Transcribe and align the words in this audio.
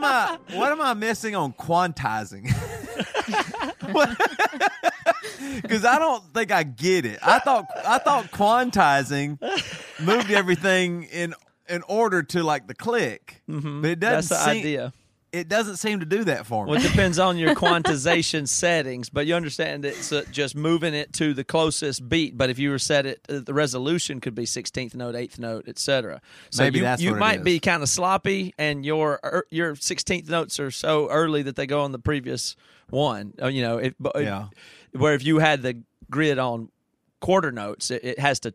What 0.00 0.04
am 0.04 0.04
I? 0.04 0.38
What 0.56 0.72
am 0.72 0.80
I 0.80 0.94
missing 0.94 1.34
on 1.34 1.52
quantizing? 1.52 2.50
Because 5.62 5.84
I 5.84 5.98
don't 5.98 6.22
think 6.34 6.50
I 6.52 6.62
get 6.62 7.04
it. 7.04 7.18
I 7.22 7.38
thought 7.40 7.66
I 7.86 7.98
thought 7.98 8.30
quantizing 8.30 9.38
moved 10.00 10.30
everything 10.30 11.04
in 11.04 11.34
in 11.68 11.82
order 11.88 12.22
to 12.22 12.42
like 12.42 12.66
the 12.68 12.74
click, 12.74 13.42
but 13.46 13.54
it 13.56 13.62
Mm-hmm. 13.64 14.00
That's 14.00 14.28
doesn't. 14.28 14.28
the 14.28 14.52
seem, 14.52 14.60
idea. 14.60 14.92
It 15.32 15.48
doesn't 15.48 15.76
seem 15.76 16.00
to 16.00 16.06
do 16.06 16.24
that 16.24 16.44
for 16.44 16.66
me. 16.66 16.70
Well, 16.72 16.78
it 16.80 16.86
depends 16.86 17.18
on 17.18 17.38
your 17.38 17.54
quantization 17.64 18.46
settings, 18.46 19.08
but 19.08 19.26
you 19.26 19.34
understand 19.34 19.84
it's 19.86 20.12
uh, 20.12 20.24
just 20.30 20.54
moving 20.54 20.92
it 20.92 21.12
to 21.14 21.32
the 21.32 21.42
closest 21.42 22.06
beat. 22.06 22.36
But 22.36 22.50
if 22.50 22.58
you 22.58 22.68
were 22.68 22.78
set 22.78 23.06
it, 23.06 23.24
uh, 23.30 23.40
the 23.40 23.54
resolution 23.54 24.20
could 24.20 24.34
be 24.34 24.44
16th 24.44 24.94
note, 24.94 25.14
8th 25.14 25.38
note, 25.38 25.68
etc. 25.68 26.20
So 26.50 26.62
Maybe 26.64 26.78
you, 26.80 26.84
that's 26.84 27.00
you 27.00 27.10
what 27.12 27.16
it 27.16 27.20
might 27.20 27.44
be 27.44 27.60
kind 27.60 27.82
of 27.82 27.88
sloppy, 27.88 28.52
and 28.58 28.84
your 28.84 29.20
er, 29.24 29.46
your 29.48 29.74
16th 29.74 30.28
notes 30.28 30.60
are 30.60 30.70
so 30.70 31.08
early 31.08 31.42
that 31.44 31.56
they 31.56 31.66
go 31.66 31.80
on 31.82 31.92
the 31.92 31.98
previous 31.98 32.54
one. 32.90 33.32
Uh, 33.40 33.46
You 33.48 33.62
know, 33.62 33.78
it, 33.78 33.94
but 33.98 34.12
it- 34.16 34.24
Yeah. 34.24 34.48
where 34.92 35.14
if 35.14 35.24
you 35.24 35.38
had 35.38 35.62
the 35.62 35.80
grid 36.10 36.38
on 36.38 36.68
quarter 37.20 37.50
notes, 37.50 37.90
it, 37.90 38.04
it 38.04 38.18
has 38.18 38.38
to 38.40 38.52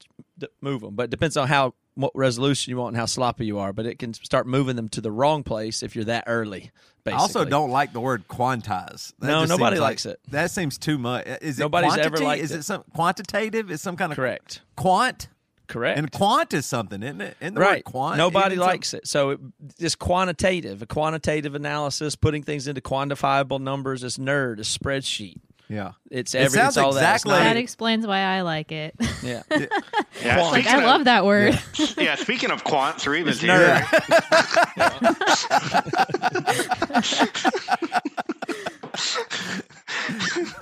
move 0.62 0.82
them. 0.82 0.94
But 0.94 1.06
it 1.06 1.10
depends 1.10 1.38
on 1.38 1.48
how 1.48 1.74
what 1.98 2.12
resolution 2.16 2.72
you 2.72 2.78
want 2.78 2.94
and 2.94 2.98
how 3.00 3.06
sloppy 3.06 3.46
you 3.46 3.60
are. 3.60 3.74
But 3.74 3.86
it 3.86 4.00
can 4.00 4.14
start 4.14 4.48
moving 4.48 4.76
them 4.76 4.88
to 4.90 5.02
the 5.02 5.12
wrong 5.12 5.44
place 5.44 5.84
if 5.84 5.96
you're 5.96 6.06
that 6.06 6.24
early. 6.28 6.72
I 7.06 7.12
also 7.12 7.46
don't 7.46 7.72
like 7.72 7.94
the 7.94 8.02
word 8.02 8.28
quantize. 8.28 9.14
That 9.20 9.28
No, 9.28 9.46
nobody 9.46 9.76
seems 9.76 9.80
like- 9.80 9.80
likes 9.80 10.06
it. 10.06 10.20
That 10.30 10.52
seems 10.52 10.78
too 10.78 10.98
much. 10.98 11.26
Is 11.42 11.58
it 11.58 11.62
Nobody's 11.62 11.94
ever 11.94 12.02
quantity? 12.18 12.26
liked 12.26 12.44
Is 12.44 12.52
it. 12.52 12.60
it 12.60 12.64
some 12.64 12.84
quantitative? 12.94 13.72
Is 13.72 13.82
some 13.82 13.96
kind 13.96 14.12
of 14.12 14.18
correct. 14.18 14.62
quant? 14.76 15.30
Correct. 15.68 15.98
And 15.98 16.12
quant 16.12 16.54
is 16.54 16.66
something, 16.66 17.02
isn't 17.04 17.20
it? 17.22 17.36
Isn't 17.42 17.56
the 17.56 17.60
right. 17.62 17.78
word 17.78 17.84
quant? 17.86 18.18
Nobody 18.18 18.56
likes 18.56 18.94
it. 18.94 19.06
So 19.08 19.32
it, 19.32 19.40
it's 19.80 19.96
quantitative, 19.96 20.82
a 20.82 20.86
quantitative 20.86 21.56
analysis, 21.56 22.16
putting 22.16 22.44
things 22.44 22.68
into 22.68 22.80
quantifiable 22.82 23.60
numbers. 23.62 24.04
It's 24.04 24.18
nerd, 24.18 24.60
a 24.60 24.62
spreadsheet. 24.62 25.38
Yeah. 25.70 25.92
It's 26.10 26.34
It 26.34 26.40
every. 26.40 26.58
sounds 26.60 26.78
it's 26.78 26.78
all 26.78 26.94
that. 26.94 27.00
Exactly- 27.16 27.32
not- 27.34 27.44
That 27.44 27.58
explains 27.58 28.08
why 28.08 28.20
I 28.20 28.42
like 28.42 28.72
it. 28.72 28.96
yeah. 29.22 29.44
Yeah, 30.24 30.42
like 30.50 30.66
I 30.66 30.80
of, 30.80 30.84
love 30.86 31.04
that 31.06 31.26
word. 31.26 31.60
Yeah, 31.98 32.16
speaking 32.16 32.50
of 32.50 32.64
quants, 32.64 33.06
Reva's 33.06 33.42
It's 33.44 33.44
here. 33.44 33.86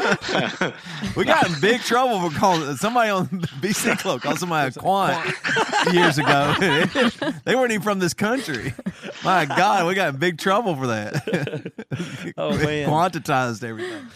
We 1.16 1.24
got 1.26 1.48
in 1.48 1.60
big 1.62 1.82
trouble 1.82 2.30
for 2.30 2.38
calling 2.38 2.76
somebody 2.76 3.10
on 3.10 3.28
BC 3.62 3.98
Club 4.00 4.22
called 4.22 4.40
somebody 4.40 4.76
a 4.76 4.80
quant 4.80 5.26
years 5.94 6.18
ago. 6.18 6.54
they 7.46 7.56
weren't 7.56 7.72
even 7.72 7.82
from 7.84 8.00
this 8.00 8.14
country. 8.14 8.74
My 9.24 9.46
God, 9.46 9.88
we 9.88 9.94
got 9.94 10.10
in 10.14 10.20
big 10.20 10.38
trouble 10.38 10.76
for 10.76 10.88
that. 10.88 11.72
Oh 12.38 12.52
man. 12.58 12.90
Quantitized 12.90 13.64
everything. 13.64 14.08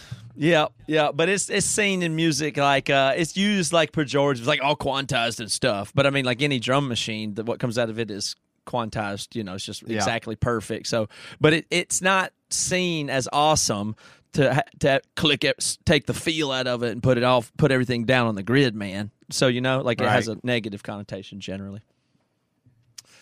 Yeah, 0.42 0.68
yeah, 0.88 1.12
but 1.14 1.28
it's 1.28 1.50
it's 1.50 1.66
seen 1.66 2.02
in 2.02 2.16
music 2.16 2.56
like 2.56 2.90
uh, 2.90 3.14
it's 3.18 3.36
used 3.36 3.74
like 3.74 3.92
pejoratives, 3.92 4.46
like 4.46 4.62
all 4.64 4.78
quantized 4.78 5.42
and 5.42 5.52
stuff. 5.52 5.92
But 5.94 6.08
I 6.08 6.12
mean, 6.12 6.24
like 6.24 6.42
any 6.42 6.60
drum 6.60 6.88
machine, 6.88 7.34
that 7.34 7.46
what 7.46 7.60
comes 7.60 7.78
out 7.78 7.90
of 7.90 8.00
it 8.00 8.10
is 8.10 8.38
quantized. 8.66 9.36
You 9.36 9.44
know, 9.44 9.56
it's 9.56 9.66
just 9.66 9.84
Yeah. 9.86 9.98
exactly 9.98 10.38
perfect. 10.38 10.88
So, 10.88 11.10
but 11.42 11.52
it, 11.52 11.66
it's 11.70 12.02
not 12.02 12.32
seen 12.50 13.10
as 13.10 13.28
awesome 13.34 13.98
to 14.32 14.54
ha- 14.54 14.62
to 14.80 15.02
click 15.18 15.44
it, 15.44 15.78
take 15.86 16.06
the 16.06 16.14
feel 16.14 16.54
out 16.54 16.68
of 16.68 16.84
it, 16.84 16.92
and 16.94 17.04
put 17.04 17.18
it 17.18 17.24
off, 17.26 17.52
put 17.58 17.70
everything 17.74 18.06
down 18.06 18.28
on 18.28 18.36
the 18.36 18.44
grid, 18.44 18.76
man. 18.76 19.12
So 19.32 19.48
you 19.48 19.60
know, 19.60 19.82
like 19.82 20.00
it 20.00 20.08
has 20.08 20.30
a 20.30 20.38
negative 20.42 20.84
connotation 20.84 21.42
generally. 21.42 21.82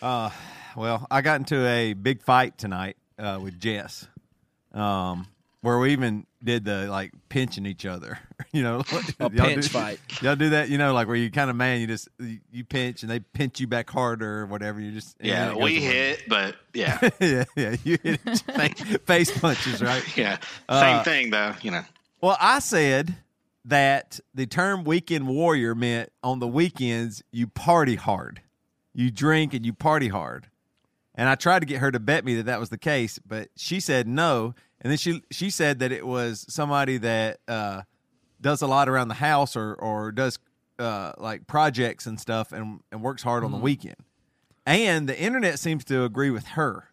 Uh, 0.00 0.30
well, 0.76 1.04
I 1.10 1.22
got 1.22 1.40
into 1.40 1.66
a 1.66 1.94
big 1.94 2.22
fight 2.22 2.56
tonight 2.58 2.96
uh, 3.18 3.40
with 3.42 3.58
Jess, 3.58 4.06
um, 4.72 5.26
where 5.60 5.78
we 5.78 5.92
even 5.92 6.26
did 6.42 6.64
the 6.64 6.86
like 6.88 7.12
pinching 7.28 7.66
each 7.66 7.84
other. 7.86 8.18
You 8.50 8.62
know, 8.62 8.82
A 9.20 9.30
Y'all 9.30 9.46
pinch 9.48 9.62
do- 9.64 9.68
fight. 9.68 10.00
Y'all 10.22 10.34
do 10.34 10.48
that, 10.50 10.70
you 10.70 10.78
know, 10.78 10.94
like 10.94 11.06
where 11.06 11.16
you 11.16 11.30
kind 11.30 11.50
of 11.50 11.56
man, 11.56 11.82
you 11.82 11.86
just 11.86 12.08
you, 12.18 12.38
you 12.50 12.64
pinch 12.64 13.02
and 13.02 13.10
they 13.10 13.20
pinch 13.20 13.60
you 13.60 13.66
back 13.66 13.90
harder 13.90 14.40
or 14.40 14.46
whatever. 14.46 14.80
You 14.80 14.90
just 14.90 15.16
Yeah, 15.20 15.52
we 15.52 15.60
away. 15.60 15.74
hit, 15.80 16.22
but 16.28 16.56
yeah, 16.72 16.98
yeah, 17.20 17.44
yeah, 17.56 17.76
you 17.84 17.98
hit 18.02 18.20
face, 18.22 18.96
face 19.06 19.38
punches, 19.38 19.82
right? 19.82 20.02
yeah, 20.16 20.38
same 20.70 20.96
Uh, 20.96 21.02
thing 21.04 21.28
though. 21.30 21.52
You 21.60 21.72
know, 21.72 21.82
Well, 22.22 22.38
I 22.40 22.60
said 22.60 23.16
that 23.66 24.18
the 24.34 24.46
term 24.46 24.82
weekend 24.84 25.28
warrior 25.28 25.74
meant 25.74 26.10
on 26.22 26.38
the 26.38 26.48
weekends 26.48 27.22
you 27.30 27.48
party 27.48 27.96
hard, 27.96 28.40
you 28.94 29.10
drink 29.10 29.52
and 29.52 29.66
you 29.66 29.74
party 29.74 30.08
hard. 30.08 30.46
And 31.14 31.28
I 31.28 31.34
tried 31.34 31.58
to 31.60 31.66
get 31.66 31.80
her 31.80 31.90
to 31.90 32.00
bet 32.00 32.24
me 32.24 32.34
that 32.36 32.46
that 32.46 32.60
was 32.60 32.70
the 32.70 32.78
case, 32.78 33.18
but 33.18 33.48
she 33.56 33.78
said 33.78 34.08
no. 34.08 34.54
And 34.80 34.90
then 34.90 34.98
she 34.98 35.22
she 35.30 35.50
said 35.50 35.80
that 35.80 35.90
it 35.92 36.06
was 36.06 36.46
somebody 36.48 36.98
that 36.98 37.40
uh, 37.48 37.82
does 38.40 38.62
a 38.62 38.66
lot 38.66 38.88
around 38.88 39.08
the 39.08 39.14
house 39.14 39.56
or 39.56 39.74
or 39.74 40.12
does 40.12 40.38
uh, 40.78 41.12
like 41.18 41.46
projects 41.46 42.06
and 42.06 42.20
stuff 42.20 42.52
and 42.52 42.80
and 42.92 43.02
works 43.02 43.22
hard 43.22 43.42
on 43.44 43.50
the 43.50 43.58
weekend. 43.58 43.96
And 44.66 45.08
the 45.08 45.18
internet 45.18 45.58
seems 45.58 45.84
to 45.86 46.04
agree 46.04 46.30
with 46.30 46.46
her. 46.48 46.90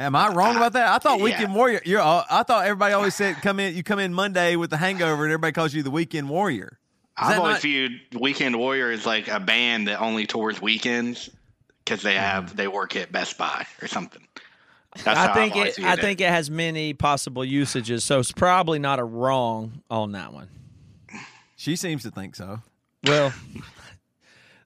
Am 0.00 0.16
I 0.16 0.28
wrong 0.28 0.56
about 0.56 0.72
that? 0.72 0.88
I 0.88 0.98
thought 0.98 1.18
Yeah. 1.18 1.24
weekend 1.24 1.54
warrior. 1.54 1.80
You're. 1.84 2.00
all- 2.00 2.24
I 2.28 2.42
thought 2.42 2.64
everybody 2.64 2.94
always 2.94 3.14
said 3.14 3.36
come 3.36 3.60
in. 3.60 3.76
You 3.76 3.82
come 3.84 3.98
in 4.00 4.12
Monday 4.12 4.56
with 4.56 4.70
the 4.70 4.76
hangover, 4.76 5.24
and 5.24 5.32
everybody 5.32 5.52
calls 5.52 5.72
you 5.74 5.82
the 5.84 5.90
weekend 5.90 6.28
warrior. 6.28 6.78
Is 6.80 7.28
I've 7.28 7.28
that 7.30 7.38
always 7.38 7.54
not- 7.54 7.62
viewed 7.62 7.92
Weekend 8.18 8.56
Warrior 8.58 8.90
as 8.90 9.06
like 9.06 9.28
a 9.28 9.38
band 9.38 9.86
that 9.86 10.00
only 10.00 10.26
tours 10.26 10.60
weekends 10.60 11.30
because 11.84 12.02
they 12.02 12.14
have 12.14 12.56
they 12.56 12.66
work 12.66 12.96
at 12.96 13.12
Best 13.12 13.38
Buy 13.38 13.64
or 13.80 13.86
something. 13.86 14.23
That's 15.02 15.18
I 15.18 15.34
think 15.34 15.56
I've 15.56 15.66
it. 15.68 15.76
viewed 15.76 15.88
I 15.88 15.96
think 15.96 16.20
it 16.20 16.28
has 16.28 16.50
many 16.50 16.92
possible 16.94 17.44
usages, 17.44 18.04
so 18.04 18.20
it's 18.20 18.32
probably 18.32 18.78
not 18.78 18.98
a 19.00 19.04
wrong 19.04 19.82
on 19.90 20.12
that 20.12 20.32
one. 20.32 20.48
She 21.56 21.76
seems 21.76 22.02
to 22.04 22.10
think 22.10 22.36
so. 22.36 22.60
Well, 23.04 23.32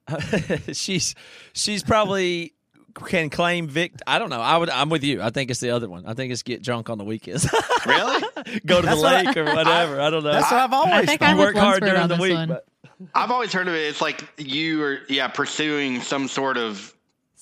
she's 0.73 1.15
she's 1.53 1.83
probably 1.83 2.55
can 3.07 3.31
claim 3.31 3.69
vict. 3.69 4.03
I 4.07 4.19
don't 4.19 4.31
know. 4.31 4.41
I 4.41 4.57
would. 4.57 4.71
I'm 4.71 4.89
with 4.89 5.05
you. 5.05 5.23
I 5.23 5.31
think 5.31 5.51
it's 5.51 5.61
the 5.61 5.71
other 5.71 5.89
one. 5.89 6.05
I 6.07 6.15
think 6.15 6.33
it's 6.33 6.43
get 6.43 6.63
drunk 6.63 6.91
on 6.91 6.99
the 6.99 7.05
weekends, 7.05 7.49
Really? 7.87 8.21
go 8.67 8.81
to 8.81 8.83
the 8.83 8.95
That's 8.95 9.01
what 9.03 9.15
I- 9.15 9.23
lake 9.23 9.37
or 9.37 9.45
whatever. 9.45 10.01
I, 10.01 10.11
don't 10.11 10.25
know. 10.25 10.33
That's 10.33 10.51
what 10.51 10.61
I've 10.61 10.73
always 10.73 10.93
I 10.95 11.07
think 11.07 11.21
thought. 11.21 11.29
I'm 11.31 11.37
you 11.39 11.43
work 11.45 11.57
hard 11.57 11.83
during 11.83 12.09
the 12.09 12.17
week, 12.17 12.49
but 12.49 12.65
I've 13.15 13.31
always 13.31 13.53
heard 13.53 13.69
of 13.69 13.75
it. 13.75 13.87
It's 13.87 14.01
like 14.01 14.25
you 14.39 14.83
are, 14.83 14.99
yeah, 15.09 15.29
pursuing 15.29 16.01
some 16.01 16.27
sort 16.27 16.57
of 16.57 16.93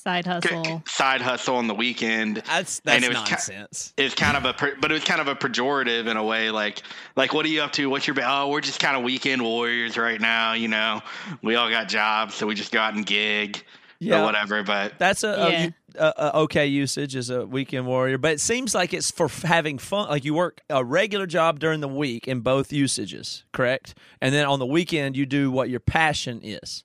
Side 0.07 0.25
hustle. 0.25 0.83
side 0.87 1.21
hustle 1.21 1.57
on 1.57 1.67
the 1.67 1.75
weekend. 1.75 2.37
that's 2.47 2.79
And 2.87 3.03
that's 3.03 3.05
it 3.07 3.09
was 3.09 3.19
ki- 3.25 3.31
nonsense. 3.33 3.93
It's 3.97 4.15
kind 4.15 4.37
of 4.37 4.45
a, 4.45 4.53
per- 4.53 4.77
but 4.81 4.93
it 4.93 4.95
was 4.95 5.03
kind 5.03 5.21
of 5.21 5.27
a 5.27 5.35
pejorative 5.35 6.07
in 6.07 6.17
a 6.17 6.23
way. 6.23 6.53
Like, 6.53 6.83
like, 7.17 7.35
what 7.35 7.45
are 7.45 7.49
you 7.49 7.61
up 7.63 7.73
to? 7.73 7.91
What's 7.91 8.07
your? 8.07 8.15
ba- 8.15 8.23
Oh, 8.25 8.49
we're 8.51 8.61
just 8.61 8.79
kind 8.79 8.97
of 8.97 9.03
weekend 9.03 9.43
warriors 9.43 9.99
right 9.99 10.21
now. 10.21 10.53
You 10.53 10.69
know, 10.69 11.01
we 11.43 11.57
all 11.57 11.69
got 11.71 11.89
jobs, 11.89 12.35
so 12.37 12.47
we 12.47 12.55
just 12.55 12.71
go 12.71 12.79
out 12.79 12.95
and 12.95 13.05
gig 13.05 13.65
Yeah. 13.99 14.21
or 14.21 14.25
whatever. 14.27 14.63
But 14.63 14.97
That's 14.99 15.25
a, 15.25 15.29
a- 15.29 15.51
Yeah. 15.51 15.69
a, 15.97 16.13
a 16.19 16.37
okay 16.43 16.67
usage 16.69 17.17
as 17.17 17.31
a 17.31 17.45
weekend 17.45 17.87
warrior, 17.89 18.17
but 18.17 18.31
it 18.33 18.41
seems 18.41 18.77
like 18.77 18.95
it's 18.95 19.11
for 19.11 19.27
f- 19.27 19.43
having 19.43 19.77
fun. 19.77 20.09
Like 20.09 20.25
you 20.25 20.35
work 20.35 20.61
a 20.71 20.85
regular 20.85 21.27
job 21.27 21.59
during 21.59 21.81
the 21.81 21.89
week 21.89 22.29
in 22.29 22.41
both 22.43 22.73
usages, 22.73 23.43
correct? 23.53 23.97
And 24.21 24.33
then 24.33 24.47
on 24.47 24.61
the 24.61 24.67
weekend 24.67 25.17
you 25.17 25.27
do 25.27 25.51
what 25.51 25.69
your 25.69 25.81
passion 25.81 26.41
is, 26.45 26.85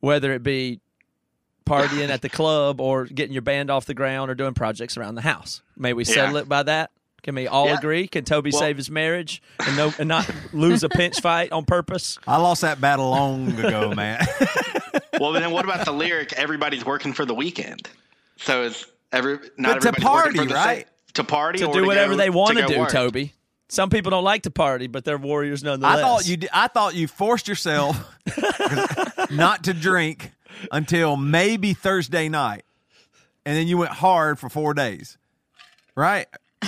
whether 0.00 0.32
it 0.32 0.42
be 0.42 0.80
partying 1.68 2.08
at 2.08 2.22
the 2.22 2.28
club 2.28 2.80
or 2.80 3.04
getting 3.04 3.32
your 3.32 3.42
band 3.42 3.70
off 3.70 3.84
the 3.86 3.94
ground 3.94 4.30
or 4.30 4.34
doing 4.34 4.54
projects 4.54 4.96
around 4.96 5.14
the 5.16 5.20
house. 5.22 5.62
May 5.76 5.92
we 5.92 6.04
settle 6.04 6.34
Yeah. 6.34 6.40
it 6.42 6.48
by 6.48 6.62
that? 6.64 6.90
Can 7.22 7.34
we 7.34 7.46
all 7.48 7.66
Yeah. 7.66 7.78
agree? 7.78 8.06
Can 8.08 8.24
Toby 8.24 8.50
Well- 8.52 8.60
save 8.60 8.76
his 8.76 8.90
marriage 8.90 9.42
and 9.66 9.76
no 9.76 9.92
and 9.98 10.08
not 10.08 10.28
lose 10.52 10.82
a 10.84 10.88
pinch 10.88 11.20
fight 11.20 11.52
on 11.52 11.64
purpose? 11.64 12.18
I 12.26 12.36
lost 12.38 12.62
that 12.62 12.80
battle 12.80 13.10
long 13.10 13.52
ago, 13.58 13.92
man. 13.94 14.24
well, 15.20 15.32
then 15.32 15.50
what 15.50 15.64
about 15.64 15.84
the 15.84 15.92
lyric? 15.92 16.32
Everybody's 16.34 16.84
working 16.86 17.12
for 17.12 17.24
the 17.24 17.34
weekend. 17.34 17.88
So 18.36 18.62
it's 18.62 18.86
every 19.12 19.38
not 19.58 19.74
But 19.74 19.82
to 19.82 19.88
everybody's 19.88 20.04
party, 20.04 20.28
working 20.28 20.42
for 20.42 20.48
the 20.48 20.54
right? 20.54 20.76
Same, 20.78 20.86
to 21.14 21.24
party 21.24 21.58
To 21.58 21.66
or 21.66 21.72
do 21.74 21.86
whatever 21.86 22.12
go- 22.12 22.16
they 22.18 22.30
want 22.30 22.56
to 22.56 22.62
go 22.62 22.68
do, 22.68 22.78
work. 22.78 22.90
Toby. 22.90 23.34
Some 23.70 23.90
people 23.90 24.10
don't 24.10 24.24
like 24.24 24.42
to 24.44 24.50
party, 24.50 24.86
but 24.86 25.04
they're 25.04 25.18
warriors 25.18 25.62
nonetheless. 25.62 25.98
I 25.98 26.00
thought 26.00 26.26
you. 26.28 26.38
I 26.52 26.68
thought 26.68 26.94
you 26.94 27.06
forced 27.08 27.48
yourself 27.48 27.98
not 29.30 29.64
to 29.64 29.74
drink 29.74 30.32
until 30.72 31.16
maybe 31.16 31.74
Thursday 31.74 32.28
night, 32.28 32.64
and 33.46 33.56
then 33.56 33.66
you 33.68 33.78
went 33.78 33.92
hard 33.92 34.38
for 34.38 34.48
four 34.48 34.74
days, 34.74 35.18
right? 35.94 36.26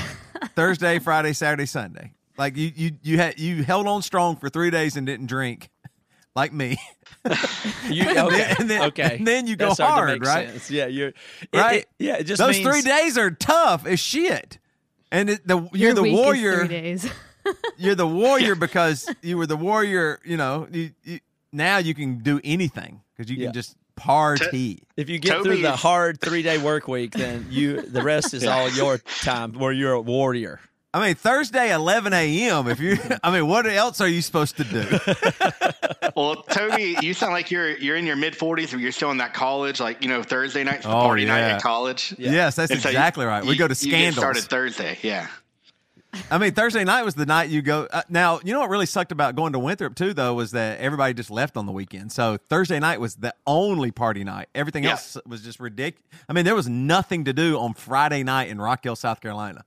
Thursday, 0.54 0.98
Friday, 0.98 1.32
Saturday, 1.32 1.66
Sunday. 1.66 2.12
Like 2.38 2.56
you, 2.56 2.72
you, 2.74 2.90
you 3.02 3.16
had 3.18 3.38
you 3.38 3.62
held 3.64 3.86
on 3.86 4.02
strong 4.02 4.36
for 4.36 4.48
three 4.48 4.70
days 4.70 4.96
and 4.96 5.06
didn't 5.06 5.26
drink, 5.26 5.68
like 6.34 6.52
me. 6.52 6.76
You, 7.90 8.08
okay, 8.08 8.54
and 8.58 8.70
then- 8.70 8.82
okay. 8.88 9.16
and 9.18 9.26
then 9.26 9.46
you 9.46 9.56
go 9.56 9.68
That's 9.68 9.80
hard, 9.80 10.24
right? 10.24 10.48
sense. 10.48 10.70
Yeah, 10.70 10.86
you're 10.86 11.08
it- 11.08 11.14
Right? 11.52 11.80
it- 11.80 11.88
yeah, 11.98 12.16
it 12.16 12.24
just 12.24 12.38
Those 12.38 12.56
means, 12.58 12.66
three 12.68 12.80
days 12.82 13.18
are 13.18 13.30
tough 13.30 13.84
as 13.84 14.00
shit, 14.00 14.58
and 15.12 15.28
it, 15.28 15.46
the 15.46 15.58
you're 15.72 15.92
Your 15.92 15.94
the 15.94 16.12
warrior. 16.12 16.58
three 16.60 16.68
days. 16.68 17.10
you're 17.76 17.94
the 17.96 18.06
warrior 18.06 18.54
because 18.54 19.12
you 19.22 19.36
were 19.36 19.46
the 19.46 19.56
warrior. 19.56 20.18
You 20.24 20.36
know, 20.38 20.66
you, 20.70 20.92
you, 21.04 21.20
now 21.52 21.76
you 21.78 21.92
can 21.94 22.18
do 22.20 22.40
anything 22.42 23.02
because 23.16 23.30
you 23.30 23.36
Yeah. 23.36 23.46
can 23.46 23.54
just 23.54 23.76
party. 24.00 24.82
If 24.96 25.08
you 25.08 25.18
get 25.18 25.30
Toby 25.32 25.44
through 25.50 25.62
the 25.62 25.72
is- 25.74 25.80
hard 25.80 26.20
three 26.20 26.42
day 26.42 26.58
work 26.58 26.88
week, 26.88 27.12
then 27.12 27.46
you 27.50 27.82
the 27.82 28.02
rest 28.02 28.34
is 28.34 28.44
all 28.46 28.68
your 28.70 28.98
time 28.98 29.52
where 29.52 29.72
you're 29.72 29.92
a 29.92 30.00
warrior. 30.00 30.60
I 30.92 31.06
mean, 31.06 31.14
Thursday, 31.14 31.72
11 31.72 32.12
a.m. 32.12 32.66
If 32.66 32.80
you, 32.80 32.98
I 33.22 33.30
mean, 33.30 33.46
what 33.46 33.64
else 33.64 34.00
are 34.00 34.08
you 34.08 34.22
supposed 34.22 34.56
to 34.56 34.64
do? 34.64 34.84
Well, 36.16 36.42
Toby, 36.42 36.96
you 37.00 37.14
sound 37.14 37.32
like 37.32 37.52
you're 37.52 37.76
you're 37.78 37.94
in 37.96 38.04
your 38.04 38.16
mid 38.16 38.34
40s, 38.34 38.72
but 38.72 38.80
you're 38.80 38.90
still 38.90 39.12
in 39.12 39.18
that 39.18 39.32
college, 39.32 39.78
like 39.80 40.02
you 40.02 40.08
know, 40.08 40.24
Thursday 40.24 40.64
night's 40.64 40.82
the 40.84 40.90
Oh, 40.90 41.02
party 41.02 41.24
night 41.24 41.38
yeah. 41.38 41.54
at 41.56 41.62
college. 41.62 42.12
Yes, 42.18 42.56
that's 42.56 42.72
And 42.72 42.80
so 42.80 42.88
you- 42.88 42.96
exactly 42.96 43.24
right. 43.26 43.44
We 43.44 43.52
you- 43.52 43.58
go 43.58 43.68
to 43.68 43.84
You 43.86 43.92
get 43.92 44.14
started. 44.14 44.42
Thursday, 44.42 44.98
yeah. 45.02 45.28
I 46.30 46.38
mean, 46.38 46.52
Thursday 46.52 46.84
night 46.84 47.04
was 47.04 47.14
the 47.14 47.26
night 47.26 47.50
you 47.50 47.62
go. 47.62 47.86
Uh, 47.90 48.02
now, 48.08 48.40
you 48.42 48.52
know 48.52 48.60
what 48.60 48.68
really 48.70 48.86
sucked 48.86 49.12
about 49.12 49.36
going 49.36 49.52
to 49.52 49.58
Winthrop 49.58 49.94
too, 49.94 50.12
though, 50.12 50.34
was 50.34 50.50
that 50.52 50.80
everybody 50.80 51.14
just 51.14 51.30
left 51.30 51.56
on 51.56 51.66
the 51.66 51.72
weekend. 51.72 52.10
So 52.12 52.36
Thursday 52.48 52.78
night 52.80 53.00
was 53.00 53.16
the 53.16 53.34
only 53.46 53.90
party 53.90 54.24
night. 54.24 54.48
Everything 54.54 54.84
Yeah. 54.84 54.90
else 54.92 55.16
was 55.26 55.42
just 55.42 55.60
ridiculous. 55.60 56.04
I 56.28 56.32
mean, 56.32 56.44
there 56.44 56.54
was 56.54 56.68
nothing 56.68 57.24
to 57.26 57.32
do 57.32 57.58
on 57.58 57.74
Friday 57.74 58.22
night 58.22 58.48
in 58.48 58.60
Rock 58.60 58.82
Hill, 58.84 58.96
South 58.96 59.20
Carolina. 59.20 59.64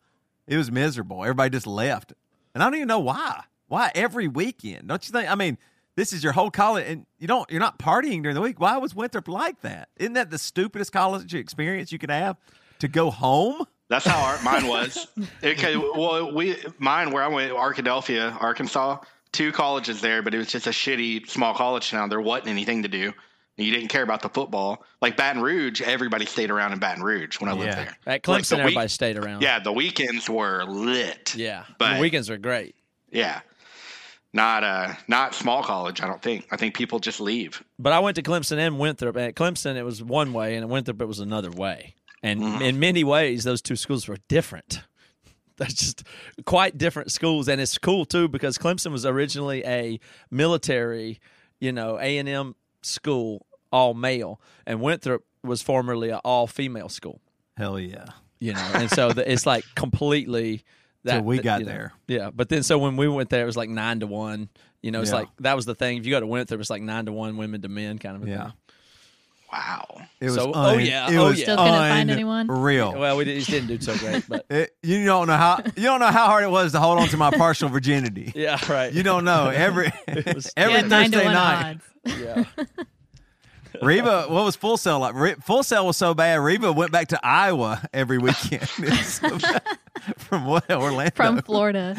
It 0.48 0.58
was 0.58 0.70
miserable. 0.72 1.22
Everybody 1.24 1.50
just 1.52 1.68
left, 1.68 2.12
and 2.54 2.62
I 2.62 2.66
don't 2.68 2.76
even 2.76 2.88
know 2.90 3.00
why. 3.00 3.44
Why 3.68 3.92
every 3.96 4.28
weekend? 4.28 4.90
Don't 4.90 5.08
you 5.08 5.14
think? 5.14 5.32
I 5.32 5.36
mean, 5.36 5.58
this 5.96 6.12
is 6.12 6.24
your 6.24 6.34
whole 6.34 6.52
college, 6.52 6.86
and 6.88 7.06
you 7.20 7.28
don't. 7.28 7.50
You're 7.50 7.62
not 7.62 7.80
partying 7.80 8.22
during 8.22 8.36
the 8.36 8.42
week. 8.42 8.60
Why 8.60 8.78
was 8.78 8.94
Winthrop 8.94 9.28
like 9.30 9.62
that? 9.62 9.88
Isn't 9.98 10.14
that 10.14 10.30
the 10.30 10.38
stupidest 10.38 10.92
college 10.92 11.34
experience 11.34 11.92
you 11.94 12.00
could 12.00 12.12
have? 12.12 12.36
To 12.80 12.88
go 12.90 13.10
home? 13.12 13.66
That's 13.90 14.06
how 14.06 14.24
our, 14.24 14.42
mine 14.44 14.68
was. 14.68 15.08
Okay, 15.44 15.76
well, 15.78 16.34
we 16.34 16.56
mine 16.80 17.12
where 17.12 17.24
I 17.24 17.28
went, 17.28 17.52
Arkadelphia, 17.52 18.36
Arkansas, 18.42 19.00
two 19.32 19.52
colleges 19.52 20.02
there, 20.02 20.22
but 20.22 20.34
it 20.34 20.38
was 20.38 20.48
just 20.48 20.68
a 20.68 20.72
shitty 20.72 21.28
small 21.30 21.54
college 21.54 21.90
town. 21.92 22.10
There 22.10 22.22
wasn't 22.22 22.50
anything 22.50 22.84
to 22.84 22.88
do. 22.90 23.14
You 23.56 23.72
didn't 23.72 23.90
care 23.90 24.02
about 24.02 24.24
the 24.24 24.30
football. 24.30 24.84
Like 25.00 25.16
Baton 25.16 25.42
Rouge, 25.42 25.80
everybody 25.82 26.26
stayed 26.26 26.50
around 26.50 26.74
in 26.74 26.80
Baton 26.80 27.04
Rouge 27.04 27.40
when 27.40 27.50
I 27.50 27.54
lived 27.54 27.66
Yeah. 27.66 27.76
there. 27.76 27.98
At 28.08 28.08
Like, 28.08 28.24
Clemson, 28.24 28.50
the 28.50 28.56
week- 28.56 28.62
everybody 28.64 28.88
stayed 28.88 29.18
around. 29.18 29.42
Yeah, 29.44 29.60
the 29.60 29.72
weekends 29.72 30.28
were 30.28 30.64
lit. 30.64 31.36
yeah. 31.36 31.66
But- 31.78 31.96
the 31.96 32.00
weekends 32.02 32.30
are 32.32 32.38
great. 32.40 32.76
Yeah. 33.12 33.42
Not 34.36 34.64
uh 34.64 34.94
not 35.08 35.36
small 35.36 35.62
college, 35.62 36.02
I 36.02 36.08
don't 36.08 36.22
think. 36.22 36.48
I 36.50 36.58
think 36.58 36.74
people 36.74 36.98
just 36.98 37.20
leave. 37.22 37.62
But 37.78 37.94
I 37.94 38.00
went 38.00 38.16
to 38.16 38.24
Clemson 38.24 38.58
and 38.58 38.80
Winthrop. 38.80 39.16
At 39.18 39.36
Clemson, 39.36 39.76
it 39.76 39.84
was 39.84 40.02
one 40.02 40.34
way, 40.34 40.56
and 40.56 40.64
at 40.64 40.70
Winthrop, 40.70 41.00
it 41.04 41.06
was 41.06 41.20
another 41.20 41.52
way. 41.52 41.94
And 42.24 42.40
Mm-hmm. 42.42 42.62
in 42.62 42.80
many 42.80 43.04
ways, 43.04 43.44
those 43.44 43.62
two 43.62 43.76
schools 43.76 44.08
were 44.08 44.18
different. 44.30 44.82
That's 45.58 45.74
just 45.76 46.04
quite 46.46 46.78
different 46.80 47.12
schools, 47.12 47.48
and 47.48 47.62
it's 47.62 47.78
cool 47.78 48.06
too 48.06 48.28
because 48.28 48.58
Clemson 48.58 48.92
was 48.92 49.06
originally 49.06 49.64
a 49.66 50.00
military, 50.32 51.20
you 51.60 51.72
know, 51.72 52.00
A 52.00 52.18
and 52.18 52.28
M 52.28 52.56
school, 52.82 53.46
all 53.72 53.94
male, 53.94 54.42
and 54.66 54.82
Winthrop 54.82 55.24
was 55.44 55.62
formerly 55.62 56.10
an 56.10 56.20
all 56.24 56.48
female 56.48 56.90
school. 56.90 57.22
Hell 57.58 57.80
yeah! 57.80 58.06
You 58.40 58.54
know, 58.54 58.72
and 58.74 58.90
so 58.90 59.12
the, 59.14 59.30
it's 59.32 59.46
like 59.46 59.64
completely. 59.76 60.64
That, 61.06 61.16
Till 61.16 61.24
we 61.26 61.40
got 61.40 61.60
you 61.60 61.66
know, 61.66 61.72
there. 61.74 61.94
yeah. 62.08 62.30
But 62.34 62.48
then, 62.48 62.64
so 62.64 62.78
when 62.78 62.96
we 62.96 63.10
went 63.10 63.30
there, 63.30 63.44
it 63.44 63.46
was 63.46 63.58
like 63.58 63.70
nine 63.70 64.00
to 64.00 64.08
one. 64.08 64.48
You 64.82 64.92
know, 64.92 65.02
it's 65.02 65.10
Yeah. 65.12 65.18
like 65.18 65.28
that 65.42 65.54
was 65.58 65.66
the 65.66 65.76
thing. 65.76 65.98
If 65.98 66.06
you 66.06 66.12
go 66.12 66.22
to 66.22 66.26
Winthrop, 66.26 66.62
it's 66.62 66.70
like 66.70 66.82
nine 66.82 67.08
to 67.08 67.12
one, 67.12 67.36
women 67.36 67.62
to 67.64 67.68
men, 67.68 68.00
kind 68.00 68.16
of 68.16 68.24
a 68.24 68.30
Yeah. 68.30 68.44
thing. 68.44 68.54
Wow. 69.54 70.02
It 70.20 70.26
was 70.26 70.36
So- 70.36 70.52
oh, 70.56 70.78
yeah, 70.80 71.12
it 71.12 71.16
oh, 71.16 71.26
was 71.30 71.38
yeah. 71.38 71.44
Still 71.46 71.58
couldn't 71.58 71.74
find 71.74 72.10
anyone? 72.10 72.48
Real. 72.48 72.98
Well, 72.98 73.18
we 73.18 73.24
did, 73.26 73.38
just 73.38 73.52
didn't 73.52 73.68
do 73.68 73.80
so 73.80 73.96
great, 73.98 74.24
but 74.28 74.48
It, 74.50 74.76
you 74.82 75.06
don't 75.06 75.28
know 75.28 75.38
how 75.38 75.62
you 75.76 75.84
don't 75.84 76.00
know 76.00 76.08
how 76.08 76.26
hard 76.26 76.44
it 76.44 76.50
was 76.50 76.72
to 76.72 76.80
hold 76.80 76.98
on 77.00 77.08
to 77.10 77.18
my 77.18 77.30
partial 77.30 77.70
virginity. 77.70 78.32
yeah, 78.36 78.58
right. 78.68 78.92
You 78.92 79.04
don't 79.04 79.26
know 79.26 79.50
every 79.50 79.92
was- 80.26 80.52
every 80.58 80.74
Yeah, 80.74 80.88
Thursday 80.90 81.24
one 81.26 81.34
night. 81.34 81.78
yeah. 82.06 82.46
Reva, 83.82 84.26
what 84.28 84.44
was 84.44 84.56
Full 84.56 84.78
Sail 84.78 85.00
like? 85.00 85.14
Re- 85.16 85.36
Full 85.44 85.62
Sail 85.64 85.86
was 85.86 85.98
so 85.98 86.14
bad. 86.16 86.40
Reva 86.40 86.72
went 86.72 86.92
back 86.92 87.10
to 87.10 87.20
Iowa 87.24 87.82
every 87.94 88.18
weekend 88.18 88.68
from 90.18 90.46
what 90.46 90.70
Orlando. 90.72 91.12
From 91.16 91.42
Florida. 91.44 91.96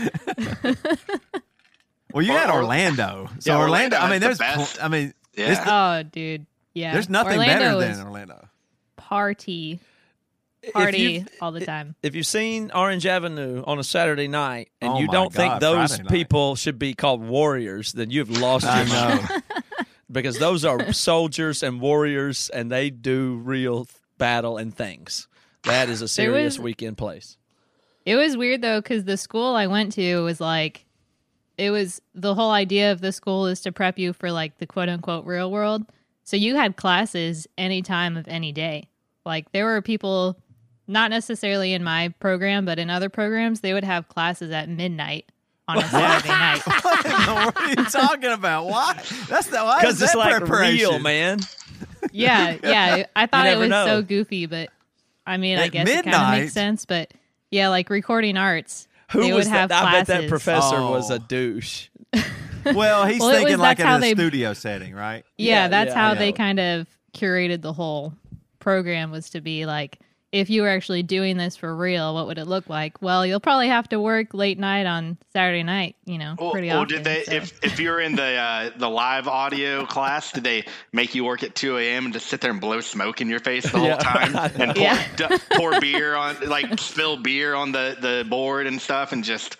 well, 2.12 2.22
you 2.24 2.32
had 2.32 2.50
Orlando, 2.50 3.28
so 3.40 3.52
Yeah, 3.52 3.58
Orlando. 3.60 3.96
Orlando 3.96 3.98
I 3.98 4.10
mean, 4.10 4.22
has 4.22 4.38
there's, 4.38 4.56
the 4.72 4.76
pl- 4.78 4.84
I 4.84 4.88
mean, 4.88 5.14
Yeah. 5.36 5.46
there's, 5.46 5.58
Oh, 5.66 6.02
dude. 6.10 6.46
Yeah. 6.74 6.92
there's 6.92 7.08
nothing 7.08 7.38
Orlando 7.38 7.80
better 7.80 7.94
than 7.94 8.06
Orlando. 8.06 8.48
party, 8.96 9.80
party 10.72 11.24
all 11.40 11.52
the 11.52 11.64
time. 11.64 11.94
If 12.02 12.14
you've 12.14 12.26
seen 12.26 12.70
Orange 12.74 13.06
Avenue 13.06 13.62
on 13.66 13.78
a 13.78 13.84
Saturday 13.84 14.28
night 14.28 14.70
and 14.80 14.92
Oh 14.94 14.98
you 14.98 15.08
don't 15.08 15.32
think 15.32 15.60
those 15.60 15.90
Friday 15.90 16.02
night. 16.04 16.10
people 16.12 16.56
should 16.56 16.78
be 16.78 16.94
called 16.94 17.22
warriors, 17.22 17.92
then 17.92 18.10
you've 18.10 18.30
lost 18.30 18.66
I 18.66 18.82
your 18.82 18.88
mind. 18.88 19.42
because 20.10 20.38
those 20.38 20.64
are 20.64 20.92
soldiers 20.92 21.62
and 21.62 21.80
warriors 21.80 22.50
and 22.50 22.70
they 22.70 22.90
do 22.90 23.36
real 23.44 23.86
battle 24.18 24.56
and 24.56 24.74
things. 24.74 25.28
That 25.64 25.88
is 25.88 26.02
a 26.02 26.08
serious 26.08 26.58
was- 26.58 26.64
weekend 26.64 26.98
place. 26.98 27.36
It 28.04 28.16
was 28.16 28.36
weird 28.36 28.60
though, 28.60 28.82
because 28.82 29.04
the 29.04 29.16
school 29.16 29.54
I 29.56 29.66
went 29.66 29.92
to 29.92 30.18
was 30.24 30.38
like, 30.38 30.84
it 31.56 31.70
was 31.70 32.02
the 32.14 32.34
whole 32.34 32.50
idea 32.50 32.92
of 32.92 33.00
the 33.00 33.12
school 33.12 33.46
is 33.46 33.62
to 33.62 33.72
prep 33.72 33.98
you 33.98 34.12
for 34.12 34.30
like 34.30 34.58
the 34.58 34.66
quote 34.66 34.88
unquote 34.90 35.24
real 35.24 35.50
world. 35.50 35.86
So 36.24 36.36
you 36.36 36.56
had 36.56 36.76
classes 36.76 37.46
any 37.56 37.82
time 37.82 38.16
of 38.16 38.26
any 38.28 38.50
day. 38.52 38.88
Like 39.26 39.52
there 39.52 39.64
were 39.66 39.80
people, 39.82 40.38
not 40.86 41.10
necessarily 41.10 41.72
in 41.72 41.84
my 41.84 42.08
program, 42.20 42.64
but 42.64 42.78
in 42.78 42.90
other 42.90 43.08
programs, 43.08 43.60
they 43.60 43.72
would 43.72 43.84
have 43.84 44.08
classes 44.08 44.50
at 44.50 44.68
midnight 44.68 45.30
on 45.68 45.78
a 45.78 45.88
Saturday 45.88 46.28
night. 46.28 46.62
what 46.66 47.56
are 47.56 47.68
you 47.70 47.84
talking 47.86 48.30
about? 48.32 48.66
Why? 48.66 48.94
That's 49.28 49.46
the 49.48 49.58
why 49.64 49.80
Because 49.80 49.96
is 49.96 50.02
it's 50.02 50.12
that 50.12 50.18
like 50.18 50.36
preparation? 50.36 50.88
real, 50.90 50.98
man. 50.98 51.40
Yeah, 52.12 52.56
yeah. 52.62 53.04
I 53.16 53.26
thought 53.26 53.46
it 53.46 53.56
was 53.58 53.68
know. 53.70 53.86
so 53.86 54.02
goofy, 54.02 54.46
but 54.46 54.70
I 55.26 55.36
mean, 55.38 55.58
I 55.58 55.66
At 55.66 55.72
guess 55.72 55.88
it 55.88 56.04
kind 56.04 56.16
of 56.16 56.40
makes 56.40 56.52
sense. 56.52 56.84
But 56.84 57.12
yeah, 57.50 57.68
like 57.68 57.88
recording 57.88 58.36
arts, 58.36 58.88
Who 59.12 59.22
they 59.22 59.32
was 59.32 59.46
would 59.46 59.52
have 59.52 59.68
that? 59.70 59.84
I 59.84 59.92
bet 59.92 60.06
that 60.08 60.12
classes. 60.14 60.28
professor 60.30 60.80
was 60.82 61.10
Oh. 61.10 61.14
a 61.14 61.18
douche. 61.18 61.88
Well, 62.74 63.06
he's 63.06 63.20
Well, 63.20 63.30
thinking 63.30 63.52
was- 63.54 63.60
like 63.60 63.80
in 63.80 63.86
a 63.86 63.98
they- 64.00 64.14
studio 64.14 64.52
setting, 64.54 64.94
right? 64.94 65.24
Yeah, 65.38 65.64
Yeah, 65.64 65.68
that's 65.68 65.88
yeah, 65.90 65.94
how 65.94 66.12
yeah. 66.12 66.18
they 66.18 66.32
kind 66.32 66.60
of 66.60 66.86
curated 67.14 67.62
the 67.62 67.72
whole 67.72 68.14
program 68.60 69.10
was 69.10 69.30
to 69.30 69.40
be 69.40 69.66
like 69.66 69.98
if 70.32 70.50
you 70.50 70.62
were 70.62 70.68
actually 70.68 71.04
doing 71.04 71.36
this 71.36 71.54
for 71.56 71.76
real, 71.76 72.12
what 72.12 72.26
would 72.26 72.38
it 72.38 72.48
look 72.48 72.68
like? 72.68 73.00
Well, 73.00 73.24
you'll 73.24 73.38
probably 73.38 73.68
have 73.68 73.88
to 73.90 74.00
work 74.00 74.34
late 74.34 74.58
night 74.58 74.84
on 74.84 75.16
Saturday 75.32 75.62
night, 75.62 75.94
you 76.06 76.18
know, 76.18 76.34
Well, 76.36 76.50
pretty 76.50 76.66
well, 76.70 76.80
often. 76.80 76.96
did 76.96 77.04
they? 77.04 77.22
so. 77.22 77.32
If 77.34 77.64
if 77.64 77.78
you're 77.78 78.00
in 78.00 78.16
the 78.16 78.34
uh, 78.34 78.70
the 78.76 78.90
live 78.90 79.28
audio 79.28 79.86
class, 79.86 80.32
did 80.32 80.42
they 80.42 80.64
make 80.92 81.14
you 81.14 81.24
work 81.24 81.44
at 81.44 81.54
2 81.54 81.78
a.m. 81.78 82.06
and 82.06 82.12
just 82.12 82.26
sit 82.26 82.40
there 82.40 82.50
and 82.50 82.60
blow 82.60 82.80
smoke 82.80 83.20
in 83.20 83.28
your 83.28 83.38
face 83.38 83.62
the 83.70 83.78
whole 83.78 83.86
Yeah. 83.86 83.96
time 83.98 84.34
and 84.60 84.74
pour, 84.74 84.82
Yeah. 84.82 85.06
d- 85.14 85.26
pour 85.52 85.78
beer 85.80 86.16
on, 86.16 86.36
like 86.48 86.80
spill 86.80 87.16
beer 87.16 87.54
on 87.54 87.70
the 87.70 87.96
the 88.00 88.26
board 88.28 88.66
and 88.66 88.82
stuff, 88.82 89.12
and 89.12 89.22
just 89.22 89.56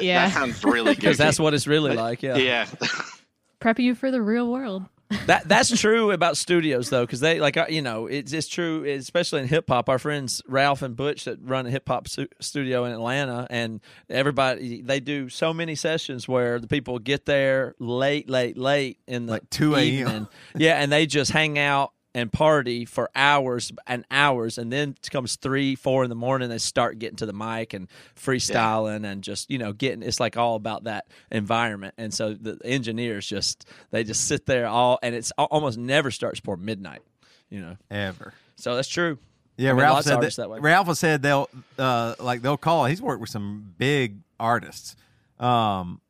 Yeah. 0.00 0.26
that 0.26 0.34
sounds 0.34 0.64
really 0.64 0.94
good. 0.94 0.96
Because 1.00 1.18
that's 1.18 1.38
what 1.38 1.54
it's 1.54 1.66
really 1.66 1.94
like. 1.94 2.22
Yeah. 2.22 2.36
yeah. 2.36 2.66
prep 3.60 3.78
you 3.78 3.94
for 3.94 4.10
the 4.10 4.22
real 4.22 4.50
world. 4.50 4.84
That 5.26 5.48
that's 5.48 5.70
true 5.80 6.10
about 6.10 6.36
studios 6.36 6.90
though, 6.90 7.06
because 7.06 7.20
they 7.20 7.40
like 7.40 7.56
uh, 7.56 7.64
you 7.70 7.80
know 7.80 8.06
it's 8.08 8.34
it's 8.34 8.46
true, 8.46 8.84
especially 8.84 9.40
in 9.40 9.48
hip 9.48 9.64
hop. 9.66 9.88
Our 9.88 9.98
friends 9.98 10.42
Ralph 10.46 10.82
and 10.82 10.94
Butch 10.94 11.24
that 11.24 11.38
run 11.40 11.66
a 11.66 11.70
hip 11.70 11.88
hop 11.88 12.08
su- 12.08 12.28
studio 12.40 12.84
in 12.84 12.92
Atlanta, 12.92 13.46
and 13.48 13.80
everybody 14.10 14.82
they 14.82 15.00
do 15.00 15.30
so 15.30 15.54
many 15.54 15.76
sessions 15.76 16.28
where 16.28 16.58
the 16.58 16.66
people 16.66 16.98
get 16.98 17.24
there 17.24 17.74
late, 17.78 18.28
late, 18.28 18.58
late 18.58 18.98
in 19.06 19.24
the 19.24 19.32
Like 19.32 19.48
2 19.48 19.76
a.m.. 19.76 20.28
yeah, 20.54 20.74
and 20.74 20.92
they 20.92 21.06
just 21.06 21.30
hang 21.30 21.58
out 21.58 21.92
and 22.18 22.32
party 22.32 22.84
for 22.84 23.10
hours 23.14 23.72
and 23.86 24.04
hours, 24.10 24.58
and 24.58 24.72
then 24.72 24.96
it 25.02 25.10
comes 25.10 25.36
three, 25.36 25.76
four 25.76 26.02
in 26.02 26.10
the 26.10 26.16
morning. 26.16 26.48
They 26.48 26.58
start 26.58 26.98
getting 26.98 27.16
to 27.18 27.26
the 27.26 27.32
mic 27.32 27.74
and 27.74 27.86
freestyling 28.16 29.06
and 29.06 29.22
just 29.22 29.48
you 29.50 29.58
know 29.58 29.72
getting. 29.72 30.02
It's 30.02 30.18
like 30.18 30.36
all 30.36 30.56
about 30.56 30.84
that 30.84 31.06
environment, 31.30 31.94
and 31.96 32.12
so 32.12 32.34
the 32.34 32.58
engineers 32.64 33.26
just 33.26 33.68
they 33.92 34.02
just 34.02 34.26
sit 34.26 34.46
there 34.46 34.66
all, 34.66 34.98
and 35.02 35.14
it's 35.14 35.30
almost 35.38 35.78
never 35.78 36.10
starts 36.10 36.40
before 36.40 36.56
midnight. 36.56 37.02
You 37.50 37.60
know, 37.60 37.76
Ever. 37.90 38.34
so 38.56 38.74
that's 38.74 38.88
true. 38.88 39.18
Yeah, 39.56 39.70
I 39.70 39.72
mean, 39.72 39.82
Ralph 39.82 40.04
said 40.04 40.20
that, 40.20 40.36
that 40.36 40.50
way. 40.50 40.58
Ralph 40.58 40.86
has 40.88 40.98
said 40.98 41.22
they'll 41.22 41.48
uh, 41.78 42.16
like 42.18 42.42
they'll 42.42 42.56
call. 42.56 42.86
He's 42.86 43.00
worked 43.00 43.20
with 43.20 43.30
some 43.30 43.74
big 43.78 44.16
artists, 44.40 44.96
um, 45.38 46.00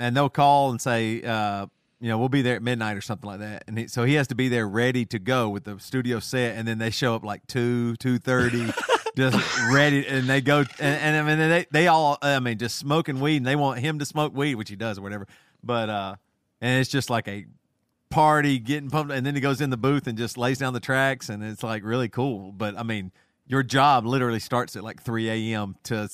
and 0.00 0.16
they'll 0.16 0.28
call 0.28 0.70
and 0.70 0.80
say, 0.80 1.22
uh, 1.22 1.66
you 2.00 2.08
know, 2.08 2.18
we'll 2.18 2.28
be 2.28 2.42
there 2.42 2.56
at 2.56 2.62
midnight 2.62 2.96
or 2.96 3.00
something 3.00 3.28
like 3.28 3.40
that. 3.40 3.64
And 3.66 3.78
he, 3.78 3.88
so 3.88 4.04
he 4.04 4.14
has 4.14 4.28
to 4.28 4.34
be 4.34 4.48
there 4.48 4.68
ready 4.68 5.04
to 5.06 5.18
go 5.18 5.48
with 5.48 5.64
the 5.64 5.78
studio 5.80 6.20
set, 6.20 6.56
and 6.56 6.66
then 6.66 6.78
they 6.78 6.90
show 6.90 7.14
up 7.14 7.24
like 7.24 7.46
two, 7.46 7.96
two 7.96 8.18
thirty, 8.18 8.72
just 9.16 9.36
ready, 9.72 10.06
and 10.06 10.28
they 10.28 10.40
go, 10.40 10.58
and, 10.58 10.70
and 10.80 11.16
I 11.16 11.22
mean 11.22 11.48
they 11.48 11.66
they 11.70 11.86
all, 11.88 12.18
I 12.22 12.38
mean, 12.40 12.58
just 12.58 12.76
smoking 12.76 13.20
weed, 13.20 13.38
and 13.38 13.46
they 13.46 13.56
want 13.56 13.80
him 13.80 13.98
to 13.98 14.06
smoke 14.06 14.34
weed, 14.34 14.54
which 14.54 14.70
he 14.70 14.76
does 14.76 14.98
or 14.98 15.02
whatever. 15.02 15.26
But 15.62 15.90
uh, 15.90 16.16
and 16.60 16.80
it's 16.80 16.90
just 16.90 17.10
like 17.10 17.28
a 17.28 17.46
party 18.10 18.58
getting 18.58 18.88
pumped 18.88 19.12
and 19.12 19.26
then 19.26 19.34
he 19.34 19.40
goes 19.40 19.60
in 19.60 19.68
the 19.68 19.76
booth 19.76 20.06
and 20.06 20.16
just 20.16 20.38
lays 20.38 20.58
down 20.58 20.72
the 20.72 20.80
tracks 20.80 21.28
and 21.28 21.44
it's 21.44 21.62
like 21.62 21.84
really 21.84 22.08
cool 22.08 22.52
but 22.52 22.74
i 22.78 22.82
mean 22.82 23.12
your 23.46 23.62
job 23.62 24.06
literally 24.06 24.38
starts 24.38 24.76
at 24.76 24.82
like 24.82 25.02
3 25.02 25.28
a.m 25.28 25.76
to 25.82 26.08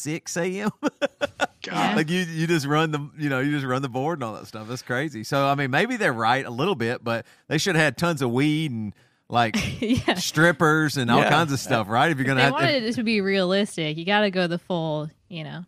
6 0.00 0.36
a.m 0.36 0.70
God. 1.62 1.96
like 1.96 2.08
you 2.10 2.20
you 2.20 2.46
just 2.46 2.66
run 2.66 2.90
the 2.90 3.10
you 3.18 3.28
know 3.28 3.40
you 3.40 3.52
just 3.52 3.66
run 3.66 3.82
the 3.82 3.88
board 3.88 4.18
and 4.18 4.24
all 4.24 4.34
that 4.34 4.46
stuff. 4.46 4.66
That's 4.68 4.82
crazy. 4.82 5.24
So 5.24 5.46
I 5.46 5.54
mean, 5.54 5.70
maybe 5.70 5.96
they're 5.96 6.12
right 6.12 6.44
a 6.44 6.50
little 6.50 6.74
bit, 6.74 7.04
but 7.04 7.26
they 7.48 7.58
should 7.58 7.76
have 7.76 7.84
had 7.84 7.98
tons 7.98 8.22
of 8.22 8.30
weed 8.30 8.70
and 8.70 8.94
like 9.28 9.56
yeah. 9.80 10.14
strippers 10.14 10.96
and 10.96 11.10
all 11.10 11.20
Yeah. 11.20 11.28
kinds 11.30 11.52
of 11.52 11.60
stuff, 11.60 11.88
right? 11.88 12.10
If 12.10 12.16
you're 12.18 12.26
gonna 12.26 12.38
They 12.40 12.44
have 12.44 12.52
wanted 12.52 12.82
it 12.84 12.94
to 12.94 13.02
be 13.02 13.20
realistic. 13.20 13.96
You 13.98 14.04
got 14.06 14.20
to 14.22 14.30
go 14.30 14.46
the 14.46 14.58
full, 14.58 15.10
you 15.28 15.44
know. 15.44 15.64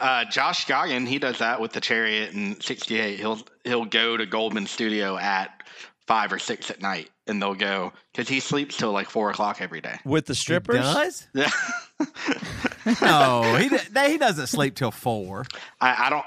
Uh, 0.00 0.24
Josh 0.26 0.66
Scogin, 0.66 1.06
he 1.06 1.18
does 1.18 1.38
that 1.38 1.60
with 1.60 1.72
the 1.72 1.80
Chariot 1.80 2.32
and 2.34 2.62
68. 2.62 3.18
He'll 3.18 3.38
he'll 3.64 3.84
go 3.84 4.16
to 4.16 4.26
Goldman 4.26 4.66
Studio 4.66 5.16
at 5.16 5.62
five 6.06 6.32
or 6.32 6.38
six 6.38 6.70
at 6.70 6.80
night, 6.80 7.10
and 7.26 7.40
they'll 7.40 7.54
go 7.54 7.92
because 8.12 8.28
he 8.28 8.40
sleeps 8.40 8.76
till 8.76 8.92
like 8.92 9.08
four 9.10 9.30
o'clock 9.30 9.60
every 9.60 9.80
day. 9.80 9.98
with 10.04 10.26
the 10.26 10.34
he 10.34 10.38
strippers. 10.38 10.76
does? 10.76 11.26
Yeah, 11.34 12.94
No, 13.00 13.54
he 13.56 13.68
d- 13.68 13.78
he 14.10 14.18
doesn't 14.18 14.48
sleep 14.48 14.74
till 14.74 14.90
four. 14.90 15.46
I, 15.80 16.06
I 16.06 16.10
don't. 16.10 16.26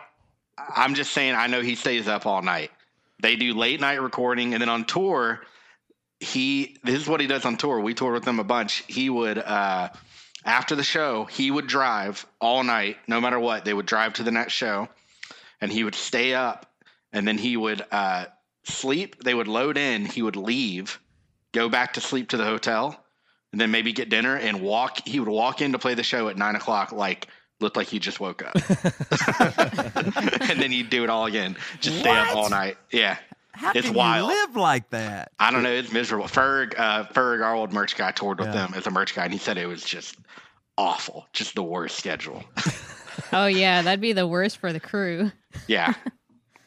I'm 0.58 0.96
just 0.96 1.12
saying. 1.12 1.36
I 1.36 1.48
know 1.48 1.62
he 1.62 1.76
stays 1.76 2.08
up 2.08 2.26
all 2.26 2.42
night. 2.42 2.72
They 3.22 3.36
do 3.36 3.54
late 3.54 3.80
night 3.80 4.02
recording, 4.02 4.54
and 4.54 4.62
then 4.62 4.70
on 4.70 4.86
tour, 4.86 5.42
he 6.20 6.78
this 6.84 6.96
is 6.96 7.08
what 7.08 7.20
he 7.22 7.28
does 7.28 7.46
on 7.46 7.58
tour. 7.58 7.80
We 7.80 7.94
toured 7.94 8.14
with 8.16 8.28
him 8.28 8.40
a 8.40 8.44
bunch. 8.44 8.84
He 8.88 9.10
would 9.10 9.38
uh, 9.38 9.90
after 10.46 10.76
the 10.76 10.84
show, 10.84 11.26
he 11.26 11.52
would 11.52 11.68
drive 11.68 12.26
all 12.40 12.64
night, 12.64 12.98
no 13.08 13.22
matter 13.22 13.40
what. 13.40 13.66
They 13.66 13.74
would 13.74 13.86
drive 13.86 14.14
to 14.14 14.24
the 14.24 14.32
next 14.32 14.54
show, 14.54 14.88
and 15.62 15.72
he 15.72 15.84
would 15.84 15.96
stay 15.96 16.34
up, 16.34 16.66
and 17.14 17.28
then 17.28 17.38
he 17.38 17.56
would 17.58 17.84
uh, 17.92 18.26
sleep. 18.68 19.24
They 19.24 19.34
would 19.34 19.48
load 19.48 19.78
in. 19.78 20.06
He 20.06 20.22
would 20.22 20.36
leave, 20.36 21.00
go 21.54 21.70
back 21.70 21.94
to 21.94 22.02
sleep 22.02 22.30
to 22.30 22.38
the 22.38 22.46
hotel, 22.46 23.04
and 23.52 23.60
then 23.62 23.72
maybe 23.72 23.94
get 23.94 24.10
dinner 24.10 24.36
and 24.36 24.62
walk. 24.62 25.08
He 25.08 25.20
would 25.20 25.30
walk 25.30 25.62
in 25.62 25.72
to 25.74 25.80
play 25.80 25.94
the 25.94 26.04
show 26.04 26.28
at 26.30 26.38
nine 26.38 26.56
o'clock, 26.56 26.92
like 26.92 27.28
looked 27.60 27.76
like 27.78 27.88
he 27.88 27.98
just 28.00 28.20
woke 28.20 28.44
up, 28.44 28.54
and 30.50 30.62
then 30.62 30.72
he'd 30.72 30.90
do 30.90 31.04
it 31.04 31.10
all 31.10 31.26
again. 31.26 31.56
Just 31.80 32.00
stay 32.00 32.10
up 32.16 32.36
all 32.36 32.50
night. 32.50 32.78
Yeah. 32.92 33.18
How 33.54 33.72
It's 33.74 33.88
can 33.88 33.96
wild. 33.96 34.30
you 34.30 34.36
live 34.46 34.56
like 34.56 34.92
that? 34.92 35.32
I 35.40 35.50
don't 35.50 35.64
know. 35.64 35.72
It's 35.72 35.92
miserable. 35.92 36.28
Ferg, 36.28 36.78
uh, 36.78 37.06
Ferg, 37.06 37.44
our 37.44 37.56
old 37.56 37.74
merch 37.74 37.96
guy, 37.98 38.12
toured 38.12 38.38
with 38.40 38.50
Yeah. 38.50 38.54
them 38.68 38.74
as 38.76 38.86
a 38.86 38.92
merch 38.92 39.16
guy, 39.16 39.24
and 39.24 39.34
he 39.34 39.40
said 39.40 39.58
it 39.58 39.66
was 39.66 39.84
just 39.84 40.16
awful, 40.78 41.26
just 41.34 41.56
the 41.56 41.64
worst 41.64 41.98
schedule. 41.98 42.44
Oh 43.34 43.48
yeah, 43.48 43.82
that'd 43.82 44.00
be 44.00 44.14
the 44.14 44.28
worst 44.28 44.58
for 44.60 44.72
the 44.72 44.80
crew. 44.80 45.32
yeah, 45.68 45.96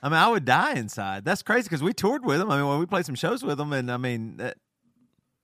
I 0.02 0.09
mean, 0.09 0.16
I 0.19 0.28
would 0.28 0.45
die 0.45 0.75
inside. 0.75 1.25
That's 1.25 1.42
crazy 1.42 1.64
because 1.64 1.83
we 1.83 1.92
toured 1.92 2.25
with 2.25 2.40
him. 2.40 2.50
I 2.50 2.57
mean, 2.57 2.66
when 2.66 2.78
we 2.78 2.87
played 2.87 3.07
some 3.07 3.14
shows 3.14 3.42
with 3.42 3.61
him, 3.61 3.73
and 3.73 3.90
I 3.90 3.97
mean 3.97 4.37
that. 4.38 4.57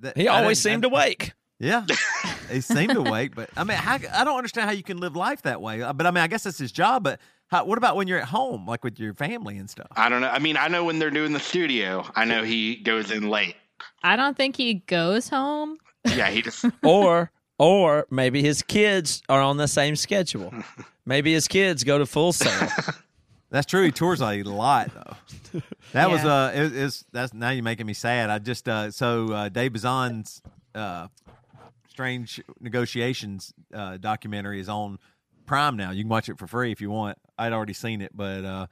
that 0.00 0.16
He 0.16 0.28
I 0.28 0.40
always 0.42 0.60
seemed 0.60 0.84
I- 0.84 0.88
awake. 0.88 1.32
Yeah, 1.58 1.86
he 2.50 2.60
seemed 2.60 2.94
awake, 2.96 3.34
but 3.34 3.48
I 3.56 3.64
mean, 3.64 3.78
how, 3.78 3.94
I 3.94 4.24
don't 4.24 4.36
understand 4.36 4.68
how 4.68 4.76
you 4.76 4.82
can 4.82 4.98
live 4.98 5.16
life 5.16 5.40
that 5.42 5.62
way. 5.62 5.80
Uh, 5.80 5.94
But 5.94 6.06
I 6.06 6.10
mean, 6.10 6.22
I 6.22 6.26
guess 6.26 6.42
that's 6.44 6.58
his 6.58 6.70
job. 6.70 7.02
But 7.04 7.18
how, 7.48 7.64
what 7.64 7.78
about 7.78 7.96
when 7.96 8.08
you're 8.08 8.18
at 8.18 8.28
home, 8.28 8.66
like 8.66 8.84
with 8.84 9.00
your 9.00 9.14
family 9.14 9.56
and 9.56 9.70
stuff? 9.70 9.86
I 9.96 10.10
don't 10.10 10.20
know. 10.20 10.28
I 10.28 10.38
mean, 10.38 10.58
I 10.58 10.68
know 10.68 10.84
when 10.84 10.98
they're 10.98 11.10
doing 11.10 11.32
the 11.32 11.40
studio, 11.40 12.04
I 12.14 12.26
know 12.26 12.44
he 12.44 12.76
goes 12.76 13.10
in 13.10 13.30
late. 13.30 13.56
I 14.02 14.16
don't 14.16 14.36
think 14.36 14.54
he 14.56 14.74
goes 14.86 15.30
home. 15.30 15.78
Yeah, 16.14 16.28
he 16.28 16.42
just 16.42 16.62
or 16.84 17.30
or 17.58 18.06
maybe 18.10 18.42
his 18.42 18.60
kids 18.60 19.22
are 19.30 19.40
on 19.40 19.56
the 19.56 19.66
same 19.68 19.96
schedule. 19.96 20.52
Maybe 21.06 21.32
his 21.32 21.48
kids 21.48 21.84
go 21.84 21.96
to 21.98 22.04
full 22.04 22.32
sail. 22.34 22.68
That's 23.50 23.66
true. 23.66 23.84
He 23.84 23.90
tours 23.92 24.20
a 24.20 24.42
lot 24.42 24.90
though. 24.92 25.60
That 25.92 26.10
was 26.10 26.22
Yeah. 26.24 26.34
uh, 26.34 26.50
it, 26.54 26.76
it's 26.76 27.04
that's 27.12 27.32
now 27.32 27.50
you're 27.50 27.62
making 27.62 27.86
me 27.86 27.94
sad. 27.94 28.28
I 28.28 28.38
just 28.38 28.68
uh, 28.68 28.90
so 28.90 29.32
uh, 29.32 29.48
Dave 29.48 29.72
Bazan's 29.72 30.42
uh, 30.74 31.06
strange 31.88 32.40
negotiations 32.60 33.54
uh, 33.72 33.96
documentary 33.96 34.60
is 34.60 34.68
on 34.68 34.98
Prime 35.46 35.76
now. 35.76 35.92
You 35.92 36.02
can 36.02 36.08
watch 36.10 36.28
it 36.28 36.38
for 36.38 36.46
free 36.46 36.72
if 36.72 36.80
you 36.80 36.90
want. 36.90 37.18
I'd 37.38 37.52
already 37.52 37.72
seen 37.72 38.02
it, 38.02 38.10
but 38.14 38.44
uh, 38.44 38.66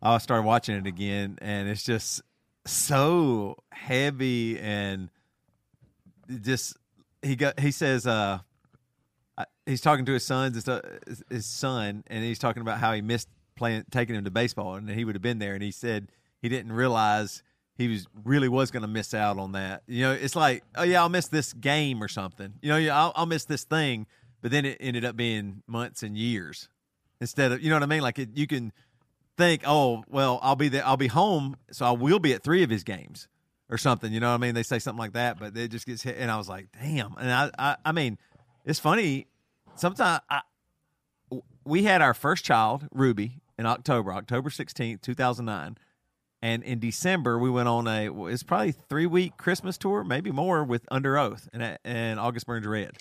I 0.00 0.16
started 0.18 0.44
watching 0.46 0.76
it 0.76 0.86
again, 0.86 1.38
and 1.42 1.68
it's 1.68 1.82
just 1.82 2.22
so 2.64 3.56
heavy 3.72 4.58
and 4.60 5.10
just 6.40 6.76
he 7.22 7.34
got 7.34 7.58
he 7.58 7.72
says 7.72 8.06
uh 8.06 8.38
he's 9.66 9.80
talking 9.80 10.04
to 10.06 10.12
his 10.12 10.24
sons 10.24 10.64
his 11.28 11.44
son 11.44 12.04
and 12.06 12.22
he's 12.24 12.38
talking 12.38 12.60
about 12.62 12.78
how 12.78 12.92
he 12.92 13.00
missed 13.02 13.28
playing 13.62 13.84
taking 13.92 14.16
him 14.16 14.24
to 14.24 14.30
baseball 14.30 14.74
and 14.74 14.90
he 14.90 15.04
would 15.04 15.14
have 15.14 15.22
been 15.22 15.38
there 15.38 15.54
and 15.54 15.62
he 15.62 15.70
said 15.70 16.08
he 16.40 16.48
didn't 16.48 16.72
realize 16.72 17.44
he 17.76 17.86
was 17.86 18.08
really 18.24 18.48
was 18.48 18.72
going 18.72 18.82
to 18.82 18.88
miss 18.88 19.14
out 19.14 19.38
on 19.38 19.52
that. 19.52 19.84
You 19.86 20.02
know 20.02 20.12
it's 20.12 20.34
like 20.34 20.64
oh 20.74 20.82
yeah 20.82 21.00
i'll 21.00 21.08
miss 21.08 21.28
this 21.28 21.52
game 21.52 22.02
or 22.02 22.08
something. 22.08 22.54
You 22.60 22.70
know 22.70 22.76
yeah 22.76 23.00
I'll, 23.00 23.12
I'll 23.14 23.26
miss 23.26 23.44
this 23.44 23.62
thing 23.62 24.08
but 24.40 24.50
then 24.50 24.64
it 24.64 24.78
ended 24.80 25.04
up 25.04 25.16
being 25.16 25.62
months 25.68 26.02
and 26.02 26.18
years 26.18 26.68
instead 27.20 27.52
of 27.52 27.62
you 27.62 27.70
know 27.70 27.76
what 27.76 27.84
i 27.84 27.86
mean? 27.86 28.02
Like 28.02 28.18
it, 28.18 28.30
you 28.34 28.48
can 28.48 28.72
think 29.38 29.62
oh 29.64 30.02
well 30.08 30.40
i'll 30.42 30.56
be 30.56 30.66
there 30.66 30.84
i'll 30.84 30.96
be 30.96 31.06
home 31.06 31.56
so 31.70 31.86
i 31.86 31.92
will 31.92 32.18
be 32.18 32.34
at 32.34 32.42
three 32.42 32.64
of 32.64 32.70
his 32.70 32.82
games 32.82 33.28
or 33.70 33.78
something. 33.78 34.12
You 34.12 34.18
know 34.18 34.30
what 34.30 34.34
i 34.34 34.38
mean? 34.38 34.56
They 34.56 34.64
say 34.64 34.80
something 34.80 34.98
like 34.98 35.12
that 35.12 35.38
but 35.38 35.56
it 35.56 35.68
just 35.70 35.86
gets 35.86 36.02
hit 36.02 36.16
and 36.18 36.32
i 36.32 36.36
was 36.36 36.48
like 36.48 36.66
damn. 36.82 37.14
And 37.16 37.30
i 37.30 37.50
i, 37.60 37.76
I 37.84 37.92
mean 37.92 38.18
it's 38.64 38.80
funny 38.80 39.28
sometimes 39.76 40.20
I, 40.28 40.40
we 41.64 41.84
had 41.84 42.02
our 42.02 42.12
first 42.12 42.44
child 42.44 42.88
ruby 42.92 43.41
in 43.58 43.66
october 43.66 44.12
october 44.12 44.50
16th 44.50 45.00
2009 45.02 45.76
and 46.40 46.62
in 46.62 46.78
december 46.78 47.38
we 47.38 47.50
went 47.50 47.68
on 47.68 47.86
a 47.86 48.26
it's 48.26 48.42
probably 48.42 48.72
three 48.72 49.06
week 49.06 49.36
christmas 49.36 49.78
tour 49.78 50.02
maybe 50.04 50.30
more 50.30 50.64
with 50.64 50.84
under 50.90 51.16
oath 51.18 51.48
and 51.52 51.78
and 51.84 52.18
august 52.20 52.46
burns 52.46 52.66
red. 52.66 52.92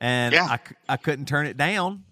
And 0.00 0.32
Yeah. 0.34 0.44
I, 0.44 0.58
I 0.88 0.96
couldn't 0.96 1.26
turn 1.26 1.46
it 1.46 1.56
down. 1.56 2.04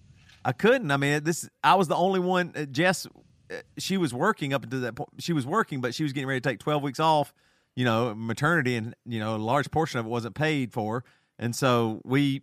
I 0.45 0.51
couldn't. 0.53 0.91
I 0.91 0.97
mean 0.97 1.23
this 1.25 1.49
i 1.63 1.75
was 1.75 1.89
the 1.89 1.97
only 1.97 2.21
one 2.21 2.53
uh, 2.57 2.65
jess 2.65 3.07
uh, 3.51 3.55
she 3.79 3.97
was 3.97 4.13
working 4.13 4.53
up 4.53 4.65
until 4.65 4.81
that 4.81 4.95
point 4.97 5.11
she 5.19 5.33
was 5.33 5.47
working 5.47 5.81
but 5.81 5.95
she 5.95 6.03
was 6.03 6.13
getting 6.13 6.27
ready 6.29 6.41
to 6.41 6.49
take 6.49 6.59
12 6.59 6.83
weeks 6.83 6.99
off 7.01 7.33
you 7.77 7.85
know 7.85 8.13
maternity 8.15 8.75
and 8.77 8.95
you 9.05 9.21
know 9.21 9.37
a 9.37 9.39
large 9.39 9.71
portion 9.71 10.01
of 10.01 10.07
it 10.07 10.09
wasn't 10.09 10.35
paid 10.35 10.73
for. 10.73 11.05
And 11.39 11.55
so 11.55 12.01
we 12.05 12.43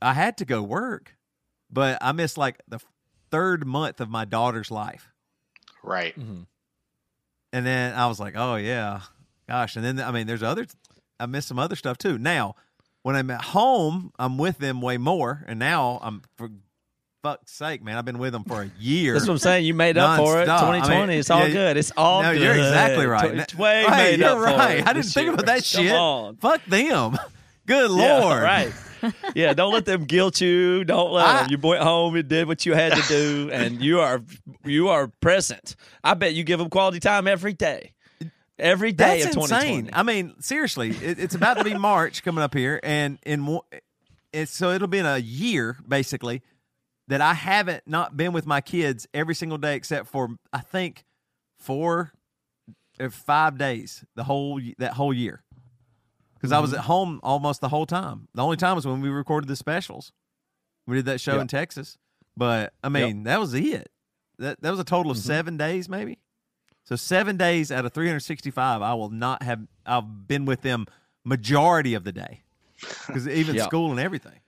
i 0.00 0.14
had 0.14 0.38
to 0.38 0.44
go 0.44 0.62
work 0.62 1.16
but 1.70 1.98
i 2.00 2.12
missed 2.12 2.38
like 2.38 2.62
the 2.68 2.78
third 3.30 3.66
month 3.66 4.00
of 4.00 4.08
my 4.10 4.24
daughter's 4.24 4.70
life 4.70 5.08
right. 5.82 6.18
Mm-hmm. 6.18 6.42
and 7.52 7.66
then 7.66 7.94
I 7.94 8.06
was 8.06 8.20
like, 8.20 8.34
oh 8.36 8.56
yeah, 8.56 9.00
gosh. 9.48 9.76
And 9.76 9.84
then 9.84 10.00
I 10.00 10.10
mean, 10.10 10.26
there's 10.26 10.42
other. 10.42 10.66
I 11.18 11.26
missed 11.26 11.48
some 11.48 11.58
other 11.58 11.76
stuff 11.76 11.98
too. 11.98 12.18
Now, 12.18 12.54
when 13.02 13.14
I'm 13.16 13.30
at 13.30 13.42
home, 13.42 14.12
I'm 14.18 14.38
with 14.38 14.58
them 14.58 14.80
way 14.80 14.96
more, 14.98 15.44
and 15.46 15.58
now 15.58 15.98
I'm 16.02 16.22
for 16.36 16.48
fuck's 17.22 17.52
sake, 17.52 17.82
man, 17.84 17.98
I've 17.98 18.04
been 18.06 18.18
with 18.18 18.32
them 18.32 18.44
for 18.44 18.62
a 18.62 18.70
year. 18.80 19.12
That's 19.12 19.26
what 19.26 19.34
I'm 19.34 19.38
saying. 19.38 19.66
You 19.66 19.74
made 19.74 19.98
up 19.98 20.16
for 20.16 20.40
it. 20.40 20.48
Nonstop. 20.48 20.62
I 20.62 20.72
mean, 20.72 20.80
2020. 20.82 21.16
it's 21.18 21.30
all 21.30 21.46
yeah, 21.46 21.52
good. 21.52 21.76
It's 21.76 21.92
all 21.96 22.22
no, 22.22 22.32
good. 22.32 22.40
you're 22.42 22.54
exactly 22.54 23.04
right. 23.06 23.34
It's 23.34 23.54
way 23.54 23.84
Hey, 23.84 24.12
made 24.12 24.20
you're 24.20 24.28
up 24.30 24.38
for 24.38 24.44
right. 24.44 24.78
it 24.78 24.86
I 24.88 24.92
didn't 24.94 25.04
think 25.06 25.24
year. 25.26 25.34
about 25.34 25.46
that 25.46 25.56
Come 25.74 25.84
shit. 25.84 25.92
on. 25.92 26.36
Fuck 26.36 26.64
them. 26.64 27.18
Good 27.66 27.90
Yeah, 27.90 28.18
lord. 28.20 28.42
right. 28.42 28.72
Yeah, 29.34 29.52
don't 29.54 29.72
let 29.72 29.84
them 29.84 30.04
guilt 30.04 30.40
you. 30.40 30.84
Don't 30.84 31.12
let 31.12 31.26
I- 31.26 31.42
them. 31.42 31.50
You 31.50 31.58
went 31.58 31.82
home 31.82 32.14
and 32.16 32.28
did 32.28 32.46
what 32.48 32.66
you 32.66 32.74
had 32.74 32.92
to 32.94 33.02
do, 33.08 33.50
and 33.52 33.80
you 33.82 34.00
are 34.00 34.22
you 34.64 34.88
are 34.88 35.08
present. 35.20 35.76
I 36.04 36.14
bet 36.14 36.34
you 36.34 36.44
give 36.44 36.58
them 36.58 36.70
quality 36.70 37.00
time 37.00 37.26
every 37.26 37.52
day, 37.52 37.92
every 38.58 38.92
day 38.92 39.22
That's 39.22 39.36
of 39.36 39.42
2020. 39.42 39.68
insane. 39.78 39.90
I 39.92 40.02
mean, 40.02 40.34
seriously, 40.40 40.90
it, 40.90 41.18
it's 41.18 41.34
about 41.34 41.58
to 41.58 41.64
be 41.64 41.74
March 41.74 42.22
coming 42.22 42.42
up 42.42 42.54
here, 42.54 42.80
and 42.82 43.18
in 43.24 43.58
it's 44.32 44.52
so 44.52 44.70
it'll 44.70 44.88
be 44.88 44.98
in 44.98 45.06
a 45.06 45.18
year 45.18 45.76
basically 45.86 46.42
that 47.08 47.20
I 47.20 47.34
haven't 47.34 47.82
not 47.86 48.16
been 48.16 48.32
with 48.32 48.46
my 48.46 48.60
kids 48.60 49.06
every 49.12 49.34
single 49.34 49.58
day 49.58 49.74
except 49.74 50.06
for 50.08 50.28
I 50.52 50.60
think 50.60 51.04
four 51.58 52.12
or 53.00 53.10
five 53.10 53.58
days 53.58 54.04
the 54.14 54.22
whole 54.24 54.60
that 54.78 54.92
whole 54.92 55.12
year 55.12 55.42
because 56.40 56.52
I 56.52 56.58
was 56.60 56.70
mm-hmm. 56.70 56.78
at 56.78 56.84
home 56.86 57.20
almost 57.22 57.60
the 57.60 57.68
whole 57.68 57.84
time. 57.86 58.28
The 58.34 58.42
only 58.42 58.56
time 58.56 58.76
was 58.76 58.86
when 58.86 59.02
we 59.02 59.10
recorded 59.10 59.46
the 59.48 59.56
specials. 59.56 60.12
We 60.86 60.96
did 60.96 61.04
that 61.04 61.20
show 61.20 61.32
Yep. 61.32 61.42
in 61.42 61.48
Texas, 61.48 61.98
but 62.36 62.72
I 62.82 62.88
mean 62.88 63.24
that 63.24 63.38
was 63.38 63.54
it. 63.54 63.90
That 64.38 64.60
that 64.62 64.70
was 64.70 64.80
a 64.80 64.84
total 64.84 65.12
of 65.12 65.18
mm-hmm. 65.18 65.26
seven 65.26 65.56
days, 65.56 65.88
maybe. 65.88 66.18
So 66.84 66.96
seven 66.96 67.36
days 67.36 67.70
out 67.70 67.84
of 67.84 67.92
365, 67.92 68.82
I 68.82 68.94
will 68.94 69.10
not 69.10 69.42
have. 69.42 69.60
I've 69.84 70.26
been 70.26 70.46
with 70.46 70.62
them 70.62 70.86
majority 71.24 71.94
of 71.94 72.04
the 72.04 72.12
day 72.12 72.42
because 73.06 73.28
even 73.28 73.54
Yeah. 73.56 73.64
school 73.64 73.90
and 73.90 74.00
everything. 74.00 74.40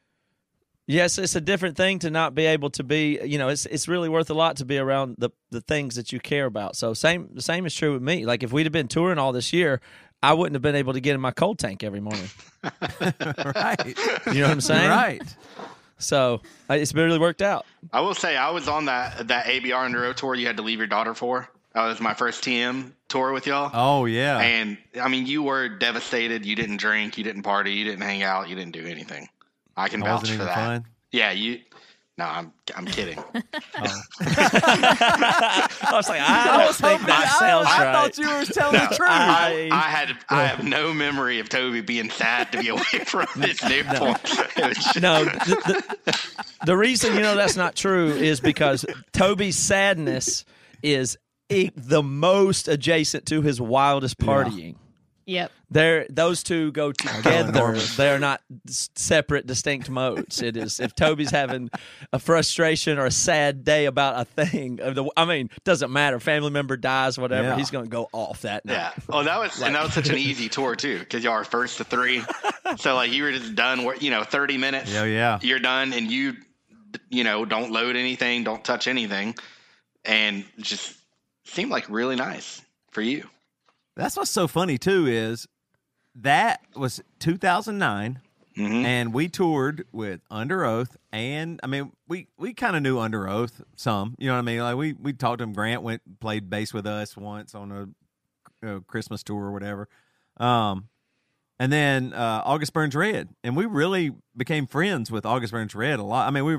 Yes, 0.86 1.16
it's 1.16 1.36
a 1.36 1.40
different 1.40 1.76
thing 1.76 2.00
to 2.00 2.10
not 2.10 2.34
be 2.34 2.44
able 2.46 2.70
to 2.70 2.82
be. 2.82 3.20
You 3.24 3.38
know, 3.38 3.48
it's 3.48 3.66
it's 3.66 3.86
really 3.86 4.08
worth 4.08 4.30
a 4.30 4.34
lot 4.34 4.56
to 4.56 4.64
be 4.64 4.78
around 4.78 5.16
the 5.18 5.30
the 5.50 5.60
things 5.60 5.94
that 5.94 6.12
you 6.12 6.18
care 6.18 6.46
about. 6.46 6.74
So 6.74 6.92
same 6.92 7.28
the 7.32 7.42
same 7.42 7.66
is 7.66 7.74
true 7.74 7.92
with 7.92 8.02
me. 8.02 8.26
Like 8.26 8.42
if 8.42 8.52
we'd 8.52 8.66
have 8.66 8.72
been 8.72 8.88
touring 8.88 9.18
all 9.18 9.32
this 9.32 9.52
year, 9.52 9.80
I 10.22 10.32
wouldn't 10.34 10.54
have 10.54 10.62
been 10.62 10.76
able 10.76 10.92
to 10.92 11.00
get 11.00 11.14
in 11.14 11.20
my 11.20 11.32
cold 11.32 11.58
tank 11.58 11.82
every 11.82 12.00
morning. 12.00 12.28
right. 12.62 13.84
You 14.26 14.34
know 14.34 14.42
what 14.42 14.50
I'm 14.50 14.60
saying? 14.60 14.88
right. 14.88 15.22
So 15.98 16.42
it's 16.68 16.94
really 16.94 17.18
worked 17.18 17.42
out. 17.42 17.64
I 17.92 18.00
will 18.00 18.14
say 18.14 18.36
I 18.36 18.50
was 18.50 18.68
on 18.68 18.86
that 18.86 19.28
that 19.28 19.46
ABR 19.46 19.88
Enduro 19.88 20.14
tour 20.14 20.34
you 20.34 20.46
had 20.46 20.56
to 20.56 20.62
leave 20.62 20.78
your 20.78 20.86
daughter 20.88 21.14
for. 21.14 21.48
That 21.74 21.86
was 21.86 22.00
my 22.00 22.12
first 22.12 22.44
TM 22.44 22.92
tour 23.08 23.32
with 23.32 23.46
y'all. 23.46 23.70
Oh 23.72 24.04
yeah. 24.06 24.38
And 24.38 24.78
I 25.00 25.08
mean, 25.08 25.26
you 25.26 25.42
were 25.42 25.68
devastated. 25.68 26.44
You 26.44 26.56
didn't 26.56 26.78
drink. 26.78 27.16
You 27.18 27.24
didn't 27.24 27.42
party. 27.42 27.72
You 27.72 27.84
didn't 27.84 28.02
hang 28.02 28.22
out. 28.22 28.48
You 28.48 28.56
didn't 28.56 28.72
do 28.72 28.84
anything. 28.86 29.28
I 29.76 29.88
can 29.88 30.02
It 30.02 30.06
vouch 30.06 30.20
wasn't 30.22 30.28
for 30.28 30.34
even 30.34 30.46
that. 30.46 30.54
fun. 30.54 30.84
Yeah, 31.12 31.30
you 31.32 31.60
No, 32.18 32.24
I'm 32.26 32.52
I'm 32.76 32.84
kidding. 32.86 33.18
Oh. 33.74 34.02
I 34.24 35.88
was 35.92 36.08
like, 36.08 36.20
I 36.20 36.64
don't 36.64 36.74
think 36.74 37.06
that 37.06 37.36
sounds 37.38 37.66
I, 37.68 37.84
right. 37.84 37.92
thought 37.94 38.18
you 38.18 38.28
were 38.28 38.44
telling 38.44 38.80
the 38.80 38.86
truth. 38.94 39.00
I, 39.10 39.68
I- 39.72 39.76
I 39.76 39.88
had 39.88 40.16
I 40.28 40.44
have 40.44 40.64
no 40.64 40.92
memory 40.92 41.40
of 41.40 41.48
Toby 41.48 41.80
being 41.80 42.10
sad 42.10 42.52
to 42.52 42.58
be 42.58 42.68
away 42.68 42.82
from 43.06 43.26
this 43.36 43.62
new 43.64 43.82
point. 43.84 44.18
It 44.56 44.68
was 44.68 44.76
just- 44.78 45.00
no, 45.00 45.24
the, 45.24 45.88
the, 46.06 46.46
the 46.66 46.76
reason 46.76 47.14
you 47.14 47.20
know 47.22 47.34
that's 47.34 47.56
not 47.56 47.74
true 47.74 48.08
is 48.08 48.40
because 48.40 48.84
Toby's 49.12 49.56
sadness 49.56 50.44
is 50.82 51.16
the 51.48 52.02
most 52.02 52.68
adjacent 52.68 53.26
to 53.26 53.42
his 53.42 53.60
wildest 53.60 54.18
partying. 54.18 54.76
Yep. 55.24 55.52
They're 55.70 56.06
those 56.10 56.42
two 56.42 56.72
go 56.72 56.92
together. 56.92 57.76
They're 57.96 58.18
not 58.18 58.40
separate, 58.66 59.46
distinct 59.46 59.88
modes. 59.88 60.42
It 60.42 60.56
is 60.56 60.80
if 60.80 60.94
Toby's 60.94 61.30
having 61.30 61.70
a 62.12 62.18
frustration 62.18 62.98
or 62.98 63.06
a 63.06 63.10
sad 63.10 63.64
day 63.64 63.86
about 63.86 64.20
a 64.20 64.24
thing. 64.24 64.80
I 65.16 65.24
mean, 65.24 65.48
doesn't 65.64 65.92
matter. 65.92 66.18
Family 66.20 66.50
member 66.50 66.76
dies, 66.76 67.18
whatever. 67.18 67.48
Yeah. 67.48 67.56
He's 67.56 67.70
going 67.70 67.84
to 67.84 67.90
go 67.90 68.08
off 68.12 68.42
that 68.42 68.64
night. 68.64 68.74
Yeah. 68.74 68.92
Oh, 69.08 69.22
that 69.22 69.38
was 69.38 69.62
and 69.62 69.74
that 69.74 69.84
was 69.84 69.92
such 69.94 70.08
an 70.08 70.18
easy 70.18 70.48
tour 70.48 70.74
too, 70.76 70.98
because 70.98 71.22
y'all 71.24 71.36
were 71.36 71.44
first 71.44 71.78
to 71.78 71.84
three. 71.84 72.22
So 72.78 72.94
like 72.94 73.12
you 73.12 73.22
were 73.22 73.32
just 73.32 73.54
done. 73.54 73.84
wor- 73.84 73.96
You 73.96 74.10
know, 74.10 74.24
thirty 74.24 74.58
minutes. 74.58 74.92
Yeah, 74.92 75.04
yeah. 75.04 75.38
You're 75.42 75.58
done, 75.60 75.92
and 75.92 76.10
you, 76.10 76.34
you 77.10 77.22
know, 77.24 77.44
don't 77.44 77.70
load 77.70 77.96
anything, 77.96 78.44
don't 78.44 78.64
touch 78.64 78.88
anything, 78.88 79.34
and 80.04 80.44
just 80.58 80.94
seemed 81.44 81.70
like 81.70 81.88
really 81.88 82.16
nice 82.16 82.60
for 82.90 83.02
you. 83.02 83.28
That's 83.96 84.16
what's 84.16 84.30
so 84.30 84.48
funny 84.48 84.78
too 84.78 85.06
is 85.06 85.46
that 86.14 86.60
was 86.76 87.00
2009, 87.18 88.20
Mhm. 88.56 88.84
and 88.84 89.14
we 89.14 89.28
toured 89.28 89.86
with 89.92 90.20
Under 90.30 90.64
Oath, 90.64 90.96
and 91.10 91.58
I 91.62 91.66
mean 91.66 91.92
we 92.06 92.28
we 92.36 92.52
kind 92.52 92.76
of 92.76 92.82
knew 92.82 92.98
Under 92.98 93.26
Oath 93.28 93.62
some, 93.76 94.14
you 94.18 94.26
know 94.28 94.34
what 94.34 94.40
I 94.40 94.42
mean? 94.42 94.60
Like 94.60 94.76
we 94.76 94.92
we 94.92 95.12
talked 95.14 95.38
to 95.38 95.44
him. 95.44 95.52
Grant 95.54 95.82
went 95.82 96.20
played 96.20 96.50
bass 96.50 96.74
with 96.74 96.86
us 96.86 97.16
once 97.16 97.54
on 97.54 97.72
a, 98.62 98.66
a 98.76 98.80
Christmas 98.82 99.22
tour 99.22 99.42
or 99.44 99.52
whatever, 99.52 99.88
um, 100.38 100.88
and 101.58 101.72
then 101.72 102.12
uh, 102.12 102.42
August 102.44 102.72
Burns 102.74 102.94
Red, 102.94 103.30
and 103.42 103.56
we 103.56 103.64
really 103.66 104.12
became 104.36 104.66
friends 104.66 105.10
with 105.10 105.24
August 105.24 105.52
Burns 105.52 105.74
Red 105.74 105.98
a 105.98 106.02
lot. 106.04 106.28
I 106.28 106.30
mean 106.30 106.44
we 106.44 106.56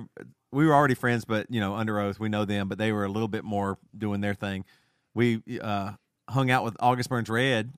we 0.51 0.65
were 0.65 0.73
already 0.73 0.95
friends, 0.95 1.25
but 1.25 1.45
you 1.51 1.59
know 1.59 1.75
Under 1.75 1.99
Oath 1.99 2.19
we 2.19 2.27
know 2.29 2.45
them, 2.45 2.67
but 2.69 2.79
they 2.79 2.91
were 2.91 3.05
a 3.05 3.09
little 3.09 3.27
bit 3.27 3.43
more 3.43 3.77
doing 3.95 4.21
their 4.21 4.33
thing. 4.33 4.65
We 5.13 5.43
uh, 5.61 5.91
hung 6.29 6.49
out 6.51 6.63
with 6.63 6.75
August 6.79 7.09
Burns 7.09 7.29
Red, 7.29 7.73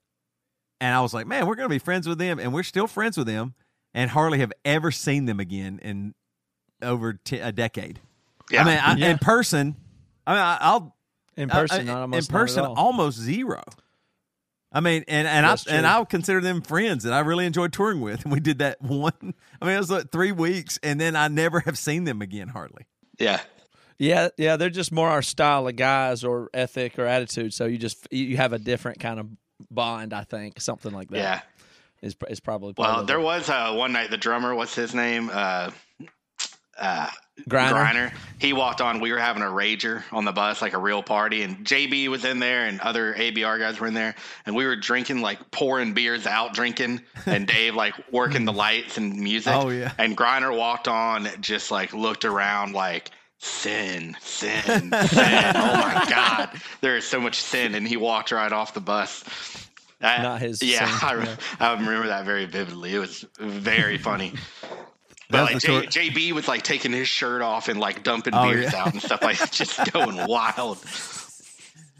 and 0.82 0.94
I 0.96 1.02
was 1.02 1.14
like, 1.14 1.28
man, 1.28 1.48
we're 1.48 1.56
going 1.56 1.70
to 1.70 1.74
be 1.74 1.80
friends 1.80 2.08
with 2.08 2.18
them, 2.18 2.40
and 2.40 2.54
we're 2.54 2.64
still 2.64 2.88
friends 2.88 3.18
with 3.18 3.28
them, 3.28 3.54
and 3.94 4.10
hardly 4.12 4.40
have 4.40 4.52
ever 4.64 4.92
seen 4.92 5.25
them 5.25 5.40
again 5.40 5.80
in 5.82 6.14
over 6.82 7.14
t- 7.14 7.40
a 7.40 7.52
decade. 7.52 8.00
Yeah. 8.52 8.62
I 8.62 8.66
mean, 8.66 8.78
I, 8.78 8.96
Yeah. 8.96 9.12
in 9.12 9.18
person, 9.18 9.75
I 10.28 10.32
mean, 10.34 10.42
I, 10.42 10.58
I'll 10.62 10.96
In 11.38 11.50
person, 11.50 11.78
I- 11.80 11.82
I- 11.82 11.86
not 11.86 12.02
almost 12.02 12.30
in 12.30 12.34
not 12.34 12.40
at 12.40 12.42
person, 12.42 12.66
all. 12.66 12.74
almost 12.75 13.18
zero. 13.18 13.62
I 14.72 14.82
mean, 14.82 15.06
and 15.08 15.25
and 15.25 15.46
I 15.46 15.50
That's 15.52 15.68
and. 15.68 15.88
I 15.88 16.00
would 16.00 16.10
consider 16.10 16.42
them 16.42 16.62
friends 16.62 17.04
that 17.06 17.14
I 17.14 17.20
really 17.20 17.46
enjoyed 17.46 17.72
touring 17.72 18.02
with, 18.02 18.24
and 18.24 18.34
we 18.34 18.42
did 18.42 18.60
that 18.60 18.82
one. 18.82 19.34
I 19.62 19.66
mean, 19.66 19.75
it 19.75 19.80
was 19.80 19.90
like 19.90 20.12
three 20.12 20.34
weeks, 20.34 20.78
and 20.84 21.00
then 21.00 21.16
I 21.16 21.30
never 21.30 21.62
have 21.62 21.78
seen 21.78 22.04
them 22.04 22.22
again, 22.22 22.50
hardly. 22.50 22.86
yeah. 23.18 23.40
Yeah, 23.98 24.30
yeah, 24.38 24.58
they're 24.58 24.70
just 24.70 24.92
more 24.92 25.10
our 25.10 25.22
style 25.22 25.68
of 25.68 25.75
guys 25.75 26.24
or 26.24 26.50
ethic 26.54 27.00
or 27.00 27.06
attitude. 27.06 27.54
So 27.54 27.66
you 27.66 27.78
just 27.78 28.08
you 28.12 28.38
have 28.38 28.53
a 28.53 28.60
different 28.60 29.00
kind 29.00 29.20
of 29.20 29.27
bond, 29.72 30.14
I 30.14 30.24
think, 30.24 30.60
something 30.60 30.92
like 30.92 31.10
that. 31.10 31.18
Yeah. 31.18 31.42
is 32.01 32.16
is 32.29 32.40
probably 32.40 32.74
Well, 32.77 33.05
there 33.05 33.22
was 33.22 33.50
uh, 33.50 33.74
one 33.74 33.94
night 33.94 34.10
the 34.10 34.18
drummer, 34.18 34.53
what's 34.53 34.75
his 34.75 34.94
name? 34.94 35.29
Uh, 35.31 35.72
uh, 36.77 37.08
Greiner. 37.50 37.72
Greiner. 37.72 38.14
He 38.40 38.53
walked 38.53 38.81
on. 38.81 39.00
We 39.00 39.12
were 39.12 39.20
having 39.20 39.44
a 39.44 39.48
rager 39.48 40.03
on 40.12 40.25
the 40.25 40.31
bus, 40.31 40.62
like 40.62 40.74
a 40.74 40.77
real 40.77 41.03
party, 41.03 41.42
and 41.42 41.66
JB 41.66 42.08
was 42.10 42.25
in 42.25 42.40
there, 42.40 42.66
and 42.66 42.79
other 42.81 43.14
ABR 43.14 43.60
guys 43.60 43.79
were 43.79 43.88
in 43.88 43.94
there, 43.94 44.16
and 44.46 44.55
we 44.55 44.66
were 44.66 44.75
drinking, 44.75 45.22
like 45.22 45.51
pouring 45.51 45.94
beers 45.94 46.25
out, 46.25 46.53
drinking, 46.53 47.01
and 47.25 47.48
Dave 47.55 47.75
like 47.75 47.94
working 48.12 48.46
the 48.46 48.53
lights 48.53 48.98
and 48.98 49.18
music. 49.20 49.53
Oh, 49.53 49.70
yeah. 49.70 49.92
And 49.98 50.18
Greiner 50.18 50.55
walked 50.55 50.88
on, 50.88 51.27
just 51.42 51.72
like 51.72 51.94
looked 51.94 52.25
around, 52.25 52.74
like 52.74 53.12
sin, 53.46 54.16
sin, 54.22 54.62
sin. 54.64 54.92
oh 54.92 54.92
my 54.92 56.05
God, 56.10 56.50
there 56.81 56.98
is 56.98 57.05
so 57.05 57.20
much 57.20 57.42
sin, 57.42 57.75
and 57.75 57.88
he 57.88 57.98
walked 57.98 58.31
right 58.31 58.51
off 58.51 58.74
the 58.74 58.81
bus. 58.81 59.24
Not 60.01 60.42
his 60.42 60.62
Yeah, 60.62 60.86
sin, 61.00 61.08
I, 61.20 61.24
yeah. 61.24 61.36
I 61.60 61.74
remember 61.74 62.08
that 62.08 62.25
very 62.25 62.46
vividly. 62.46 62.94
It 62.94 63.00
was 63.00 63.25
very 63.40 63.98
funny. 63.98 64.34
But 65.27 65.53
like 65.53 65.60
J, 65.60 65.88
JB 65.88 66.34
was 66.34 66.48
like 66.48 66.62
taking 66.62 66.92
his 66.92 67.08
shirt 67.08 67.42
off 67.42 67.68
and 67.68 67.79
like 67.79 68.03
dumping 68.03 68.36
Oh, 68.36 68.44
beers 68.48 68.72
yeah. 68.72 68.84
out 68.84 68.94
and 68.94 69.01
stuff 69.01 69.24
like 69.24 69.51
just 69.51 69.92
going 69.92 70.18
wild. 70.27 70.77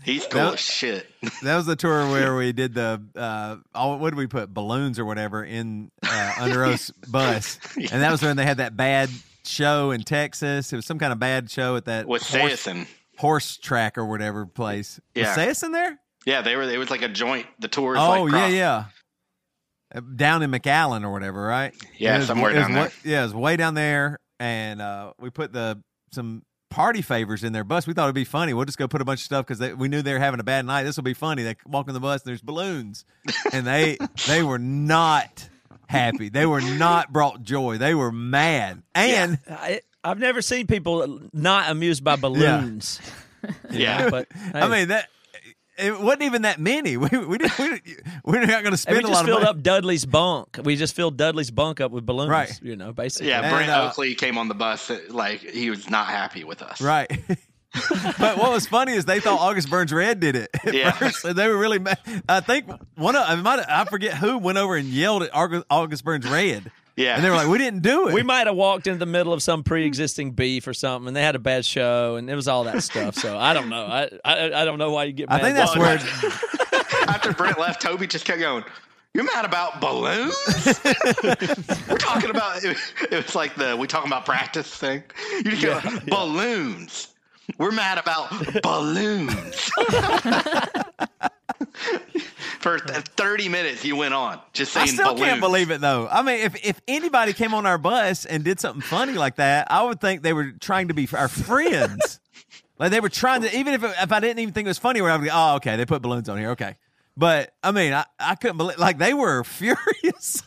He's 0.04 0.28
cool 0.28 0.42
That- 0.42 0.54
as 0.54 0.60
shit. 0.60 1.08
That 1.42 1.56
was 1.58 1.66
the 1.66 1.76
tour 1.76 2.08
where 2.12 2.36
we 2.36 2.52
did 2.54 2.76
the 2.76 3.02
uh, 3.16 3.56
all, 3.74 3.98
what 3.98 4.12
did 4.12 4.18
we 4.18 4.28
put 4.28 4.54
balloons 4.54 5.00
or 5.00 5.06
whatever 5.06 5.44
in 5.44 5.90
uh, 6.08 6.34
Under 6.40 6.66
Oath's 6.66 6.92
bus, 6.92 7.58
and 7.76 7.90
that 8.04 8.12
was 8.12 8.22
when 8.22 8.38
they 8.38 8.46
had 8.46 8.58
that 8.58 8.78
bad 8.78 9.10
show 9.48 9.92
in 9.92 10.02
Texas. 10.04 10.72
It 10.74 10.76
was 10.76 10.86
some 10.86 11.00
kind 11.00 11.14
of 11.14 11.20
bad 11.20 11.50
show 11.50 11.76
at 11.76 11.86
that 11.86 12.08
With 12.08 12.24
horse, 12.28 12.66
Saosin. 12.66 12.88
horse 13.18 13.58
track 13.58 13.98
or 13.98 14.06
whatever 14.06 14.46
place. 14.46 15.00
Yeah. 15.14 15.36
Was 15.36 15.38
Saosin 15.64 15.72
there? 15.74 16.00
Yeah, 16.26 16.42
they 16.42 16.56
were 16.56 16.64
it 16.64 16.78
was 16.78 16.90
like 16.90 17.02
a 17.04 17.08
joint. 17.10 17.46
The 17.60 17.68
tour 17.68 17.96
Oh 17.98 18.24
like 18.24 18.34
yeah, 18.34 18.48
yeah. 18.48 18.84
Uh, 19.94 20.02
Down 20.16 20.42
in 20.44 20.52
McAllen 20.52 21.04
or 21.04 21.12
whatever, 21.12 21.42
right? 21.46 21.74
Yeah, 21.98 22.18
was- 22.18 22.28
somewhere 22.28 22.54
down 22.54 22.74
there. 22.74 22.92
Yeah, 23.04 23.20
it 23.22 23.24
was 23.26 23.36
way 23.36 23.56
down 23.58 23.76
there, 23.76 24.20
and 24.40 24.82
uh, 24.82 25.14
we 25.20 25.30
put 25.30 25.54
the 25.54 25.82
some 26.12 26.42
party 26.72 27.02
favors 27.02 27.44
in 27.44 27.54
their 27.54 27.64
bus. 27.64 27.86
We 27.88 27.94
thought 27.94 28.06
it'd 28.06 28.16
be 28.16 28.26
funny. 28.26 28.54
We'll 28.54 28.66
just 28.66 28.78
go 28.80 28.88
put 28.88 29.02
a 29.02 29.06
bunch 29.06 29.20
of 29.22 29.26
stuff 29.26 29.46
because 29.46 29.76
we 29.76 29.88
knew 29.88 30.02
they 30.02 30.14
were 30.14 30.20
having 30.20 30.40
a 30.40 30.44
bad 30.44 30.66
night. 30.66 30.84
This 30.84 30.98
will 30.98 31.04
be 31.04 31.14
funny. 31.14 31.44
They 31.44 31.56
walk 31.68 31.88
in 31.88 31.94
the 31.94 32.00
bus, 32.00 32.24
and 32.24 32.30
there's 32.30 32.42
balloons, 32.42 33.06
and 33.54 33.66
they 33.68 33.98
they 34.28 34.42
were 34.42 34.60
not 34.60 35.48
happy. 35.88 36.30
They 36.30 36.46
were 36.46 36.62
not 36.62 37.12
brought 37.14 37.44
joy. 37.44 37.78
They 37.78 37.94
were 37.96 38.12
mad, 38.12 38.84
and 38.94 39.40
I, 39.50 39.82
I've 40.04 40.20
never 40.20 40.42
seen 40.42 40.68
people 40.68 41.20
not 41.34 41.70
amused 41.70 42.04
by 42.04 42.16
balloons. 42.16 43.00
Yeah. 43.70 44.10
but 44.10 44.28
I 44.56 44.68
mean 44.68 44.88
that. 44.88 45.08
It 45.78 46.00
wasn't 46.00 46.24
even 46.24 46.44
that 46.44 46.58
many. 46.60 46.96
We 46.98 47.10
we 47.10 47.38
didn't, 47.38 47.60
we 47.60 47.70
didn't, 47.70 48.04
we're 48.24 48.40
not 48.40 48.48
going 48.48 48.64
to 48.64 48.68
and 48.70 48.80
spend 48.80 48.98
we 48.98 49.04
a 49.04 49.08
just 49.08 49.12
lot 49.14 49.20
of 49.22 49.26
filled 49.28 49.42
money. 49.44 49.50
up 49.50 49.62
Dudley's 49.62 50.06
bunk. 50.06 50.58
We 50.64 50.78
just 50.78 50.96
filled 50.96 51.16
Dudley's 51.18 51.52
bunk 51.52 51.80
up 51.82 51.92
with 51.92 52.06
balloons. 52.06 52.30
Right. 52.32 52.60
You 52.64 52.76
know, 52.76 52.92
basically. 52.94 53.28
Yeah, 53.28 53.42
And, 53.42 53.52
Brent 53.54 53.70
uh, 53.70 53.88
Oakley 53.90 54.16
came 54.16 54.38
on 54.40 54.48
the 54.48 54.56
bus 54.56 54.90
like 55.10 55.42
he 55.42 55.70
was 55.70 55.88
not 55.90 56.08
happy 56.08 56.44
with 56.44 56.62
us. 56.64 56.82
Right. 56.82 57.12
but 58.20 58.38
what 58.38 58.52
was 58.52 58.68
funny 58.68 58.94
is 58.94 59.06
they 59.06 59.20
thought 59.20 59.40
August 59.40 59.70
Burns 59.70 59.92
Red 59.94 60.20
did 60.20 60.36
it. 60.36 60.50
At 60.66 60.74
Yeah. 60.74 60.92
first, 60.92 61.24
and 61.26 61.36
they 61.36 61.48
were 61.48 61.58
really 61.58 61.80
mad. 61.80 61.98
I 62.30 62.40
think 62.42 62.68
one 62.96 63.16
of 63.16 63.24
I 63.28 63.36
might 63.36 63.60
I 63.68 63.86
forget 63.86 64.14
who 64.16 64.38
went 64.38 64.58
over 64.58 64.76
and 64.76 64.88
yelled 64.88 65.24
at 65.24 65.34
August, 65.34 65.66
August 65.70 66.04
Burns 66.06 66.28
Red. 66.30 66.72
Yeah. 66.96 67.16
And 67.16 67.24
they 67.26 67.30
were 67.30 67.36
like, 67.36 67.50
"We 67.50 67.58
didn't 67.58 67.82
do 67.82 68.08
it." 68.08 68.14
We 68.14 68.24
might 68.24 68.48
have 68.48 68.56
walked 68.56 68.88
into 68.88 69.00
the 69.00 69.06
middle 69.06 69.34
of 69.34 69.44
some 69.44 69.64
pre-existing 69.64 70.32
beef 70.32 70.66
or 70.66 70.74
something, 70.74 71.08
and 71.10 71.16
they 71.18 71.22
had 71.22 71.36
a 71.36 71.40
bad 71.40 71.66
show, 71.66 72.16
and 72.16 72.30
it 72.30 72.36
was 72.36 72.48
all 72.48 72.64
that 72.64 72.82
stuff. 72.84 73.16
So 73.16 73.38
I 73.38 73.54
don't 73.54 73.68
know. 73.70 73.86
I 73.86 74.10
I, 74.24 74.62
I 74.62 74.66
don't 74.66 74.80
know 74.80 74.92
why 74.92 75.04
you 75.04 75.12
get 75.12 75.30
I 75.30 75.38
mad. 75.38 75.44
think 75.44 75.56
that's 75.58 75.76
Well, 75.76 75.98
where 75.98 77.10
After 77.10 77.34
Brent 77.34 77.60
left, 77.60 77.82
Toby 77.82 78.08
just 78.08 78.24
kept 78.26 78.40
going. 78.40 78.64
You're 79.14 79.24
mad 79.26 79.46
about 79.46 79.80
balloons? 79.80 80.36
We're 81.90 81.98
talking 81.98 82.30
about 82.30 82.64
it, 82.64 82.78
it 83.12 83.26
was 83.26 83.36
like 83.36 83.56
the 83.56 83.76
we 83.78 83.88
talking 83.88 84.10
about 84.10 84.26
practice 84.26 84.68
thing. 84.74 85.04
You 85.44 85.56
just 85.56 85.84
go 85.86 86.00
balloons. 86.08 87.08
We're 87.58 87.72
mad 87.72 87.98
about 87.98 88.62
balloons. 88.62 89.72
For 92.60 92.80
th- 92.80 93.04
30 93.16 93.50
minutes, 93.50 93.86
you 93.86 93.96
went 93.96 94.14
on 94.14 94.40
just 94.54 94.74
saying. 94.74 94.90
I 94.90 94.92
still 94.92 95.14
balloons. 95.14 95.30
can't 95.30 95.42
believe 95.42 95.70
it 95.72 95.82
though. 95.82 96.08
I 96.10 96.24
mean, 96.24 96.40
if 96.40 96.66
if 96.66 96.82
anybody 96.88 97.34
came 97.34 97.54
on 97.54 97.66
our 97.66 97.78
bus 97.78 98.26
and 98.26 98.44
did 98.44 98.60
something 98.60 98.82
funny 98.82 99.14
like 99.14 99.36
that, 99.36 99.72
I 99.72 99.84
would 99.84 100.02
think 100.02 100.24
they 100.24 100.34
were 100.34 100.52
trying 100.60 100.88
to 100.88 100.94
be 100.96 101.08
our 101.14 101.28
friends. 101.28 102.20
like 102.80 102.92
they 102.92 103.00
were 103.00 103.10
trying 103.10 103.44
to, 103.44 103.56
even 103.56 103.74
if 103.76 103.84
it, 103.84 103.94
if 104.02 104.12
I 104.12 104.20
didn't 104.20 104.40
even 104.40 104.54
think 104.54 104.66
it 104.66 104.70
was 104.70 104.80
funny, 104.80 105.02
where 105.02 105.12
I 105.12 105.18
would 105.18 105.24
be, 105.24 105.30
oh, 105.32 105.56
okay, 105.58 105.76
they 105.76 105.86
put 105.86 106.02
balloons 106.02 106.28
on 106.28 106.38
here, 106.40 106.52
okay. 106.52 106.76
But 107.16 107.54
I 107.64 107.72
mean, 107.72 107.94
I, 107.94 108.06
I 108.20 108.36
couldn't 108.36 108.58
believe 108.58 108.80
like 108.80 108.98
they 108.98 109.14
were 109.14 109.44
furious. 109.46 110.42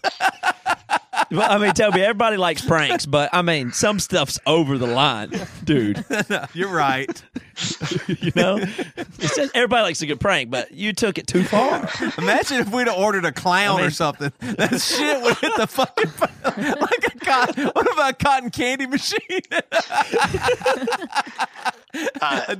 Well, 1.30 1.50
I 1.50 1.58
mean, 1.58 1.72
Toby, 1.72 2.00
everybody 2.00 2.36
likes 2.38 2.64
pranks, 2.64 3.04
but 3.04 3.28
I 3.32 3.42
mean, 3.42 3.72
some 3.72 3.98
stuff's 4.00 4.38
over 4.46 4.78
the 4.78 4.86
line, 4.86 5.30
dude. 5.64 6.04
You're 6.54 6.72
right. 6.74 7.22
You 8.06 8.30
know, 8.36 8.58
it's 8.96 9.34
just, 9.34 9.56
everybody 9.56 9.82
likes 9.82 10.00
a 10.00 10.06
good 10.06 10.20
prank, 10.20 10.48
but 10.48 10.70
you 10.70 10.92
took 10.92 11.18
it 11.18 11.26
too 11.26 11.42
far. 11.42 11.88
Imagine 12.16 12.58
if 12.58 12.70
we'd 12.72 12.86
have 12.86 12.96
ordered 12.96 13.24
a 13.24 13.32
clown 13.32 13.74
I 13.74 13.78
mean- 13.78 13.86
or 13.88 13.90
something. 13.90 14.32
That 14.38 14.80
shit 14.80 15.20
would 15.20 15.36
hit 15.38 15.52
the 15.56 15.66
fucking 15.66 16.12
like 16.80 17.04
a 17.04 17.18
cotton. 17.18 17.64
What 17.66 17.92
about 17.92 18.12
a 18.12 18.14
cotton 18.14 18.50
candy 18.50 18.86
machine? 18.86 19.40
Uh, 22.20 22.54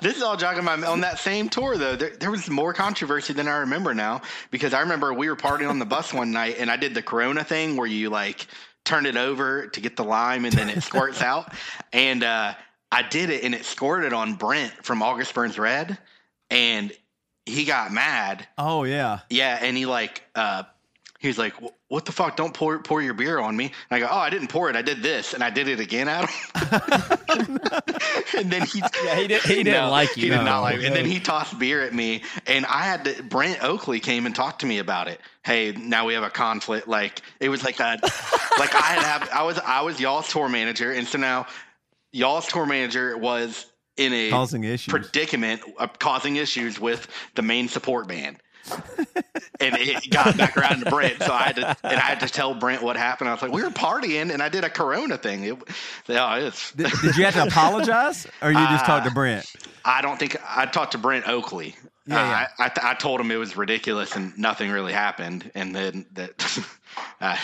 this 0.00 0.16
is 0.16 0.22
all 0.22 0.36
jogging 0.36 0.64
my 0.64 0.74
on 0.86 1.00
that 1.02 1.18
same 1.18 1.48
tour 1.50 1.76
though. 1.76 1.96
There, 1.96 2.10
there 2.16 2.30
was 2.30 2.48
more 2.48 2.72
controversy 2.72 3.32
than 3.32 3.46
I 3.48 3.58
remember 3.58 3.94
now 3.94 4.22
because 4.50 4.72
I 4.72 4.80
remember 4.80 5.12
we 5.12 5.28
were 5.28 5.36
partying 5.36 5.68
on 5.68 5.78
the 5.78 5.84
bus 5.84 6.14
one 6.14 6.30
night 6.30 6.56
and 6.58 6.70
I 6.70 6.76
did 6.76 6.87
the 6.94 7.02
Corona 7.02 7.44
thing 7.44 7.76
where 7.76 7.86
you 7.86 8.10
like 8.10 8.46
turn 8.84 9.06
it 9.06 9.16
over 9.16 9.66
to 9.68 9.80
get 9.80 9.96
the 9.96 10.04
lime, 10.04 10.44
and 10.44 10.54
then 10.54 10.68
it 10.68 10.82
squirts 10.84 11.22
out. 11.22 11.52
And 11.92 12.24
uh, 12.24 12.54
I 12.90 13.02
did 13.02 13.30
it, 13.30 13.44
and 13.44 13.54
it 13.54 13.64
squirted 13.64 14.12
on 14.12 14.34
Brent 14.34 14.72
from 14.84 15.02
August 15.02 15.34
Burns 15.34 15.58
Red, 15.58 15.98
and 16.50 16.92
he 17.46 17.64
got 17.64 17.92
mad. 17.92 18.46
Oh 18.56 18.84
yeah. 18.84 19.20
Yeah, 19.30 19.58
and 19.60 19.76
he 19.76 19.86
like 19.86 20.22
uh, 20.34 20.64
he 21.18 21.28
was 21.28 21.38
like, 21.38 21.54
"Wh- 21.54 21.72
"What 21.88 22.04
the 22.04 22.12
fuck? 22.12 22.36
Don't 22.36 22.54
pour 22.54 22.78
pour 22.80 23.02
your 23.02 23.14
beer 23.14 23.38
on 23.38 23.56
me." 23.56 23.72
And 23.90 23.96
I 23.96 24.00
go, 24.00 24.08
"Oh, 24.10 24.18
I 24.18 24.30
didn't 24.30 24.48
pour 24.48 24.68
it. 24.70 24.76
I 24.76 24.82
did 24.82 25.02
this, 25.02 25.34
and 25.34 25.42
I 25.42 25.50
did 25.50 25.68
it 25.68 25.80
again, 25.80 26.08
Adam." 26.08 26.28
and 28.36 28.50
then 28.50 28.62
he 28.66 28.80
Yeah, 29.04 29.16
he 29.16 29.26
did- 29.26 29.42
he 29.42 29.62
didn't 29.62 29.90
like 29.90 30.16
you. 30.16 30.24
He 30.24 30.28
did 30.30 30.36
No. 30.38 30.44
not 30.44 30.60
like. 30.60 30.82
And 30.82 30.94
then 30.94 31.04
he 31.06 31.20
tossed 31.20 31.58
beer 31.58 31.82
at 31.82 31.92
me, 31.94 32.22
and 32.46 32.66
I 32.66 32.82
had 32.82 33.04
to. 33.04 33.22
Brent 33.22 33.62
Oakley 33.62 34.00
came 34.00 34.26
and 34.26 34.34
talked 34.34 34.60
to 34.60 34.66
me 34.66 34.78
about 34.78 35.08
it. 35.08 35.20
Hey, 35.44 35.72
now 35.72 36.06
we 36.06 36.14
have 36.14 36.22
a 36.24 36.30
conflict. 36.30 36.88
Like 36.88 37.22
it 37.40 37.48
was 37.48 37.64
like 37.64 37.80
a 37.80 37.98
like 38.58 38.74
I 38.74 38.80
had 38.80 39.02
have 39.02 39.28
I 39.32 39.42
was 39.42 39.58
I 39.58 39.80
was 39.82 40.00
y'all's 40.00 40.28
tour 40.28 40.48
manager, 40.48 40.92
and 40.92 41.06
so 41.06 41.18
now 41.18 41.46
y'all's 42.12 42.46
tour 42.46 42.66
manager 42.66 43.16
was 43.16 43.66
in 43.96 44.12
a 44.12 44.30
Causing 44.30 44.62
issues. 44.64 44.92
predicament 44.92 45.60
of 45.78 45.98
causing 45.98 46.36
issues 46.36 46.78
with 46.78 47.08
the 47.34 47.42
main 47.42 47.68
support 47.68 48.06
band. 48.06 48.36
And 49.60 49.74
it 49.76 50.10
got 50.10 50.36
back 50.36 50.56
around 50.56 50.84
to 50.84 50.90
Brent, 50.90 51.22
so 51.22 51.32
I 51.32 51.42
had 51.44 51.56
to 51.56 51.76
and 51.84 51.96
I 51.96 52.00
had 52.00 52.20
to 52.20 52.28
tell 52.28 52.54
Brent 52.54 52.82
what 52.82 52.96
happened. 52.96 53.28
I 53.30 53.32
was 53.32 53.42
like, 53.42 53.52
"We 53.52 53.62
were 53.62 53.70
partying, 53.70 54.32
and 54.32 54.42
I 54.42 54.48
did 54.48 54.64
a 54.64 54.70
Corona 54.70 55.16
thing." 55.18 55.44
It, 55.44 55.58
yeah, 56.06 56.36
it's. 56.36 56.72
Did, 56.72 56.90
did 57.02 57.16
you 57.16 57.24
have 57.24 57.34
to 57.34 57.44
apologize, 57.44 58.26
or 58.42 58.50
you 58.50 58.58
just 58.68 58.84
talked 58.84 59.04
to 59.04 59.10
Uh, 59.10 59.14
Brent? 59.14 59.46
I 59.84 60.02
don't 60.02 60.18
think 60.18 60.36
I 60.46 60.66
talked 60.66 60.92
to 60.92 60.98
Brent 60.98 61.28
Oakley. 61.28 61.74
Yeah, 62.06 62.16
Uh, 62.22 62.26
yeah. 62.26 62.46
I, 62.58 62.64
I, 62.64 62.68
th- 62.68 62.84
I 62.86 62.94
told 62.94 63.20
him 63.20 63.30
it 63.30 63.36
was 63.36 63.56
ridiculous 63.56 64.16
and 64.16 64.36
nothing 64.38 64.70
really 64.70 64.92
happened, 64.92 65.50
and 65.54 65.74
then 65.74 66.06
that 66.12 66.66
uh, 67.20 67.36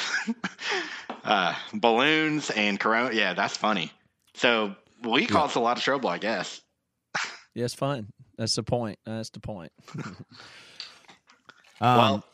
uh, 1.25 1.55
balloons 1.75 2.51
and 2.51 2.79
Corona. 2.81 3.15
Yeah, 3.15 3.35
that's 3.35 3.57
funny. 3.57 3.93
So 4.35 4.75
we 5.03 5.27
caused 5.27 5.57
a 5.57 5.61
lot 5.61 5.77
of 5.77 5.83
trouble, 5.85 6.09
I 6.09 6.19
guess. 6.19 6.61
Yeah, 7.55 7.65
it's 7.67 7.75
fun. 7.75 8.09
That's 8.37 8.57
the 8.57 8.63
point. 8.65 8.99
That's 9.07 9.31
the 9.31 9.41
point. 9.41 9.71
Um, 11.85 11.99
well, 11.99 12.25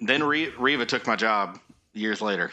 then 0.00 0.22
Re- 0.22 0.52
Reva 0.58 0.86
took 0.86 1.06
my 1.06 1.16
job 1.16 1.58
years 1.92 2.20
later. 2.20 2.50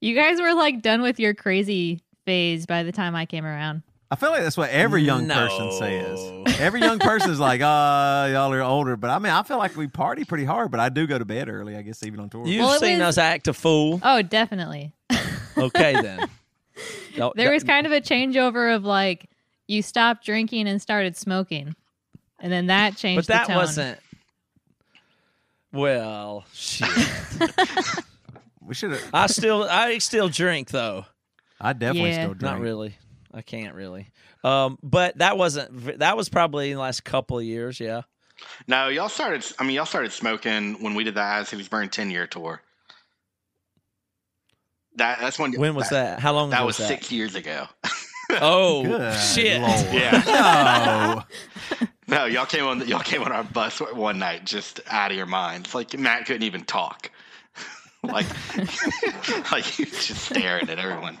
You 0.00 0.14
guys 0.14 0.40
were 0.40 0.54
like 0.54 0.82
done 0.82 1.02
with 1.02 1.18
your 1.20 1.34
crazy 1.34 2.00
phase 2.24 2.66
by 2.66 2.82
the 2.82 2.92
time 2.92 3.14
I 3.14 3.26
came 3.26 3.44
around. 3.44 3.82
I 4.10 4.16
feel 4.16 4.30
like 4.30 4.42
that's 4.42 4.56
what 4.56 4.70
every 4.70 5.02
young 5.02 5.28
person 5.28 5.70
says. 5.72 6.58
Every 6.58 6.80
young 6.80 6.98
person 6.98 7.30
is 7.30 7.38
like, 7.38 7.60
"Uh, 7.60 7.64
y'all 8.32 8.52
are 8.52 8.62
older," 8.62 8.96
but 8.96 9.10
I 9.10 9.18
mean, 9.18 9.32
I 9.32 9.42
feel 9.42 9.58
like 9.58 9.76
we 9.76 9.86
party 9.86 10.24
pretty 10.24 10.44
hard, 10.46 10.70
but 10.70 10.80
I 10.80 10.88
do 10.88 11.06
go 11.06 11.18
to 11.18 11.24
bed 11.26 11.48
early. 11.50 11.76
I 11.76 11.82
guess 11.82 12.02
even 12.02 12.20
on 12.20 12.30
tour. 12.30 12.46
You've 12.46 12.64
Well, 12.64 12.78
seen 12.78 12.98
was- 13.00 13.18
us 13.18 13.18
act 13.18 13.48
a 13.48 13.52
fool. 13.52 14.00
Oh, 14.02 14.22
definitely. 14.22 14.92
Okay, 15.56 16.00
then. 16.00 16.28
There 17.34 17.52
was 17.52 17.64
kind 17.64 17.84
of 17.84 17.90
a 17.90 18.00
changeover 18.00 18.72
of 18.76 18.84
like 18.84 19.28
you 19.66 19.82
stopped 19.82 20.24
drinking 20.24 20.68
and 20.68 20.80
started 20.80 21.16
smoking, 21.16 21.74
and 22.38 22.52
then 22.52 22.68
that 22.68 22.96
changed. 22.96 23.26
but 23.26 23.26
changed. 23.26 23.28
that 23.28 23.46
the 23.48 23.52
tone. 23.54 23.56
wasn't. 23.56 23.98
Well, 25.72 26.44
shit. 26.54 26.88
we 28.62 28.74
should 28.74 28.92
have. 28.92 29.10
I 29.12 29.26
still, 29.26 29.64
I 29.64 29.98
still 29.98 30.28
drink 30.28 30.70
though. 30.70 31.04
I 31.60 31.72
definitely 31.72 32.10
Yeah. 32.10 32.22
still 32.24 32.34
drink. 32.34 32.42
Not 32.42 32.60
really. 32.60 32.96
I 33.34 33.42
can't 33.42 33.74
really. 33.74 34.08
Um, 34.44 34.78
but 34.82 35.18
that 35.18 35.36
wasn't. 35.36 35.98
That 35.98 36.16
was 36.16 36.28
probably 36.28 36.70
in 36.70 36.76
the 36.76 36.82
last 36.82 37.04
couple 37.04 37.38
of 37.38 37.44
years. 37.44 37.78
Yeah. 37.80 38.02
No, 38.68 38.88
y'all 38.88 39.08
started. 39.08 39.44
I 39.58 39.64
mean, 39.64 39.74
y'all 39.74 39.84
started 39.84 40.12
smoking 40.12 40.82
when 40.82 40.94
we 40.94 41.04
did 41.04 41.14
the 41.14 41.22
As 41.22 41.48
Cities 41.48 41.68
Burn 41.68 41.88
ten 41.88 42.10
year 42.10 42.26
tour. 42.26 42.62
That 44.96 45.18
that's 45.20 45.38
when. 45.38 45.52
When 45.58 45.74
was 45.74 45.90
that? 45.90 46.20
How 46.20 46.32
long 46.32 46.50
That 46.50 46.58
ago 46.58 46.66
was 46.66 46.78
was 46.78 46.88
that? 46.88 46.94
six 46.98 47.12
years 47.12 47.34
ago. 47.34 47.66
Oh 48.30 48.82
Good 48.84 49.18
shit! 49.18 49.60
Lord. 49.60 49.86
Yeah. 49.92 50.22
No. 50.26 51.86
No, 52.08 52.24
y'all 52.24 52.46
came 52.46 52.64
on. 52.64 52.86
Y'all 52.88 53.00
came 53.00 53.22
on 53.22 53.32
our 53.32 53.44
bus 53.44 53.80
one 53.80 54.18
night, 54.18 54.44
just 54.44 54.80
out 54.88 55.10
of 55.10 55.16
your 55.16 55.26
minds. 55.26 55.74
Like 55.74 55.96
Matt 55.98 56.26
couldn't 56.26 56.42
even 56.42 56.64
talk. 56.64 57.10
like, 58.02 58.26
like 59.52 59.64
he 59.64 59.84
was 59.84 60.06
just 60.06 60.24
staring 60.24 60.70
at 60.70 60.78
everyone. 60.78 61.18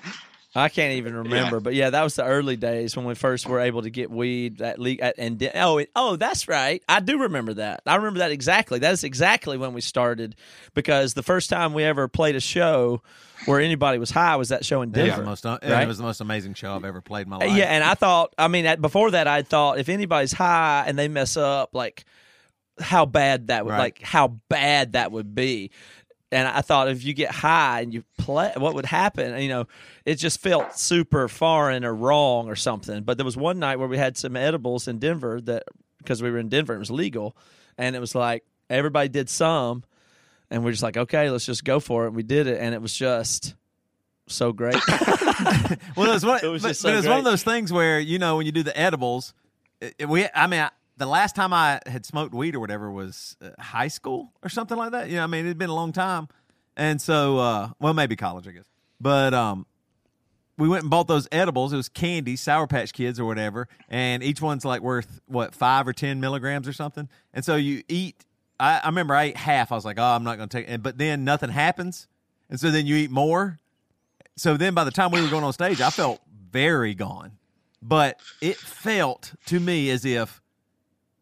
I 0.54 0.70
can't 0.70 0.94
even 0.94 1.14
remember, 1.14 1.60
but 1.60 1.74
yeah, 1.74 1.90
that 1.90 2.02
was 2.02 2.14
the 2.14 2.24
early 2.24 2.56
days 2.56 2.96
when 2.96 3.04
we 3.04 3.14
first 3.14 3.46
were 3.46 3.60
able 3.60 3.82
to 3.82 3.90
get 3.90 4.10
weed. 4.10 4.62
At, 4.62 4.78
and 5.18 5.50
oh, 5.54 5.78
it, 5.78 5.90
oh, 5.94 6.16
that's 6.16 6.48
right. 6.48 6.82
I 6.88 7.00
do 7.00 7.20
remember 7.20 7.54
that. 7.54 7.82
I 7.86 7.96
remember 7.96 8.20
that 8.20 8.32
exactly. 8.32 8.78
That 8.78 8.92
is 8.92 9.04
exactly 9.04 9.58
when 9.58 9.74
we 9.74 9.82
started 9.82 10.36
because 10.74 11.12
the 11.12 11.22
first 11.22 11.50
time 11.50 11.74
we 11.74 11.84
ever 11.84 12.08
played 12.08 12.34
a 12.34 12.40
show 12.40 13.02
where 13.44 13.60
anybody 13.60 13.98
was 13.98 14.10
high 14.10 14.36
was 14.36 14.48
that 14.48 14.64
show 14.64 14.80
in 14.80 14.90
Denver. 14.90 15.16
the 15.18 15.22
most, 15.22 15.44
right? 15.44 15.62
it 15.62 15.86
was 15.86 15.98
the 15.98 16.04
most 16.04 16.20
amazing 16.22 16.54
show 16.54 16.74
I've 16.74 16.84
ever 16.84 17.02
played 17.02 17.26
in 17.26 17.28
my 17.30 17.36
Uh, 17.36 17.40
life. 17.40 17.52
Yeah, 17.56 17.64
and 17.66 17.84
I 17.84 17.92
thought, 17.94 18.34
I 18.38 18.48
mean, 18.48 18.64
at, 18.64 18.80
before 18.80 19.10
that, 19.12 19.28
I 19.28 19.42
thought 19.42 19.78
if 19.78 19.88
anybody's 19.90 20.32
high 20.32 20.84
and 20.86 20.98
they 20.98 21.08
mess 21.08 21.36
up, 21.36 21.74
like 21.74 22.04
how 22.80 23.04
bad 23.06 23.48
that 23.48 23.64
would, 23.66 23.72
Right. 23.72 23.78
like 23.78 24.02
how 24.02 24.28
bad 24.48 24.92
that 24.92 25.12
would 25.12 25.34
be. 25.34 25.70
And 26.30 26.46
I 26.46 26.60
thought 26.60 26.88
if 26.88 27.04
you 27.04 27.14
get 27.14 27.30
high 27.30 27.80
and 27.80 27.92
you 27.94 28.04
play, 28.18 28.52
what 28.56 28.74
would 28.74 28.84
happen? 28.84 29.40
You 29.40 29.48
know, 29.48 29.68
it 30.04 30.16
just 30.16 30.40
felt 30.40 30.78
super 30.78 31.26
foreign 31.28 31.84
or 31.84 31.94
wrong 31.94 32.48
or 32.48 32.56
something. 32.56 33.02
But 33.02 33.16
there 33.16 33.24
was 33.24 33.36
one 33.36 33.58
night 33.58 33.78
where 33.78 33.88
we 33.88 33.96
had 33.96 34.16
some 34.18 34.36
edibles 34.36 34.88
in 34.88 34.98
Denver 34.98 35.40
that 35.42 35.62
because 35.98 36.22
we 36.22 36.30
were 36.30 36.38
in 36.38 36.48
Denver, 36.50 36.74
it 36.74 36.78
was 36.78 36.90
legal, 36.90 37.34
and 37.78 37.96
it 37.96 38.00
was 38.00 38.14
like 38.14 38.44
everybody 38.68 39.08
did 39.08 39.30
some, 39.30 39.84
and 40.50 40.62
we're 40.64 40.72
just 40.72 40.82
like, 40.82 40.96
okay, 40.98 41.30
let's 41.30 41.46
just 41.46 41.64
go 41.64 41.80
for 41.80 42.04
it. 42.04 42.08
And 42.08 42.16
we 42.16 42.22
did 42.22 42.46
it, 42.46 42.60
and 42.60 42.74
it 42.74 42.82
was 42.82 42.94
just 42.94 43.54
so 44.26 44.52
great. 44.52 44.76
Well, 45.96 46.10
it 46.10 46.14
was 46.14 46.26
one, 46.26 46.40
It 46.42 46.48
was 46.48 46.62
but, 46.62 46.68
just 46.68 46.82
but 46.82 46.88
so 46.88 46.92
it 46.92 46.96
was 46.96 47.06
one 47.06 47.18
of 47.18 47.24
those 47.24 47.44
things 47.44 47.72
where 47.72 48.00
you 48.00 48.18
know 48.18 48.36
when 48.36 48.46
you 48.46 48.52
do 48.52 48.62
the 48.64 48.76
edibles, 48.78 49.32
it, 49.80 49.94
it- 49.98 50.08
we. 50.08 50.26
I 50.34 50.46
mean, 50.48 50.60
I, 50.60 50.70
the 50.98 51.06
last 51.06 51.36
time 51.36 51.52
I 51.52 51.80
had 51.86 52.04
smoked 52.04 52.34
weed 52.34 52.54
or 52.54 52.60
whatever 52.60 52.90
was 52.90 53.36
uh, 53.40 53.50
high 53.60 53.88
school 53.88 54.32
or 54.42 54.48
something 54.48 54.76
like 54.76 54.92
that. 54.92 55.08
You 55.08 55.16
know, 55.16 55.24
I 55.24 55.26
mean, 55.26 55.44
it 55.44 55.48
had 55.48 55.58
been 55.58 55.70
a 55.70 55.74
long 55.74 55.92
time, 55.92 56.28
and 56.76 57.00
so 57.00 57.38
uh, 57.38 57.70
well, 57.78 57.94
maybe 57.94 58.16
college, 58.16 58.46
I 58.46 58.50
guess. 58.50 58.66
But 59.00 59.32
um, 59.32 59.64
we 60.58 60.68
went 60.68 60.82
and 60.82 60.90
bought 60.90 61.06
those 61.06 61.28
edibles. 61.30 61.72
It 61.72 61.76
was 61.76 61.88
candy, 61.88 62.34
Sour 62.36 62.66
Patch 62.66 62.92
Kids 62.92 63.20
or 63.20 63.24
whatever, 63.24 63.68
and 63.88 64.22
each 64.22 64.42
one's 64.42 64.64
like 64.64 64.82
worth 64.82 65.20
what 65.26 65.54
five 65.54 65.86
or 65.86 65.92
ten 65.92 66.20
milligrams 66.20 66.66
or 66.66 66.72
something. 66.72 67.08
And 67.32 67.44
so 67.44 67.56
you 67.56 67.82
eat. 67.88 68.24
I, 68.60 68.80
I 68.82 68.86
remember 68.86 69.14
I 69.14 69.24
ate 69.24 69.36
half. 69.36 69.70
I 69.70 69.76
was 69.76 69.84
like, 69.84 69.98
oh, 70.00 70.02
I'm 70.02 70.24
not 70.24 70.36
going 70.36 70.48
to 70.48 70.56
take. 70.58 70.68
it. 70.68 70.82
But 70.82 70.98
then 70.98 71.24
nothing 71.24 71.50
happens, 71.50 72.08
and 72.50 72.58
so 72.58 72.70
then 72.72 72.86
you 72.86 72.96
eat 72.96 73.10
more. 73.10 73.58
So 74.36 74.56
then 74.56 74.74
by 74.74 74.84
the 74.84 74.90
time 74.90 75.12
we 75.12 75.22
were 75.22 75.28
going 75.28 75.44
on 75.44 75.52
stage, 75.52 75.80
I 75.80 75.90
felt 75.90 76.20
very 76.50 76.94
gone. 76.94 77.38
But 77.80 78.18
it 78.40 78.56
felt 78.56 79.32
to 79.46 79.60
me 79.60 79.90
as 79.90 80.04
if 80.04 80.42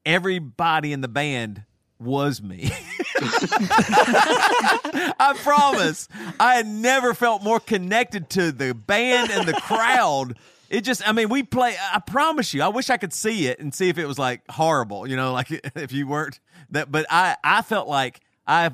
everybody 0.06 0.92
in 0.94 1.02
the 1.02 1.08
band 1.08 1.64
was 1.98 2.40
me. 2.40 2.70
I 5.18 5.34
promise. 5.42 6.08
I 6.38 6.54
had 6.56 6.66
never 6.66 7.12
felt 7.14 7.42
more 7.42 7.60
connected 7.60 8.30
to 8.30 8.52
the 8.52 8.74
band 8.74 9.30
and 9.30 9.48
the 9.48 9.54
crowd. 9.54 10.38
It 10.68 10.82
just, 10.82 11.06
I 11.08 11.12
mean, 11.12 11.28
we 11.28 11.42
play, 11.42 11.76
I 11.92 12.00
promise 12.00 12.54
you, 12.54 12.62
I 12.62 12.68
wish 12.68 12.90
I 12.90 12.96
could 12.96 13.12
see 13.12 13.46
it 13.46 13.58
and 13.60 13.74
see 13.74 13.88
if 13.88 13.98
it 13.98 14.06
was 14.06 14.18
like 14.18 14.42
horrible, 14.50 15.06
you 15.06 15.16
know, 15.16 15.32
like 15.34 15.50
if 15.74 15.92
you 15.92 16.06
weren't 16.06 16.40
that, 16.70 16.90
but 16.90 17.06
I, 17.10 17.36
I 17.42 17.62
felt 17.62 17.88
like 17.88 18.20
I, 18.46 18.70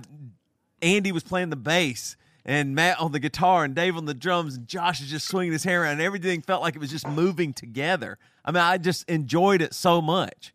Andy 0.81 1.13
was 1.13 1.23
playing 1.23 1.51
the 1.51 1.57
bass 1.57 2.17
and 2.45 2.75
Matt 2.75 2.99
on 2.99 3.13
the 3.13 3.21
guitar 3.21 3.65
and 3.65 3.75
Dave 3.75 3.97
on 3.97 4.07
the 4.07 4.15
drums 4.15 4.57
and 4.57 4.67
Josh 4.67 5.01
is 5.01 5.11
just 5.11 5.29
swinging 5.29 5.53
his 5.53 5.63
hair 5.65 5.83
around 5.83 5.93
and 5.93 6.03
everything 6.03 6.43
felt 6.43 6.61
like 6.61 6.75
it 6.75 6.81
was 6.81 6.91
just 6.91 7.07
moving 7.07 7.53
together. 7.53 8.19
I 8.45 8.51
mean, 8.51 8.63
I 8.63 8.79
just 8.79 9.09
enjoyed 9.09 9.63
it 9.63 9.75
so 9.75 10.03
much. 10.03 10.53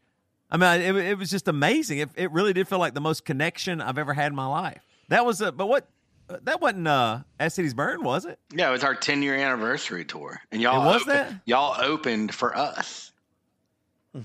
I 0.49 0.57
mean, 0.57 0.81
it, 0.81 0.95
it 0.95 1.17
was 1.17 1.29
just 1.29 1.47
amazing. 1.47 1.99
It, 1.99 2.09
it 2.15 2.31
really 2.31 2.53
did 2.53 2.67
feel 2.67 2.79
like 2.79 2.93
the 2.93 3.01
most 3.01 3.25
connection 3.25 3.81
I've 3.81 3.97
ever 3.97 4.13
had 4.13 4.27
in 4.31 4.35
my 4.35 4.47
life. 4.47 4.81
That 5.09 5.25
was 5.25 5.41
a, 5.41 5.51
but 5.51 5.67
what, 5.67 5.87
that 6.27 6.61
wasn't 6.61 6.87
uh, 6.87 7.19
As 7.39 7.53
Cities 7.53 7.73
Burn, 7.73 8.03
was 8.03 8.25
it? 8.25 8.39
Yeah, 8.53 8.69
it 8.69 8.71
was 8.71 8.83
our 8.83 8.95
10 8.95 9.23
year 9.23 9.35
anniversary 9.35 10.05
tour, 10.05 10.39
and 10.51 10.61
y'all 10.61 10.83
It 10.83 10.85
was 10.93 11.01
opened- 11.03 11.11
that? 11.17 11.33
y'all 11.45 11.75
opened 11.81 12.33
for 12.33 12.55
us. 12.55 13.11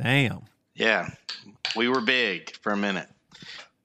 Damn. 0.00 0.42
Yeah, 0.74 1.10
we 1.76 1.88
were 1.88 2.00
big 2.00 2.54
for 2.56 2.72
a 2.72 2.76
minute. 2.76 3.08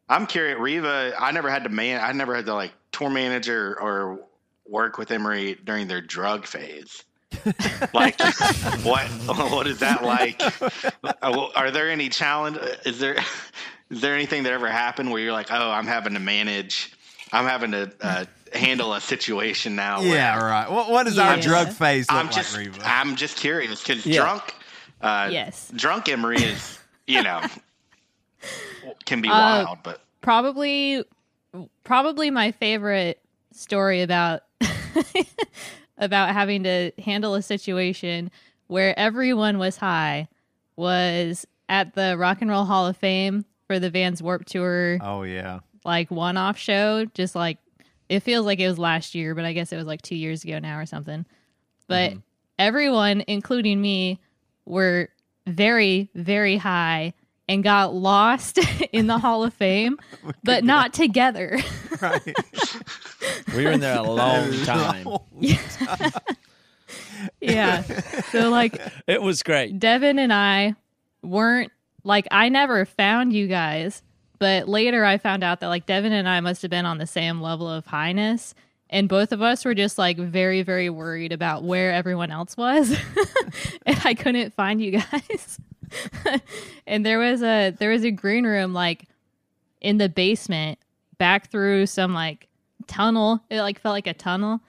I'm 0.10 0.28
curious, 0.28 0.60
Reva. 0.60 1.14
I 1.20 1.32
never 1.32 1.50
had 1.50 1.64
to 1.64 1.70
man. 1.70 2.00
I 2.04 2.12
never 2.12 2.36
had 2.36 2.46
to 2.46 2.54
like 2.54 2.72
tour 2.92 3.10
manager 3.10 3.78
or 3.80 4.20
work 4.68 4.98
with 4.98 5.10
Emery 5.12 5.58
during 5.64 5.88
their 5.88 6.02
drug 6.02 6.46
phase. 6.46 7.04
like, 7.94 8.20
what? 8.84 9.08
What 9.28 9.68
is 9.68 9.80
that 9.80 10.04
like? 10.04 10.42
Uh, 11.04 11.48
Are 11.56 11.72
there 11.72 11.90
any 11.90 12.10
challenge? 12.10 12.58
Is 12.86 13.00
there 13.00 13.18
is 13.90 14.02
there 14.02 14.16
anything 14.16 14.44
that 14.44 14.54
ever 14.54 14.70
happened 14.70 15.12
where 15.12 15.22
you're 15.22 15.34
like, 15.34 15.52
oh, 15.52 15.72
I'm 15.72 15.88
having 15.88 16.14
to 16.14 16.20
manage, 16.20 16.92
I'm 17.32 17.46
having 17.46 17.72
to 17.72 17.92
uh, 18.02 18.26
handle 18.54 18.94
a 18.94 19.02
situation 19.02 19.76
now? 19.76 20.00
where 20.02 20.10
Yeah, 20.12 20.38
right. 20.40 20.70
What, 20.72 20.90
what 20.90 21.04
does 21.04 21.18
our 21.20 21.38
drug 21.38 21.70
phase 21.70 22.10
look 22.10 22.20
I'm 22.20 22.26
like, 22.28 22.36
just 22.36 22.58
Reva? 22.58 22.82
I'm 22.84 23.16
just 23.16 23.38
curious 23.38 23.84
because 23.84 24.06
Yeah. 24.06 24.22
drunk, 24.22 24.56
uh, 25.02 25.30
Yes. 25.32 25.72
drunk 25.76 26.10
Emery 26.10 26.44
is 26.44 26.80
you 27.08 27.22
know 27.22 27.42
can 29.06 29.22
be 29.22 29.30
Uh, 29.30 29.40
wild, 29.40 29.80
but 29.84 30.02
Probably, 30.22 31.04
probably 31.84 32.30
my 32.30 32.52
favorite 32.54 33.20
story 33.52 34.02
about 34.02 34.42
about 35.98 36.34
having 36.34 36.64
to 36.64 36.92
handle 37.00 37.36
a 37.36 37.42
situation 37.42 38.32
where 38.68 38.98
everyone 38.98 39.58
was 39.58 39.78
high 39.78 40.28
was 40.76 41.46
at 41.70 41.94
the 41.94 42.18
Rock 42.18 42.42
and 42.42 42.50
Roll 42.50 42.66
Hall 42.66 42.88
of 42.88 42.98
Fame 42.98 43.46
for 43.68 43.80
the 43.80 43.90
Vans 43.90 44.22
Warp 44.22 44.46
Tour 44.46 44.98
Oh 45.02 45.24
yeah. 45.24 45.60
like 45.86 46.10
one 46.12 46.38
off 46.38 46.58
show, 46.58 47.06
just 47.14 47.36
like 47.36 47.58
it 48.10 48.22
feels 48.22 48.46
like 48.46 48.60
it 48.60 48.68
was 48.68 48.80
last 48.80 49.16
year, 49.16 49.36
but 49.36 49.46
I 49.46 49.54
guess 49.54 49.72
it 49.72 49.78
was 49.78 49.88
like 49.88 50.02
two 50.02 50.16
years 50.16 50.44
ago 50.44 50.60
now 50.60 50.80
or 50.80 50.86
something. 50.86 51.26
But 51.88 52.12
mm-hmm. 52.12 52.20
everyone, 52.60 53.24
including 53.28 53.82
me, 53.82 54.20
were 54.66 55.10
very, 55.48 56.10
very 56.16 56.58
high 56.58 57.14
and 57.54 57.64
got 57.64 57.94
lost 57.94 58.60
in 58.92 59.08
the 59.08 59.18
Hall 59.20 59.44
of 59.44 59.54
Fame, 59.54 59.98
but 60.44 60.64
not 60.64 60.94
together. 60.94 61.60
Right. 62.02 62.36
We 63.56 63.64
were 63.64 63.72
in 63.72 63.80
there 63.80 63.98
a 63.98 64.02
long 64.02 64.52
time. 64.66 65.08
yeah. 67.40 67.84
So 68.32 68.50
like 68.50 68.82
It 69.08 69.22
was 69.22 69.42
great. 69.42 69.80
Devin 69.80 70.20
and 70.20 70.34
I 70.34 70.76
weren't 71.22 71.72
like 72.04 72.28
I 72.30 72.50
never 72.50 72.84
found 72.84 73.32
you 73.32 73.48
guys, 73.48 74.02
but 74.38 74.68
later 74.68 75.06
I 75.06 75.18
found 75.18 75.46
out 75.46 75.62
that 75.62 75.68
like 75.68 75.86
Devin 75.86 76.12
and 76.12 76.28
I 76.28 76.42
must 76.42 76.62
have 76.64 76.72
been 76.72 76.86
on 76.86 76.98
the 76.98 77.08
same 77.08 77.40
level 77.40 77.70
of 77.70 77.86
highness. 77.86 78.54
And 78.94 79.10
both 79.10 79.32
of 79.32 79.42
us 79.42 79.66
were 79.66 79.74
just 79.74 79.98
like 79.98 80.18
very, 80.18 80.62
very 80.62 80.88
worried 80.88 81.32
about 81.32 81.64
where 81.64 81.92
everyone 81.92 82.30
else 82.30 82.56
was. 82.56 82.96
and 83.88 84.00
I 84.06 84.14
couldn't 84.14 84.54
find 84.54 84.80
you 84.80 84.92
guys. 84.92 85.60
and 86.88 87.04
there 87.04 87.18
was 87.18 87.42
a 87.42 87.72
there 87.72 87.90
was 87.90 88.04
a 88.04 88.12
green 88.12 88.46
room 88.46 88.72
like 88.72 89.08
in 89.82 89.98
the 89.98 90.10
basement 90.10 90.78
back 91.18 91.50
through 91.50 91.88
some 91.88 92.14
like 92.14 92.48
tunnel. 92.86 93.44
It 93.50 93.62
like 93.62 93.80
felt 93.80 93.94
like 93.94 94.06
a 94.06 94.14
tunnel. 94.14 94.62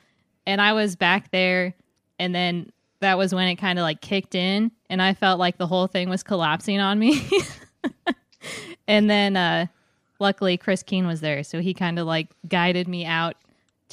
And 0.46 0.58
I 0.58 0.72
was 0.72 0.96
back 0.96 1.30
there 1.30 1.74
and 2.18 2.34
then 2.34 2.72
that 3.00 3.18
was 3.18 3.34
when 3.34 3.46
it 3.48 3.56
kind 3.56 3.78
of 3.78 3.82
like 3.82 4.00
kicked 4.00 4.34
in 4.34 4.72
and 4.88 5.02
I 5.02 5.12
felt 5.12 5.38
like 5.38 5.58
the 5.58 5.66
whole 5.66 5.86
thing 5.86 6.08
was 6.08 6.22
collapsing 6.22 6.80
on 6.80 6.98
me. 6.98 7.28
and 8.88 9.10
then 9.10 9.36
uh 9.36 9.66
luckily 10.18 10.56
Chris 10.56 10.82
Keene 10.82 11.06
was 11.06 11.20
there, 11.20 11.44
so 11.44 11.60
he 11.60 11.74
kind 11.74 11.98
of 11.98 12.06
like 12.06 12.28
guided 12.48 12.88
me 12.88 13.04
out 13.04 13.36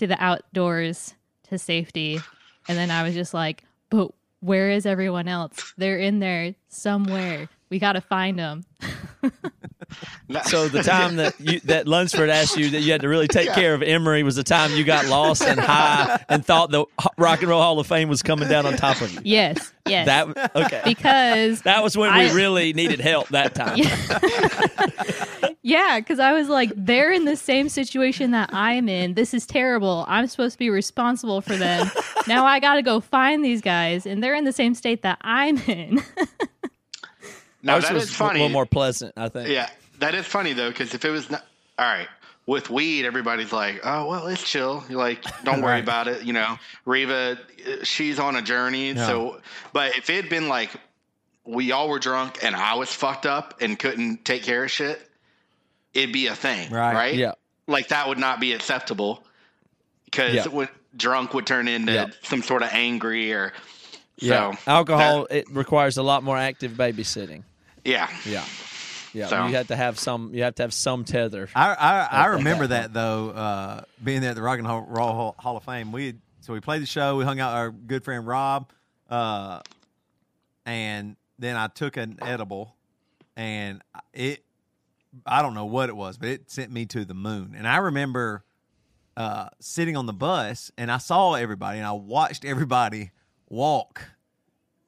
to 0.02 0.08
the 0.08 0.22
outdoors 0.24 1.14
to 1.44 1.60
safety. 1.60 2.20
And 2.68 2.76
then 2.76 2.90
I 2.90 3.04
was 3.04 3.14
just 3.14 3.36
like, 3.36 3.64
"But 3.92 4.10
where 4.40 4.72
is 4.72 4.88
everyone 4.88 5.28
else? 5.28 5.76
They're 5.78 6.00
in 6.00 6.18
there 6.18 6.56
somewhere. 6.70 7.50
We 7.72 7.80
got 7.80 7.94
to 7.94 8.02
find 8.02 8.38
them." 8.38 8.64
So 10.46 10.70
the 10.70 10.84
time 10.84 11.18
that 11.18 11.38
you, 11.40 11.60
that 11.62 11.86
Lunsford 11.88 12.30
asked 12.30 12.56
you 12.56 12.70
that 12.70 12.80
you 12.82 12.94
had 12.94 13.02
to 13.02 13.10
really 13.10 13.28
take 13.28 13.52
care 13.52 13.74
of 13.74 13.84
Emery 13.84 14.24
was 14.24 14.38
the 14.38 14.44
time 14.44 14.72
you 14.74 14.86
got 14.86 15.06
lost 15.08 15.44
and 15.44 15.60
high 15.60 16.24
and 16.30 16.46
thought 16.46 16.72
the 16.72 16.86
Rock 17.18 17.42
and 17.42 17.50
Roll 17.50 17.62
Hall 17.62 17.78
of 17.80 17.88
Fame 17.88 18.08
was 18.08 18.24
coming 18.24 18.48
down 18.48 18.66
on 18.66 18.78
top 18.78 19.02
of 19.02 19.12
you. 19.14 19.20
Yes. 19.26 19.74
Yes. 19.86 20.06
That 20.06 20.56
okay. 20.56 20.82
because 20.86 21.62
That 21.64 21.84
was 21.84 21.98
when 21.98 22.10
I- 22.10 22.28
we 22.30 22.34
really 22.34 22.72
needed 22.72 23.02
help 23.02 23.28
that 23.30 23.54
time. 23.54 23.80
Yeah, 25.64 26.00
because 26.00 26.20
I 26.20 26.34
was 26.34 26.50
like, 26.50 26.72
they're 26.76 27.12
in 27.12 27.26
the 27.26 27.36
same 27.36 27.70
situation 27.70 28.32
that 28.32 28.50
I'm 28.52 28.90
in. 28.90 29.14
This 29.14 29.32
is 29.32 29.46
terrible. 29.46 30.06
I'm 30.08 30.26
supposed 30.26 30.54
to 30.54 30.58
be 30.58 30.72
responsible 30.72 31.40
for 31.40 31.56
them. 31.56 31.92
now 32.28 32.46
I 32.46 32.60
got 32.60 32.76
to 32.76 32.82
go 32.82 33.00
find 33.00 33.46
these 33.46 33.62
guys, 33.62 34.08
and 34.08 34.24
they're 34.24 34.34
in 34.34 34.44
the 34.44 34.54
same 34.54 34.74
state 34.74 35.04
that 35.04 35.20
I'm 35.22 35.58
in. 35.60 36.02
Now 37.64 37.76
Ours 37.76 37.84
that 37.84 37.94
was 37.94 38.04
is 38.06 38.16
funny. 38.16 38.40
a 38.40 38.44
little 38.44 38.54
more 38.54 38.66
pleasant, 38.66 39.14
I 39.18 39.30
think. 39.30 39.50
Yeah, 39.50 39.70
that 40.00 40.16
is 40.16 40.26
funny 40.26 40.54
though, 40.54 40.70
because 40.70 40.94
if 40.94 41.06
it 41.06 41.10
was 41.12 41.30
not 41.30 41.46
all 41.78 41.86
right 41.86 42.08
with 42.48 42.70
weed, 42.70 43.06
everybody's 43.06 43.54
like, 43.54 43.82
"Oh, 43.84 44.08
well, 44.08 44.28
it's 44.28 44.44
chill." 44.44 44.84
You're 44.90 44.98
like, 45.00 45.24
"Don't 45.44 45.62
worry 45.62 45.74
Right. 45.76 45.84
about 45.84 46.08
it." 46.08 46.24
You 46.24 46.34
know, 46.34 46.58
Reva, 46.86 47.38
uh, 47.68 47.84
she's 47.84 48.20
on 48.20 48.36
a 48.36 48.42
journey. 48.42 48.96
So, 48.96 49.40
but 49.74 49.96
if 49.98 50.10
it 50.10 50.16
had 50.16 50.30
been 50.30 50.48
like 50.48 50.72
we 51.46 51.72
all 51.72 51.88
were 51.90 52.00
drunk 52.00 52.44
and 52.44 52.56
I 52.56 52.76
was 52.76 52.92
fucked 52.94 53.26
up 53.26 53.62
and 53.62 53.78
couldn't 53.78 54.26
take 54.26 54.44
care 54.44 54.64
of 54.64 54.72
shit, 54.72 55.08
it'd 55.94 56.14
be 56.14 56.28
a 56.28 56.36
thing, 56.36 56.72
Right. 56.72 56.94
right? 56.94 57.16
Yeah. 57.16 57.34
like 57.68 57.88
that 57.90 58.08
would 58.08 58.18
not 58.18 58.40
be 58.42 58.54
acceptable 58.54 59.24
because 60.06 60.34
Yeah. 60.34 60.48
would 60.48 60.70
drunk 60.98 61.34
would 61.34 61.48
turn 61.48 61.68
into 61.70 61.94
Yeah. 61.94 62.08
some 62.24 62.42
sort 62.44 62.64
of 62.64 62.70
angry 62.74 63.32
or 63.34 63.54
Yeah. 64.18 64.52
so 64.52 64.58
Alcohol 64.68 65.28
that- 65.30 65.38
it 65.38 65.46
requires 65.52 65.98
a 65.98 66.04
lot 66.04 66.22
more 66.24 66.38
active 66.38 66.74
babysitting. 66.74 67.44
Yeah, 67.84 68.10
Yeah. 68.26 68.46
Yeah. 69.14 69.28
So- 69.28 69.48
You 69.48 69.56
have 69.56 69.68
to 69.68 69.76
have 69.76 70.00
some 70.00 70.34
you 70.34 70.44
have 70.44 70.56
to 70.56 70.64
have 70.64 70.74
some 70.74 71.04
tether. 71.04 71.50
I 71.56 71.74
I, 71.74 72.08
I 72.12 72.26
remember 72.28 72.68
that 72.68 72.94
that 72.94 72.94
though, 72.94 73.30
uh, 73.32 73.82
being 74.04 74.22
there 74.22 74.30
at 74.30 74.36
the 74.36 74.42
Rock 74.42 74.60
and 74.60 74.68
Roll 74.68 74.86
Hall, 74.88 75.36
Hall 75.38 75.58
of 75.58 75.64
Fame. 75.64 75.92
We 75.92 76.06
had, 76.08 76.20
so 76.40 76.54
we 76.54 76.60
played 76.62 76.82
the 76.82 76.86
show. 76.86 77.18
We 77.18 77.26
hung 77.26 77.40
out 77.40 77.54
our 77.54 77.72
good 77.72 78.04
friend 78.06 78.26
Rob, 78.26 78.72
uh, 79.10 79.60
and 80.66 81.16
then 81.40 81.56
I 81.58 81.68
took 81.68 81.98
an 81.98 82.20
edible, 82.22 82.76
and 83.36 83.82
it 84.14 84.44
I 85.26 85.42
don't 85.42 85.54
know 85.56 85.66
what 85.66 85.90
it 85.90 85.96
was, 85.96 86.18
but 86.18 86.30
it 86.30 86.50
sent 86.50 86.72
me 86.72 86.86
to 86.88 87.04
the 87.04 87.14
moon. 87.14 87.54
And 87.58 87.68
I 87.68 87.78
remember 87.78 88.46
uh, 89.18 89.50
sitting 89.60 89.98
on 89.98 90.06
the 90.06 90.14
bus, 90.14 90.72
and 90.78 90.90
I 90.90 91.00
saw 91.00 91.34
everybody, 91.34 91.80
and 91.80 91.86
I 91.88 91.92
watched 91.92 92.46
everybody 92.46 93.12
walk. 93.50 94.04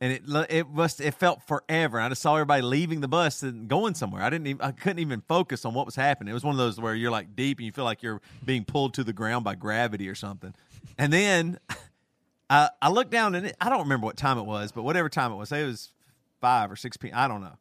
And 0.04 0.12
it 0.12 0.24
it 0.50 0.70
must 0.70 1.00
it 1.00 1.14
felt 1.14 1.44
forever. 1.48 1.98
I 1.98 2.10
just 2.10 2.22
saw 2.22 2.36
everybody 2.36 2.62
leaving 2.62 3.00
the 3.00 3.08
bus 3.08 3.42
and 3.42 3.70
going 3.70 3.96
somewhere. 3.96 4.22
I 4.22 4.30
didn't 4.30 4.48
even 4.48 4.62
I 4.62 4.72
couldn't 4.72 5.00
even 5.00 5.22
focus 5.30 5.64
on 5.64 5.74
what 5.74 5.86
was 5.86 5.96
happening. 5.96 6.30
It 6.30 6.34
was 6.34 6.44
one 6.44 6.54
of 6.54 6.58
those 6.58 6.78
where 6.78 6.94
you're 6.94 7.10
like 7.10 7.38
deep 7.38 7.60
and 7.60 7.66
you 7.66 7.72
feel 7.72 7.86
like 7.86 8.04
you're 8.04 8.20
being 8.44 8.66
pulled 8.66 8.96
to 8.96 9.06
the 9.06 9.14
ground 9.14 9.46
by 9.46 9.56
gravity 9.56 10.10
or 10.10 10.16
something. 10.16 10.54
And 10.98 11.14
then 11.14 11.58
I 12.50 12.70
I 12.82 12.90
looked 12.90 13.12
down 13.12 13.34
and 13.34 13.46
it, 13.46 13.56
I 13.62 13.70
don't 13.70 13.80
remember 13.80 14.04
what 14.04 14.18
time 14.18 14.38
it 14.38 14.44
was, 14.44 14.74
but 14.74 14.84
whatever 14.84 15.08
time 15.08 15.32
it 15.32 15.36
was, 15.36 15.54
it 15.54 15.66
was 15.66 15.94
five 16.42 16.70
or 16.70 16.76
six 16.76 16.98
p. 16.98 17.10
I 17.14 17.30
don't 17.30 17.40
know. 17.40 17.56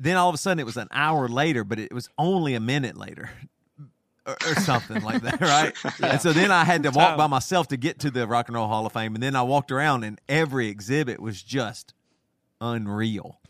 Then 0.00 0.16
all 0.16 0.28
of 0.28 0.34
a 0.34 0.38
sudden 0.38 0.58
it 0.58 0.66
was 0.66 0.76
an 0.76 0.88
hour 0.90 1.28
later, 1.28 1.62
but 1.62 1.78
it 1.78 1.92
was 1.92 2.08
only 2.18 2.54
a 2.54 2.60
minute 2.60 2.96
later. 2.96 3.30
Or, 4.28 4.36
or 4.46 4.54
something 4.56 5.02
like 5.02 5.22
that, 5.22 5.40
right? 5.40 5.74
And 6.02 6.20
so 6.20 6.34
then 6.34 6.50
I 6.50 6.64
had 6.64 6.82
to 6.82 6.90
walk 6.90 7.16
by 7.16 7.26
myself 7.26 7.68
to 7.68 7.78
get 7.78 8.00
to 8.00 8.10
the 8.10 8.26
Rock 8.26 8.48
and 8.48 8.56
Roll 8.56 8.68
Hall 8.68 8.84
of 8.84 8.92
Fame, 8.92 9.14
and 9.14 9.22
then 9.22 9.34
I 9.34 9.42
walked 9.42 9.72
around, 9.72 10.04
and 10.04 10.20
every 10.28 10.68
exhibit 10.68 11.18
was 11.18 11.42
just 11.42 11.94
unreal. 12.60 13.40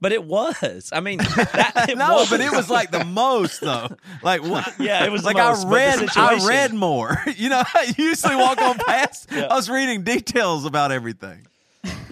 But 0.00 0.12
it 0.12 0.22
was. 0.22 0.90
I 0.92 1.00
mean, 1.00 1.18
that, 1.36 1.86
it 1.88 1.98
no, 1.98 2.14
was. 2.14 2.30
but 2.30 2.40
it 2.40 2.52
was 2.52 2.70
like 2.70 2.92
the 2.92 3.04
most 3.04 3.60
though. 3.60 3.88
Like 4.22 4.42
what? 4.44 4.72
Yeah, 4.78 5.04
it 5.04 5.10
was 5.10 5.22
the 5.22 5.28
like 5.32 5.36
most, 5.36 5.66
I 5.66 5.70
read. 5.70 6.08
I 6.16 6.46
read 6.46 6.72
more. 6.72 7.20
You 7.36 7.48
know, 7.48 7.62
I 7.66 7.92
usually 7.98 8.36
walk 8.36 8.62
on 8.62 8.78
past. 8.78 9.32
I 9.32 9.54
was 9.56 9.68
reading 9.68 10.04
details 10.04 10.64
about 10.64 10.92
everything. 10.92 11.46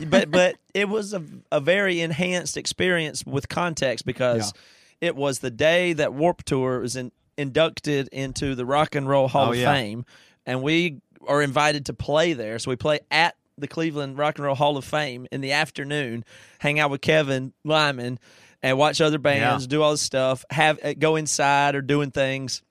but 0.09 0.33
but 0.33 0.57
it 0.75 0.89
was 0.89 1.15
a, 1.15 1.23
a 1.53 1.61
very 1.61 2.01
enhanced 2.01 2.57
experience 2.57 3.25
with 3.25 3.49
context 3.49 4.05
because 4.05 4.53
it 5.01 5.15
was 5.15 5.39
the 5.39 5.51
day 5.51 5.93
that 5.93 6.13
Warp 6.13 6.43
Tour 6.43 6.81
was 6.81 6.97
in, 6.97 7.13
inducted 7.39 8.09
into 8.09 8.55
the 8.55 8.65
Rock 8.67 8.95
and 8.95 9.09
Roll 9.09 9.29
Hall 9.29 9.49
Oh, 9.49 9.53
of 9.53 9.57
yeah. 9.59 9.73
Fame, 9.73 10.05
and 10.45 10.63
we 10.63 11.01
are 11.27 11.43
invited 11.43 11.87
to 11.87 11.93
play 11.95 12.33
there. 12.33 12.59
So 12.59 12.71
we 12.71 12.77
play 12.77 13.01
at 13.11 13.37
the 13.59 13.67
Cleveland 13.69 14.19
Rock 14.19 14.37
and 14.39 14.45
Roll 14.45 14.55
Hall 14.55 14.77
of 14.77 14.85
Fame 14.85 15.27
in 15.33 15.41
the 15.41 15.53
afternoon, 15.53 16.25
hang 16.59 16.79
out 16.79 16.91
with 16.91 17.01
Kevin 17.01 17.53
Lyman, 17.65 18.19
and 18.63 18.79
watch 18.79 19.01
other 19.01 19.19
bands, 19.19 19.65
Yeah. 19.65 19.69
do 19.69 19.83
all 19.83 19.93
this 19.93 20.03
stuff, 20.03 20.45
have 20.51 20.79
uh, 20.85 20.95
go 20.99 21.17
inside 21.17 21.75
or 21.75 21.81
doing 21.83 22.11
things. 22.11 22.63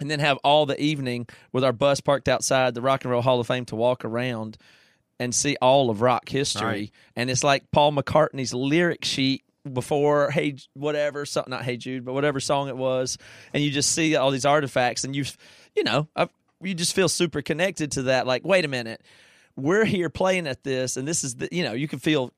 And 0.00 0.10
then 0.10 0.18
have 0.18 0.38
all 0.42 0.66
the 0.66 0.80
evening 0.82 1.28
with 1.52 1.62
our 1.62 1.72
bus 1.72 2.00
parked 2.00 2.28
outside 2.28 2.74
the 2.74 2.82
Rock 2.82 3.04
and 3.04 3.12
Roll 3.12 3.22
Hall 3.22 3.38
of 3.38 3.46
Fame 3.46 3.64
to 3.66 3.76
walk 3.76 4.04
around 4.04 4.56
and 5.20 5.32
see 5.32 5.56
all 5.62 5.90
of 5.90 6.00
rock 6.00 6.28
history. 6.28 6.64
Right. 6.66 6.90
And 7.14 7.30
it's 7.30 7.44
like 7.44 7.70
Paul 7.70 7.92
McCartney's 7.92 8.52
lyric 8.52 9.04
sheet 9.04 9.44
before 9.70 10.30
Hey 10.30 10.56
whatever 10.74 11.24
song, 11.26 11.44
not 11.48 11.64
Hey 11.64 11.76
Jude, 11.76 12.04
but 12.04 12.14
whatever 12.14 12.40
song 12.40 12.68
it 12.68 12.76
was, 12.76 13.18
and 13.52 13.62
you 13.62 13.70
just 13.70 13.92
see 13.92 14.16
all 14.16 14.30
these 14.30 14.44
artifacts, 14.44 15.04
and 15.04 15.14
you 15.14 15.24
you 15.74 15.84
know 15.84 16.08
i 16.16 16.28
you 16.60 16.74
just 16.74 16.94
feel 16.94 17.08
super 17.08 17.42
connected 17.42 17.92
to 17.92 18.02
that. 18.02 18.26
Like, 18.26 18.44
wait 18.44 18.64
a 18.64 18.68
minute, 18.68 19.02
we're 19.56 19.84
here 19.84 20.08
playing 20.08 20.46
at 20.46 20.62
this, 20.62 20.96
and 20.96 21.06
this 21.06 21.24
is 21.24 21.36
the 21.36 21.48
you 21.52 21.62
know 21.62 21.72
you 21.72 21.88
can 21.88 21.98
feel. 21.98 22.32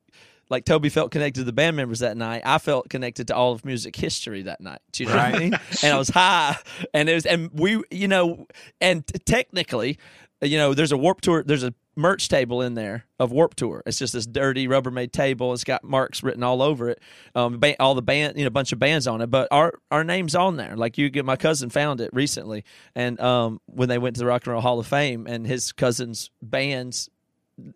Like 0.50 0.66
Toby 0.66 0.90
felt 0.90 1.10
connected 1.10 1.40
to 1.40 1.44
the 1.44 1.54
band 1.54 1.74
members 1.74 2.00
that 2.00 2.18
night. 2.18 2.42
I 2.44 2.58
felt 2.58 2.90
connected 2.90 3.28
to 3.28 3.34
all 3.34 3.52
of 3.52 3.64
music 3.64 3.96
history 3.96 4.42
that 4.42 4.60
night. 4.60 4.80
Do 4.92 5.02
you 5.02 5.08
know 5.08 5.16
what 5.16 5.34
I 5.34 5.38
mean? 5.38 5.54
And 5.82 5.94
I 5.94 5.96
was 5.96 6.10
high, 6.10 6.58
and 6.92 7.08
it 7.08 7.14
was, 7.14 7.24
and 7.24 7.50
we, 7.54 7.82
you 7.90 8.08
know, 8.08 8.46
and 8.78 9.06
t- 9.06 9.18
technically, 9.20 9.98
you 10.42 10.58
know, 10.58 10.74
there's 10.74 10.92
a 10.92 10.98
Warp 10.98 11.22
Tour, 11.22 11.42
there's 11.42 11.64
a 11.64 11.72
merch 11.96 12.28
table 12.28 12.62
in 12.62 12.74
there 12.74 13.04
of 13.18 13.32
Warp 13.32 13.54
Tour. 13.54 13.82
It's 13.86 13.98
just 13.98 14.12
this 14.12 14.26
dirty 14.26 14.66
Rubbermaid 14.66 15.12
table. 15.12 15.52
It's 15.52 15.64
got 15.64 15.84
marks 15.84 16.22
written 16.22 16.42
all 16.42 16.62
over 16.62 16.88
it. 16.88 17.00
Um, 17.34 17.58
ba- 17.58 17.80
all 17.80 17.94
the 17.94 18.02
band, 18.02 18.36
you 18.36 18.44
know, 18.44 18.48
a 18.48 18.50
bunch 18.50 18.72
of 18.72 18.78
bands 18.78 19.06
on 19.06 19.20
it, 19.20 19.28
but 19.28 19.48
our 19.50 19.74
our 19.90 20.04
name's 20.04 20.34
on 20.34 20.56
there. 20.56 20.76
Like 20.76 20.98
you 20.98 21.10
get, 21.10 21.24
my 21.24 21.36
cousin 21.36 21.70
found 21.70 22.00
it 22.00 22.10
recently, 22.12 22.64
and 22.94 23.20
um, 23.20 23.60
when 23.66 23.88
they 23.88 23.98
went 23.98 24.16
to 24.16 24.20
the 24.20 24.26
Rock 24.26 24.46
and 24.46 24.52
Roll 24.52 24.62
Hall 24.62 24.78
of 24.78 24.86
Fame, 24.86 25.26
and 25.26 25.46
his 25.46 25.72
cousin's 25.72 26.30
band's 26.42 27.08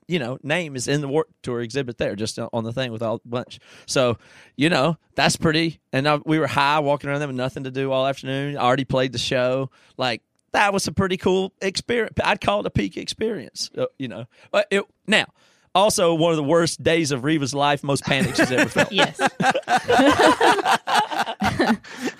you 0.06 0.18
know, 0.18 0.38
name 0.42 0.76
is 0.76 0.88
in 0.88 1.00
the 1.00 1.08
Warp 1.08 1.28
Tour 1.42 1.60
exhibit 1.60 1.98
there, 1.98 2.16
just 2.16 2.38
on 2.38 2.64
the 2.64 2.72
thing 2.72 2.92
with 2.92 3.02
all 3.02 3.20
bunch. 3.24 3.60
So, 3.86 4.18
you 4.56 4.68
know, 4.68 4.96
that's 5.14 5.36
pretty. 5.36 5.80
And 5.92 6.08
I, 6.08 6.18
we 6.24 6.38
were 6.38 6.46
high, 6.46 6.80
walking 6.80 7.08
around 7.08 7.20
there 7.20 7.28
with 7.28 7.36
nothing 7.36 7.64
to 7.64 7.70
do 7.70 7.92
all 7.92 8.06
afternoon. 8.06 8.56
I 8.56 8.62
already 8.62 8.84
played 8.84 9.12
the 9.12 9.18
show. 9.18 9.70
Like, 9.96 10.22
that 10.52 10.72
was 10.72 10.86
a 10.86 10.92
pretty 10.92 11.16
cool 11.16 11.52
experience. 11.60 12.16
I'd 12.22 12.40
call 12.40 12.60
it 12.60 12.66
a 12.66 12.70
peak 12.70 12.96
experience. 12.96 13.70
Uh, 13.76 13.86
you 13.98 14.08
know, 14.08 14.26
but 14.50 14.66
it, 14.70 14.84
now 15.06 15.26
also 15.74 16.14
one 16.14 16.32
of 16.32 16.36
the 16.36 16.42
worst 16.42 16.82
days 16.82 17.12
of 17.12 17.24
Reva's 17.24 17.54
life, 17.54 17.84
most 17.84 18.04
panic 18.04 18.36
she's 18.36 18.50
ever 18.50 18.68
felt. 18.68 18.92
Yes. 18.98 19.20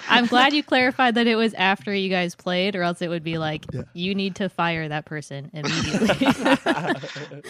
I'm 0.09 0.27
glad 0.27 0.53
you 0.53 0.63
clarified 0.63 1.15
that 1.17 1.27
it 1.27 1.37
was 1.37 1.55
after 1.55 1.95
you 1.95 2.09
guys 2.09 2.35
played, 2.35 2.77
or 2.77 2.83
else 2.83 3.03
it 3.03 3.09
would 3.09 3.23
be 3.23 3.39
like, 3.39 3.67
you 3.93 4.15
need 4.15 4.37
to 4.37 4.49
fire 4.49 4.89
that 4.89 5.05
person 5.05 5.51
immediately. 5.53 7.43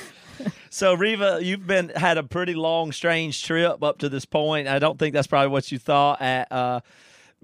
So 0.71 0.95
Reva, 0.95 1.41
you've 1.43 1.67
been 1.67 1.91
had 1.91 2.19
a 2.19 2.23
pretty 2.23 2.55
long, 2.55 2.93
strange 2.93 3.43
trip 3.43 3.83
up 3.83 3.99
to 3.99 4.09
this 4.09 4.25
point. 4.25 4.69
I 4.69 4.79
don't 4.79 4.99
think 4.99 5.15
that's 5.15 5.27
probably 5.27 5.49
what 5.49 5.73
you 5.73 5.79
thought 5.79 6.21
at 6.21 6.51
uh, 6.53 6.81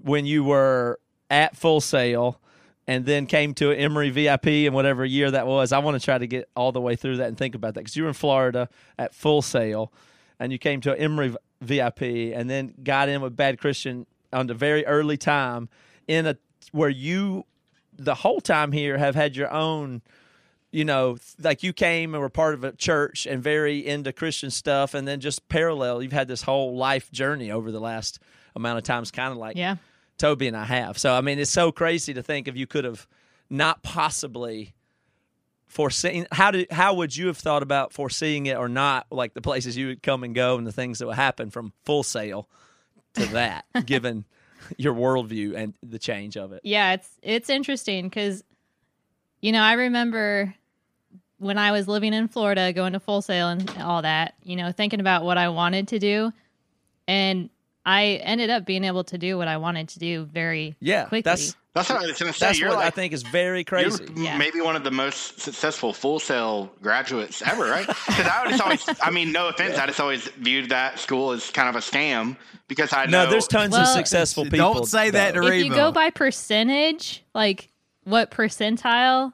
when 0.01 0.25
you 0.25 0.43
were 0.43 0.99
at 1.29 1.55
Full 1.55 1.81
Sail, 1.81 2.39
and 2.87 3.05
then 3.05 3.25
came 3.25 3.53
to 3.55 3.71
Emery 3.71 4.09
VIP 4.09 4.47
and 4.47 4.73
whatever 4.73 5.03
year 5.03 5.31
that 5.31 5.47
was. 5.47 5.71
I 5.71 5.79
want 5.79 5.99
to 5.99 6.03
try 6.03 6.17
to 6.17 6.27
get 6.27 6.49
all 6.55 6.71
the 6.71 6.81
way 6.81 6.95
through 6.95 7.17
that 7.17 7.27
and 7.27 7.37
think 7.37 7.55
about 7.55 7.73
that 7.73 7.81
because 7.81 7.95
you 7.95 8.03
were 8.03 8.09
in 8.09 8.13
Florida 8.13 8.69
at 8.97 9.13
Full 9.13 9.41
Sail, 9.41 9.91
and 10.39 10.51
you 10.51 10.57
came 10.57 10.81
to 10.81 10.97
Emery 10.99 11.35
VIP, 11.61 12.01
and 12.01 12.49
then 12.49 12.73
got 12.83 13.09
in 13.09 13.21
with 13.21 13.35
Bad 13.35 13.59
Christian 13.59 14.05
on 14.31 14.47
the 14.47 14.53
very 14.53 14.85
early 14.85 15.17
time 15.17 15.69
in 16.07 16.25
a 16.25 16.37
where 16.71 16.89
you 16.89 17.45
the 17.97 18.15
whole 18.15 18.41
time 18.41 18.71
here 18.71 18.97
have 18.97 19.15
had 19.15 19.35
your 19.35 19.51
own 19.51 20.01
you 20.75 20.83
know, 20.83 21.15
like 21.41 21.63
you 21.63 21.71
came 21.71 22.13
and 22.13 22.21
were 22.21 22.27
part 22.27 22.53
of 22.53 22.65
a 22.65 22.73
church 22.73 23.25
and 23.25 23.41
very 23.41 23.85
into 23.85 24.11
Christian 24.11 24.51
stuff, 24.51 24.93
and 24.93 25.07
then 25.07 25.21
just 25.21 25.47
parallel, 25.47 26.03
you've 26.03 26.11
had 26.11 26.27
this 26.27 26.41
whole 26.41 26.75
life 26.75 27.09
journey 27.13 27.49
over 27.49 27.71
the 27.71 27.79
last 27.79 28.19
amount 28.57 28.77
of 28.77 28.83
times, 28.83 29.09
kind 29.09 29.31
of 29.31 29.37
like 29.37 29.55
yeah. 29.55 29.77
Toby 30.17 30.47
and 30.47 30.55
I 30.55 30.65
have. 30.65 30.97
So, 30.97 31.13
I 31.13 31.21
mean, 31.21 31.39
it's 31.39 31.51
so 31.51 31.71
crazy 31.71 32.13
to 32.13 32.23
think 32.23 32.47
if 32.47 32.55
you 32.55 32.67
could 32.67 32.85
have 32.85 33.07
not 33.49 33.83
possibly 33.83 34.73
foreseen 35.67 36.25
how 36.31 36.51
did 36.51 36.71
how 36.71 36.93
would 36.93 37.15
you 37.15 37.27
have 37.27 37.37
thought 37.37 37.61
about 37.61 37.91
foreseeing 37.91 38.45
it 38.45 38.55
or 38.55 38.69
not 38.69 39.05
like 39.11 39.33
the 39.33 39.41
places 39.41 39.75
you 39.75 39.87
would 39.87 40.01
come 40.01 40.23
and 40.23 40.33
go 40.33 40.57
and 40.57 40.65
the 40.65 40.71
things 40.71 40.99
that 40.99 41.07
would 41.07 41.15
happen 41.15 41.49
from 41.49 41.73
full 41.83 42.03
sail 42.03 42.47
to 43.13 43.25
that 43.33 43.65
given 43.85 44.25
your 44.77 44.93
worldview 44.93 45.55
and 45.55 45.73
the 45.83 45.99
change 45.99 46.37
of 46.37 46.53
it 46.53 46.61
Yeah, 46.63 46.93
it's 46.93 47.09
it's 47.21 47.49
interesting 47.49 48.05
because, 48.05 48.43
you 49.41 49.51
know, 49.51 49.61
I 49.61 49.73
remember 49.73 50.53
when 51.37 51.57
I 51.57 51.71
was 51.71 51.87
living 51.87 52.13
in 52.13 52.27
Florida, 52.27 52.73
going 52.73 52.93
to 52.93 52.99
Full 52.99 53.21
Sail 53.21 53.49
and 53.49 53.69
all 53.79 54.01
that. 54.01 54.35
You 54.43 54.55
know, 54.55 54.71
thinking 54.71 54.99
about 54.99 55.23
what 55.23 55.37
I 55.37 55.49
wanted 55.49 55.89
to 55.89 55.99
do, 55.99 56.31
and 57.07 57.49
I 57.85 58.19
ended 58.23 58.49
up 58.49 58.65
being 58.65 58.83
able 58.83 59.03
to 59.05 59.17
do 59.17 59.37
what 59.37 59.47
I 59.47 59.57
wanted 59.57 59.89
to 59.89 59.99
do 59.99 60.25
very 60.25 60.75
yeah 60.79 61.03
quickly. 61.05 61.21
that's 61.21 61.55
That's 61.75 61.89
what 61.89 62.01
I 62.01 62.07
was 62.07 62.17
going 62.17 62.31
to 62.31 62.37
say. 62.39 62.45
that's 62.47 62.59
you're 62.59 62.69
what 62.69 62.77
like, 62.79 62.87
i 62.87 62.89
think 62.89 63.13
is 63.13 63.21
very 63.23 63.59
You're 63.59 63.65
crazy 63.65 64.07
Yeah. 64.15 64.37
maybe 64.37 64.59
one 64.61 64.75
of 64.75 64.83
the 64.83 64.91
most 64.91 65.39
successful 65.41 65.93
full 65.93 66.19
sail 66.19 66.71
graduates 66.81 67.41
ever, 67.41 67.65
right? 67.69 67.85
Because 68.07 68.27
I 68.27 68.47
just 68.49 68.61
always, 68.63 68.89
I 69.01 69.11
mean, 69.11 69.31
no 69.31 69.49
offense, 69.49 69.77
I 69.77 69.85
just 69.85 69.99
always 69.99 70.27
viewed 70.39 70.69
that 70.69 70.97
school 70.99 71.31
as 71.31 71.51
kind 71.51 71.69
of 71.69 71.75
a 71.75 71.79
scam 71.79 72.37
because 72.67 72.91
I 72.93 73.05
know 73.05 73.25
no 73.25 73.29
there's 73.29 73.47
tons 73.47 73.75
of 73.77 73.85
successful 73.87 74.45
people 74.45 74.73
Don't 74.73 74.85
say 74.87 75.09
that 75.11 75.33
though. 75.35 75.41
to 75.41 75.47
if 75.53 75.65
you 75.65 75.69
go 75.69 75.91
by 75.91 76.09
percentage, 76.09 77.23
like 77.35 77.69
what 78.05 78.31
percentile, 78.31 79.33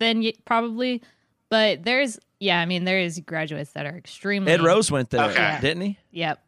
then 0.00 0.22
you, 0.22 0.32
probably. 0.44 1.02
But 1.48 1.84
there's, 1.84 2.18
yeah, 2.40 2.58
I 2.60 2.66
mean, 2.66 2.84
there 2.84 2.98
is 2.98 3.20
graduates 3.20 3.72
that 3.72 3.84
are 3.86 3.96
extremely. 3.96 4.50
ed 4.52 4.62
rose 4.62 4.90
went 4.90 5.10
there 5.10 5.30
Okay. 5.30 5.58
didn't 5.60 5.82
he 5.82 5.98
Yep. 6.12 6.42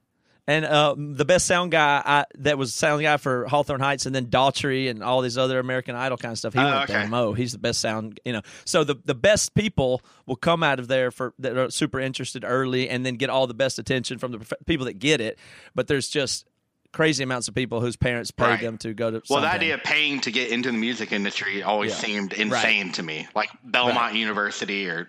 And 0.46 0.66
uh, 0.66 0.94
the 0.98 1.24
best 1.24 1.46
sound 1.46 1.70
guy 1.72 2.02
I, 2.04 2.24
that 2.40 2.58
was 2.58 2.74
sound 2.74 3.00
guy 3.00 3.16
for 3.16 3.46
Hawthorne 3.46 3.80
Heights, 3.80 4.04
and 4.04 4.14
then 4.14 4.26
Daughtry 4.26 4.90
and 4.90 5.02
all 5.02 5.22
these 5.22 5.38
other 5.38 5.58
American 5.58 5.96
Idol 5.96 6.18
kind 6.18 6.32
of 6.32 6.38
stuff. 6.38 6.52
He 6.52 6.58
Oh, 6.60 6.64
went 6.64 6.88
there. 6.88 7.00
okay. 7.00 7.08
Mo, 7.08 7.32
he's 7.32 7.52
the 7.52 7.58
best 7.58 7.80
sound, 7.80 8.20
you 8.26 8.32
know. 8.34 8.42
So 8.66 8.84
the 8.84 8.96
the 9.06 9.14
best 9.14 9.54
people 9.54 10.02
will 10.26 10.36
come 10.36 10.62
out 10.62 10.78
of 10.78 10.88
there 10.88 11.10
for 11.10 11.32
that 11.38 11.56
are 11.56 11.70
super 11.70 11.98
interested 11.98 12.44
early, 12.44 12.90
and 12.90 13.06
then 13.06 13.14
get 13.14 13.30
all 13.30 13.46
the 13.46 13.54
best 13.54 13.78
attention 13.78 14.18
from 14.18 14.32
the 14.32 14.38
prof- 14.38 14.52
people 14.66 14.84
that 14.84 14.98
get 14.98 15.22
it. 15.22 15.38
But 15.74 15.86
there's 15.88 16.08
just 16.08 16.44
crazy 16.92 17.24
amounts 17.24 17.48
of 17.48 17.54
people 17.54 17.80
whose 17.80 17.96
parents 17.96 18.30
paid 18.30 18.44
Right. 18.44 18.60
them 18.60 18.76
to 18.78 18.92
go 18.92 19.10
to. 19.10 19.22
Well, 19.30 19.40
the 19.40 19.48
idea 19.50 19.74
of 19.74 19.82
paying 19.82 20.20
to 20.20 20.30
get 20.30 20.50
into 20.50 20.70
the 20.70 20.76
music 20.78 21.10
industry 21.10 21.62
always 21.62 21.90
Yeah. 21.92 21.96
seemed 21.96 22.32
insane 22.34 22.92
to 22.92 23.02
me. 23.02 23.26
Like 23.34 23.48
Belmont 23.64 24.14
University, 24.14 24.88
or 24.88 25.08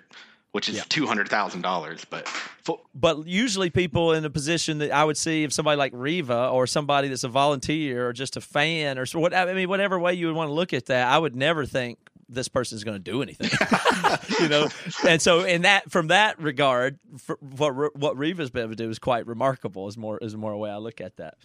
which 0.55 0.69
is 0.69 0.75
Yeah. 0.77 0.83
two 0.87 1.05
hundred 1.05 1.27
thousand 1.27 1.63
dollars, 1.63 2.05
but 2.09 2.25
fu- 2.29 2.79
but 2.93 3.27
usually 3.27 3.69
people 3.69 4.13
in 4.13 4.23
a 4.23 4.29
position 4.29 4.77
that 4.77 4.89
I 4.89 5.03
would 5.03 5.17
see 5.17 5.43
if 5.43 5.51
somebody 5.51 5.75
like 5.77 5.91
Reva 5.93 6.47
or 6.47 6.65
somebody 6.65 7.09
that's 7.09 7.25
a 7.25 7.27
volunteer 7.27 8.07
or 8.07 8.13
just 8.13 8.37
a 8.37 8.41
fan 8.41 8.97
or 8.97 9.05
so 9.05 9.19
what 9.19 9.33
I 9.33 9.53
mean 9.53 9.67
whatever 9.67 9.99
way 9.99 10.13
you 10.13 10.27
would 10.27 10.35
want 10.35 10.47
to 10.47 10.53
look 10.53 10.71
at 10.71 10.85
that, 10.85 11.09
I 11.09 11.17
would 11.17 11.35
never 11.35 11.65
think 11.65 11.99
this 12.29 12.47
person's 12.47 12.85
going 12.85 12.95
to 12.95 13.03
do 13.11 13.21
anything, 13.21 13.49
you 14.39 14.47
know. 14.47 14.69
And 15.05 15.21
so 15.21 15.43
in 15.43 15.63
that 15.63 15.91
from 15.91 16.07
that 16.07 16.39
regard, 16.41 16.99
for, 17.17 17.37
what 17.41 17.93
what 17.97 18.17
Reva's 18.17 18.49
been 18.49 18.63
able 18.63 18.71
to 18.77 18.77
do 18.77 18.89
is 18.89 18.97
quite 18.97 19.27
remarkable. 19.27 19.89
Is 19.89 19.97
more 19.97 20.17
is 20.19 20.37
more 20.37 20.53
a 20.53 20.57
way 20.57 20.69
I 20.71 20.77
look 20.77 21.01
at 21.01 21.17
that. 21.17 21.35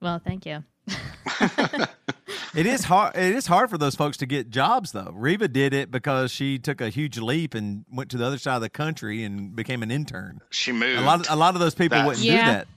Well, 0.00 0.20
thank 0.24 0.46
you. 0.46 0.62
It 2.56 2.66
is 2.66 2.84
hard. 2.84 3.16
It 3.16 3.34
is 3.34 3.46
hard 3.46 3.68
for 3.70 3.78
those 3.78 3.94
folks 3.94 4.16
to 4.18 4.26
get 4.26 4.50
jobs, 4.50 4.92
though. 4.92 5.12
Reva 5.14 5.46
did 5.48 5.74
it 5.74 5.90
because 5.90 6.30
she 6.30 6.58
took 6.58 6.80
a 6.80 6.88
huge 6.88 7.18
leap 7.18 7.54
and 7.54 7.84
went 7.92 8.10
to 8.10 8.16
the 8.16 8.24
other 8.24 8.38
side 8.38 8.56
of 8.56 8.62
the 8.62 8.70
country 8.70 9.22
and 9.24 9.54
became 9.54 9.82
an 9.82 9.90
intern. 9.90 10.40
she 10.50 10.72
moved. 10.72 10.98
A 11.00 11.04
lot, 11.04 11.20
of, 11.20 11.26
a 11.30 11.36
lot 11.36 11.54
of 11.54 11.60
those 11.60 11.74
people 11.74 11.96
That's- 11.98 12.06
wouldn't 12.06 12.24
Yeah. 12.26 12.44
do 12.46 12.50
that, 12.52 12.68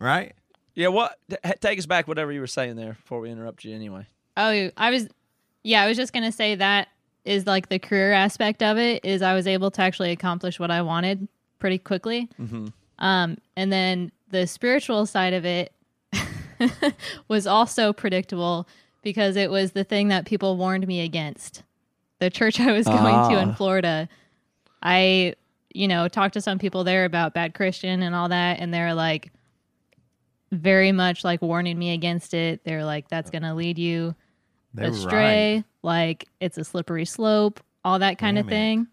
right? 0.00 0.34
Yeah, 0.74 0.88
what 0.88 1.18
take 1.60 1.78
us 1.78 1.86
back 1.86 2.08
whatever 2.08 2.32
you 2.32 2.40
were 2.40 2.46
saying 2.46 2.76
there 2.76 2.94
before 2.94 3.20
we 3.20 3.30
interrupt 3.30 3.64
you 3.64 3.74
anyway. 3.74 4.06
Oh, 4.36 4.70
I 4.76 4.90
was, 4.90 5.08
yeah, 5.62 5.82
I 5.82 5.88
was 5.88 5.96
just 5.96 6.12
gonna 6.12 6.32
say 6.32 6.54
that 6.54 6.88
is 7.24 7.46
like 7.46 7.68
the 7.68 7.78
career 7.78 8.12
aspect 8.12 8.62
of 8.62 8.78
it 8.78 9.04
is 9.04 9.20
I 9.20 9.34
was 9.34 9.46
able 9.46 9.70
to 9.72 9.82
actually 9.82 10.10
accomplish 10.12 10.58
what 10.58 10.70
I 10.70 10.80
wanted 10.82 11.28
pretty 11.58 11.76
quickly. 11.78 12.28
Um, 12.98 13.36
and 13.56 13.72
then 13.72 14.10
the 14.30 14.46
spiritual 14.46 15.04
side 15.06 15.34
of 15.34 15.44
it 15.44 15.72
was 17.28 17.46
also 17.46 17.92
predictable 17.92 18.66
because 19.02 19.36
it 19.36 19.50
was 19.50 19.72
the 19.72 19.84
thing 19.84 20.08
that 20.08 20.26
people 20.26 20.56
warned 20.56 20.86
me 20.86 21.00
against. 21.02 21.62
The 22.18 22.30
church 22.30 22.60
I 22.60 22.72
was 22.72 22.86
going 22.86 22.98
to 23.30 23.38
in 23.40 23.50
Ah. 23.50 23.54
Florida, 23.54 24.08
I, 24.82 25.34
you 25.72 25.88
know, 25.88 26.08
talked 26.08 26.34
to 26.34 26.40
some 26.40 26.58
people 26.58 26.84
there 26.84 27.04
about 27.04 27.34
bad 27.34 27.54
Christian 27.54 28.02
and 28.02 28.14
all 28.14 28.28
that, 28.28 28.58
and 28.60 28.72
they're 28.74 28.94
like 28.94 29.32
very 30.52 30.92
much 30.92 31.22
like 31.24 31.40
warning 31.42 31.78
me 31.78 31.92
against 31.94 32.34
it. 32.34 32.64
They're 32.64 32.84
like, 32.84 33.08
that's 33.08 33.30
going 33.30 33.42
to 33.42 33.54
lead 33.54 33.78
you 33.78 34.14
They 34.74 34.88
were 34.88 34.94
astray, 34.96 35.54
right. 35.56 35.64
like 35.82 36.28
it's 36.40 36.58
a 36.58 36.64
slippery 36.64 37.04
slope, 37.04 37.60
all 37.84 37.98
that 38.00 38.18
kind 38.18 38.38
of 38.38 38.46
Damn 38.46 38.52
it. 38.52 38.56
thing. 38.56 38.86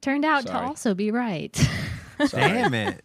Turned 0.00 0.24
out 0.24 0.44
Sorry. 0.48 0.58
to 0.60 0.66
also 0.66 0.94
be 0.94 1.10
right. 1.10 1.52
Damn 2.30 2.74
it! 2.74 3.04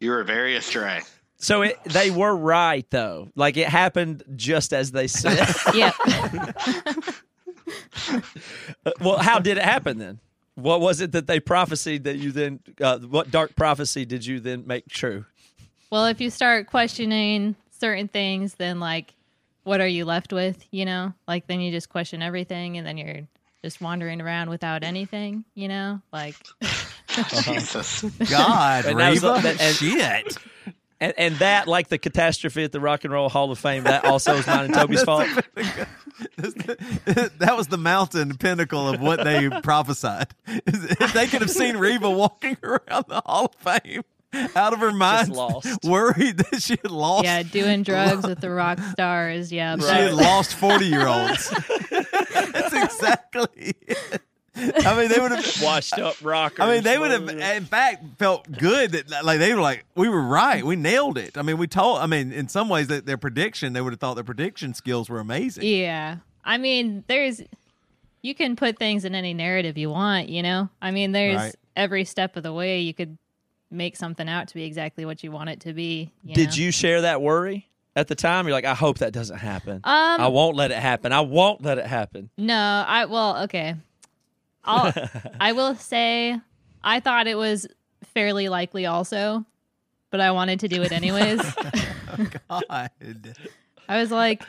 you 0.00 0.10
were 0.10 0.24
very 0.24 0.56
astray. 0.56 1.00
So 1.42 1.62
it, 1.62 1.76
they 1.86 2.10
were 2.12 2.34
right 2.36 2.88
though. 2.90 3.28
Like 3.34 3.56
it 3.56 3.66
happened 3.68 4.22
just 4.36 4.72
as 4.72 4.92
they 4.92 5.08
said. 5.08 5.48
yep. 5.74 5.94
well, 9.00 9.18
how 9.18 9.40
did 9.40 9.58
it 9.58 9.64
happen 9.64 9.98
then? 9.98 10.20
What 10.54 10.80
was 10.80 11.00
it 11.00 11.12
that 11.12 11.26
they 11.26 11.40
prophesied 11.40 12.04
that 12.04 12.16
you 12.16 12.30
then? 12.30 12.60
Uh, 12.80 12.98
what 13.00 13.30
dark 13.30 13.56
prophecy 13.56 14.04
did 14.04 14.24
you 14.24 14.38
then 14.38 14.64
make 14.66 14.86
true? 14.88 15.24
Well, 15.90 16.06
if 16.06 16.20
you 16.20 16.30
start 16.30 16.68
questioning 16.68 17.56
certain 17.78 18.06
things, 18.08 18.54
then 18.54 18.78
like, 18.78 19.12
what 19.64 19.80
are 19.80 19.86
you 19.88 20.04
left 20.04 20.32
with? 20.32 20.64
You 20.70 20.84
know, 20.84 21.12
like 21.26 21.46
then 21.48 21.60
you 21.60 21.72
just 21.72 21.88
question 21.88 22.22
everything, 22.22 22.76
and 22.78 22.86
then 22.86 22.98
you're 22.98 23.22
just 23.64 23.80
wandering 23.80 24.20
around 24.20 24.48
without 24.50 24.84
anything. 24.84 25.44
You 25.54 25.68
know, 25.68 26.00
like 26.12 26.36
Jesus. 27.42 28.02
God, 28.30 28.84
And 28.84 29.00
that 29.00 29.10
was 29.10 29.22
Reva, 29.24 29.34
the- 29.36 29.40
that- 29.42 29.60
and- 29.60 29.76
shit. 29.76 30.36
And, 31.02 31.14
and 31.18 31.34
that, 31.36 31.66
like 31.66 31.88
the 31.88 31.98
catastrophe 31.98 32.62
at 32.62 32.70
the 32.70 32.78
Rock 32.78 33.02
and 33.02 33.12
Roll 33.12 33.28
Hall 33.28 33.50
of 33.50 33.58
Fame, 33.58 33.82
that 33.84 34.04
also 34.04 34.36
is 34.36 34.46
mine 34.46 34.66
and 34.66 34.74
Toby's 34.80 35.02
fault. 35.02 35.26
that 36.36 37.54
was 37.56 37.66
the 37.66 37.76
mountain 37.76 38.36
pinnacle 38.36 38.88
of 38.88 39.00
what 39.00 39.24
they 39.24 39.50
prophesied. 39.62 40.28
If 40.46 41.12
they 41.14 41.26
could 41.26 41.40
have 41.40 41.50
seen 41.50 41.76
Reva 41.76 42.08
walking 42.08 42.56
around 42.62 43.06
the 43.08 43.20
Hall 43.26 43.46
of 43.46 43.54
Fame 43.82 44.02
out 44.54 44.72
of 44.72 44.78
her 44.78 44.92
mind, 44.92 45.30
lost. 45.32 45.82
worried 45.84 46.36
that 46.38 46.62
she 46.62 46.76
had 46.80 46.92
lost. 46.92 47.24
yeah, 47.24 47.42
doing 47.42 47.82
drugs 47.82 48.24
with 48.24 48.40
the 48.40 48.50
rock 48.50 48.78
stars. 48.92 49.52
Yeah, 49.52 49.74
She 49.74 49.80
but- 49.82 49.90
had 49.94 50.14
lost 50.14 50.54
forty 50.54 50.86
year 50.86 51.08
olds. 51.08 51.50
That's 51.90 52.72
exactly. 52.74 53.74
It. 53.88 54.22
I 54.56 54.96
mean, 54.98 55.08
they 55.08 55.18
would 55.18 55.32
have. 55.32 55.42
Washed 55.62 55.98
up 55.98 56.16
rockers. 56.22 56.60
I 56.60 56.72
mean, 56.74 56.82
they 56.82 56.98
would 56.98 57.10
have, 57.10 57.28
in 57.28 57.64
fact, 57.64 58.04
felt 58.18 58.50
good 58.50 58.92
that, 58.92 59.24
like, 59.24 59.38
they 59.38 59.54
were 59.54 59.60
like, 59.60 59.84
we 59.94 60.08
were 60.08 60.20
right, 60.22 60.64
we 60.64 60.76
nailed 60.76 61.16
it. 61.18 61.38
I 61.38 61.42
mean, 61.42 61.56
we 61.58 61.66
told. 61.66 61.98
I 61.98 62.06
mean, 62.06 62.32
in 62.32 62.48
some 62.48 62.68
ways, 62.68 62.88
that 62.88 63.06
their 63.06 63.16
prediction, 63.16 63.72
they 63.72 63.80
would 63.80 63.92
have 63.92 64.00
thought 64.00 64.14
their 64.14 64.24
prediction 64.24 64.74
skills 64.74 65.08
were 65.08 65.20
amazing. 65.20 65.64
Yeah. 65.64 66.16
I 66.44 66.58
mean, 66.58 67.04
there's 67.06 67.40
you 68.22 68.34
can 68.34 68.54
put 68.56 68.78
things 68.78 69.04
in 69.04 69.14
any 69.14 69.34
narrative 69.34 69.76
you 69.76 69.90
want, 69.90 70.28
you 70.28 70.42
know? 70.42 70.68
I 70.80 70.92
mean, 70.92 71.10
there's 71.12 71.36
Right. 71.36 71.56
every 71.74 72.04
step 72.04 72.36
of 72.36 72.44
the 72.44 72.52
way 72.52 72.80
you 72.80 72.94
could 72.94 73.18
make 73.70 73.96
something 73.96 74.28
out 74.28 74.48
to 74.48 74.54
be 74.54 74.64
exactly 74.64 75.04
what 75.04 75.24
you 75.24 75.32
want 75.32 75.50
it 75.50 75.60
to 75.60 75.72
be. 75.72 76.12
You 76.22 76.34
Did 76.34 76.50
know? 76.50 76.54
you 76.56 76.70
share 76.70 77.00
that 77.00 77.20
worry 77.20 77.68
at 77.96 78.06
the 78.06 78.14
time? 78.14 78.46
You're 78.46 78.52
like, 78.52 78.64
I 78.64 78.74
hope 78.74 78.98
that 78.98 79.12
doesn't 79.12 79.38
happen. 79.38 79.76
Um, 79.76 80.20
I 80.20 80.28
won't 80.28 80.56
let 80.56 80.70
it 80.70 80.76
happen. 80.78 81.10
I 81.12 81.22
won't 81.22 81.62
let 81.62 81.78
it 81.78 81.86
happen. 81.86 82.30
No, 82.38 82.84
I 82.86 83.06
well, 83.06 83.42
okay. 83.44 83.74
I'll 84.64 84.92
I 85.40 85.52
will 85.52 85.74
say 85.74 86.38
I 86.82 87.00
thought 87.00 87.26
it 87.26 87.36
was 87.36 87.66
fairly 88.14 88.48
likely 88.48 88.86
also, 88.86 89.44
but 90.10 90.20
I 90.20 90.30
wanted 90.32 90.60
to 90.60 90.68
do 90.68 90.82
it 90.82 90.92
anyways. 90.92 91.40
God. 92.48 92.90
I 93.88 94.00
was 94.00 94.10
like, 94.10 94.42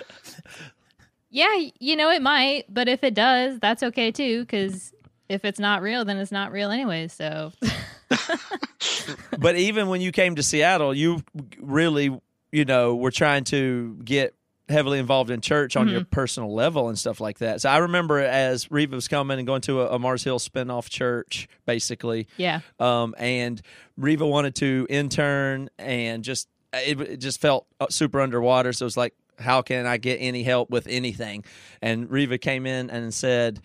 yeah, 1.29 1.67
you 1.79 1.95
know 1.95 2.09
it 2.11 2.21
might, 2.21 2.65
but 2.69 2.87
if 2.87 3.03
it 3.03 3.13
does, 3.13 3.59
that's 3.59 3.83
okay 3.83 4.11
too 4.11 4.45
cuz 4.45 4.93
if 5.29 5.45
it's 5.45 5.59
not 5.59 5.81
real, 5.81 6.05
then 6.05 6.17
it's 6.17 6.31
not 6.31 6.51
real 6.51 6.69
anyways. 6.69 7.13
So 7.13 7.53
but 9.39 9.55
even 9.55 9.87
when 9.87 10.01
you 10.01 10.11
came 10.11 10.35
to 10.35 10.43
Seattle, 10.43 10.93
you 10.93 11.23
really, 11.59 12.19
you 12.51 12.65
know, 12.65 12.95
were 12.95 13.11
trying 13.11 13.43
to 13.45 13.97
get 14.03 14.35
heavily 14.69 14.99
involved 14.99 15.29
in 15.29 15.41
church 15.41 15.75
on 15.75 15.87
your 15.89 16.05
personal 16.05 16.53
level 16.53 16.87
and 16.87 16.97
stuff 16.97 17.19
like 17.19 17.39
that. 17.39 17.61
So 17.61 17.69
I 17.69 17.77
remember 17.77 18.19
as 18.19 18.71
Reva 18.71 18.95
was 18.95 19.07
coming 19.07 19.37
and 19.37 19.45
going 19.45 19.61
to 19.61 19.81
a, 19.81 19.95
a 19.95 19.99
Mars 19.99 20.23
Hill 20.23 20.39
spinoff 20.39 20.89
church, 20.89 21.47
basically. 21.65 22.27
yeah. 22.37 22.61
Um, 22.79 23.13
and 23.17 23.61
Reva 23.97 24.25
wanted 24.25 24.55
to 24.55 24.87
intern 24.89 25.69
and 25.77 26.23
just 26.23 26.47
it, 26.73 26.99
it 27.01 27.17
just 27.17 27.41
felt 27.41 27.67
uh, 27.79 27.87
super 27.89 28.21
underwater. 28.21 28.73
So 28.73 28.83
it 28.83 28.87
was 28.87 28.97
like, 28.97 29.13
how 29.37 29.61
can 29.61 29.85
I 29.85 29.97
get 29.97 30.17
any 30.17 30.43
help 30.43 30.69
with 30.69 30.87
anything? 30.87 31.43
And 31.81 32.09
Reva 32.09 32.37
came 32.37 32.65
in 32.65 32.89
and 32.89 33.13
said, 33.13 33.59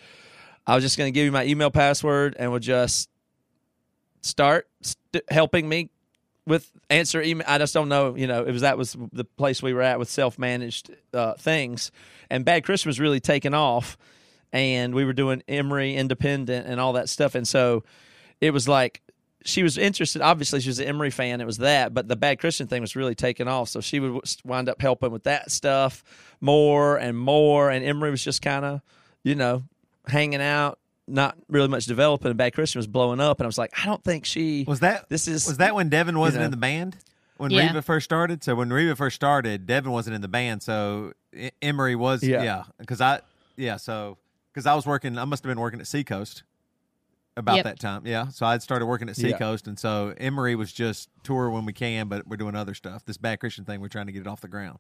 I 0.67 0.75
was 0.75 0.85
just 0.85 0.99
going 0.99 1.13
to 1.13 1.15
give 1.15 1.25
you 1.25 1.33
my 1.33 1.45
email 1.45 1.71
password 1.71 2.37
and 2.39 2.51
would 2.53 2.63
just 2.63 3.09
start 4.21 4.69
st- 4.83 5.25
helping 5.31 5.69
me 5.69 5.91
with 6.49 6.71
answer 6.91 7.23
email. 7.23 7.47
I 7.49 7.59
just 7.59 7.75
don't 7.75 7.89
know, 7.89 8.17
you 8.17 8.27
know, 8.27 8.45
it 8.45 8.53
was 8.53 8.63
that 8.63 8.79
was 8.79 8.97
the 9.13 9.25
place 9.25 9.63
we 9.63 9.75
were 9.75 9.83
at 9.83 9.99
with 9.99 10.09
self 10.11 10.39
managed 10.39 10.91
uh, 11.13 11.35
things, 11.35 11.93
and 12.31 12.45
Bad 12.45 12.65
Christian 12.65 12.89
was 12.89 12.99
really 12.99 13.21
taking 13.21 13.55
off, 13.55 13.97
and 14.53 14.95
we 14.95 15.05
were 15.05 15.13
doing 15.13 15.43
Emery 15.47 15.95
Independent 15.95 16.67
and 16.67 16.81
all 16.81 16.95
that 16.95 17.09
stuff, 17.09 17.35
and 17.35 17.47
so 17.47 17.85
it 18.41 18.53
was 18.53 18.67
like 18.67 19.03
she 19.45 19.63
was 19.63 19.79
interested. 19.79 20.23
Obviously, 20.23 20.61
she 20.61 20.69
was 20.69 20.79
an 20.79 20.87
Emery 20.87 21.11
fan. 21.11 21.41
It 21.41 21.47
was 21.47 21.59
that, 21.59 21.95
but 21.95 22.09
the 22.09 22.17
Bad 22.17 22.39
Christian 22.39 22.67
thing 22.67 22.81
was 22.81 22.97
really 22.97 23.15
taking 23.15 23.49
off. 23.49 23.69
So 23.69 23.81
she 23.81 24.01
would 24.01 24.21
wind 24.45 24.69
up 24.69 24.81
helping 24.81 25.11
with 25.11 25.25
that 25.25 25.51
stuff 25.51 26.03
more 26.41 26.97
and 26.97 27.17
more, 27.17 27.71
and 27.71 27.85
Emery 27.85 28.11
was 28.11 28.23
just 28.23 28.43
kind 28.43 28.65
of, 28.65 28.81
you 29.23 29.35
know, 29.35 29.65
hanging 30.07 30.43
out. 30.43 30.79
Not 31.09 31.37
really 31.49 31.69
much 31.69 31.87
developing. 31.87 32.29
And 32.29 32.37
Bad 32.39 32.53
Christian 32.55 32.79
was 32.79 32.87
blowing 32.87 33.19
up, 33.21 33.41
and 33.41 33.47
I 33.47 33.49
was 33.49 33.59
like, 33.59 33.73
I 33.81 33.87
don't 33.87 34.03
think 34.05 34.25
she 34.25 34.65
Was 34.69 34.81
that 34.81 35.09
This 35.09 35.27
is 35.27 35.47
was 35.47 35.57
that 35.59 35.75
when 35.75 35.89
Devin 35.89 36.19
wasn't 36.19 36.41
know. 36.43 36.45
in 36.47 36.51
the 36.51 36.57
band? 36.57 36.97
When 37.39 37.51
Yeah. 37.51 37.69
Reva 37.69 37.83
first 37.83 38.05
started? 38.05 38.43
So 38.45 38.55
when 38.55 38.71
Reva 38.73 38.95
first 38.97 39.15
started, 39.17 39.67
Devin 39.67 39.91
wasn't 39.93 40.17
in 40.17 40.23
the 40.23 40.29
band. 40.29 40.63
So 40.63 41.13
Emery 41.63 41.95
was 41.97 42.23
Yeah. 42.23 42.43
yeah. 42.43 42.65
Because 42.79 43.01
I 43.01 43.21
yeah, 43.57 43.77
so 43.77 44.19
because 44.53 44.67
I 44.67 44.75
was 44.75 44.87
working 44.87 45.17
I 45.19 45.25
must 45.25 45.45
have 45.45 45.49
been 45.51 45.61
working 45.61 45.81
at 45.81 45.87
Seacoast 45.87 46.43
about 47.37 47.57
Yep. 47.57 47.65
that 47.65 47.79
time. 47.79 48.03
Yeah. 48.07 48.29
So 48.29 48.45
I'd 48.45 48.63
started 48.63 48.87
working 48.87 49.09
at 49.09 49.17
Yeah. 49.17 49.31
Seacoast 49.33 49.67
and 49.69 49.79
so 49.79 50.15
Emery 50.19 50.57
was 50.57 50.73
just 50.73 51.09
tour 51.23 51.49
when 51.51 51.65
we 51.65 51.73
can, 51.73 52.09
but 52.09 52.27
we're 52.27 52.37
doing 52.37 52.57
other 52.57 52.75
stuff. 52.75 53.05
This 53.05 53.17
bad 53.17 53.39
Christian 53.41 53.65
thing, 53.65 53.81
we're 53.81 53.89
trying 53.89 54.07
to 54.07 54.13
get 54.13 54.21
it 54.23 54.27
off 54.27 54.41
the 54.41 54.49
ground. 54.49 54.79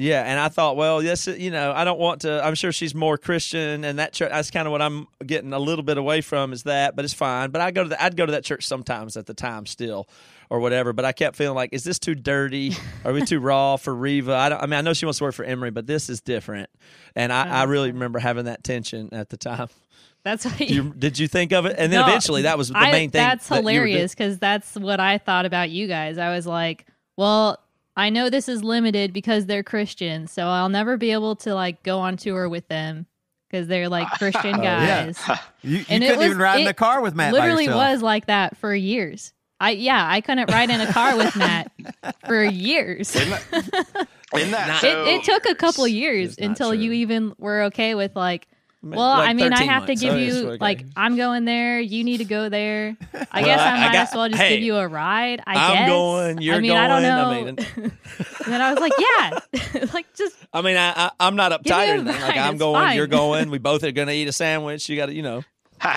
Yeah, 0.00 0.22
and 0.22 0.40
I 0.40 0.48
thought, 0.48 0.76
well, 0.76 1.02
yes, 1.02 1.26
you 1.26 1.50
know, 1.50 1.72
I 1.72 1.84
don't 1.84 1.98
want 2.00 2.22
to. 2.22 2.42
I'm 2.42 2.54
sure 2.54 2.72
she's 2.72 2.94
more 2.94 3.18
Christian, 3.18 3.84
and 3.84 3.98
that 3.98 4.14
church. 4.14 4.30
That's 4.30 4.50
kind 4.50 4.66
of 4.66 4.72
what 4.72 4.80
I'm 4.80 5.06
getting 5.26 5.52
a 5.52 5.58
little 5.58 5.82
bit 5.82 5.98
away 5.98 6.22
from 6.22 6.54
is 6.54 6.62
that, 6.62 6.96
but 6.96 7.04
it's 7.04 7.12
fine. 7.12 7.50
But 7.50 7.60
I 7.60 7.70
go 7.70 7.82
to 7.82 7.90
the, 7.90 8.02
I'd 8.02 8.16
go 8.16 8.24
to 8.24 8.32
that 8.32 8.42
church 8.42 8.66
sometimes 8.66 9.18
at 9.18 9.26
the 9.26 9.34
time 9.34 9.66
still, 9.66 10.08
or 10.48 10.58
whatever. 10.60 10.94
But 10.94 11.04
I 11.04 11.12
kept 11.12 11.36
feeling 11.36 11.54
like, 11.54 11.74
is 11.74 11.84
this 11.84 11.98
too 11.98 12.14
dirty? 12.14 12.74
Are 13.04 13.12
we 13.12 13.22
too 13.26 13.40
raw 13.40 13.76
for 13.76 13.94
Reva? 13.94 14.32
I, 14.34 14.48
don't, 14.48 14.62
I 14.62 14.66
mean, 14.66 14.78
I 14.78 14.80
know 14.80 14.94
she 14.94 15.04
wants 15.04 15.18
to 15.18 15.24
work 15.24 15.34
for 15.34 15.44
Emery, 15.44 15.70
but 15.70 15.86
this 15.86 16.08
is 16.08 16.22
different, 16.22 16.70
and 17.14 17.30
I, 17.30 17.60
I 17.60 17.62
really 17.64 17.92
remember 17.92 18.20
having 18.20 18.46
that 18.46 18.64
tension 18.64 19.10
at 19.12 19.28
the 19.28 19.36
time. 19.36 19.68
That's 20.24 20.46
what 20.46 20.60
You, 20.60 20.94
did 20.98 21.18
you 21.18 21.28
think 21.28 21.52
of 21.52 21.66
it? 21.66 21.76
And 21.78 21.92
then 21.92 22.00
No, 22.00 22.06
eventually, 22.08 22.42
that 22.42 22.56
was 22.56 22.68
the 22.70 22.78
I- 22.78 22.90
main 22.90 23.10
thing. 23.10 23.20
That's 23.20 23.48
that 23.48 23.56
you 23.56 23.68
hilarious 23.68 24.12
because 24.14 24.38
that's 24.38 24.76
what 24.76 24.98
I 25.00 25.18
thought 25.18 25.44
about 25.46 25.68
you 25.70 25.86
guys. 25.88 26.16
I 26.18 26.34
was 26.34 26.46
like, 26.46 26.86
well, 27.16 27.58
I 28.00 28.10
know 28.10 28.30
this 28.30 28.48
is 28.48 28.64
limited 28.64 29.12
because 29.12 29.46
they're 29.46 29.62
Christian, 29.62 30.26
so 30.26 30.46
I'll 30.46 30.68
never 30.68 30.96
be 30.96 31.10
able 31.12 31.36
to 31.36 31.54
like 31.54 31.82
go 31.82 31.98
on 31.98 32.16
tour 32.16 32.48
with 32.48 32.66
them 32.68 33.06
because 33.50 33.66
they're 33.68 33.88
like 33.88 34.08
Christian 34.18 34.56
Oh, 34.60 34.62
yeah. 34.62 35.04
guys. 35.06 35.18
You, 35.62 35.76
you 35.78 35.84
And 35.90 36.02
it 36.02 36.06
couldn't 36.06 36.18
was- 36.20 36.26
even 36.26 36.38
ride 36.38 36.60
in 36.62 36.66
it 36.66 36.70
a 36.70 36.74
car 36.74 37.02
with 37.02 37.14
Matt. 37.14 37.34
Literally 37.34 37.64
yourself. 37.66 37.92
was 37.92 38.02
like 38.02 38.26
that 38.26 38.56
for 38.56 38.74
years. 38.74 39.34
I 39.60 39.72
yeah, 39.72 40.02
I 40.08 40.22
couldn't 40.22 40.50
ride 40.50 40.70
in 40.70 40.80
a 40.80 40.90
car 40.90 41.16
with 41.18 41.36
Matt 41.36 41.70
for 42.26 42.42
years. 42.42 43.14
Isn't 43.14 43.28
that, 43.30 44.08
isn't 44.34 44.50
that 44.52 44.68
Not- 44.68 44.80
so? 44.80 45.04
it, 45.04 45.08
it 45.16 45.24
took 45.24 45.44
a 45.44 45.54
couple 45.54 45.86
years 45.86 46.30
It's 46.30 46.40
not 46.40 46.46
until 46.48 46.74
you 46.74 46.92
even 46.92 47.34
were 47.36 47.64
okay 47.64 47.94
with 47.94 48.16
like 48.16 48.48
well 48.82 49.18
Like 49.18 49.28
i 49.28 49.32
mean 49.34 49.52
i 49.52 49.56
13 49.56 49.68
have 49.68 49.86
to 49.86 49.94
give 49.94 50.14
Oh, 50.14 50.16
you 50.16 50.48
okay. 50.48 50.56
like 50.58 50.84
i'm 50.96 51.16
going 51.16 51.44
there 51.44 51.78
you 51.80 52.02
need 52.02 52.16
to 52.18 52.24
go 52.24 52.48
there 52.48 52.96
i 53.30 53.42
Well, 53.42 53.44
guess 53.44 53.60
I- 53.60 53.64
i 53.64 53.76
I 53.76 53.80
might 53.80 53.92
got- 53.92 54.08
as 54.08 54.14
well 54.14 54.28
just 54.30 54.40
hey, 54.40 54.54
give 54.56 54.62
you 54.64 54.76
a 54.76 54.88
ride 54.88 55.40
i 55.46 55.54
I'm 55.54 55.74
guess 55.74 55.88
going, 55.88 56.40
you're 56.40 56.54
i 56.54 56.60
mean 56.60 56.72
i 56.72 56.88
don't 56.88 57.02
know 57.02 57.30
I 57.30 57.42
mean- 57.42 57.58
and 57.76 57.92
then 58.46 58.60
i 58.62 58.72
was 58.72 58.80
like 58.80 58.92
yeah 58.98 59.86
like 59.92 60.12
just 60.14 60.36
I 60.52 60.62
mean, 60.62 60.76
I, 60.76 60.92
I 60.96 61.10
I'm 61.20 61.36
not 61.36 61.52
Give 61.62 61.64
me 61.66 61.70
uptight 61.70 61.88
or 61.88 61.92
anything. 61.92 62.20
Like 62.22 62.36
ride, 62.36 62.38
I'm 62.48 62.56
going, 62.56 62.74
fine. 62.82 62.96
you're 62.96 63.06
going. 63.06 63.50
We 63.50 63.58
both 63.58 63.84
are 63.84 63.92
going 63.92 64.08
to 64.08 64.14
eat 64.14 64.26
a 64.26 64.32
sandwich. 64.32 64.88
You 64.88 64.96
got 64.96 65.06
to, 65.06 65.14
you 65.14 65.22
know. 65.22 65.44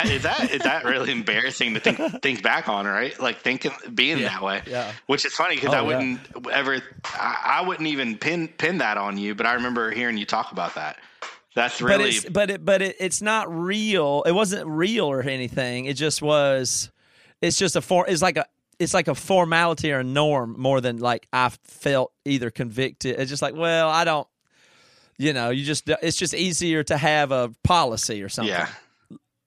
is 0.04 0.22
that 0.22 0.48
is 0.52 0.62
that 0.62 0.84
really 0.84 1.10
embarrassing 1.10 1.74
to 1.74 1.80
think 1.80 1.98
think 2.22 2.42
back 2.44 2.68
on, 2.68 2.86
right? 2.86 3.18
Like 3.20 3.40
thinking 3.40 3.72
being 3.92 4.18
Yeah, 4.18 4.28
that 4.28 4.42
way. 4.42 4.62
yeah. 4.66 4.92
Which 5.06 5.26
is 5.26 5.32
funny 5.34 5.56
because 5.56 5.74
Oh, 5.74 5.78
I 5.78 5.82
wouldn't 5.82 6.20
ever, 6.52 6.80
I, 7.06 7.58
I 7.62 7.66
wouldn't 7.66 7.88
even 7.88 8.16
pin 8.16 8.46
pin 8.46 8.78
that 8.78 8.96
on 8.96 9.18
you. 9.18 9.34
But 9.34 9.46
I 9.46 9.54
remember 9.54 9.90
hearing 9.90 10.16
you 10.18 10.24
talk 10.26 10.52
about 10.52 10.76
that. 10.76 10.98
That's 11.54 11.80
But 11.80 11.86
really 11.86 12.10
it's 12.10 12.24
but 12.24 12.50
it 12.50 12.64
but 12.64 12.82
it, 12.82 12.96
it's 12.98 13.22
not 13.22 13.52
real. 13.54 14.22
It 14.26 14.32
wasn't 14.32 14.66
real 14.68 15.06
or 15.06 15.22
anything. 15.22 15.84
It 15.86 15.94
just 15.94 16.20
was. 16.22 16.90
It's 17.40 17.58
just 17.58 17.76
a 17.76 17.80
form. 17.80 18.06
It's 18.08 18.22
like 18.22 18.36
a. 18.36 18.46
It's 18.80 18.92
like 18.92 19.06
a 19.06 19.14
formality 19.14 19.92
or 19.92 20.00
a 20.00 20.04
norm 20.04 20.56
more 20.58 20.80
than 20.80 20.98
like 20.98 21.28
I 21.32 21.50
felt 21.62 22.12
either 22.24 22.50
convicted. 22.50 23.20
It's 23.20 23.30
just 23.30 23.40
like, 23.42 23.54
well, 23.54 23.88
I 23.88 24.04
don't. 24.04 24.26
You 25.16 25.32
know, 25.32 25.50
you 25.50 25.64
just. 25.64 25.88
It's 26.02 26.16
just 26.16 26.34
easier 26.34 26.82
to 26.84 26.96
have 26.96 27.30
a 27.30 27.52
policy 27.62 28.20
or 28.22 28.28
something. 28.28 28.52
yeah. 28.52 28.68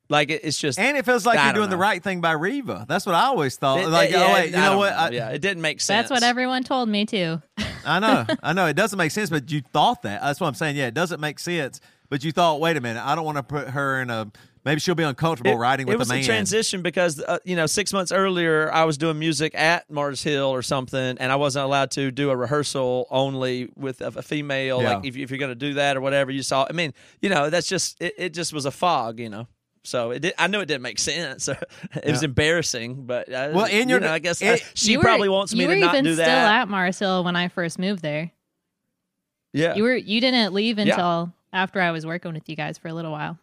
Like 0.10 0.30
it, 0.30 0.46
it's 0.46 0.58
just. 0.58 0.80
And 0.80 0.96
it 0.96 1.04
feels 1.04 1.26
like 1.26 1.38
I 1.38 1.46
you're 1.48 1.54
don't 1.54 1.62
doing 1.64 1.70
the 1.72 1.78
right 1.78 2.02
thing 2.02 2.22
by 2.22 2.32
Reva. 2.32 2.86
That's 2.88 3.06
what 3.06 3.16
I 3.16 3.24
always 3.26 3.58
thought. 3.58 3.82
it- 3.82 3.90
like, 3.90 4.12
it- 4.12 4.16
oh 4.16 4.20
yeah, 4.20 4.34
wait, 4.34 4.46
you 4.46 4.52
know 4.54 4.62
don't 4.70 4.78
what? 4.78 4.94
I, 4.94 5.10
yeah, 5.10 5.30
it 5.32 5.40
didn't 5.42 5.62
make 5.62 5.82
sense. 5.82 6.08
that's 6.08 6.10
what 6.12 6.24
everyone 6.24 6.64
told 6.64 6.88
me 6.88 7.06
too 7.06 7.42
I 7.86 8.00
know, 8.00 8.26
I 8.44 8.54
know. 8.54 8.68
It 8.68 8.76
doesn't 8.78 8.98
make 8.98 9.12
sense, 9.12 9.30
but 9.30 9.52
you 9.52 9.62
thought 9.74 10.04
that. 10.04 10.22
That's 10.22 10.40
what 10.40 10.48
I'm 10.48 10.54
saying. 10.54 10.78
Yeah, 10.78 10.88
it 10.88 10.94
doesn't 10.94 11.20
make 11.20 11.40
sense, 11.40 11.82
but 12.10 12.24
you 12.24 12.32
thought, 12.32 12.60
wait 12.60 12.78
a 12.78 12.82
minute, 12.82 13.04
I 13.06 13.16
don't 13.16 13.26
want 13.26 13.38
to 13.38 13.44
put 13.44 13.70
her 13.70 14.02
in 14.02 14.10
a. 14.10 14.32
Maybe 14.66 14.82
she'll 14.82 14.96
be 14.96 15.04
uncomfortable 15.04 15.58
riding 15.58 15.88
with 15.88 15.96
a 15.96 16.00
man. 16.00 16.18
it 16.18 16.20
was 16.20 16.26
a 16.28 16.30
transition 16.30 16.82
because 16.82 17.22
uh, 17.24 17.38
you 17.46 17.56
know 17.56 17.68
six 17.68 17.94
months 17.94 18.12
earlier 18.12 18.70
I 18.70 18.84
was 18.84 18.98
doing 18.98 19.18
music 19.18 19.56
at 19.56 19.90
Mars 19.90 20.22
Hill 20.22 20.46
or 20.48 20.62
something, 20.62 21.18
and 21.20 21.32
I 21.32 21.38
wasn't 21.38 21.64
allowed 21.64 21.92
to 21.92 22.12
do 22.12 22.32
a 22.32 22.36
rehearsal 22.36 23.08
only 23.10 23.70
with 23.78 24.02
a, 24.02 24.08
a 24.08 24.22
female. 24.22 24.82
Yeah. 24.82 24.96
Like 24.96 25.06
if, 25.06 25.16
you- 25.16 25.24
if 25.24 25.32
you're 25.32 25.40
going 25.40 25.52
to 25.52 25.56
do 25.56 25.76
that 25.76 25.96
or 25.96 26.02
whatever, 26.02 26.32
you 26.32 26.44
saw. 26.44 26.68
I 26.70 26.74
mean, 26.74 26.94
you 27.22 27.30
know, 27.30 27.50
that's 27.50 27.70
just 27.70 28.02
it. 28.02 28.14
It 28.18 28.34
just 28.34 28.52
was 28.52 28.66
a 28.66 28.72
fog, 28.72 29.20
you 29.22 29.30
know. 29.30 29.48
So 29.86 30.12
it 30.12 30.20
did, 30.20 30.34
I 30.38 30.48
knew 30.48 30.60
it 30.60 30.66
didn't 30.66 30.82
make 30.82 31.00
sense. 31.00 31.48
it 31.94 32.06
was 32.06 32.24
embarrassing, 32.24 33.06
but 33.06 33.32
uh, 33.32 33.52
Well, 33.54 33.66
in 33.68 33.88
you 33.88 33.94
your- 33.96 34.00
know, 34.02 34.12
I 34.12 34.20
guess 34.20 34.42
it- 34.42 34.62
uh, 34.62 34.66
she 34.74 34.92
You 34.92 34.98
were- 34.98 35.04
probably 35.06 35.30
wants 35.30 35.54
me 35.54 35.62
you 35.62 35.68
to 35.68 35.76
were 35.76 35.80
not 35.80 35.94
even 35.96 36.04
do 36.04 36.14
still 36.16 36.26
at 36.28 36.68
Mars 36.68 37.00
Hill 37.00 37.24
when 37.24 37.38
i 37.38 37.48
first 37.48 37.80
moved 37.80 38.02
there 38.02 38.32
yeah, 39.54 39.76
you 39.76 39.84
were 39.84 39.96
you 39.96 40.20
didn't 40.20 40.54
leave 40.54 40.78
Yeah. 40.78 40.96
Until 41.58 41.64
after 41.64 41.82
i 41.82 41.92
was 41.92 42.06
working 42.06 42.34
with 42.34 42.48
you 42.50 42.56
guys 42.56 42.78
for 42.78 42.88
a 42.88 42.94
little 42.94 43.12
while 43.12 43.38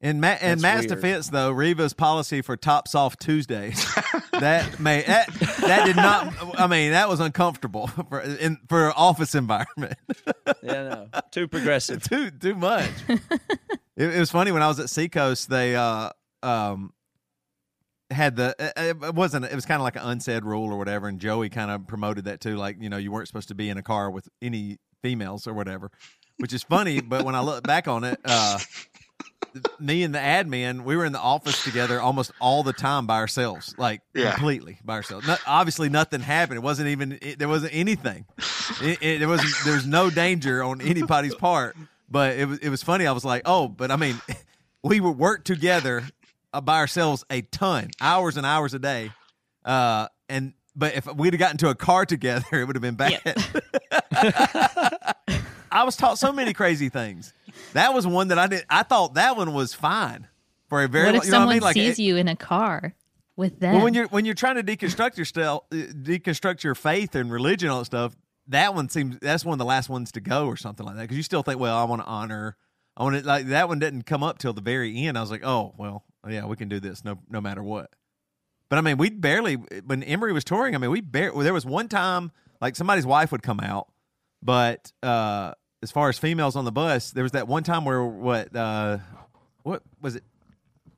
In, 0.00 0.20
Ma- 0.20 0.32
in 0.32 0.38
That's 0.58 0.62
Matt's 0.62 0.86
weird. 0.88 1.00
defense, 1.00 1.28
though, 1.28 1.52
Reva's 1.52 1.92
policy 1.94 2.42
for 2.42 2.56
tops 2.56 2.94
off 2.96 3.16
Tuesdays 3.18 3.86
that 4.32 4.80
may 4.80 5.02
that, 5.02 5.28
that 5.60 5.86
did 5.86 5.94
not. 5.94 6.34
I 6.58 6.66
mean, 6.66 6.90
that 6.90 7.08
was 7.08 7.20
uncomfortable 7.20 7.86
for 8.08 8.20
in 8.20 8.58
for 8.68 8.92
office 8.98 9.36
environment. 9.36 9.94
yeah, 10.62 10.82
no, 10.82 11.08
too 11.30 11.46
progressive. 11.46 12.02
too 12.02 12.32
too 12.32 12.56
much. 12.56 12.90
it, 13.08 13.20
it 13.96 14.18
was 14.18 14.30
funny 14.32 14.50
when 14.50 14.60
I 14.62 14.66
was 14.66 14.80
at 14.80 14.90
Seacoast. 14.90 15.48
They 15.48 15.76
uh 15.76 16.10
um 16.42 16.92
had 18.10 18.34
the 18.34 18.56
it, 18.58 18.96
it 19.04 19.14
wasn't 19.14 19.44
it 19.44 19.54
was 19.54 19.66
kind 19.66 19.80
of 19.80 19.84
like 19.84 19.94
an 19.94 20.02
unsaid 20.02 20.44
rule 20.44 20.72
or 20.72 20.78
whatever, 20.78 21.06
and 21.06 21.20
Joey 21.20 21.48
kind 21.48 21.70
of 21.70 21.86
promoted 21.86 22.24
that 22.24 22.40
too. 22.40 22.56
Like 22.56 22.76
you 22.80 22.90
know 22.90 22.96
you 22.96 23.12
weren't 23.12 23.28
supposed 23.28 23.48
to 23.48 23.54
be 23.54 23.70
in 23.70 23.78
a 23.78 23.82
car 23.84 24.10
with 24.10 24.28
any 24.42 24.78
females 25.00 25.46
or 25.46 25.54
whatever, 25.54 25.90
which 26.42 26.52
is 26.52 26.62
funny. 26.64 27.00
but 27.00 27.24
when 27.24 27.34
I 27.34 27.40
look 27.40 27.62
back 27.64 27.86
on 27.88 28.04
it, 28.04 28.18
uh, 28.24 28.58
me 29.78 30.02
and 30.02 30.14
the 30.14 30.18
admin 30.18 30.82
we 30.82 30.96
were 30.96 31.04
in 31.04 31.12
the 31.12 31.20
office 31.20 31.62
together 31.62 32.00
almost 32.00 32.32
all 32.40 32.62
the 32.62 32.72
time 32.72 33.06
by 33.06 33.16
ourselves, 33.18 33.74
like 33.78 34.00
Yeah. 34.14 34.32
completely 34.32 34.78
by 34.84 34.94
ourselves. 34.94 35.26
Not, 35.26 35.40
obviously, 35.46 35.88
nothing 35.88 36.20
happened. 36.20 36.56
It 36.56 36.62
wasn't 36.62 36.88
even 36.88 37.18
it, 37.22 37.38
there 37.38 37.48
wasn't 37.48 37.72
anything. 37.74 38.24
It, 38.82 38.98
it, 39.02 39.18
there 39.20 39.28
was 39.28 39.42
there 39.64 39.74
was 39.74 39.86
no 39.86 40.10
danger 40.10 40.62
on 40.62 40.80
anybody's 40.80 41.34
part. 41.34 41.76
But 42.10 42.36
it 42.36 42.46
was 42.46 42.58
it 42.58 42.68
was 42.68 42.82
funny. 42.82 43.06
I 43.06 43.12
was 43.12 43.24
like, 43.24 43.42
oh, 43.46 43.68
but 43.68 43.90
I 43.90 43.96
mean, 43.96 44.20
we 44.82 45.00
would 45.00 45.16
work 45.18 45.44
together 45.44 46.02
uh, 46.52 46.60
by 46.60 46.78
ourselves 46.78 47.24
a 47.30 47.40
ton, 47.42 47.88
hours 48.00 48.36
and 48.36 48.44
hours 48.44 48.74
a 48.74 48.78
day, 48.78 49.10
uh, 49.64 50.08
and 50.28 50.52
but 50.76 50.94
if 50.94 51.06
we'd 51.14 51.32
have 51.32 51.40
gotten 51.40 51.56
to 51.58 51.68
a 51.68 51.74
car 51.74 52.04
together, 52.04 52.44
it 52.60 52.66
would 52.66 52.76
have 52.76 52.82
been 52.82 52.96
bad. 52.96 53.20
I 55.72 55.84
was 55.84 55.96
taught 55.96 56.18
so 56.18 56.32
many 56.32 56.52
crazy 56.52 56.88
things. 56.88 57.32
That 57.72 57.94
was 57.94 58.06
one 58.06 58.28
that 58.28 58.38
I 58.38 58.46
did. 58.46 58.64
I 58.68 58.82
thought 58.82 59.14
that 59.14 59.36
one 59.36 59.52
was 59.54 59.74
fine 59.74 60.28
for 60.68 60.82
a 60.82 60.88
very. 60.88 61.06
what 61.06 61.14
if 61.16 61.24
you 61.24 61.30
know 61.30 61.36
someone 61.38 61.46
what 61.46 61.52
I 61.52 61.54
mean? 61.54 61.62
Like 61.62 61.74
sees 61.74 61.98
it- 61.98 62.02
you 62.02 62.16
in 62.16 62.28
a 62.28 62.36
car 62.36 62.94
with 63.36 63.58
them? 63.60 63.74
well, 63.74 63.84
when 63.84 63.94
you're 63.94 64.06
when 64.08 64.24
you're 64.24 64.34
trying 64.34 64.56
to 64.56 64.62
deconstruct 64.62 65.16
your 65.16 65.24
style, 65.26 65.66
uh, 65.72 65.76
deconstruct 65.76 66.62
your 66.62 66.74
faith 66.74 67.14
and 67.14 67.32
religion 67.32 67.68
and 67.68 67.72
all 67.74 67.78
that 67.80 67.86
stuff, 67.86 68.14
that 68.48 68.74
one 68.74 68.88
seems 68.88 69.18
that's 69.20 69.44
one 69.44 69.54
of 69.54 69.58
the 69.58 69.64
last 69.64 69.88
ones 69.88 70.12
to 70.12 70.20
go 70.20 70.46
or 70.46 70.56
something 70.56 70.84
like 70.84 70.96
that 70.96 71.02
because 71.02 71.16
you 71.16 71.22
still 71.22 71.42
think, 71.42 71.58
well, 71.58 71.76
I 71.76 71.84
want 71.84 72.02
to 72.02 72.06
honor, 72.06 72.56
I 72.96 73.02
want 73.04 73.16
to 73.22 73.26
like 73.26 73.46
that 73.46 73.68
one 73.68 73.78
didn't 73.78 74.02
come 74.02 74.22
up 74.22 74.38
till 74.38 74.52
the 74.52 74.60
very 74.60 75.06
end. 75.06 75.16
I 75.16 75.20
was 75.20 75.30
like, 75.30 75.44
oh 75.44 75.74
well, 75.78 76.04
yeah, 76.28 76.44
we 76.46 76.56
can 76.56 76.68
do 76.68 76.80
this 76.80 77.04
no 77.04 77.18
no 77.28 77.40
matter 77.40 77.62
what. 77.62 77.90
But 78.68 78.78
I 78.78 78.82
mean, 78.82 78.96
we 78.96 79.10
barely 79.10 79.54
when 79.54 80.02
Emery 80.02 80.32
was 80.32 80.44
touring. 80.44 80.74
I 80.74 80.78
mean, 80.78 80.90
we 80.90 81.00
barely 81.00 81.44
there 81.44 81.54
was 81.54 81.66
one 81.66 81.88
time 81.88 82.32
like 82.60 82.76
somebody's 82.76 83.06
wife 83.06 83.32
would 83.32 83.42
come 83.42 83.60
out, 83.60 83.88
but 84.42 84.92
uh 85.02 85.52
as 85.82 85.90
far 85.90 86.08
as 86.08 86.18
females 86.18 86.56
on 86.56 86.64
the 86.64 86.72
bus, 86.72 87.10
there 87.10 87.22
was 87.22 87.32
that 87.32 87.48
one 87.48 87.62
time 87.62 87.84
where 87.84 88.02
what 88.04 88.54
uh 88.54 88.98
what 89.62 89.82
was 90.00 90.16
it? 90.16 90.24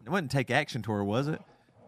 It 0.04 0.10
wasn't 0.10 0.30
take 0.30 0.50
action 0.50 0.82
tour, 0.82 1.02
was 1.02 1.28
it? 1.28 1.40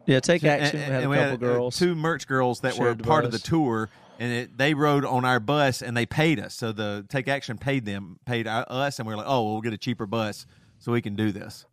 Yeah, 0.07 0.21
take 0.21 0.43
And- 0.43 0.63
action. 0.63 0.81
and- 0.81 0.89
we 0.89 0.93
had 0.95 1.03
and 1.03 1.05
a 1.07 1.09
we 1.11 1.17
couple 1.17 1.31
had, 1.31 1.35
uh, 1.35 1.55
girls. 1.59 1.79
two 1.79 1.95
merch 1.95 2.27
girls 2.27 2.61
that 2.61 2.79
were 2.79 2.87
shared 2.87 2.99
the 2.99 3.05
part 3.05 3.25
of 3.25 3.33
the 3.33 3.39
tour, 3.39 3.89
and 4.19 4.33
it, 4.33 4.57
they 4.57 4.73
rode 4.75 5.05
on 5.05 5.25
our 5.25 5.41
bus 5.41 5.83
and 5.83 5.97
they 5.97 6.07
paid 6.07 6.39
us. 6.41 6.55
So 6.55 6.73
the 6.73 7.05
Take 7.09 7.29
Action 7.29 7.59
paid 7.59 7.85
them, 7.85 8.19
paid 8.25 8.47
our, 8.47 8.65
us, 8.69 8.99
and 8.99 9.07
we 9.09 9.13
are 9.15 9.17
like, 9.19 9.27
oh, 9.29 9.43
well, 9.43 9.53
we'll 9.55 9.61
get 9.63 9.73
a 9.73 9.79
cheaper 9.79 10.07
bus 10.07 10.47
so 10.79 10.93
we 10.93 11.03
can 11.03 11.17
do 11.17 11.33
this. 11.33 11.67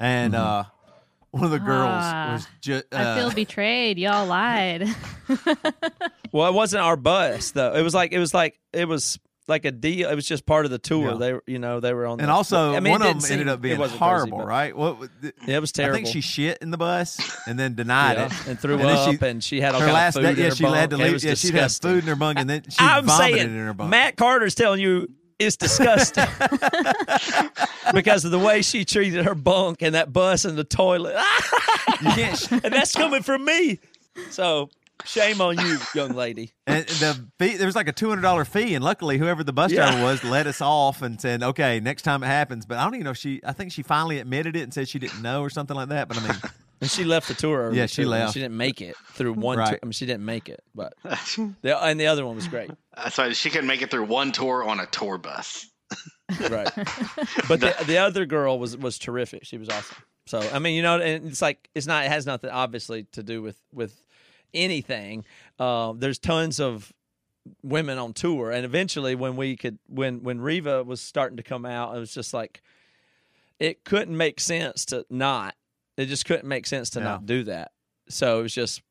And 0.00 0.32
Mm-hmm. 0.34 0.42
uh, 0.42 0.64
one 1.32 1.44
of 1.44 1.50
the 1.50 1.58
girls 1.58 1.90
Ah, 1.90 2.30
was 2.32 2.46
just. 2.62 2.84
Uh, 2.92 2.96
I 2.96 3.16
feel 3.18 3.30
betrayed. 3.30 3.98
Y'all 3.98 4.26
lied. 4.26 4.88
Well, 6.32 6.48
it 6.48 6.54
wasn't 6.54 6.82
our 6.82 6.96
bus 6.96 7.52
though. 7.52 7.72
It 7.74 7.82
was 7.82 7.94
like 7.94 8.12
it 8.12 8.18
was 8.18 8.34
like 8.34 8.58
it 8.72 8.86
was 8.86 9.18
like 9.48 9.64
a 9.64 9.70
deal. 9.70 10.10
It 10.10 10.14
was 10.14 10.26
just 10.26 10.44
part 10.46 10.64
of 10.64 10.70
the 10.70 10.78
tour. 10.78 11.12
Yeah. 11.12 11.16
They, 11.18 11.32
were- 11.34 11.42
you 11.46 11.58
know, 11.58 11.80
they 11.80 11.92
were 11.94 12.06
on. 12.06 12.18
and 12.20 12.28
the, 12.28 12.32
also, 12.32 12.74
I 12.74 12.80
mean, 12.80 12.92
one 12.92 13.02
of 13.02 13.22
them 13.22 13.32
ended 13.32 13.48
up 13.48 13.60
being 13.60 13.76
it 13.76 13.78
wasn't 13.78 14.00
crazy, 14.00 14.10
horrible, 14.30 14.44
right? 14.44 14.76
What, 14.76 15.00
the- 15.20 15.32
Yeah, 15.46 15.56
it 15.56 15.60
was 15.60 15.72
terrible. 15.72 15.96
I 15.98 16.02
think 16.02 16.12
she 16.12 16.20
shit 16.20 16.58
in 16.62 16.70
the 16.70 16.76
bus 16.78 17.18
and 17.46 17.58
then 17.58 17.74
denied 17.74 18.16
Yeah, 18.16 18.26
it 18.26 18.46
and 18.48 18.58
threw 18.60 18.76
then 18.76 18.86
up, 18.86 19.10
she- 19.20 19.26
and 19.26 19.42
she 19.44 19.60
had 19.60 19.74
all 19.74 19.80
her 19.80 19.92
last 19.92 20.14
day, 20.14 20.32
yeah, 20.32 20.50
she 20.50 20.64
had 20.64 20.90
to 20.90 20.96
leave. 20.96 21.22
Yeah, 21.22 21.30
have 21.30 21.38
disgusting. 21.38 21.90
food 21.90 21.98
in 22.04 22.08
her 22.08 22.16
bunk, 22.16 22.38
and 22.38 22.48
then 22.50 22.62
she 22.68 22.76
I'm 22.80 23.04
vomited 23.06 23.34
saying 23.40 23.48
in 23.50 23.66
her 23.66 23.74
bunk. 23.74 23.90
Matt 23.90 24.16
Carter's 24.16 24.54
telling 24.54 24.80
you 24.80 25.08
it's 25.38 25.56
disgusting 25.56 26.24
because 27.94 28.24
of 28.24 28.30
the 28.30 28.38
way 28.38 28.62
she 28.62 28.84
treated 28.84 29.24
her 29.24 29.34
bunk 29.34 29.82
and 29.82 29.94
that 29.94 30.12
bus 30.12 30.44
and 30.44 30.56
the 30.56 30.64
toilet. 30.64 31.14
and 32.00 32.72
that's 32.72 32.94
coming 32.94 33.22
from 33.22 33.44
me. 33.44 33.78
So 34.30 34.70
shame 35.04 35.40
on 35.40 35.58
you, 35.58 35.78
young 35.94 36.12
lady. 36.12 36.52
And 36.66 36.86
the 36.86 37.26
fee, 37.38 37.56
there 37.56 37.66
was 37.66 37.76
like 37.76 37.88
a 37.88 37.92
two 37.92 38.08
hundred 38.08 38.22
dollar 38.22 38.44
fee, 38.44 38.74
and 38.74 38.84
luckily, 38.84 39.18
whoever 39.18 39.44
the 39.44 39.52
bus 39.52 39.70
Yeah. 39.72 39.90
driver 39.90 40.02
was 40.02 40.24
let 40.24 40.46
us 40.46 40.60
off 40.60 41.02
and 41.02 41.20
said, 41.20 41.42
"Okay, 41.42 41.80
next 41.80 42.02
time 42.02 42.22
it 42.22 42.26
happens." 42.28 42.66
But 42.66 42.78
I 42.78 42.84
don't 42.84 42.94
even 42.94 43.04
know 43.04 43.10
if 43.10 43.18
she. 43.18 43.40
I 43.44 43.52
think 43.52 43.72
she 43.72 43.82
finally 43.82 44.18
admitted 44.18 44.56
it 44.56 44.62
and 44.62 44.72
said 44.74 44.88
she 44.88 44.98
didn't 44.98 45.22
know 45.22 45.42
or 45.42 45.50
something 45.50 45.76
like 45.76 45.88
that. 45.90 46.08
But 46.08 46.18
I 46.18 46.28
mean, 46.28 46.36
And 46.80 46.90
she 46.90 47.04
left 47.04 47.28
the 47.28 47.34
tour. 47.34 47.68
early, 47.68 47.78
Yeah, 47.78 47.86
she 47.86 48.02
too. 48.02 48.08
Left. 48.10 48.34
She 48.34 48.40
didn't 48.40 48.56
make 48.58 48.82
it 48.82 48.96
through 49.12 49.32
one. 49.32 49.56
Right. 49.58 49.70
Tour. 49.70 49.78
I 49.82 49.86
mean, 49.86 49.92
she 49.92 50.04
didn't 50.04 50.26
make 50.26 50.50
it, 50.50 50.62
but 50.74 50.92
the, 51.04 51.78
and 51.82 51.98
the 51.98 52.06
other 52.08 52.26
one 52.26 52.36
was 52.36 52.48
great. 52.48 52.70
Uh, 52.94 53.08
so 53.08 53.32
she 53.32 53.48
couldn't 53.48 53.66
make 53.66 53.80
it 53.80 53.90
through 53.90 54.04
one 54.04 54.30
tour 54.30 54.62
on 54.62 54.78
a 54.78 54.84
tour 54.86 55.16
bus. 55.16 55.66
right. 56.50 56.68
But 57.48 57.60
the, 57.60 57.74
the 57.86 57.98
other 57.98 58.26
girl 58.26 58.58
was 58.58 58.76
was 58.76 58.98
terrific. 58.98 59.44
She 59.44 59.56
was 59.56 59.68
awesome. 59.68 59.96
So 60.26 60.40
I 60.40 60.58
mean, 60.58 60.74
you 60.74 60.82
know, 60.82 61.00
and 61.00 61.26
it's 61.28 61.40
like 61.40 61.68
it's 61.74 61.86
not. 61.86 62.04
It 62.04 62.08
has 62.10 62.26
nothing 62.26 62.50
obviously 62.50 63.04
to 63.12 63.22
do 63.22 63.40
with 63.40 63.56
with 63.72 63.94
anything. 64.56 65.24
Um, 65.58 65.98
there's 66.00 66.18
tons 66.18 66.58
of 66.60 66.92
women 67.62 67.98
on 67.98 68.12
tour, 68.12 68.50
and 68.50 68.64
eventually, 68.64 69.14
when 69.14 69.36
we 69.36 69.56
could, 69.56 69.78
when 69.88 70.22
when 70.22 70.40
Reva 70.40 70.82
was 70.82 71.00
starting 71.00 71.36
to 71.36 71.42
come 71.42 71.64
out, 71.64 71.96
it 71.96 72.00
was 72.00 72.12
just 72.12 72.34
like 72.34 72.62
it 73.60 73.84
couldn't 73.84 74.16
make 74.16 74.40
sense 74.40 74.84
to 74.86 75.06
not. 75.10 75.54
It 75.96 76.06
just 76.06 76.26
couldn't 76.26 76.46
make 76.48 76.66
sense 76.66 76.90
to 76.90 76.98
Yeah. 77.00 77.04
not 77.04 77.26
do 77.26 77.44
that. 77.44 77.72
So 78.08 78.40
it 78.40 78.42
was 78.42 78.54
just. 78.54 78.82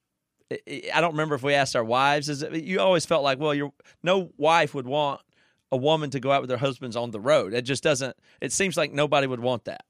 it- 0.49 0.61
it- 0.65 0.95
I 0.95 1.01
don't 1.01 1.11
remember 1.11 1.35
if 1.35 1.43
we 1.43 1.53
asked 1.53 1.75
our 1.75 1.83
wives. 1.83 2.29
Is 2.29 2.41
it, 2.43 2.53
you 2.63 2.79
always 2.79 3.05
felt 3.05 3.23
like, 3.23 3.39
well, 3.39 3.53
your 3.53 3.73
no 4.03 4.31
wife 4.37 4.73
would 4.73 4.87
want 4.87 5.21
a 5.71 5.77
woman 5.77 6.09
to 6.11 6.19
go 6.19 6.31
out 6.31 6.41
with 6.41 6.49
their 6.49 6.57
husbands 6.59 6.95
on 6.95 7.11
the 7.11 7.19
road. 7.19 7.53
It 7.53 7.63
just 7.63 7.83
doesn't. 7.83 8.15
It 8.41 8.51
seems 8.51 8.77
like 8.77 8.93
nobody 8.93 9.27
would 9.27 9.39
want 9.39 9.65
that. 9.65 9.83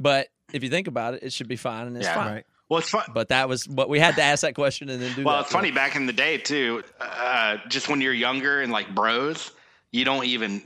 But 0.00 0.28
if 0.52 0.62
you 0.62 0.70
think 0.70 0.86
about 0.88 1.14
it, 1.14 1.22
it 1.22 1.32
should 1.32 1.48
be 1.48 1.56
fine, 1.56 1.86
and 1.86 1.96
it's 1.96 2.06
Yeah. 2.06 2.14
fine. 2.14 2.32
right? 2.32 2.46
Well, 2.68 2.80
it's 2.80 2.90
fun. 2.90 3.04
But 3.14 3.28
that 3.30 3.48
was 3.48 3.66
what 3.68 3.88
we 3.88 3.98
had 3.98 4.16
to 4.16 4.22
ask 4.22 4.42
that 4.42 4.54
question 4.54 4.90
and 4.90 5.00
then 5.00 5.10
do. 5.10 5.16
That. 5.16 5.24
Well, 5.24 5.36
that. 5.36 5.42
it's 5.44 5.52
funny 5.52 5.70
back 5.70 5.96
in 5.96 6.06
the 6.06 6.12
day 6.12 6.38
too. 6.38 6.82
Uh, 7.00 7.56
just 7.68 7.88
when 7.88 8.00
you're 8.00 8.12
younger 8.12 8.60
and 8.60 8.70
like 8.72 8.94
bros, 8.94 9.50
you 9.92 10.04
don't 10.04 10.24
even. 10.26 10.62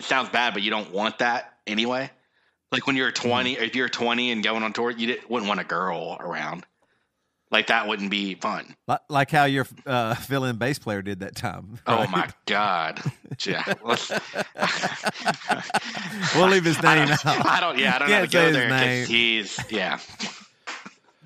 Sounds 0.00 0.28
bad, 0.30 0.52
but 0.54 0.62
you 0.62 0.70
don't 0.70 0.90
want 0.90 1.18
that 1.18 1.54
anyway. 1.66 2.10
Like 2.72 2.86
when 2.86 2.96
you're 2.96 3.12
20, 3.12 3.52
if 3.52 3.76
you're 3.76 3.88
20 3.88 4.32
and 4.32 4.42
going 4.42 4.62
on 4.64 4.72
tour, 4.72 4.90
you 4.90 5.06
didn't, 5.06 5.30
wouldn't 5.30 5.48
want 5.48 5.60
a 5.60 5.64
girl 5.64 6.16
around. 6.18 6.66
Like 7.50 7.68
that 7.68 7.86
wouldn't 7.86 8.10
be 8.10 8.34
fun. 8.34 8.74
Like, 8.88 9.00
like 9.08 9.30
how 9.30 9.44
your 9.44 9.64
uh, 9.86 10.16
fill-in 10.16 10.56
bass 10.56 10.80
player 10.80 11.02
did 11.02 11.20
that 11.20 11.36
time. 11.36 11.78
Oh 11.86 12.04
my 12.08 12.28
god! 12.46 13.00
Yeah, 13.46 13.62
We'll 16.34 16.48
leave 16.48 16.64
his 16.64 16.82
name 16.82 17.06
don't, 17.06 17.26
out. 17.26 17.46
I 17.46 17.60
don't. 17.60 17.78
Yeah, 17.78 17.94
I 17.94 17.98
don't 18.00 18.10
know 18.10 18.26
to 18.26 18.26
Can't 18.26 18.32
go 18.32 18.46
his 18.46 18.56
there 18.56 18.68
name. 18.68 19.02
because 19.02 19.08
he's 19.08 19.60
yeah. 19.70 20.00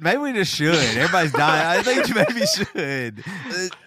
Maybe 0.00 0.18
we 0.18 0.32
just 0.32 0.54
should. 0.54 0.74
Everybody's 0.74 1.32
dying. 1.32 1.80
I 1.80 1.82
think 1.82 2.08
you 2.08 2.14
maybe 2.14 2.46
should. 2.46 3.24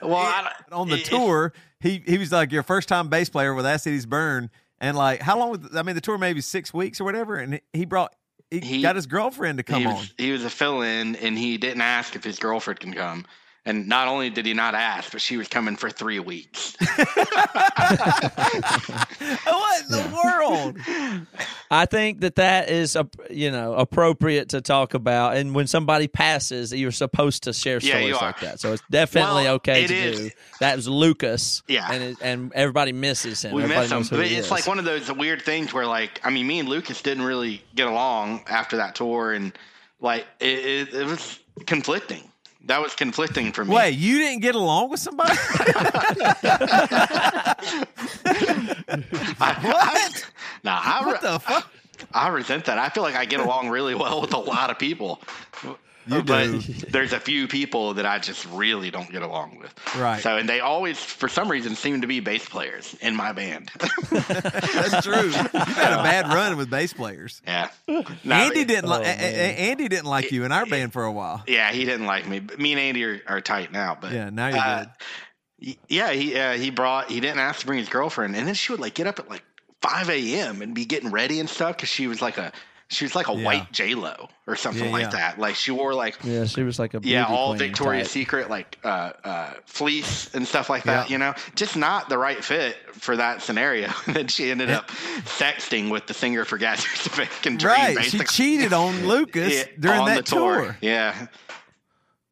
Uh, 0.03 0.07
well, 0.07 0.18
I 0.18 0.51
don't- 0.70 0.80
on 0.80 0.89
the 0.89 0.95
if- 0.97 1.09
tour, 1.09 1.53
he 1.80 2.03
he 2.05 2.18
was 2.18 2.32
like 2.32 2.51
your 2.51 2.64
first 2.64 2.88
time 2.89 3.07
bass 3.09 3.30
player 3.30 3.53
with 3.53 3.66
As 3.66 3.84
Cities 3.84 4.05
Burn, 4.05 4.49
and 4.80 4.97
like 4.97 5.22
how 5.22 5.38
long? 5.39 5.51
Was, 5.51 5.76
I 5.76 5.84
mean, 5.84 5.95
the 5.95 6.01
tour 6.01 6.18
maybe 6.18 6.41
six 6.41 6.74
weeks 6.74 6.99
or 7.01 7.03
whatever, 7.05 7.36
and 7.36 7.59
he 7.74 7.86
brought 7.86 8.14
he, 8.49 8.59
He- 8.59 8.82
got 8.82 8.95
his 8.95 9.05
girlfriend 9.07 9.57
to 9.59 9.64
come 9.64 9.82
he 9.82 9.88
on. 9.88 10.05
He 10.18 10.32
was 10.32 10.43
a 10.43 10.49
fill-in, 10.49 11.16
and 11.18 11.38
he 11.38 11.57
didn't 11.57 11.82
ask 11.82 12.16
if 12.16 12.24
his 12.24 12.38
girlfriend 12.39 12.80
can 12.82 12.93
come. 12.93 13.26
And 13.64 13.88
not 13.88 14.07
only 14.07 14.32
did 14.32 14.47
he 14.47 14.55
not 14.55 14.74
ask, 14.74 15.12
but 15.12 15.22
she 15.22 15.38
was 15.38 15.47
coming 15.47 15.76
for 15.76 15.91
three 15.91 16.18
weeks. 16.20 16.76
what 16.80 17.07
in 19.84 19.91
the 19.91 20.22
world? 20.24 20.78
I 21.70 21.86
think 21.86 22.22
that 22.22 22.36
that 22.36 22.70
is, 22.70 22.95
a, 22.95 23.07
you 23.30 23.51
know, 23.51 23.74
appropriate 23.74 24.49
to 24.49 24.62
talk 24.62 24.93
about. 24.93 25.38
And 25.38 25.53
when 25.53 25.68
somebody 25.68 26.07
passes, 26.07 26.74
you're 26.74 26.91
supposed 26.91 27.43
to 27.43 27.53
share 27.53 27.80
Yeah, 27.82 27.97
stories 27.97 28.16
are. 28.16 28.22
like 28.26 28.39
that. 28.41 28.59
So 28.59 28.74
it's 28.74 28.84
definitely 28.89 29.43
Well, 29.43 29.55
okay 29.55 29.84
it 29.84 29.88
to 29.89 29.95
is- 29.95 30.20
do. 30.20 30.30
That 30.59 30.76
was 30.76 30.88
Lucas. 30.88 31.64
Yeah. 31.68 31.91
and 31.91 32.03
it, 32.03 32.18
and 32.22 32.53
everybody 32.53 32.91
misses 32.93 33.43
him. 33.43 33.53
we 33.53 33.64
everybody 33.64 33.93
miss 33.95 34.09
him, 34.09 34.18
but 34.18 34.26
it's 34.26 34.45
is. 34.45 34.51
like 34.51 34.68
one 34.68 34.80
of 34.80 34.86
those 34.86 35.12
weird 35.12 35.41
things 35.41 35.74
where, 35.74 35.86
like, 35.88 36.20
I 36.24 36.30
mean, 36.30 36.47
me 36.47 36.59
and 36.59 36.70
Lucas 36.70 37.01
didn't 37.01 37.24
really 37.24 37.64
get 37.76 37.88
along 37.88 38.43
after 38.47 38.78
that 38.78 38.95
tour, 38.95 39.34
and 39.34 39.53
like 39.99 40.26
it, 40.39 40.89
it, 40.89 40.93
it 40.93 41.05
was 41.05 41.39
conflicting. 41.66 42.30
That 42.66 42.82
was 42.82 42.93
conflicting 42.95 43.51
for 43.51 43.66
me. 43.66 43.74
Wait, 43.76 43.97
you 43.97 44.20
didn't 44.20 44.41
get 44.41 44.55
along 44.55 44.91
with 44.91 44.99
somebody? 44.99 45.32
what? 49.38 50.32
Nah, 50.64 50.80
I, 50.84 51.01
What 51.05 51.22
the 51.22 51.39
fuck? 51.39 51.72
I 52.14 52.28
resent 52.30 52.66
that. 52.66 52.78
I 52.78 52.89
feel 52.89 53.03
like 53.03 53.16
I 53.16 53.26
get 53.26 53.39
along 53.39 53.70
really 53.70 53.95
well 53.95 54.22
with 54.22 54.34
a 54.34 54.38
lot 54.38 54.70
of 54.70 54.78
people. 54.80 55.22
You 56.08 56.24
but 56.24 56.49
there's 56.89 57.14
a 57.14 57.20
few 57.20 57.47
people 57.47 57.93
that 57.95 58.06
I 58.06 58.18
just 58.20 58.45
really 58.47 58.89
don't 58.91 59.10
get 59.12 59.22
along 59.22 59.60
with. 59.60 59.74
Right. 59.97 60.22
So, 60.22 60.38
and 60.38 60.49
they 60.49 60.60
always, 60.60 60.97
for 60.97 61.30
some 61.30 61.49
reason, 61.49 61.76
seem 61.76 62.02
to 62.02 62.08
be 62.08 62.20
bass 62.20 62.47
players 62.47 62.95
in 63.02 63.16
my 63.16 63.32
band. 63.34 63.72
That's 64.10 65.06
true. 65.06 65.24
You've 65.26 65.36
had 65.36 65.93
a 65.93 66.04
bad 66.04 66.28
run 66.28 66.58
with 66.58 66.70
bass 66.70 66.93
players. 66.93 67.41
yeah. 67.45 67.70
No, 67.88 68.36
Andy 68.36 68.66
didn't 68.66 68.86
Oh, 68.86 68.89
like 68.89 69.04
man. 69.04 69.20
Andy 69.20 69.88
didn't 69.88 70.06
like 70.06 70.32
you 70.32 70.43
in 70.43 70.52
our 70.52 70.66
band 70.66 70.93
for 70.93 71.04
a 71.04 71.12
while. 71.12 71.43
Yeah, 71.47 71.72
he 71.72 71.86
didn't 71.86 72.06
like 72.08 72.28
me. 72.28 72.39
Me 72.58 72.72
and 72.72 72.80
Andy 72.80 73.04
are, 73.04 73.22
are 73.28 73.41
tight 73.41 73.72
now. 73.72 73.97
But 73.99 74.12
Yeah, 74.14 74.30
now 74.30 74.47
you're 74.47 74.58
uh, 74.58 74.86
good. 75.60 75.78
Yeah, 75.88 76.12
he 76.12 76.36
uh, 76.36 76.54
he 76.54 76.72
brought 76.72 77.12
he 77.12 77.20
didn't 77.20 77.39
ask 77.39 77.60
to 77.60 77.66
bring 77.68 77.78
his 77.78 77.89
girlfriend, 77.89 78.36
and 78.36 78.47
then 78.47 78.56
she 78.56 78.72
would 78.74 78.80
like 78.82 78.95
get 78.95 79.06
up 79.06 79.20
at 79.20 79.30
like 79.30 79.43
five 79.82 80.10
a.m. 80.10 80.62
and 80.64 80.74
be 80.74 80.86
getting 80.86 81.12
ready 81.12 81.39
and 81.39 81.47
stuff 81.47 81.76
because 81.78 81.89
she 81.89 82.08
was 82.08 82.20
like 82.22 82.39
a 82.39 82.52
she 82.92 83.06
was 83.06 83.16
like 83.16 83.28
a 83.30 83.34
Yeah. 83.34 83.44
white 83.46 83.72
J 83.72 83.96
Lo 83.96 84.30
or 84.48 84.56
something 84.56 84.86
Yeah, 84.86 84.92
like 84.92 85.02
yeah. 85.04 85.10
that. 85.10 85.39
Like 85.39 85.56
she 85.56 85.72
wore 85.72 85.94
like 85.94 86.18
yeah, 86.24 86.46
she 86.46 86.62
was 86.64 86.78
like 86.78 86.94
a 86.94 87.00
yeah, 87.02 87.26
all 87.26 87.54
Victoria's 87.54 88.08
type. 88.08 88.12
Secret 88.12 88.50
like 88.50 88.78
uh, 88.84 89.14
uh, 89.24 89.54
fleece 89.66 90.34
and 90.36 90.46
stuff 90.48 90.70
like 90.70 90.84
that. 90.84 91.10
Yeah. 91.10 91.14
You 91.14 91.18
know, 91.20 91.34
just 91.56 91.76
not 91.78 92.10
the 92.10 92.18
right 92.18 92.44
fit 92.44 92.76
for 92.94 93.16
that 93.18 93.42
scenario. 93.42 93.89
and 94.06 94.16
then 94.16 94.28
she 94.28 94.52
ended 94.52 94.70
up 94.70 94.89
sexting 94.89 95.89
with 95.89 96.06
the 96.08 96.14
singer 96.14 96.46
for 96.46 96.60
Gatsby's 96.60 97.08
American 97.14 97.58
Dream. 97.58 97.96
Right. 97.96 98.04
She 98.04 98.20
cheated 98.20 98.74
on 98.74 99.08
Lucas 99.08 99.54
Yeah, 99.54 99.64
during 99.80 100.00
on 100.02 100.06
that 100.08 100.16
the 100.18 100.24
tour. 100.36 100.56
tour. 100.66 100.78
Yeah. 100.82 101.28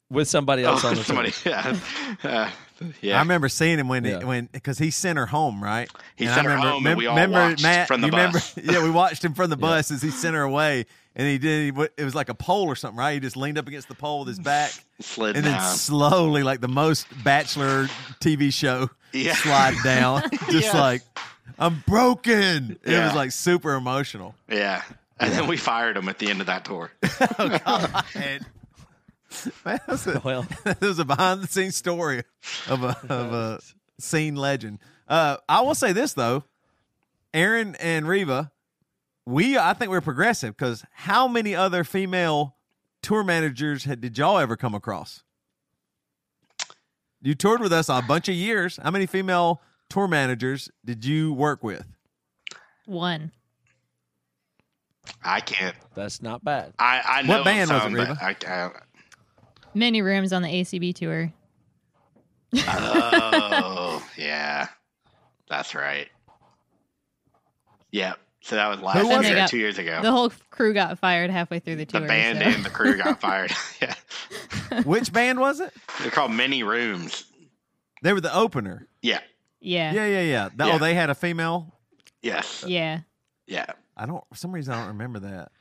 with 0.10 0.28
somebody 0.28 0.64
else 0.64 0.84
Oh, 0.84 0.89
on 0.89 0.95
the 0.95 1.03
somebody, 1.03 1.32
tour. 1.32 1.51
yeah. 1.53 1.80
Uh, 2.24 2.49
Yeah. 3.01 3.17
I 3.17 3.19
remember 3.21 3.49
seeing 3.49 3.80
him 3.80 3.88
when 3.88 4.05
Yeah. 4.05 4.23
when 4.23 4.47
because 4.51 4.77
he 4.77 4.91
sent 4.91 5.17
her 5.17 5.25
home, 5.25 5.63
right? 5.63 5.89
He 6.15 6.25
And 6.25 6.34
sent 6.34 6.47
I 6.47 6.49
her 6.51 6.55
remember, 6.57 6.71
home 6.73 6.88
and 6.88 6.97
we 6.97 7.05
all 7.07 7.15
remember 7.15 7.39
watched 7.49 7.63
Matt, 7.63 7.88
from 7.88 8.01
the 8.01 8.07
you 8.07 8.11
remember, 8.11 8.39
bus. 8.39 8.57
yeah, 8.63 8.84
we 8.84 8.89
watched 8.89 9.23
him 9.23 9.34
from 9.34 9.49
the 9.49 9.57
bus 9.69 9.91
as 9.91 10.01
he 10.01 10.09
sent 10.11 10.36
her 10.36 10.41
away, 10.43 10.86
and 11.15 11.27
he 11.27 11.38
did. 11.38 11.73
He, 11.75 11.84
it 11.97 12.03
was 12.03 12.15
like 12.15 12.30
a 12.30 12.34
pole 12.36 12.65
or 12.67 12.75
something, 12.75 12.97
right? 12.97 13.13
He 13.13 13.19
just 13.19 13.36
leaned 13.38 13.57
up 13.57 13.67
against 13.67 13.88
the 13.89 13.95
pole 13.95 14.19
with 14.19 14.30
his 14.30 14.39
back, 14.39 14.71
slid 15.01 15.36
and 15.36 15.45
then 15.45 15.59
slowly, 15.61 16.43
like 16.43 16.61
the 16.61 16.67
most 16.67 17.07
bachelor 17.23 17.88
TV 18.19 18.51
show, 18.53 18.89
Yeah. 19.13 19.34
slide 19.36 19.75
down, 19.84 20.23
just 20.49 20.51
Yes. 20.51 20.73
like 20.73 21.01
I'm 21.57 21.84
broken. 21.88 22.77
It 22.84 22.97
was 22.97 23.15
like 23.15 23.32
super 23.32 23.73
emotional. 23.75 24.36
yeah. 24.49 24.84
And 25.21 25.34
then 25.34 25.47
we 25.47 25.57
fired 25.57 25.97
him 25.97 26.07
at 26.07 26.17
the 26.17 26.30
end 26.30 26.39
of 26.39 26.47
that 26.47 26.63
tour. 26.63 26.91
Oh 27.38 27.59
god. 27.65 28.05
And 28.15 28.45
man, 29.65 29.80
that 29.86 29.88
was 29.88 30.07
a, 30.07 30.21
Well. 30.23 30.47
it 30.65 30.82
was 30.82 30.99
a 30.99 31.05
behind 31.05 31.41
the 31.41 31.47
scenes 31.47 31.75
story 31.75 32.23
of 32.67 32.84
a 32.84 32.97
of 33.09 33.34
a 33.34 33.59
scene 33.99 34.36
legend. 34.36 34.80
Uh, 35.07 35.38
I 35.47 35.61
will 35.61 35.75
say 35.75 35.91
this 35.93 36.13
though, 36.13 36.43
Aaron 37.34 37.75
and 37.75 38.07
Reva, 38.07 38.51
we 39.25 39.57
I 39.57 39.73
think 39.73 39.91
we're 39.91 40.01
progressive 40.01 40.55
because 40.57 40.84
how 40.91 41.27
many 41.27 41.55
other 41.55 41.84
female 41.84 42.55
tour 43.01 43.23
managers 43.23 43.86
had, 43.86 44.01
did 44.01 44.17
y'all 44.17 44.38
ever 44.38 44.55
come 44.57 44.75
across? 44.75 45.23
You 47.21 47.36
toured 47.36 47.59
with 47.61 47.73
us 47.73 47.89
a 47.89 48.01
bunch 48.01 48.30
of 48.30 48.36
years. 48.36 48.80
How 48.82 48.91
many 48.91 49.05
female 49.05 49.61
tour 49.89 50.07
managers 50.07 50.69
did 50.86 51.03
you 51.03 51.34
work 51.34 51.63
with? 51.63 51.86
One. 52.86 53.32
I 55.23 55.41
can't. 55.41 55.75
That's 55.95 56.21
not 56.21 56.43
bad. 56.43 56.73
I, 56.80 57.01
I 57.05 57.21
know 57.23 57.38
What 57.38 57.45
band 57.45 57.71
was 57.71 57.82
it, 57.82 57.84
some, 57.84 57.93
Reva? 57.93 58.17
but 58.19 58.47
I, 58.47 58.65
I, 58.65 58.71
Many 59.74 60.01
rooms 60.01 60.34
on 60.34 60.41
the 60.41 60.49
ACB 60.49 60.93
tour. 60.95 61.32
Oh, 62.67 64.03
yeah. 64.17 64.67
That's 65.49 65.76
right. 65.76 66.07
Yep. 67.91 68.20
So 68.41 68.55
that 68.55 68.67
was 68.70 68.80
last 68.82 69.28
year, 69.28 69.38
it? 69.38 69.47
two 69.49 69.57
years 69.57 69.78
ago. 69.78 70.01
The 70.01 70.11
whole 70.11 70.32
crew 70.49 70.74
got 70.74 70.97
fired 70.97 71.30
halfway 71.30 71.59
through 71.59 71.76
the 71.76 71.86
The 71.86 71.99
tour. 71.99 72.07
band 72.07 72.39
so- 72.39 72.45
and 72.45 72.63
the 72.65 72.70
crew 72.70 72.97
got 72.97 73.20
fired. 73.22 73.51
yeah. 73.82 73.93
Which 74.86 75.11
band 75.11 75.39
was 75.39 75.59
it? 75.59 75.74
They're 76.01 76.11
called 76.11 76.32
Many 76.32 76.63
rooms. 76.63 77.26
They 78.01 78.13
were 78.13 78.22
the 78.22 78.34
opener. 78.36 78.88
Yeah. 79.01 79.20
Yeah. 79.59 79.91
Yeah, 79.91 80.05
yeah, 80.07 80.22
yeah. 80.22 80.49
That- 80.55 80.65
oh, 80.65 80.67
Yeah. 80.70 80.76
Oh, 80.76 80.78
they 80.80 80.93
had 80.93 81.09
a 81.09 81.15
female. 81.15 81.76
Yes. 82.22 82.63
Yeah. 82.67 83.01
Yeah. 83.45 83.65
I 83.97 84.05
don't. 84.05 84.24
For 84.30 84.36
some 84.36 84.51
reason, 84.53 84.74
I 84.74 84.78
don't 84.80 84.88
remember 84.89 85.20
that. 85.20 85.51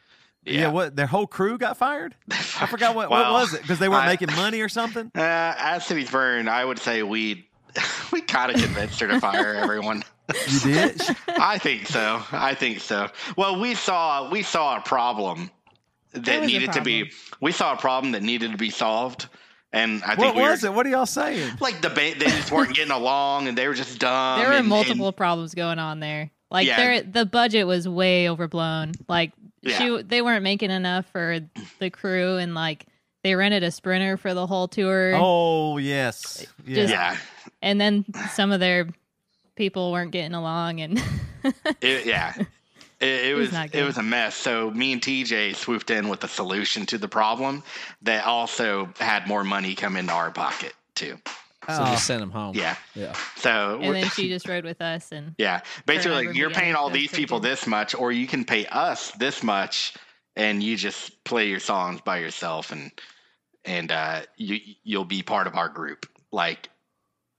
Yeah. 0.49 0.61
Yeah. 0.63 0.69
what? 0.69 0.97
Their 0.97 1.07
whole 1.07 1.27
crew 1.27 1.59
got 1.59 1.77
fired. 1.77 2.15
I 2.31 2.67
forgot 2.67 2.95
what. 2.95 3.11
Well, 3.11 3.33
what 3.33 3.41
was 3.43 3.55
it? 3.55 3.63
Because 3.63 3.79
they 3.79 3.89
weren't 3.89 4.05
I- 4.05 4.09
making 4.09 4.35
money 4.35 4.61
or 4.61 4.69
something. 4.69 5.11
Uh, 5.17 5.21
at 5.21 5.79
City's 5.79 6.11
Burn, 6.11 6.49
I 6.49 6.65
would 6.65 6.79
say 6.79 7.03
we 7.03 7.49
we 8.13 8.21
kind 8.23 8.53
of 8.55 8.61
convinced 8.63 9.01
her 9.01 9.09
to 9.09 9.21
fire 9.21 9.55
everyone. 9.55 10.03
You 10.49 10.61
did. 10.61 11.01
I 11.29 11.59
think 11.59 11.87
so. 11.87 12.23
I 12.33 12.55
think 12.55 12.81
so. 12.81 13.09
Well, 13.37 13.59
we 13.61 13.75
saw 13.75 14.31
we 14.31 14.43
saw 14.43 14.77
a 14.77 14.81
problem 14.81 15.51
that 16.13 16.41
was 16.41 16.51
a 16.51 16.53
needed 16.53 16.73
to 16.73 16.83
be. 16.83 17.11
We 17.41 17.53
saw 17.53 17.73
a 17.75 17.77
problem 17.77 18.13
that 18.13 18.23
needed 18.23 18.53
to 18.53 18.59
be 18.59 18.71
solved, 18.71 19.29
and 19.73 20.03
I 20.03 20.09
think 20.17 20.19
what 20.19 20.35
we 20.37 20.43
was 20.43 20.63
were, 20.63 20.69
it? 20.69 20.73
What 20.75 20.87
are 20.87 20.91
y'all 20.91 21.07
saying? 21.07 21.57
Like 21.61 21.81
the 21.83 21.91
ba- 21.91 22.15
they 22.19 22.27
just 22.27 22.51
weren't 22.53 22.75
getting 22.75 22.93
along, 22.93 23.49
and 23.49 23.57
they 23.57 23.69
were 23.69 23.75
just 23.75 23.99
dumb. 23.99 24.39
there 24.41 24.49
were 24.49 24.55
and- 24.55 24.69
multiple 24.69 25.09
and- 25.09 25.17
problems 25.17 25.55
going 25.55 25.79
on 25.79 26.01
there. 26.01 26.31
Like 26.51 26.67
Yeah. 26.67 26.77
there, 26.77 27.03
the 27.03 27.27
budget 27.27 27.67
was 27.67 27.87
way 27.89 28.29
overblown. 28.29 28.93
Like 29.07 29.33
Yeah. 29.63 29.79
she, 29.79 30.03
they 30.03 30.23
weren't 30.23 30.43
making 30.43 30.71
enough 30.71 31.07
for 31.07 31.41
the 31.79 31.91
crew, 31.91 32.37
and 32.37 32.55
like 32.55 32.87
they 33.25 33.35
rented 33.35 33.63
a 33.63 33.71
sprinter 33.71 34.17
for 34.17 34.35
the 34.35 34.47
whole 34.47 34.69
tour. 34.69 35.13
Oh 35.17 35.79
yes. 35.79 36.47
Yeah. 36.67 36.75
Just- 36.75 36.93
yeah, 36.93 37.17
and 37.63 37.81
then 37.81 38.05
some 38.33 38.53
of 38.53 38.61
their 38.61 38.89
people 39.57 39.91
weren't 39.93 40.13
getting 40.13 40.35
along, 40.35 40.81
and 40.81 41.03
it, 41.81 42.07
yeah. 42.07 42.35
It, 43.01 43.27
it 43.27 43.35
was 43.37 43.53
it 43.73 43.85
was 43.85 43.97
a 43.97 44.03
mess. 44.03 44.35
So 44.35 44.73
me 44.73 44.93
and 44.93 45.01
TJ 45.01 45.55
swooped 45.55 45.91
in 45.91 46.09
with 46.09 46.25
a 46.25 46.29
solution 46.29 46.85
to 46.87 46.99
the 46.99 47.07
problem 47.07 47.63
that 48.03 48.25
also 48.25 48.89
had 48.99 49.29
more 49.29 49.45
money 49.45 49.77
come 49.77 49.97
into 49.97 50.13
our 50.13 50.33
pocket 50.33 50.73
too. 50.97 51.17
So 51.69 51.83
Oh. 51.83 51.87
just 51.87 52.07
send 52.07 52.23
them 52.23 52.31
home. 52.31 52.55
Yeah. 52.57 52.77
Yeah. 52.95 53.15
So 53.37 53.79
and 53.83 53.95
then 53.95 54.09
she 54.11 54.29
just 54.35 54.49
rode 54.49 54.65
with 54.65 54.81
us, 54.81 55.13
and 55.13 55.35
Yeah, 55.39 55.61
basically, 55.85 56.27
like, 56.29 56.37
you're 56.37 56.51
paying 56.51 56.75
all 56.75 56.89
these 56.91 57.11
people 57.13 57.41
this 57.41 57.67
much, 57.67 57.95
or 57.95 58.11
you 58.11 58.27
can 58.27 58.45
pay 58.45 58.65
us 58.67 59.11
this 59.13 59.43
much, 59.43 59.95
and 60.35 60.63
you 60.63 60.77
just 60.77 61.23
play 61.25 61.49
your 61.49 61.61
songs 61.61 62.01
by 62.01 62.19
yourself, 62.19 62.73
and 62.73 62.91
and 63.67 63.93
uh, 63.93 64.23
you 64.37 64.59
you'll 64.83 65.05
be 65.05 65.23
part 65.23 65.47
of 65.47 65.57
our 65.57 65.69
group. 65.69 66.07
Like 66.33 66.71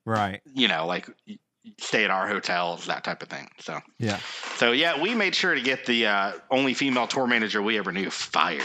Right. 0.05 0.41
you 0.53 0.67
know, 0.67 0.85
like 0.85 1.07
y- 1.07 1.13
y- 1.27 1.37
stay 1.79 2.03
at 2.05 2.11
our 2.11 2.27
hotels, 2.27 2.85
that 2.87 3.03
type 3.03 3.21
of 3.21 3.29
thing. 3.29 3.47
So 3.59 3.79
Yeah. 3.99 4.19
so 4.57 4.71
yeah, 4.71 5.01
we 5.01 5.13
made 5.15 5.35
sure 5.35 5.53
to 5.55 5.61
get 5.61 5.85
the 5.85 6.07
uh, 6.07 6.31
only 6.51 6.73
female 6.73 7.07
tour 7.07 7.27
manager 7.27 7.61
we 7.61 7.77
ever 7.77 7.91
knew 7.91 8.09
fired. 8.09 8.63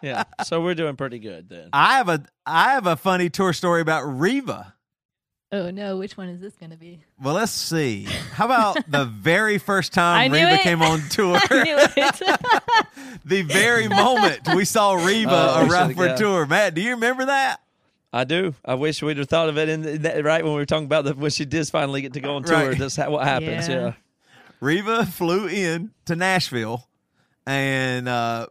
Yeah. 0.04 0.24
So 0.46 0.62
we're 0.62 0.74
doing 0.76 0.96
pretty 0.96 1.20
good 1.20 1.50
then. 1.50 1.70
I 1.74 1.98
have 1.98 2.10
a 2.10 2.24
I 2.46 2.72
have 2.74 2.88
a 2.88 2.96
funny 2.96 3.30
tour 3.30 3.54
story 3.54 3.82
about 3.82 4.02
Reva. 4.04 4.74
oh 5.52 5.70
no, 5.70 5.98
which 5.98 6.18
one 6.18 6.30
is 6.30 6.42
this 6.42 6.56
going 6.56 6.72
to 6.72 6.78
be? 6.78 7.04
Well, 7.22 7.36
let's 7.36 7.52
see. 7.52 8.06
How 8.34 8.46
about 8.46 8.78
the 8.90 9.06
very 9.06 9.58
first 9.60 9.94
time 9.94 10.32
knew 10.32 10.38
Reva 10.38 10.54
it. 10.56 10.62
came 10.62 10.82
on 10.82 11.02
tour? 11.10 11.38
I 11.50 11.64
knew 11.64 11.78
it. 11.78 12.40
the 13.26 13.42
very 13.44 13.88
moment 13.88 14.40
we 14.56 14.66
saw 14.66 14.94
Reva 14.94 15.30
Oh, 15.32 15.64
we 15.64 15.70
arrive 15.70 15.96
for 15.96 16.16
tour. 16.18 16.46
Matt, 16.48 16.74
do 16.74 16.82
you 16.82 16.92
remember 16.92 17.26
that? 17.26 17.60
I 18.14 18.24
do. 18.26 18.54
I 18.66 18.74
wish 18.76 19.02
we'd 19.02 19.18
have 19.18 19.30
thought 19.30 19.48
of 19.50 19.58
it 19.58 19.70
in 19.70 19.82
the, 19.84 19.98
that, 20.00 20.24
right 20.26 20.44
when 20.44 20.54
we 20.54 20.60
were 20.60 20.66
talking 20.66 20.86
about 20.86 21.06
the, 21.06 21.14
when 21.16 21.32
she 21.32 21.46
did 21.46 21.68
finally 21.70 22.02
get 22.02 22.14
to 22.14 22.20
go 22.20 22.36
on 22.36 22.44
tour. 22.44 22.70
Right. 22.70 22.78
That's 22.78 22.98
what 22.98 23.24
happens. 23.26 23.68
Yeah. 23.70 23.76
Yeah. 23.80 23.94
Reva 24.60 25.06
flew 25.06 25.48
in 25.48 25.92
to 26.06 26.16
Nashville, 26.16 26.88
and 27.48 28.08
uh, 28.10 28.48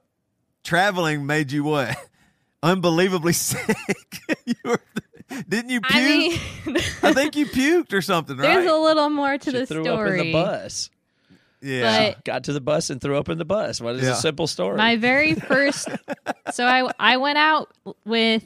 traveling 0.64 1.26
made 1.26 1.52
you 1.52 1.64
what? 1.64 1.96
Unbelievably 2.62 3.32
sick. 3.34 3.76
you 4.44 4.54
were, 4.64 4.80
didn't 5.48 5.70
you 5.70 5.80
puke? 5.80 5.94
I 5.94 6.08
mean, 6.66 6.76
I 7.02 7.12
think 7.12 7.36
you 7.36 7.46
puked 7.46 7.92
or 7.92 8.02
something, 8.02 8.36
right? 8.36 8.42
there's 8.54 8.70
a 8.70 8.74
little 8.76 9.08
more 9.10 9.38
to 9.38 9.50
She 9.50 9.56
the 9.58 9.66
threw 9.66 9.84
story. 9.84 10.18
up 10.20 10.26
in 10.26 10.26
the 10.26 10.32
bus. 10.32 10.90
yeah. 11.60 12.10
but- 12.14 12.24
Got 12.24 12.44
to 12.44 12.52
the 12.52 12.60
bus 12.60 12.90
and 12.90 13.00
threw 13.00 13.16
up 13.16 13.28
in 13.28 13.38
the 13.38 13.44
bus. 13.44 13.80
What 13.80 13.94
is 13.96 14.02
Yeah. 14.02 14.12
a 14.12 14.16
simple 14.16 14.46
story? 14.46 14.76
My 14.78 14.96
very 14.96 15.34
first. 15.34 15.88
so 16.52 16.64
I 16.66 16.90
I 16.98 17.16
went 17.18 17.38
out 17.38 17.70
with 18.04 18.44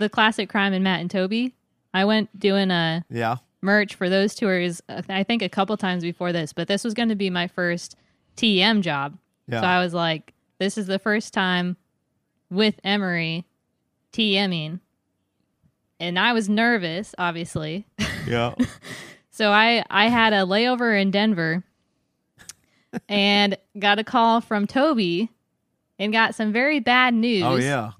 the 0.00 0.08
classic 0.08 0.48
crime 0.48 0.72
and 0.72 0.82
Matt 0.82 1.00
and 1.00 1.10
Toby. 1.10 1.54
I 1.94 2.04
went 2.04 2.36
doing 2.38 2.70
a 2.70 3.04
yeah. 3.08 3.36
merch 3.62 3.94
for 3.94 4.08
those 4.08 4.34
tours. 4.34 4.82
uh, 4.88 5.02
I 5.08 5.22
think 5.22 5.42
a 5.42 5.48
couple 5.48 5.76
times 5.76 6.02
before 6.02 6.32
this, 6.32 6.52
but 6.52 6.66
this 6.66 6.82
was 6.82 6.94
going 6.94 7.10
to 7.10 7.14
be 7.14 7.30
my 7.30 7.46
first 7.46 7.96
TM 8.36 8.80
job. 8.80 9.16
Yeah. 9.46 9.60
So 9.60 9.66
I 9.66 9.82
was 9.82 9.94
like, 9.94 10.32
this 10.58 10.76
is 10.76 10.86
the 10.86 10.98
first 10.98 11.32
time 11.32 11.76
with 12.50 12.80
Emery 12.82 13.46
TMing, 14.12 14.80
and 16.00 16.18
I 16.18 16.32
was 16.32 16.48
nervous, 16.48 17.14
obviously. 17.16 17.86
Yeah. 18.26 18.54
So 19.30 19.50
I 19.50 19.82
I 19.88 20.08
had 20.08 20.34
a 20.34 20.44
layover 20.44 21.00
in 21.00 21.10
Denver 21.10 21.64
and 23.08 23.56
got 23.78 23.98
a 23.98 24.04
call 24.04 24.42
from 24.42 24.66
Toby 24.66 25.30
and 25.98 26.12
got 26.12 26.34
some 26.34 26.52
very 26.52 26.80
bad 26.80 27.14
news 27.14 27.42
Oh 27.42 27.56
yeah. 27.56 27.92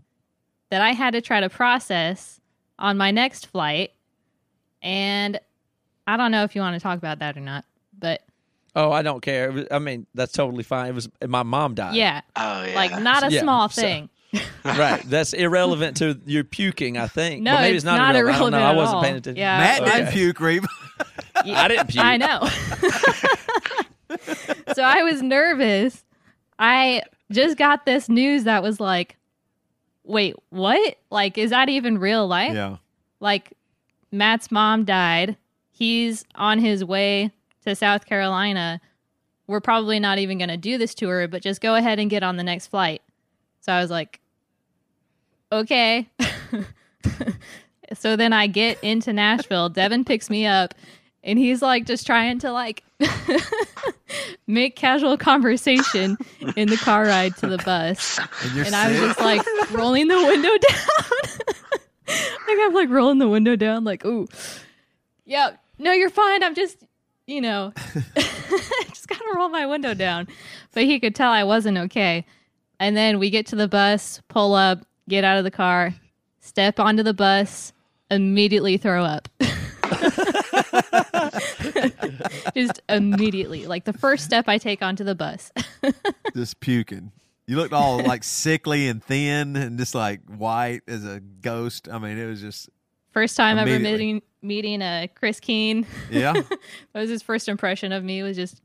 That 0.70 0.80
I 0.80 0.92
had 0.92 1.12
to 1.12 1.20
try 1.20 1.40
to 1.40 1.50
process 1.50 2.40
on 2.78 2.96
my 2.96 3.10
next 3.10 3.46
flight. 3.46 3.92
And 4.82 5.38
I 6.06 6.16
don't 6.16 6.30
know 6.30 6.44
if 6.44 6.54
you 6.54 6.62
want 6.62 6.74
to 6.74 6.80
talk 6.80 6.96
about 6.98 7.18
that 7.18 7.36
or 7.36 7.40
not, 7.40 7.64
but 7.98 8.22
oh, 8.74 8.90
I 8.90 9.02
don't 9.02 9.20
care. 9.20 9.52
Was- 9.52 9.66
I 9.70 9.78
mean, 9.78 10.06
that's 10.14 10.32
totally 10.32 10.62
fine. 10.62 10.88
It 10.88 10.94
was 10.94 11.08
my 11.26 11.42
mom 11.42 11.74
died. 11.74 11.94
yeah, 11.94 12.22
Oh 12.36 12.64
yeah, 12.64 12.74
like 12.74 13.02
not 13.02 13.22
a 13.24 13.30
Yeah, 13.32 13.42
small 13.42 13.68
so- 13.68 13.82
thing. 13.82 14.08
right. 14.64 15.02
That's 15.06 15.32
irrelevant 15.32 15.96
to 15.96 16.18
your 16.24 16.44
puking. 16.44 16.96
I 16.96 17.08
think. 17.08 17.42
No, 17.42 17.52
Well, 17.54 17.62
maybe 17.62 17.76
it's 17.76 17.82
it's 17.82 17.84
not, 17.84 17.96
not 17.98 18.14
irrelevant. 18.14 18.24
I 18.36 18.38
don't 18.38 18.52
know. 18.52 18.58
irrelevant 18.58 18.64
I 18.64 18.70
at 18.70 18.76
wasn't 18.76 18.96
all. 18.96 19.02
paying 19.02 19.16
attention. 19.16 19.40
Yeah. 19.40 19.58
Matt 19.58 19.82
Okay. 19.82 19.98
didn't 19.98 20.12
puke, 20.12 20.40
Reva. 20.40 20.68
I 21.44 21.68
didn't 21.68 21.88
puke. 21.88 22.04
I 22.04 22.16
know. 22.16 22.40
so 24.74 24.82
I 24.82 25.02
was 25.02 25.22
nervous. 25.22 26.04
I 26.58 27.02
just 27.32 27.56
got 27.58 27.86
this 27.86 28.08
news 28.08 28.44
that 28.44 28.62
was 28.62 28.80
like, 28.80 29.16
wait, 30.10 30.34
what? 30.50 30.96
Like, 31.10 31.38
is 31.38 31.50
that 31.50 31.68
even 31.68 31.98
real 31.98 32.26
life? 32.26 32.54
Yeah. 32.54 32.76
Like, 33.20 33.52
Matt's 34.12 34.50
mom 34.50 34.84
died. 34.84 35.36
He's 35.70 36.24
on 36.34 36.58
his 36.58 36.84
way 36.84 37.32
to 37.64 37.74
South 37.74 38.04
Carolina. 38.04 38.80
We're 39.46 39.60
probably 39.60 40.00
not 40.00 40.18
even 40.18 40.38
going 40.38 40.48
to 40.50 40.56
do 40.56 40.78
this 40.78 40.94
tour, 40.94 41.28
but 41.28 41.42
just 41.42 41.60
go 41.60 41.74
ahead 41.74 41.98
and 41.98 42.10
get 42.10 42.22
on 42.22 42.36
the 42.36 42.42
next 42.42 42.68
flight. 42.68 43.02
So 43.60 43.72
I 43.72 43.80
was 43.80 43.90
like, 43.90 44.20
okay. 45.52 46.08
so 47.94 48.16
then 48.16 48.32
I 48.32 48.46
get 48.46 48.82
into 48.82 49.12
Nashville. 49.12 49.68
Devin 49.68 50.04
picks 50.04 50.30
me 50.30 50.46
up, 50.46 50.74
and 51.22 51.38
he's 51.38 51.62
like 51.62 51.86
just 51.86 52.06
trying 52.06 52.38
to 52.40 52.52
like 52.52 52.82
make 54.46 54.76
casual 54.76 55.16
conversation 55.16 56.16
in 56.56 56.68
the 56.68 56.76
car 56.76 57.04
ride 57.04 57.36
to 57.38 57.46
the 57.46 57.58
bus. 57.58 58.18
And 58.42 58.66
And 58.66 58.74
I 58.74 58.88
was 58.90 59.00
just 59.00 59.20
like 59.20 59.42
rolling 59.72 60.08
the 60.08 60.16
window 60.16 60.48
down. 60.68 61.56
Like 62.06 62.58
I'm 62.60 62.74
like 62.74 62.88
rolling 62.88 63.18
the 63.18 63.28
window 63.28 63.54
down, 63.56 63.84
like, 63.84 64.04
ooh, 64.04 64.26
yeah, 65.24 65.52
no, 65.78 65.92
you're 65.92 66.10
fine. 66.10 66.42
I'm 66.42 66.54
just, 66.54 66.82
you 67.26 67.40
know, 67.40 67.72
just 68.16 69.08
gotta 69.08 69.32
roll 69.34 69.48
my 69.48 69.66
window 69.66 69.94
down. 69.94 70.26
But 70.72 70.84
he 70.84 70.98
could 70.98 71.14
tell 71.14 71.30
I 71.30 71.44
wasn't 71.44 71.78
okay. 71.78 72.26
And 72.80 72.96
then 72.96 73.18
we 73.18 73.30
get 73.30 73.46
to 73.48 73.56
the 73.56 73.68
bus, 73.68 74.22
pull 74.28 74.54
up, 74.54 74.80
get 75.08 75.22
out 75.22 75.38
of 75.38 75.44
the 75.44 75.50
car, 75.50 75.94
step 76.40 76.80
onto 76.80 77.02
the 77.02 77.14
bus, 77.14 77.72
immediately 78.10 78.76
throw 78.78 79.04
up. 79.04 79.28
just 82.54 82.80
immediately, 82.88 83.66
like 83.66 83.84
the 83.84 83.92
first 83.92 84.24
step 84.24 84.48
I 84.48 84.58
take 84.58 84.82
onto 84.82 85.04
the 85.04 85.14
bus. 85.14 85.52
just 86.34 86.60
puking. 86.60 87.12
You 87.46 87.56
looked 87.56 87.72
all 87.72 88.02
like 88.02 88.22
sickly 88.22 88.88
and 88.88 89.02
thin 89.02 89.56
and 89.56 89.78
just 89.78 89.94
like 89.94 90.20
white 90.26 90.82
as 90.86 91.04
a 91.04 91.20
ghost. 91.20 91.88
I 91.90 91.98
mean, 91.98 92.16
it 92.16 92.26
was 92.26 92.40
just 92.40 92.68
First 93.12 93.36
time 93.36 93.58
ever 93.58 93.78
meeting 93.78 94.22
meeting 94.40 94.82
uh, 94.82 95.08
Chris 95.14 95.40
Keen. 95.40 95.84
yeah. 96.10 96.32
that 96.92 97.00
was 97.00 97.10
his 97.10 97.22
first 97.22 97.48
impression 97.48 97.92
of 97.92 98.04
me 98.04 98.22
was 98.22 98.36
just 98.36 98.60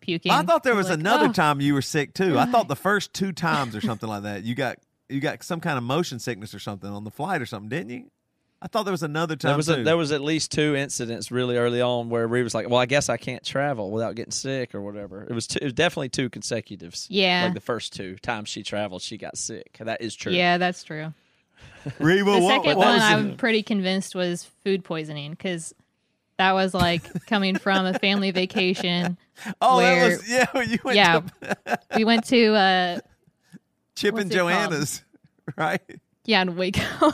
puking. 0.00 0.30
I 0.30 0.42
thought 0.42 0.62
there 0.62 0.76
was 0.76 0.88
like, 0.88 1.00
another 1.00 1.26
"Oh." 1.26 1.32
time 1.32 1.60
you 1.60 1.74
were 1.74 1.82
sick 1.82 2.14
too. 2.14 2.38
I 2.38 2.46
thought 2.46 2.68
the 2.68 2.76
first 2.76 3.12
two 3.12 3.32
times 3.32 3.74
or 3.74 3.80
something 3.80 4.08
like 4.08 4.22
that. 4.22 4.44
You 4.44 4.54
got 4.54 4.78
you 5.08 5.20
got 5.20 5.42
some 5.42 5.60
kind 5.60 5.76
of 5.76 5.82
motion 5.84 6.20
sickness 6.20 6.54
or 6.54 6.60
something 6.60 6.88
on 6.88 7.02
the 7.04 7.10
flight 7.10 7.42
or 7.42 7.46
something, 7.46 7.68
didn't 7.68 7.90
you? 7.90 8.10
I 8.60 8.66
thought 8.66 8.82
there 8.84 8.92
was 8.92 9.04
another 9.04 9.36
time 9.36 9.50
There 9.50 9.56
was 9.56 9.66
too. 9.66 9.74
a, 9.74 9.82
there 9.84 9.96
was 9.96 10.10
at 10.10 10.20
least 10.20 10.50
two 10.50 10.74
incidents 10.74 11.30
really 11.30 11.56
early 11.56 11.80
on 11.80 12.08
where 12.08 12.26
Ree 12.26 12.42
was 12.42 12.54
like, 12.54 12.68
"Well, 12.68 12.80
I 12.80 12.86
guess 12.86 13.08
I 13.08 13.16
can't 13.16 13.44
travel 13.44 13.90
without 13.92 14.16
getting 14.16 14.32
sick 14.32 14.74
or 14.74 14.80
whatever." 14.82 15.22
It 15.22 15.32
was 15.32 15.46
two, 15.46 15.58
it 15.62 15.64
was 15.64 15.72
definitely 15.74 16.08
two 16.08 16.28
consecutives. 16.28 17.06
Yeah. 17.08 17.44
like 17.44 17.54
the 17.54 17.60
first 17.60 17.92
two 17.92 18.16
times 18.16 18.48
she 18.48 18.62
traveled, 18.64 19.02
she 19.02 19.16
got 19.16 19.38
sick. 19.38 19.76
That 19.80 20.00
is 20.02 20.14
true. 20.16 20.32
Yeah, 20.32 20.58
that's 20.58 20.82
true. 20.82 21.12
Reva, 22.00 22.32
The 22.32 22.38
what, 22.40 22.48
second 22.64 22.76
what 22.78 22.86
one 22.86 22.94
was? 22.94 23.02
I'm 23.02 23.36
pretty 23.36 23.62
convinced 23.62 24.14
was 24.16 24.44
food 24.64 24.82
poisoning 24.84 25.30
because 25.30 25.72
that 26.36 26.52
was 26.52 26.74
like 26.74 27.26
coming 27.26 27.56
from 27.56 27.86
a 27.86 27.98
family 27.98 28.30
vacation. 28.32 29.16
Oh, 29.60 29.76
where- 29.76 30.18
that 30.18 30.18
was 30.18 30.28
yeah. 30.56 30.62
You 30.62 30.78
went 30.82 30.96
Yeah. 30.96 31.20
to 31.20 31.78
We 31.94 32.04
went 32.04 32.26
to 32.26 32.54
uh 32.54 32.98
Chip 33.94 34.16
and 34.16 34.32
it 34.32 34.36
called? 34.36 34.50
Joanna's, 34.50 35.04
right? 35.56 35.80
Yeah 36.28 36.42
in 36.42 36.54
Waco, 36.54 36.80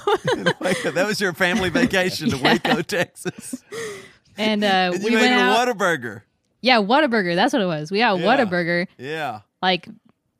Waco. 0.60 0.90
That 0.90 1.06
was 1.06 1.18
your 1.20 1.32
family 1.32 1.70
vacation 1.70 2.28
to 2.30 2.36
Yeah. 2.36 2.42
Waco, 2.52 2.82
Texas. 2.82 3.64
and 4.36 4.62
uh, 4.62 4.90
And 4.94 5.02
we 5.04 5.12
went 5.14 5.32
a 5.32 5.36
out. 5.38 5.66
Whataburger. 5.68 6.22
Yeah, 6.60 6.78
Whataburger. 6.78 7.34
That's 7.34 7.52
what 7.52 7.62
it 7.62 7.66
was. 7.66 7.90
We 7.90 7.98
got 7.98 8.18
Yeah. 8.18 8.26
Whataburger 8.26 8.86
Yeah. 8.98 9.40
like 9.62 9.88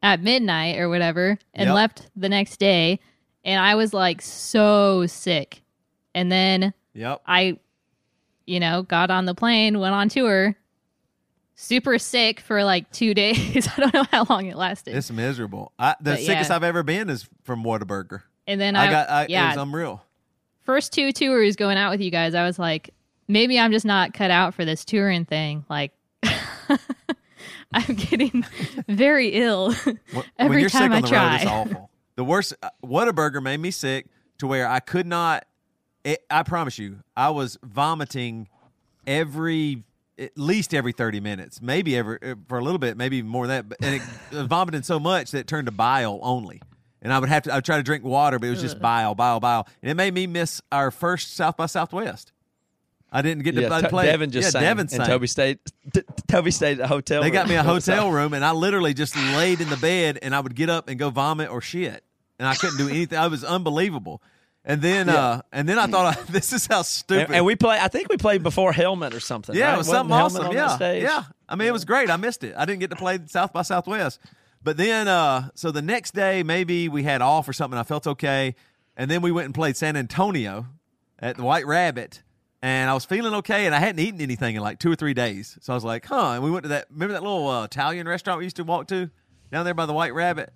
at 0.03 0.21
midnight 0.23 0.79
or 0.79 0.89
whatever, 0.91 1.39
and 1.55 1.69
Yep. 1.69 1.75
left 1.75 2.11
the 2.17 2.29
next 2.29 2.59
day. 2.59 3.01
And 3.45 3.59
I 3.63 3.75
was 3.77 3.95
like 3.95 4.21
so 4.23 5.07
sick, 5.07 5.63
and 6.15 6.31
then 6.33 6.75
Yep. 6.95 7.23
I, 7.27 7.59
you 8.47 8.59
know, 8.61 8.83
got 8.83 9.11
on 9.11 9.25
the 9.27 9.35
plane, 9.35 9.79
went 9.81 9.95
on 9.95 10.09
tour, 10.09 10.57
super 11.55 11.99
sick 11.99 12.41
for 12.41 12.65
like 12.65 12.91
two 12.91 13.15
days. 13.23 13.69
I 13.77 13.81
don't 13.81 13.95
know 13.95 14.05
how 14.11 14.27
long 14.29 14.47
it 14.47 14.57
lasted. 14.57 14.97
It's 14.97 15.11
miserable. 15.11 15.73
I, 15.79 15.95
the 16.01 16.13
But, 16.13 16.21
sickest 16.21 16.51
yeah. 16.51 16.57
I've 16.57 16.65
ever 16.65 16.83
been 16.83 17.09
is 17.11 17.29
from 17.45 17.63
Whataburger. 17.65 18.23
And 18.47 18.61
then 18.61 18.77
I, 18.77 18.87
I 18.87 18.91
got. 18.91 19.11
I, 19.11 19.27
yeah, 19.29 19.47
It 19.53 19.57
was 19.57 19.63
unreal. 19.69 20.03
first 20.63 20.93
two 20.93 21.13
tours 21.13 21.57
going 21.57 21.77
out 21.79 21.91
with 21.91 22.01
you 22.01 22.11
guys, 22.11 22.35
I 22.35 22.45
was 22.45 22.59
like, 22.59 22.91
maybe 23.29 23.59
I'm 23.59 23.73
just 23.73 23.87
not 23.87 24.13
cut 24.15 24.31
out 24.31 24.55
for 24.55 24.65
this 24.65 24.85
touring 24.85 25.25
thing. 25.25 25.65
Like, 25.69 25.93
I'm 27.73 27.95
getting 27.97 28.45
very 28.89 29.29
ill 29.31 29.75
every 30.39 30.49
when 30.49 30.59
you're 30.61 30.71
time 30.71 30.93
sick 30.93 31.05
I 31.05 31.09
try. 31.09 31.29
road, 31.29 31.35
it's 31.37 31.47
awful. 31.47 31.91
The 32.17 32.25
worst. 32.25 32.55
uh, 32.63 32.71
Whataburger 32.85 33.43
made 33.43 33.59
me 33.61 33.71
sick 33.71 34.07
to 34.39 34.47
where 34.47 34.69
I 34.69 34.81
could 34.81 35.07
not. 35.07 35.45
It, 36.05 36.25
I 36.31 36.43
promise 36.43 36.79
you, 36.79 37.01
I 37.17 37.31
was 37.31 37.59
vomiting 37.63 38.49
every 39.07 39.83
at 40.17 40.39
least 40.39 40.73
every 40.75 40.93
30 40.93 41.19
minutes, 41.19 41.61
maybe 41.61 41.97
every 41.97 42.19
uh, 42.23 42.37
for 42.47 42.59
a 42.59 42.63
little 42.63 42.79
bit, 42.79 42.97
maybe 42.97 43.21
more 43.23 43.47
than 43.49 43.69
that. 43.69 43.77
And 43.83 43.95
it, 43.97 44.03
I 44.39 44.47
vomiting 44.47 44.83
so 44.83 45.01
much 45.01 45.33
that 45.33 45.39
it 45.41 45.47
turned 45.49 45.67
to 45.67 45.73
bile 45.73 46.21
only. 46.23 46.61
And 47.05 47.13
I 47.13 47.19
would 47.19 47.29
have 47.29 47.43
to. 47.45 47.53
I 47.53 47.57
would 47.57 47.65
try 47.65 47.77
to 47.77 47.83
drink 47.83 48.03
water, 48.03 48.39
but 48.39 48.47
it 48.47 48.51
was 48.51 48.63
just 48.63 48.81
bile, 48.81 49.15
bile, 49.15 49.39
bile, 49.39 49.69
and 49.83 49.91
it 49.91 49.95
made 49.95 50.15
me 50.15 50.27
miss 50.27 50.61
our 50.73 50.91
first 50.91 51.35
South 51.37 51.57
by 51.57 51.67
Southwest. 51.67 52.33
I 53.13 53.23
didn't 53.23 53.45
get 53.45 53.55
to 53.55 53.61
Yeah, 53.63 53.73
I 53.77 53.83
To- 53.83 53.89
play. 53.91 54.07
Devin 54.07 54.31
just 54.33 54.47
yeah, 54.47 54.51
sang, 54.51 54.63
Devin 54.63 54.89
and. 54.91 55.05
Toby 55.05 55.27
stayed. 55.29 55.59
T- 55.93 56.03
Toby 56.27 56.51
stayed 56.51 56.81
at 56.81 56.87
a 56.87 56.89
hotel. 56.89 57.23
They 57.23 57.31
got 57.31 57.47
me 57.49 57.55
a 57.55 57.63
hotel 57.75 58.11
room, 58.11 58.33
and 58.35 58.45
I 58.45 58.51
literally 58.53 58.93
just 58.95 59.15
laid 59.17 59.61
in 59.61 59.69
the 59.71 59.77
bed, 59.77 60.19
and 60.23 60.35
I 60.35 60.41
would 60.41 60.57
get 60.57 60.69
up 60.71 60.89
and 60.89 60.99
go 60.99 61.11
vomit 61.11 61.49
or 61.51 61.61
shit, 61.61 62.03
and 62.41 62.49
I 62.49 62.55
couldn't 62.57 62.79
do 62.79 62.89
anything. 62.89 63.17
I 63.19 63.29
was 63.29 63.45
unbelievable. 63.45 64.21
And 64.65 64.81
then, 64.81 65.11
uh, 65.11 65.43
and 65.53 65.69
then 65.69 65.79
I 65.79 65.87
thought, 65.87 66.27
this 66.29 66.55
is 66.55 66.67
how 66.67 66.81
stupid. 66.83 67.27
And, 67.27 67.35
and 67.37 67.45
we 67.45 67.55
play. 67.55 67.79
I 67.79 67.89
think 67.89 68.09
we 68.09 68.17
played 68.17 68.43
before 68.43 68.73
Helmet 68.73 69.13
or 69.15 69.21
something. 69.21 69.55
yeah, 69.55 69.67
right? 69.67 69.75
it 69.75 69.79
was 69.79 69.89
Wasn't 69.89 70.09
something 70.09 70.59
awesome. 70.59 70.81
Yeah, 70.81 70.93
yeah. 70.95 71.25
I 71.47 71.55
mean, 71.57 71.69
it 71.69 71.73
was 71.73 71.85
great. 71.85 72.09
I 72.09 72.17
missed 72.17 72.43
it. 72.45 72.55
I 72.57 72.65
didn't 72.65 72.81
get 72.81 72.89
to 72.91 72.97
play 72.97 73.19
South 73.27 73.53
by 73.53 73.61
Southwest. 73.63 74.19
But 74.65 74.79
then, 74.79 75.09
uh, 75.09 75.51
so 75.55 75.71
the 75.71 75.83
next 75.83 76.15
day, 76.15 76.43
maybe 76.43 76.89
we 76.89 77.03
had 77.03 77.21
off 77.21 77.47
or 77.47 77.53
something. 77.53 77.79
I 77.79 77.83
felt 77.83 78.07
okay, 78.07 78.55
and 78.97 79.11
then 79.11 79.21
we 79.21 79.31
went 79.31 79.45
and 79.45 79.55
played 79.55 79.77
San 79.77 79.95
Antonio 79.95 80.67
at 81.19 81.37
the 81.37 81.45
White 81.45 81.67
Rabbit, 81.67 82.23
and 82.63 82.89
I 82.89 82.95
was 82.95 83.05
feeling 83.05 83.35
okay, 83.35 83.67
and 83.67 83.75
I 83.75 83.79
hadn't 83.79 83.99
eaten 83.99 84.23
anything 84.23 84.57
in 84.57 84.63
like 84.63 84.79
two 84.79 84.91
or 84.91 84.97
three 84.97 85.13
days. 85.13 85.59
So 85.61 85.75
I 85.75 85.77
was 85.77 85.85
like, 85.85 86.07
huh. 86.07 86.33
And 86.33 86.43
we 86.43 86.51
went 86.51 86.63
to 86.63 86.71
that. 86.71 86.87
Remember 86.91 87.13
that 87.13 87.23
little 87.23 87.47
uh, 87.47 87.65
Italian 87.65 88.09
restaurant 88.09 88.39
we 88.39 88.45
used 88.45 88.57
to 88.57 88.65
walk 88.65 88.89
to 88.89 89.11
down 89.53 89.67
there 89.67 89.75
by 89.75 89.85
the 89.85 89.93
White 89.93 90.15
Rabbit, 90.15 90.51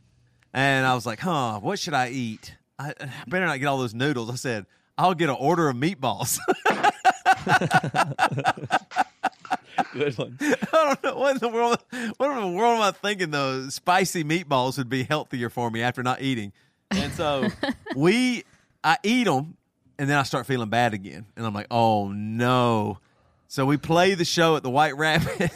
and 0.54 0.86
I 0.86 0.94
was 0.94 1.04
like, 1.04 1.20
huh, 1.20 1.60
what 1.60 1.78
should 1.78 1.94
I 1.94 2.08
eat? 2.08 2.56
I, 2.78 2.94
I 2.98 3.10
better 3.26 3.44
not 3.44 3.60
get 3.60 3.66
all 3.66 3.76
those 3.76 3.94
noodles. 3.94 4.30
I 4.30 4.36
said, 4.36 4.64
I'll 4.96 5.14
get 5.14 5.28
an 5.28 5.36
order 5.38 5.68
of 5.68 5.76
meatballs. 5.76 6.38
Good 9.92 10.18
one. 10.18 10.36
I 10.40 10.56
don't 10.72 11.04
know 11.04 11.16
what 11.18 11.32
in 11.34 11.38
the 11.38 11.48
world. 11.48 11.78
What 12.16 12.30
in 12.30 12.52
the 12.52 12.56
world 12.56 12.76
am 12.76 12.82
I 12.82 12.90
thinking? 12.90 13.30
Though 13.30 13.68
spicy 13.68 14.24
meatballs 14.24 14.78
would 14.78 14.88
be 14.88 15.04
healthier 15.04 15.50
for 15.50 15.70
me 15.70 15.82
after 15.82 16.02
not 16.02 16.20
eating, 16.22 16.52
and 16.90 17.12
so 17.12 17.48
we, 17.96 18.44
I 18.82 18.96
eat 19.02 19.24
them, 19.24 19.56
and 19.98 20.08
then 20.08 20.18
I 20.18 20.22
start 20.22 20.46
feeling 20.46 20.68
bad 20.68 20.94
again, 20.94 21.26
and 21.36 21.46
I'm 21.46 21.54
like, 21.54 21.68
oh 21.70 22.08
no. 22.08 22.98
So 23.46 23.64
we 23.64 23.78
play 23.78 24.14
the 24.14 24.26
show 24.26 24.56
at 24.56 24.62
the 24.62 24.70
White 24.70 24.96
Rabbit. 24.96 25.50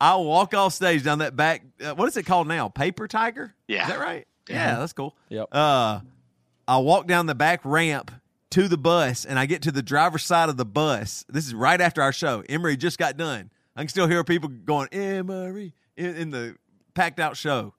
I 0.00 0.16
walk 0.16 0.54
off 0.54 0.74
stage 0.74 1.02
down 1.02 1.18
that 1.18 1.34
back. 1.36 1.62
Uh, 1.82 1.94
what 1.94 2.06
is 2.08 2.16
it 2.16 2.24
called 2.24 2.46
now? 2.46 2.68
Paper 2.68 3.08
Tiger. 3.08 3.54
Yeah. 3.66 3.82
is 3.82 3.88
that 3.88 3.98
right? 3.98 4.26
Yeah, 4.48 4.78
that's 4.78 4.92
cool. 4.92 5.14
Yep. 5.28 5.48
Uh, 5.52 6.00
I 6.66 6.78
walk 6.78 7.06
down 7.06 7.26
the 7.26 7.34
back 7.34 7.60
ramp 7.64 8.10
to 8.50 8.68
the 8.68 8.78
bus, 8.78 9.24
and 9.24 9.38
I 9.38 9.46
get 9.46 9.62
to 9.62 9.72
the 9.72 9.82
driver's 9.82 10.24
side 10.24 10.48
of 10.48 10.56
the 10.56 10.64
bus. 10.64 11.24
This 11.28 11.46
is 11.46 11.54
right 11.54 11.80
after 11.80 12.02
our 12.02 12.12
show. 12.12 12.42
Emery 12.48 12.76
just 12.76 12.98
got 12.98 13.16
done. 13.16 13.50
I 13.76 13.80
can 13.82 13.88
still 13.88 14.06
hear 14.06 14.24
people 14.24 14.48
going 14.48 14.88
Emery 14.90 15.74
in, 15.96 16.16
in 16.16 16.30
the 16.30 16.56
packed 16.94 17.20
out 17.20 17.36
show. 17.36 17.74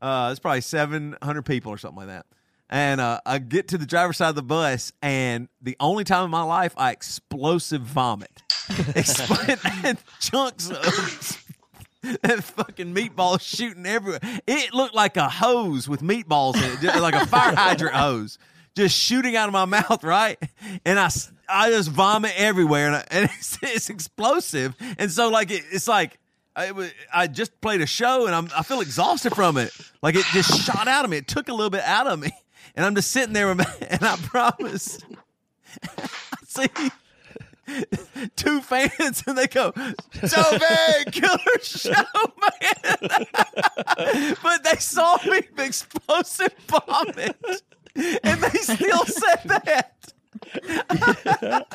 Uh, 0.00 0.28
it's 0.30 0.40
probably 0.40 0.60
seven 0.60 1.16
hundred 1.22 1.42
people 1.42 1.72
or 1.72 1.78
something 1.78 1.98
like 1.98 2.08
that. 2.08 2.26
And 2.68 3.00
uh, 3.00 3.20
I 3.26 3.38
get 3.38 3.68
to 3.68 3.78
the 3.78 3.84
driver's 3.84 4.16
side 4.16 4.30
of 4.30 4.34
the 4.34 4.42
bus, 4.42 4.92
and 5.02 5.48
the 5.60 5.76
only 5.78 6.04
time 6.04 6.24
in 6.24 6.30
my 6.30 6.42
life 6.42 6.74
I 6.76 6.90
explosive 6.90 7.82
vomit, 7.82 8.42
and 9.84 9.98
chunks 10.20 10.70
of 10.70 11.42
and 12.22 12.42
fucking 12.42 12.94
meatballs 12.94 13.40
shooting 13.40 13.86
everywhere. 13.86 14.20
It 14.46 14.74
looked 14.74 14.94
like 14.94 15.16
a 15.16 15.28
hose 15.28 15.88
with 15.88 16.00
meatballs 16.02 16.56
in 16.56 16.88
it, 16.88 17.00
like 17.00 17.14
a 17.14 17.26
fire 17.26 17.54
hydrant 17.54 17.94
hose, 17.94 18.38
just 18.74 18.96
shooting 18.96 19.36
out 19.36 19.48
of 19.48 19.52
my 19.52 19.64
mouth, 19.64 20.04
right? 20.04 20.38
And 20.84 20.98
I, 20.98 21.10
I 21.48 21.70
just 21.70 21.90
vomit 21.90 22.32
everywhere, 22.36 22.88
and, 22.88 22.96
I, 22.96 23.04
and 23.10 23.24
it's, 23.38 23.58
it's 23.62 23.90
explosive. 23.90 24.74
And 24.98 25.10
so, 25.10 25.28
like, 25.28 25.50
it, 25.50 25.64
it's 25.70 25.88
like 25.88 26.18
I, 26.54 26.72
was, 26.72 26.92
I 27.12 27.26
just 27.26 27.60
played 27.60 27.80
a 27.80 27.86
show, 27.86 28.26
and 28.26 28.34
I'm, 28.34 28.48
I 28.56 28.62
feel 28.62 28.80
exhausted 28.80 29.34
from 29.34 29.56
it. 29.56 29.72
Like 30.02 30.14
it 30.14 30.24
just 30.32 30.64
shot 30.64 30.88
out 30.88 31.04
of 31.04 31.10
me. 31.10 31.18
It 31.18 31.28
took 31.28 31.48
a 31.48 31.52
little 31.52 31.70
bit 31.70 31.82
out 31.82 32.06
of 32.06 32.18
me, 32.18 32.30
and 32.74 32.84
I'm 32.84 32.94
just 32.94 33.10
sitting 33.10 33.32
there, 33.32 33.50
and 33.50 33.62
I 33.62 34.16
promise, 34.22 34.98
see 36.46 36.68
two 38.36 38.60
fans 38.60 39.22
and 39.26 39.38
they 39.38 39.46
go, 39.46 39.72
so 40.26 40.58
bad, 40.58 41.12
killer 41.12 41.38
show, 41.62 41.90
man. 41.90 43.26
but 44.42 44.64
they 44.64 44.76
saw 44.78 45.18
me 45.24 45.42
explosive 45.58 46.54
vomit. 46.68 47.36
And 48.24 48.40
they 48.40 48.58
still 48.58 49.04
said 49.04 49.40
that. 49.46 49.94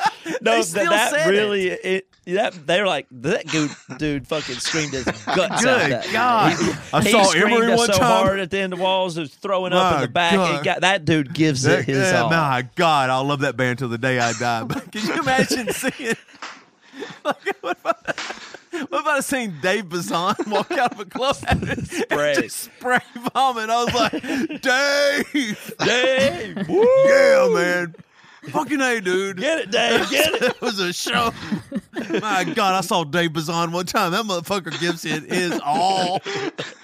No, 0.42 0.52
They 0.52 0.58
that, 0.58 0.66
still 0.66 0.90
that 0.92 1.12
said 1.12 1.30
really 1.30 1.68
it. 1.70 2.08
That 2.26 2.68
they're 2.68 2.86
like 2.86 3.08
that 3.12 3.48
dude. 3.48 3.72
Dude, 3.98 4.28
fucking 4.28 4.56
screamed 4.56 4.94
his 4.94 5.06
guts 5.06 5.28
out. 5.28 5.62
Good 5.62 5.92
That 5.92 6.10
God. 6.12 6.52
he, 6.58 6.72
I 6.94 7.02
he 7.02 7.12
saw 7.12 7.24
screamed 7.24 7.54
Emery 7.54 7.72
us 7.72 7.78
one 7.78 7.88
so 7.88 7.94
time. 7.94 8.08
hard 8.26 8.40
at 8.40 8.52
the 8.52 8.60
end 8.60 8.74
of 8.74 8.80
walls, 8.80 9.18
was 9.18 9.34
throwing 9.34 9.74
up 9.74 9.96
in 9.96 10.02
the 10.02 10.08
back. 10.10 10.34
God. 10.34 10.64
Got, 10.66 10.82
that 10.82 11.06
dude 11.06 11.34
gives 11.34 11.66
it 11.66 11.86
his 11.86 11.98
yeah, 12.12 12.22
all. 12.24 12.30
my 12.30 12.68
God, 12.76 13.10
I'll 13.10 13.24
love 13.24 13.40
that 13.40 13.56
band 13.58 13.80
till 13.80 13.90
the 13.90 13.98
day 13.98 14.20
I 14.20 14.34
die. 14.34 14.64
But 14.64 14.92
can 14.92 15.06
you 15.08 15.14
imagine 15.22 15.70
seeing? 15.72 16.16
Like, 17.24 17.56
what 18.90 19.02
about 19.02 19.18
I 19.18 19.20
seen 19.22 19.56
Dave 19.62 19.90
Bazan 19.90 20.36
walk 20.48 20.72
out 20.72 20.94
of 20.94 21.00
a 21.00 21.06
club 21.06 21.38
and 21.48 21.88
Spray. 21.88 22.36
just 22.36 22.58
spray 22.78 23.00
vomit? 23.34 23.70
I 23.70 23.84
was 23.84 23.94
like, 23.94 24.12
Dave, 24.62 25.74
Dave, 25.80 26.68
woo! 26.70 26.86
yeah, 27.06 27.50
man, 27.54 27.96
fucking 28.50 28.82
a, 28.82 29.00
dude. 29.02 29.38
Get 29.38 29.60
it, 29.60 29.72
Dave. 29.72 30.10
Get 30.10 30.34
it. 30.36 30.42
it 30.44 30.62
was 30.62 30.80
a 30.80 30.94
show. 30.94 31.34
My 32.22 32.44
God, 32.44 32.76
I 32.76 32.82
saw 32.82 33.04
Dave 33.04 33.34
Bazan 33.34 33.72
one 33.72 33.86
time. 33.86 34.12
That 34.12 34.26
motherfucker 34.26 34.80
gives 34.80 35.04
it 35.06 35.24
his 35.24 35.60
all. 35.64 36.18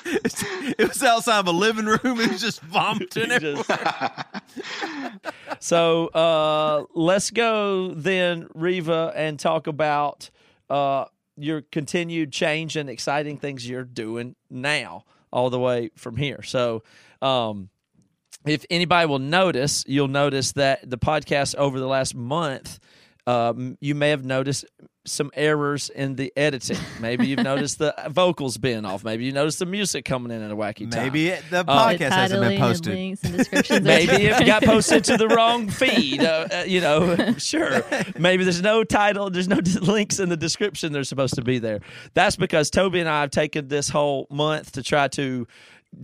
It's- 0.06 0.44
It 0.78 0.88
was 0.90 1.04
outside 1.04 1.40
of 1.40 1.48
a 1.48 1.52
living 1.52 1.86
room 1.86 2.00
and 2.20 2.32
he's 2.32 2.42
just 2.42 2.62
vomiting. 2.62 3.30
He 3.30 3.40
just- 3.40 3.70
so 5.60 6.08
uh, 6.08 6.86
let's 6.94 7.32
go 7.32 7.94
then, 7.94 8.48
Reva, 8.54 9.14
and 9.16 9.40
talk 9.40 9.68
about 9.68 10.30
uh, 10.70 11.06
your 11.38 11.62
continued 11.62 12.32
change 12.32 12.76
and 12.76 12.90
exciting 12.90 13.38
things 13.38 13.68
you're 13.68 13.84
doing 13.84 14.36
now, 14.50 15.06
all 15.32 15.50
the 15.50 15.60
way 15.60 15.90
from 15.96 16.18
here. 16.18 16.42
So, 16.44 16.84
um, 17.22 17.70
if 18.46 18.66
anybody 18.70 19.08
will 19.08 19.20
notice, 19.20 19.86
you'll 19.88 20.08
notice 20.10 20.52
that 20.54 20.90
the 20.90 20.98
podcast 20.98 21.56
over 21.56 21.80
the 21.80 21.88
last 21.88 22.14
month, 22.14 22.80
um, 23.26 23.78
you 23.80 23.96
may 23.96 24.10
have 24.10 24.26
noticed 24.26 24.66
some 25.06 25.32
errors 25.34 25.90
in 25.90 26.16
the 26.16 26.32
editing. 26.38 26.78
Maybe 27.02 27.28
you've 27.28 27.40
noticed 27.44 27.78
the 27.78 27.94
vocals 28.10 28.58
being 28.58 28.86
off. 28.86 29.04
Maybe 29.04 29.26
you 29.26 29.32
noticed 29.34 29.60
the 29.60 29.66
music 29.66 30.06
coming 30.06 30.32
in 30.32 30.42
at 30.42 30.50
a 30.52 30.56
wacky 30.56 30.90
time. 30.90 31.04
Maybe 31.04 31.30
the 31.30 31.42
The 31.50 31.64
podcast 31.66 32.10
hasn't 32.12 32.42
titling 32.42 32.50
been 32.50 32.60
posted. 32.60 32.94
links 32.94 33.70
and 33.70 33.84
Maybe 33.86 34.26
it 34.28 34.46
got 34.46 34.64
posted 34.64 35.04
to 35.06 35.18
the 35.18 35.28
wrong 35.28 35.70
feed. 35.82 36.24
Uh, 36.24 36.48
uh, 36.54 36.64
you 36.66 36.80
know, 36.82 37.34
sure. 37.38 37.82
Maybe 38.18 38.44
there's 38.46 38.62
no 38.62 38.84
title, 38.86 39.30
there's 39.30 39.50
no 39.50 39.60
links 39.82 40.20
in 40.20 40.30
the 40.30 40.38
description. 40.38 40.94
They're 40.94 41.04
supposed 41.04 41.36
to 41.36 41.42
be 41.42 41.60
there. 41.60 41.82
That's 42.14 42.38
because 42.38 42.70
Toby 42.70 43.00
and 43.02 43.10
I 43.10 43.22
have 43.22 43.32
taken 43.32 43.68
this 43.68 43.90
whole 43.90 44.28
month 44.30 44.74
to 44.74 44.84
try 44.84 45.10
to 45.10 45.48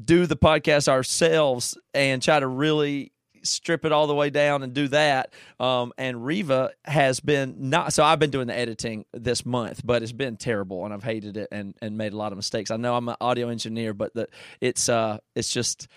do 0.06 0.26
the 0.26 0.38
podcast 0.38 0.88
ourselves 0.88 1.78
and 1.94 2.22
try 2.22 2.40
to 2.40 2.48
really 2.48 3.12
strip 3.44 3.86
it 3.86 3.92
all 3.92 4.08
the 4.08 4.16
way 4.16 4.30
down 4.30 4.64
and 4.64 4.74
do 4.74 4.88
that. 4.90 5.34
Um, 5.60 5.94
and 5.98 6.26
Reva 6.26 6.72
has 6.86 7.20
been 7.20 7.70
not 7.70 7.94
so 7.94 8.04
I've 8.04 8.20
been 8.20 8.32
doing 8.32 8.48
the 8.48 8.58
editing 8.58 9.06
this 9.14 9.46
month, 9.46 9.82
but 9.84 10.04
it's 10.04 10.12
been 10.12 10.38
terrible 10.38 10.86
and 10.86 10.94
I've 10.94 11.04
hated 11.04 11.38
it 11.38 11.50
and, 11.52 11.76
and 11.82 11.98
made 11.98 12.14
a 12.14 12.18
lot 12.18 12.32
of 12.32 12.38
mistakes. 12.38 12.72
I 12.72 12.78
know 12.78 12.96
I'm 12.96 13.10
an 13.10 13.16
audio 13.22 13.50
engineer, 13.50 13.94
but 13.94 14.14
the, 14.14 14.28
it's 14.62 14.90
uh 14.90 15.20
it's 15.36 15.52
just 15.52 15.88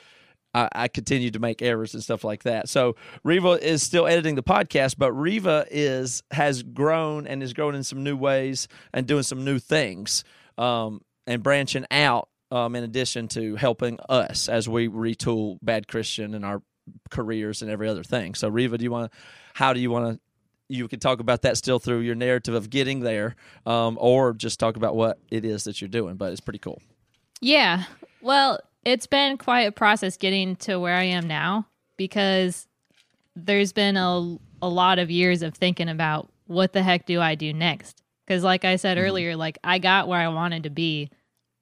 I, 0.55 0.69
I 0.73 0.89
continue 0.89 1.31
to 1.31 1.39
make 1.39 1.63
errors 1.63 1.95
and 1.95 2.03
stuff 2.03 2.25
like 2.25 2.43
that. 2.45 2.69
So 2.69 2.97
Reva 3.25 3.51
is 3.51 3.83
still 3.83 4.07
editing 4.07 4.35
the 4.35 4.43
podcast, 4.43 4.97
but 4.99 5.13
Reva 5.13 5.67
is 5.71 6.23
has 6.31 6.63
grown 6.63 7.27
and 7.27 7.43
is 7.43 7.53
growing 7.53 7.77
in 7.77 7.85
some 7.85 8.03
new 8.03 8.17
ways 8.17 8.69
and 8.93 9.07
doing 9.07 9.23
some 9.23 9.45
new 9.45 9.59
things 9.59 10.25
um, 10.59 11.01
and 11.27 11.43
branching 11.43 11.87
out. 11.91 12.29
Um, 12.51 12.77
in 12.77 12.85
addition 12.85 13.29
to 13.29 13.57
helping 13.57 13.99
us 14.11 14.47
as 14.47 14.69
we 14.69 14.87
retool 14.87 15.57
Bad 15.63 15.89
Christian 15.89 16.35
and 16.35 16.45
our 16.45 16.61
careers 17.11 17.63
and 17.63 17.71
every 17.71 17.89
other 17.89 18.03
thing. 18.03 18.35
So 18.35 18.49
Reva, 18.49 18.79
do 18.79 18.85
you 18.85 18.91
want 18.91 19.11
to? 19.11 19.19
How 19.55 19.73
do 19.73 19.81
you 19.81 19.91
want 19.91 20.15
to? 20.15 20.21
You 20.69 20.89
could 20.89 21.03
talk 21.03 21.21
about 21.21 21.43
that 21.43 21.57
still 21.57 21.79
through 21.79 22.01
your 22.01 22.15
narrative 22.15 22.55
of 22.55 22.71
getting 22.71 23.01
there, 23.01 23.37
um, 23.67 23.99
or 24.01 24.33
just 24.33 24.59
talk 24.59 24.77
about 24.77 24.97
what 24.97 25.19
it 25.31 25.45
is 25.45 25.65
that 25.65 25.81
you're 25.81 25.89
doing. 25.89 26.17
But 26.17 26.33
it's 26.33 26.41
pretty 26.41 26.59
cool. 26.59 26.81
Yeah. 27.41 27.85
Well, 28.23 28.59
it's 28.85 29.07
been 29.07 29.37
quite 29.37 29.63
a 29.63 29.73
process 29.73 30.17
getting 30.17 30.57
to 30.57 30.79
where 30.79 30.95
I 30.95 31.05
am 31.05 31.27
now 31.27 31.67
because 31.97 32.67
there's 33.37 33.73
been 33.73 33.97
a, 33.97 34.37
a 34.61 34.69
lot 34.69 34.99
of 34.99 35.11
years 35.11 35.43
of 35.43 35.55
thinking 35.55 35.89
about 35.89 36.31
what 36.47 36.73
the 36.73 36.83
heck 36.83 37.07
do 37.07 37.21
I 37.21 37.35
do 37.35 37.53
next? 37.53 38.03
Because, 38.27 38.43
like 38.43 38.65
I 38.65 38.77
said 38.77 38.99
earlier, 38.99 39.37
like 39.37 39.59
I 39.65 39.79
got 39.79 40.09
where 40.09 40.21
I 40.21 40.29
wanted 40.29 40.63
to 40.65 40.71
be 40.71 41.11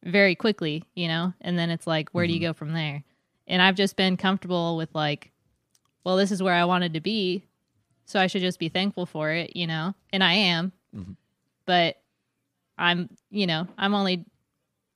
very 0.04 0.34
quickly, 0.34 0.84
you 0.94 1.08
know, 1.08 1.32
and 1.40 1.58
then 1.58 1.70
it's 1.70 1.86
like, 1.86 2.10
where 2.10 2.26
do 2.26 2.32
you 2.32 2.40
go 2.40 2.52
from 2.52 2.72
there? 2.72 3.02
And 3.51 3.61
I've 3.61 3.74
just 3.74 3.96
been 3.96 4.16
comfortable 4.16 4.76
with 4.76 4.94
like, 4.94 5.32
well, 6.05 6.16
this 6.16 6.30
is 6.30 6.42
where 6.42 6.55
I 6.55 6.64
wanted 6.64 6.94
to 6.94 7.01
be. 7.01 7.44
So 8.07 8.20
I 8.20 8.28
should 8.28 8.42
just 8.42 8.59
be 8.59 8.68
thankful 8.68 9.07
for 9.07 9.30
it, 9.30 9.57
you 9.57 9.66
know, 9.66 9.94
and 10.12 10.24
I 10.24 10.32
am. 10.32 10.72
Mm-hmm. 10.96 11.12
But 11.66 12.01
I'm, 12.78 13.11
you 13.30 13.46
know, 13.46 13.66
I'm 13.76 13.92
only 13.92 14.24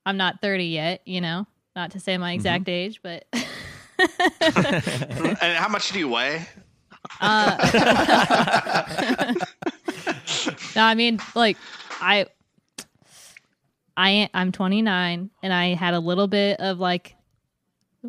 I'm 0.07 0.17
not 0.17 0.41
30 0.41 0.65
yet, 0.65 1.03
you 1.05 1.21
know, 1.21 1.47
not 1.75 1.91
to 1.93 2.01
say 2.01 2.17
my 2.17 2.31
mm-hmm. 2.31 2.37
exact 2.37 2.69
age, 2.69 3.01
but 3.03 3.27
and 3.33 3.45
how 5.59 5.69
much 5.69 5.93
do 5.93 5.99
you 5.99 6.09
weigh? 6.09 6.47
Uh, 7.21 7.57
no, 10.77 10.83
I 10.83 10.95
mean, 10.95 11.19
like, 11.35 11.57
I, 12.01 12.27
I, 13.97 14.31
I'm 14.33 14.53
29 14.53 15.31
and 15.43 15.53
I 15.53 15.75
had 15.75 15.95
a 15.95 16.01
little 16.01 16.29
bit 16.29 16.61
of 16.61 16.79
like 16.79 17.17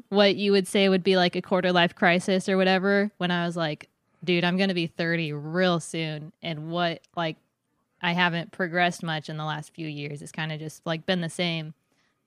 what 0.09 0.35
you 0.35 0.51
would 0.51 0.67
say 0.67 0.89
would 0.89 1.03
be 1.03 1.17
like 1.17 1.35
a 1.35 1.41
quarter 1.41 1.71
life 1.71 1.95
crisis 1.95 2.49
or 2.49 2.57
whatever 2.57 3.11
when 3.17 3.31
I 3.31 3.45
was 3.45 3.55
like, 3.55 3.89
dude, 4.23 4.43
I'm 4.43 4.57
going 4.57 4.69
to 4.69 4.75
be 4.75 4.87
30 4.87 5.33
real 5.33 5.79
soon. 5.79 6.33
And 6.41 6.69
what, 6.69 7.01
like, 7.15 7.37
I 8.01 8.13
haven't 8.13 8.51
progressed 8.51 9.03
much 9.03 9.29
in 9.29 9.37
the 9.37 9.45
last 9.45 9.73
few 9.73 9.87
years. 9.87 10.21
It's 10.21 10.31
kind 10.31 10.51
of 10.51 10.59
just 10.59 10.85
like 10.85 11.05
been 11.05 11.21
the 11.21 11.29
same. 11.29 11.73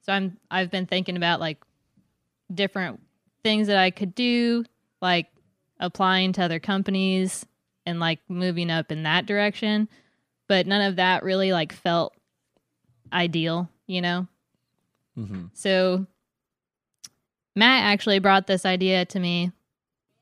So 0.03 0.13
I'm, 0.13 0.39
I've 0.51 0.71
been 0.71 0.87
thinking 0.87 1.17
about 1.17 1.41
like 1.41 1.59
different 2.53 3.01
things 3.43 3.67
that 3.67 3.77
I 3.77 3.91
could 3.91 4.15
do, 4.15 4.65
like 5.03 5.27
applying 5.79 6.33
to 6.33 6.43
other 6.43 6.59
companies 6.59 7.45
and 7.85 8.01
like 8.01 8.21
moving 8.29 8.71
up 8.71 8.91
in 8.91 9.03
that 9.03 9.27
direction. 9.27 9.89
But 10.47 10.67
none 10.67 10.81
of 10.81 10.97
that 10.97 11.23
really 11.23 11.53
like 11.53 11.73
felt 11.73 12.15
ideal, 13.13 13.69
you 13.87 14.01
know? 14.01 14.27
Mm-hmm. 15.19 15.47
So 15.53 16.07
Matt 17.59 17.83
actually 17.85 18.21
brought 18.21 18.47
this 18.47 18.65
idea 18.65 19.05
to 19.07 19.19
me, 19.19 19.51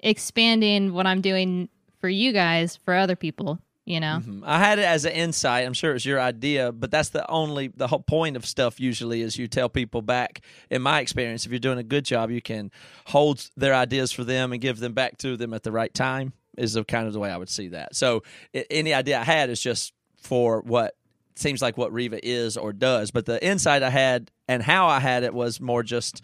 expanding 0.01 0.93
what 0.93 1.07
I'm 1.07 1.21
doing 1.21 1.69
for 2.01 2.09
you 2.09 2.33
guys 2.33 2.77
for 2.77 2.95
other 2.95 3.17
people, 3.17 3.59
you 3.85 4.01
know? 4.01 4.21
Mhm. 4.25 4.43
I 4.45 4.59
had 4.59 4.79
it 4.79 4.85
as 4.85 5.05
an 5.05 5.13
insight. 5.13 5.67
I'm 5.67 5.75
sure 5.75 5.95
it's 5.95 6.05
your 6.05 6.21
idea, 6.21 6.73
but 6.73 6.91
that's 6.91 7.11
the 7.11 7.29
only 7.31 7.69
the 7.69 7.89
whole 7.89 8.01
point 8.01 8.37
of 8.37 8.47
stuff. 8.47 8.81
Usually, 8.81 9.21
is 9.21 9.39
you 9.39 9.49
tell 9.49 9.69
people 9.69 10.03
back. 10.03 10.41
In 10.71 10.81
my 10.83 11.01
experience, 11.01 11.45
if 11.45 11.53
you're 11.53 11.59
doing 11.59 11.79
a 11.79 11.83
good 11.83 12.05
job, 12.05 12.31
you 12.31 12.41
can 12.41 12.71
hold 13.09 13.51
their 13.57 13.75
ideas 13.75 14.13
for 14.13 14.25
them 14.25 14.53
and 14.53 14.61
give 14.61 14.79
them 14.79 14.93
back 14.95 15.19
to 15.19 15.37
them 15.37 15.53
at 15.53 15.63
the 15.63 15.73
right 15.73 15.93
time. 15.93 16.33
Is 16.57 16.73
the 16.73 16.85
kind 16.85 17.07
of 17.07 17.13
the 17.13 17.19
way 17.21 17.31
I 17.31 17.37
would 17.37 17.51
see 17.51 17.69
that. 17.69 17.95
So, 17.95 18.23
i- 18.55 18.65
any 18.71 18.95
idea 18.95 19.21
I 19.21 19.25
had 19.25 19.51
is 19.51 19.61
just 19.61 19.93
for 20.17 20.63
what 20.63 20.95
seems 21.35 21.61
like 21.61 21.77
what 21.77 21.93
Reva 21.93 22.19
is 22.27 22.57
or 22.57 22.73
does. 22.73 23.11
But 23.11 23.27
the 23.27 23.45
insight 23.47 23.83
I 23.83 23.91
had 23.91 24.31
and 24.49 24.63
how 24.63 24.87
I 24.87 25.01
had 25.01 25.23
it 25.23 25.35
was 25.35 25.61
more 25.61 25.83
just 25.83 26.23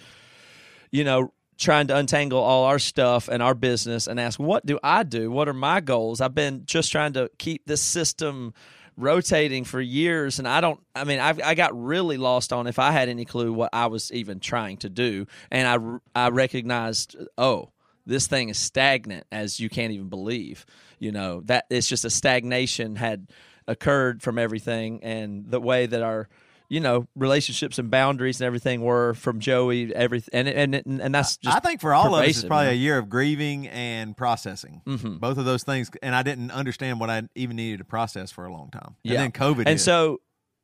you 0.92 1.02
know, 1.02 1.32
trying 1.58 1.86
to 1.88 1.96
untangle 1.96 2.38
all 2.38 2.64
our 2.64 2.78
stuff 2.78 3.28
and 3.28 3.42
our 3.42 3.54
business 3.54 4.06
and 4.06 4.20
ask, 4.20 4.38
what 4.38 4.64
do 4.64 4.78
I 4.82 5.02
do? 5.02 5.30
What 5.30 5.48
are 5.48 5.54
my 5.54 5.80
goals? 5.80 6.20
I've 6.20 6.34
been 6.34 6.64
just 6.66 6.92
trying 6.92 7.14
to 7.14 7.30
keep 7.38 7.66
this 7.66 7.80
system 7.80 8.54
rotating 8.96 9.64
for 9.64 9.80
years 9.80 10.38
and 10.38 10.46
I 10.46 10.60
don't 10.60 10.78
I 10.94 11.04
mean 11.04 11.18
I've, 11.18 11.40
I 11.40 11.54
got 11.54 11.74
really 11.74 12.18
lost 12.18 12.52
on 12.52 12.66
if 12.66 12.78
I 12.78 12.90
had 12.90 13.08
any 13.08 13.24
clue 13.24 13.50
what 13.50 13.70
I 13.72 13.86
was 13.86 14.12
even 14.12 14.38
trying 14.38 14.76
to 14.78 14.90
do 14.90 15.26
and 15.50 16.00
I 16.14 16.24
I 16.26 16.28
recognized 16.28 17.16
oh 17.38 17.70
this 18.04 18.26
thing 18.26 18.50
is 18.50 18.58
stagnant 18.58 19.26
as 19.32 19.58
you 19.58 19.70
can't 19.70 19.94
even 19.94 20.10
believe 20.10 20.66
you 20.98 21.10
know 21.10 21.40
that 21.46 21.64
it's 21.70 21.88
just 21.88 22.04
a 22.04 22.10
stagnation 22.10 22.96
had 22.96 23.28
occurred 23.66 24.22
from 24.22 24.38
everything 24.38 25.02
and 25.02 25.50
the 25.50 25.60
way 25.60 25.86
that 25.86 26.02
our 26.02 26.28
you 26.72 26.80
know 26.80 27.06
relationships 27.14 27.78
and 27.78 27.90
boundaries 27.90 28.40
and 28.40 28.46
everything 28.46 28.80
were 28.80 29.12
from 29.12 29.40
Joey 29.40 29.94
everything 29.94 30.30
and 30.32 30.74
and 30.74 31.02
and 31.02 31.14
that's 31.14 31.36
just 31.36 31.54
I 31.54 31.60
think 31.60 31.82
for 31.82 31.92
all 31.92 32.14
of 32.14 32.24
us, 32.24 32.30
it's 32.30 32.44
probably 32.44 32.68
you 32.68 32.72
a 32.72 32.76
year 32.76 32.98
of 32.98 33.10
grieving 33.10 33.68
and 33.68 34.16
processing. 34.16 34.80
Mhm. 34.86 35.20
Both 35.20 35.36
of 35.36 35.44
those 35.44 35.64
things, 35.64 35.90
and 36.02 36.14
I 36.14 36.22
didn't 36.22 36.50
understand 36.50 36.98
what 36.98 37.10
I 37.10 37.24
even 37.34 37.56
needed 37.56 37.78
to 37.78 37.84
process 37.84 38.32
for 38.32 38.46
a 38.46 38.52
long 38.52 38.70
time. 38.70 38.96
Yeah. 39.04 39.22
And 39.22 39.22
then 39.24 39.32
COVID, 39.32 39.58
and 39.58 39.68
hit. 39.68 39.80
so 39.80 40.22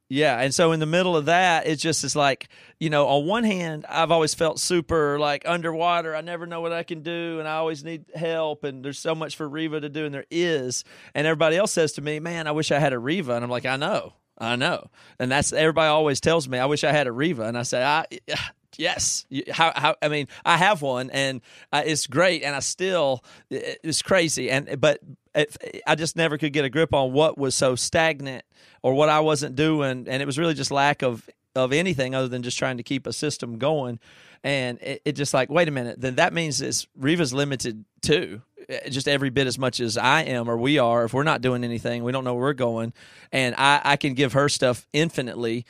yeah 0.09 0.41
and 0.41 0.55
so 0.55 0.73
in 0.73 0.81
the 0.81 0.87
middle 0.87 1.15
of 1.15 1.27
that 1.27 1.67
it 1.67 1.77
just 1.77 2.03
is 2.03 2.17
like 2.17 2.49
you 2.81 2.89
know 2.89 3.07
on 3.07 3.27
one 3.27 3.45
hand 3.45 3.85
i've 3.91 4.11
always 4.11 4.35
felt 4.35 4.59
super 4.59 5.19
like 5.19 5.47
underwater 5.47 6.17
i 6.17 6.23
never 6.23 6.47
know 6.47 6.63
what 6.63 6.73
i 6.73 6.83
can 6.83 7.03
do 7.03 7.39
and 7.39 7.47
i 7.47 7.57
always 7.57 7.85
need 7.85 8.07
help 8.15 8.65
and 8.65 8.83
there's 8.83 8.99
so 8.99 9.15
much 9.15 9.37
for 9.37 9.47
reva 9.47 9.79
to 9.81 9.91
do 9.91 10.07
and 10.07 10.15
there 10.15 10.25
is 10.31 10.83
and 11.15 11.27
everybody 11.27 11.59
else 11.59 11.73
says 11.73 11.93
to 11.93 12.01
me 12.01 12.21
man 12.21 12.47
i 12.47 12.51
wish 12.53 12.73
i 12.73 12.79
had 12.79 12.95
a 12.95 12.99
reva 12.99 13.35
and 13.35 13.45
i'm 13.45 13.51
like 13.51 13.67
i 13.67 13.77
know 13.77 14.15
i 14.39 14.57
know 14.57 14.89
and 15.19 15.31
that's 15.31 15.53
everybody 15.53 15.89
always 15.89 16.21
tells 16.21 16.49
me 16.49 16.59
i 16.59 16.67
wish 16.67 16.85
i 16.85 16.93
had 16.93 17.07
a 17.07 17.13
reva 17.13 17.43
and 17.43 17.59
i 17.59 17.63
say 17.63 17.83
i 17.83 18.05
Yes. 18.79 19.27
How, 19.51 19.73
how, 19.75 19.97
I 20.01 20.09
mean, 20.09 20.29
I 20.45 20.57
have 20.57 20.83
one 20.83 21.11
and 21.11 21.43
uh, 21.73 21.83
it's 21.85 22.07
great 22.07 22.45
and 22.45 22.55
I 22.55 22.61
still, 22.61 23.25
it's 23.51 24.03
crazy. 24.03 24.51
And, 24.51 24.81
but 24.81 25.01
it, 25.35 25.83
I 25.85 25.97
just 25.97 26.17
never 26.17 26.39
could 26.39 26.53
get 26.53 26.65
a 26.65 26.71
grip 26.71 26.95
on 26.95 27.13
what 27.13 27.37
was 27.37 27.57
so 27.57 27.75
stagnant 27.75 28.45
or 28.83 28.95
what 28.95 29.09
I 29.09 29.19
wasn't 29.19 29.57
doing. 29.57 30.07
And 30.09 30.23
it 30.23 30.27
was 30.27 30.39
really 30.39 30.55
just 30.55 30.71
lack 30.71 31.03
of, 31.03 31.29
of 31.57 31.73
anything 31.73 32.15
other 32.15 32.29
than 32.29 32.43
just 32.43 32.57
trying 32.57 32.77
to 32.77 32.85
keep 32.85 33.09
a 33.09 33.13
system 33.13 33.59
going. 33.59 33.99
And 34.45 34.81
it, 34.81 35.03
it 35.05 35.13
just 35.13 35.35
like, 35.35 35.51
wait 35.51 35.67
a 35.67 35.73
minute, 35.73 36.01
then 36.01 36.15
that 36.15 36.33
means 36.33 36.61
it's 36.61 36.87
Reva's 36.97 37.35
limited 37.35 37.85
too. 38.01 38.43
Eh, 38.69 38.89
just 38.91 39.09
every 39.09 39.31
bit 39.31 39.47
as 39.47 39.59
much 39.59 39.81
as 39.81 39.97
I 39.97 40.23
am 40.23 40.49
or 40.49 40.57
we 40.57 40.79
are. 40.79 41.05
If 41.05 41.15
we're 41.15 41.23
not 41.23 41.43
doing 41.43 41.65
anything, 41.65 42.05
we 42.05 42.13
don't 42.13 42.25
know 42.25 42.35
where 42.35 42.45
we're 42.45 42.53
going, 42.55 42.93
and 43.33 43.55
I, 43.57 43.81
I 43.85 43.97
can 43.97 44.15
give 44.15 44.33
her 44.35 44.49
stuff 44.49 44.87
infinitely 44.93 45.67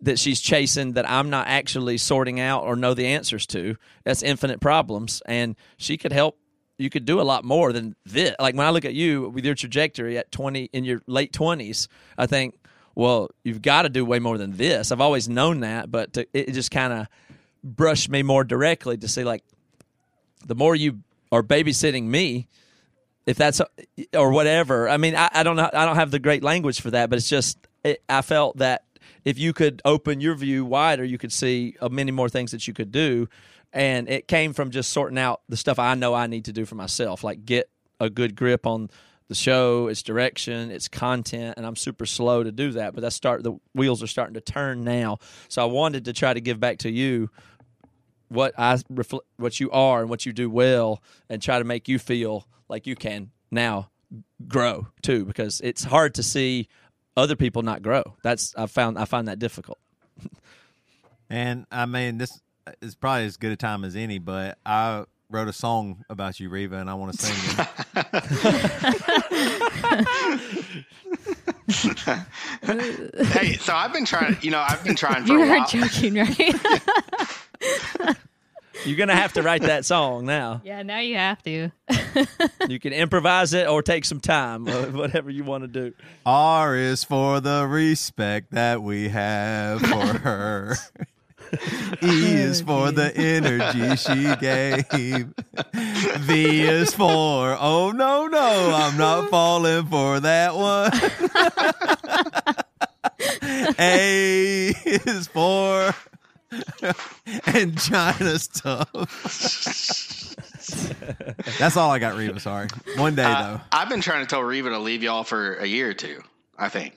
that 0.00 0.18
she's 0.18 0.40
chasing 0.40 0.92
that 0.92 1.08
I'm 1.10 1.30
not 1.30 1.48
actually 1.48 1.98
sorting 1.98 2.38
out 2.38 2.64
or 2.64 2.76
know 2.76 2.94
the 2.94 3.06
answers 3.06 3.46
to. 3.46 3.76
That's 4.04 4.22
infinite 4.22 4.60
problems, 4.60 5.22
and 5.26 5.56
she 5.76 5.96
could 5.96 6.12
help. 6.12 6.38
You 6.78 6.90
could 6.90 7.04
do 7.04 7.20
a 7.20 7.22
lot 7.22 7.44
more 7.44 7.72
than 7.72 7.96
this. 8.06 8.36
Like 8.38 8.54
when 8.54 8.66
I 8.66 8.70
look 8.70 8.84
at 8.84 8.94
you 8.94 9.30
with 9.30 9.44
your 9.44 9.56
trajectory 9.56 10.16
at 10.16 10.30
20 10.30 10.70
in 10.72 10.84
your 10.84 11.02
late 11.08 11.32
20s, 11.32 11.88
I 12.16 12.26
think, 12.26 12.54
well, 12.94 13.30
you've 13.42 13.62
got 13.62 13.82
to 13.82 13.88
do 13.88 14.04
way 14.04 14.20
more 14.20 14.38
than 14.38 14.56
this. 14.56 14.92
I've 14.92 15.00
always 15.00 15.28
known 15.28 15.60
that, 15.60 15.90
but 15.90 16.12
to, 16.12 16.26
it 16.32 16.52
just 16.52 16.70
kind 16.70 16.92
of 16.92 17.08
brushed 17.64 18.08
me 18.08 18.22
more 18.22 18.44
directly 18.44 18.96
to 18.96 19.08
see, 19.08 19.24
like, 19.24 19.42
the 20.46 20.54
more 20.54 20.76
you 20.76 21.00
are 21.30 21.42
babysitting 21.42 22.04
me, 22.04 22.48
if 23.26 23.36
that's 23.36 23.60
or 24.14 24.30
whatever. 24.30 24.88
I 24.88 24.96
mean, 24.96 25.14
I, 25.14 25.28
I 25.32 25.42
don't 25.42 25.56
know. 25.56 25.70
I 25.72 25.84
don't 25.84 25.96
have 25.96 26.10
the 26.10 26.18
great 26.18 26.42
language 26.42 26.80
for 26.80 26.90
that, 26.90 27.10
but 27.10 27.18
it's 27.18 27.28
just 27.28 27.58
it, 27.84 28.02
I 28.08 28.22
felt 28.22 28.58
that 28.58 28.84
if 29.24 29.38
you 29.38 29.52
could 29.52 29.82
open 29.84 30.20
your 30.20 30.34
view 30.34 30.64
wider, 30.64 31.04
you 31.04 31.18
could 31.18 31.32
see 31.32 31.76
uh, 31.80 31.88
many 31.88 32.10
more 32.10 32.28
things 32.28 32.52
that 32.52 32.66
you 32.66 32.74
could 32.74 32.92
do. 32.92 33.28
And 33.72 34.08
it 34.08 34.28
came 34.28 34.54
from 34.54 34.70
just 34.70 34.92
sorting 34.92 35.18
out 35.18 35.42
the 35.48 35.56
stuff 35.56 35.78
I 35.78 35.94
know 35.94 36.14
I 36.14 36.26
need 36.26 36.46
to 36.46 36.52
do 36.52 36.64
for 36.64 36.74
myself, 36.74 37.22
like 37.22 37.44
get 37.44 37.68
a 38.00 38.08
good 38.08 38.34
grip 38.34 38.66
on 38.66 38.88
the 39.28 39.34
show, 39.34 39.88
its 39.88 40.02
direction, 40.02 40.70
its 40.70 40.88
content, 40.88 41.54
and 41.58 41.66
I'm 41.66 41.76
super 41.76 42.06
slow 42.06 42.42
to 42.42 42.50
do 42.50 42.72
that. 42.72 42.94
But 42.94 43.02
that 43.02 43.12
start 43.12 43.42
the 43.42 43.58
wheels 43.74 44.02
are 44.02 44.06
starting 44.06 44.34
to 44.34 44.40
turn 44.40 44.84
now. 44.84 45.18
So 45.48 45.60
I 45.60 45.66
wanted 45.66 46.06
to 46.06 46.14
try 46.14 46.32
to 46.32 46.40
give 46.40 46.58
back 46.58 46.78
to 46.78 46.90
you 46.90 47.28
what 48.28 48.54
I 48.58 48.78
reflect, 48.90 49.26
what 49.36 49.58
you 49.60 49.70
are 49.70 50.00
and 50.00 50.10
what 50.10 50.26
you 50.26 50.32
do 50.32 50.48
well, 50.50 51.02
and 51.28 51.40
try 51.42 51.58
to 51.58 51.64
make 51.64 51.88
you 51.88 51.98
feel 51.98 52.46
like 52.68 52.86
you 52.86 52.94
can 52.96 53.30
now 53.50 53.90
grow 54.46 54.88
too, 55.02 55.24
because 55.24 55.60
it's 55.62 55.84
hard 55.84 56.14
to 56.14 56.22
see 56.22 56.68
other 57.16 57.36
people 57.36 57.62
not 57.62 57.82
grow. 57.82 58.02
That's 58.22 58.54
I 58.56 58.66
found 58.66 58.98
I 58.98 59.04
find 59.04 59.28
that 59.28 59.38
difficult. 59.38 59.78
And 61.30 61.66
I 61.70 61.84
mean, 61.86 62.18
this 62.18 62.40
is 62.80 62.94
probably 62.94 63.24
as 63.26 63.36
good 63.36 63.52
a 63.52 63.56
time 63.56 63.84
as 63.84 63.96
any, 63.96 64.18
but 64.18 64.56
I 64.64 65.04
wrote 65.30 65.48
a 65.48 65.52
song 65.52 66.04
about 66.08 66.40
you, 66.40 66.48
Reva, 66.48 66.76
and 66.76 66.88
I 66.88 66.94
want 66.94 67.12
to 67.12 67.26
sing 67.26 67.36
it. 67.58 67.68
hey, 73.28 73.54
so 73.54 73.74
I've 73.74 73.92
been 73.92 74.04
trying. 74.04 74.36
You 74.40 74.50
know, 74.50 74.60
I've 74.66 74.82
been 74.84 74.96
trying 74.96 75.24
for 75.26 75.32
You 75.34 75.42
a 75.42 75.46
are 75.46 75.58
while. 75.58 75.66
joking, 75.68 76.14
right? 76.14 76.54
You're 78.84 78.96
gonna 78.96 79.16
have 79.16 79.32
to 79.34 79.42
write 79.42 79.62
that 79.62 79.84
song 79.84 80.24
now. 80.24 80.60
yeah, 80.64 80.82
now 80.82 81.00
you 81.00 81.16
have 81.16 81.42
to. 81.42 81.70
You 82.68 82.78
can 82.78 82.92
improvise 82.92 83.52
it 83.52 83.66
or 83.68 83.82
take 83.82 84.04
some 84.04 84.20
time, 84.20 84.66
whatever 84.66 85.30
you 85.30 85.42
want 85.44 85.64
to 85.64 85.68
do. 85.68 85.94
R 86.24 86.76
is 86.76 87.02
for 87.02 87.40
the 87.40 87.66
respect 87.66 88.52
that 88.52 88.82
we 88.82 89.08
have 89.08 89.80
for 89.80 90.06
her. 90.18 90.76
E 92.02 92.34
is 92.34 92.60
for 92.60 92.92
the 92.92 93.10
energy 93.16 93.96
she 93.96 94.36
gave. 94.36 94.84
V 96.20 96.60
is 96.60 96.94
for, 96.94 97.56
oh 97.58 97.90
no, 97.90 98.26
no, 98.26 98.72
I'm 98.74 98.98
not 98.98 99.30
falling 99.30 99.86
for 99.86 100.20
that 100.20 100.54
one. 100.54 100.92
A 103.78 104.68
is 104.84 105.26
for 105.28 105.94
angina 107.46 108.38
stuff. 108.38 108.90
That's 111.58 111.76
all 111.76 111.90
I 111.90 111.98
got, 111.98 112.16
Reva. 112.16 112.40
Sorry. 112.40 112.68
One 112.96 113.14
day, 113.14 113.24
Uh, 113.24 113.42
though. 113.56 113.60
I've 113.72 113.88
been 113.88 114.00
trying 114.00 114.20
to 114.20 114.26
tell 114.26 114.42
Reva 114.42 114.70
to 114.70 114.78
leave 114.78 115.02
y'all 115.02 115.24
for 115.24 115.54
a 115.56 115.66
year 115.66 115.90
or 115.90 115.94
two. 115.94 116.22
I 116.58 116.68
think. 116.68 116.96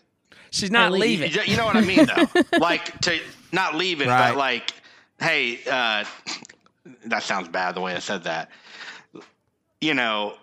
She's 0.51 0.71
not 0.71 0.87
At 0.87 0.93
leaving. 0.99 1.31
You, 1.31 1.41
you 1.45 1.57
know 1.57 1.65
what 1.65 1.77
I 1.77 1.81
mean, 1.81 2.05
though. 2.05 2.27
like 2.59 2.99
to 3.01 3.19
not 3.51 3.75
leave 3.75 4.01
it, 4.01 4.07
Right. 4.07 4.29
but 4.31 4.37
like, 4.37 4.73
hey, 5.19 5.59
uh, 5.69 6.03
that 7.05 7.23
sounds 7.23 7.47
bad 7.47 7.75
the 7.75 7.81
way 7.81 7.95
I 7.95 7.99
said 7.99 8.23
that. 8.23 8.49
You 9.79 9.93
know, 9.93 10.33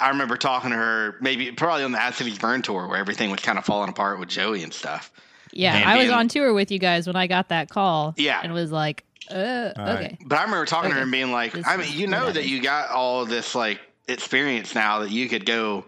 I 0.00 0.08
remember 0.10 0.36
talking 0.36 0.70
to 0.70 0.76
her 0.76 1.16
maybe 1.20 1.52
probably 1.52 1.84
on 1.84 1.92
the 1.92 2.02
As 2.02 2.16
Cities 2.16 2.38
Burn 2.38 2.62
tour 2.62 2.86
where 2.88 2.98
everything 2.98 3.30
was 3.30 3.40
kind 3.40 3.58
of 3.58 3.64
falling 3.64 3.90
apart 3.90 4.18
with 4.18 4.28
Joey 4.28 4.62
and 4.62 4.72
stuff. 4.72 5.12
Yeah, 5.52 5.76
And 5.76 5.84
I 5.88 5.96
was 5.96 6.04
being- 6.06 6.14
on 6.14 6.28
tour 6.28 6.52
with 6.54 6.70
you 6.70 6.78
guys 6.78 7.06
when 7.06 7.16
I 7.16 7.26
got 7.26 7.48
that 7.50 7.68
call. 7.68 8.14
Yeah. 8.16 8.40
and 8.42 8.52
was 8.52 8.70
like, 8.72 9.04
uh, 9.30 9.34
All 9.34 9.84
right. 9.84 9.94
okay. 10.04 10.18
But 10.24 10.38
I 10.38 10.42
remember 10.44 10.66
talking 10.66 10.90
to 10.90 10.96
her 10.96 11.02
and 11.02 11.12
being 11.12 11.30
like, 11.32 11.52
This 11.52 11.66
I 11.66 11.76
mean, 11.76 11.92
you 11.92 12.06
know 12.06 12.26
that 12.26 12.34
that 12.34 12.44
is. 12.44 12.50
you 12.50 12.60
got 12.62 12.90
all 12.90 13.24
this 13.24 13.54
like 13.54 13.80
experience 14.08 14.74
now 14.74 15.00
that 15.00 15.10
you 15.10 15.28
could 15.28 15.46
go 15.46 15.84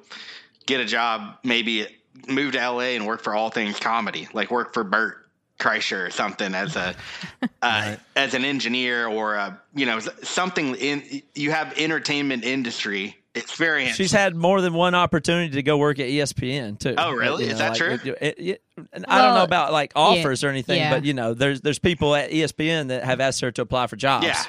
get 0.66 0.80
a 0.80 0.84
job, 0.84 1.36
maybe 1.42 1.86
move 2.28 2.52
to 2.52 2.58
LA 2.58 2.94
and 2.94 3.06
work 3.06 3.22
for 3.22 3.34
all 3.34 3.50
things 3.50 3.78
comedy, 3.78 4.28
like 4.32 4.50
work 4.50 4.72
for 4.72 4.84
Bert 4.84 5.18
Kreischer 5.58 6.06
or 6.06 6.10
something 6.10 6.54
as 6.54 6.76
a 6.76 6.94
uh, 7.62 7.96
as 8.16 8.34
an 8.34 8.44
engineer 8.44 9.06
or 9.06 9.34
a 9.34 9.60
you 9.74 9.86
know 9.86 9.98
something 10.22 10.74
in 10.76 11.22
you 11.34 11.50
have 11.50 11.76
entertainment 11.78 12.44
industry 12.44 13.16
experience. 13.34 13.96
She's 13.96 14.12
had 14.12 14.34
more 14.36 14.60
than 14.60 14.72
one 14.74 14.94
opportunity 14.94 15.50
to 15.54 15.62
go 15.62 15.76
work 15.76 15.98
at 15.98 16.06
ESPN 16.06 16.78
too. 16.78 16.94
Oh, 16.96 17.12
really? 17.12 17.44
You 17.46 17.50
Is 17.52 17.58
that 17.58 17.70
like, 17.70 17.78
true? 17.78 17.90
it- 18.04 18.06
it- 18.20 18.38
it- 18.38 18.62
and 18.92 19.04
I 19.08 19.22
don't 19.22 19.34
know 19.34 19.44
about 19.44 19.72
like 19.72 19.92
offers 19.96 20.42
or 20.44 20.48
anything, 20.48 20.78
yeah. 20.78 20.90
but 20.90 21.04
you 21.04 21.14
know, 21.14 21.34
there's 21.34 21.60
there's 21.60 21.78
people 21.78 22.14
at 22.14 22.30
ESPN 22.30 22.88
that 22.88 23.04
have 23.04 23.20
asked 23.20 23.40
her 23.40 23.50
to 23.52 23.62
apply 23.62 23.86
for 23.88 23.96
jobs. 23.96 24.26
yeah. 24.26 24.42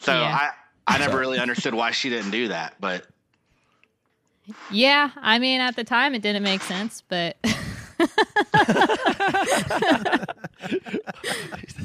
So 0.00 0.12
Yeah. 0.12 0.38
I 0.86 0.94
I 0.94 0.98
never 0.98 1.18
really 1.18 1.38
understood 1.38 1.74
why 1.74 1.90
she 1.90 2.08
didn't 2.10 2.30
do 2.30 2.48
that, 2.48 2.74
but 2.80 3.04
Yeah, 4.70 5.10
I 5.16 5.38
mean, 5.38 5.60
at 5.60 5.76
the 5.76 5.84
time 5.84 6.14
it 6.14 6.22
didn't 6.22 6.42
make 6.42 6.62
sense, 6.62 7.02
but 7.08 7.36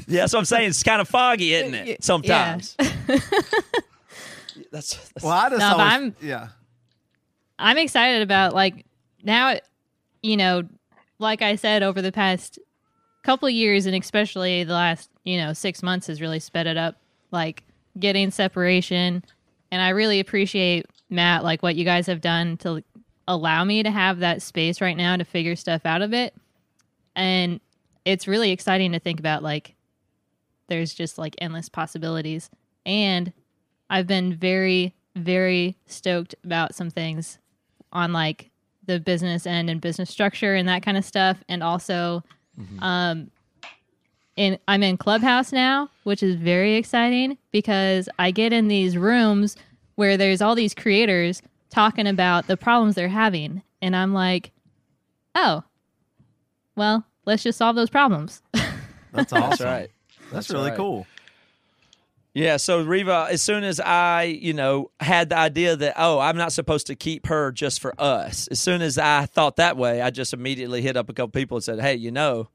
Yeah, 0.06 0.26
so 0.26 0.38
I'm 0.38 0.44
saying. 0.44 0.68
It's 0.68 0.82
kind 0.82 1.00
of 1.00 1.08
foggy, 1.08 1.54
isn't 1.54 1.74
it? 1.74 2.04
Sometimes. 2.04 2.76
that's, 4.74 4.96
that's 5.10 5.24
Well, 5.24 5.32
I 5.32 5.48
just 5.48 5.60
No, 5.60 5.70
but 5.70 5.80
always, 5.80 5.92
I'm- 5.92 6.16
yeah. 6.20 6.48
I'm 7.58 7.78
excited 7.78 8.20
about 8.22 8.52
like 8.52 8.84
now, 9.22 9.54
you 10.22 10.36
know, 10.36 10.64
like 11.18 11.40
I 11.40 11.54
said, 11.56 11.82
over 11.82 12.02
the 12.02 12.12
past 12.12 12.58
couple 13.22 13.46
of 13.46 13.54
years, 13.54 13.86
and 13.86 13.94
especially 13.96 14.64
the 14.64 14.72
last, 14.72 15.08
you 15.24 15.38
know, 15.38 15.52
six 15.52 15.82
months 15.82 16.08
has 16.08 16.20
really 16.20 16.40
sped 16.40 16.66
it 16.66 16.76
up. 16.76 16.96
Like 17.30 17.62
getting 17.98 18.30
separation, 18.30 19.24
and 19.70 19.80
I 19.82 19.90
really 19.90 20.20
appreciate 20.20 20.86
Matt, 21.10 21.44
like 21.44 21.62
what 21.62 21.76
you 21.76 21.84
guys 21.84 22.06
have 22.08 22.20
done 22.20 22.56
to 22.58 22.82
allow 23.28 23.64
me 23.64 23.82
to 23.82 23.90
have 23.90 24.18
that 24.18 24.42
space 24.42 24.80
right 24.80 24.96
now 24.96 25.16
to 25.16 25.24
figure 25.24 25.56
stuff 25.56 25.86
out 25.86 26.02
of 26.02 26.12
it, 26.12 26.34
and 27.16 27.60
it's 28.04 28.26
really 28.28 28.50
exciting 28.50 28.92
to 28.92 28.98
think 28.98 29.18
about. 29.20 29.42
Like, 29.42 29.74
there's 30.68 30.92
just 30.92 31.18
like 31.18 31.34
endless 31.38 31.68
possibilities, 31.68 32.50
and 32.84 33.32
I've 33.90 34.06
been 34.06 34.34
very, 34.34 34.94
very 35.16 35.76
stoked 35.86 36.34
about 36.44 36.74
some 36.74 36.90
things 36.90 37.38
on 37.92 38.12
like 38.12 38.50
the 38.86 39.00
business 39.00 39.46
end 39.46 39.70
and 39.70 39.80
business 39.80 40.10
structure 40.10 40.54
and 40.54 40.68
that 40.68 40.82
kind 40.82 40.96
of 40.96 41.04
stuff 41.04 41.42
and 41.48 41.62
also 41.62 42.22
um 42.80 43.30
in 44.36 44.58
I'm 44.68 44.82
in 44.82 44.96
Clubhouse 44.96 45.52
now, 45.52 45.90
which 46.04 46.22
is 46.22 46.34
very 46.36 46.74
exciting 46.74 47.38
because 47.52 48.08
I 48.18 48.30
get 48.30 48.52
in 48.52 48.68
these 48.68 48.96
rooms 48.96 49.56
where 49.96 50.16
there's 50.16 50.42
all 50.42 50.54
these 50.54 50.74
creators 50.74 51.40
talking 51.70 52.06
about 52.06 52.46
the 52.46 52.56
problems 52.56 52.94
they're 52.96 53.08
having 53.08 53.62
and 53.80 53.94
I'm 53.94 54.12
like, 54.12 54.50
"Oh. 55.34 55.62
Well, 56.76 57.04
let's 57.26 57.42
just 57.44 57.58
solve 57.58 57.76
those 57.76 57.90
problems." 57.90 58.42
That's 59.12 59.32
awesome. 59.32 59.50
that's 59.50 59.60
right. 59.60 59.90
That's, 60.18 60.32
That's 60.32 60.50
really 60.50 60.70
right. 60.70 60.76
cool. 60.76 61.06
Yeah, 62.34 62.56
so 62.56 62.82
Reva, 62.82 63.28
as 63.30 63.42
soon 63.42 63.62
as 63.62 63.78
I, 63.78 64.24
you 64.24 64.54
know, 64.54 64.90
had 64.98 65.28
the 65.28 65.38
idea 65.38 65.76
that 65.76 65.94
oh, 65.96 66.18
I'm 66.18 66.36
not 66.36 66.52
supposed 66.52 66.88
to 66.88 66.96
keep 66.96 67.26
her 67.26 67.52
just 67.52 67.80
for 67.80 67.94
us. 67.96 68.48
As 68.48 68.58
soon 68.58 68.82
as 68.82 68.98
I 68.98 69.26
thought 69.26 69.54
that 69.56 69.76
way, 69.76 70.02
I 70.02 70.10
just 70.10 70.32
immediately 70.32 70.82
hit 70.82 70.96
up 70.96 71.08
a 71.08 71.12
couple 71.12 71.28
people 71.28 71.56
and 71.58 71.64
said, 71.64 71.80
"Hey, 71.80 71.94
you 71.94 72.10
know, 72.10 72.48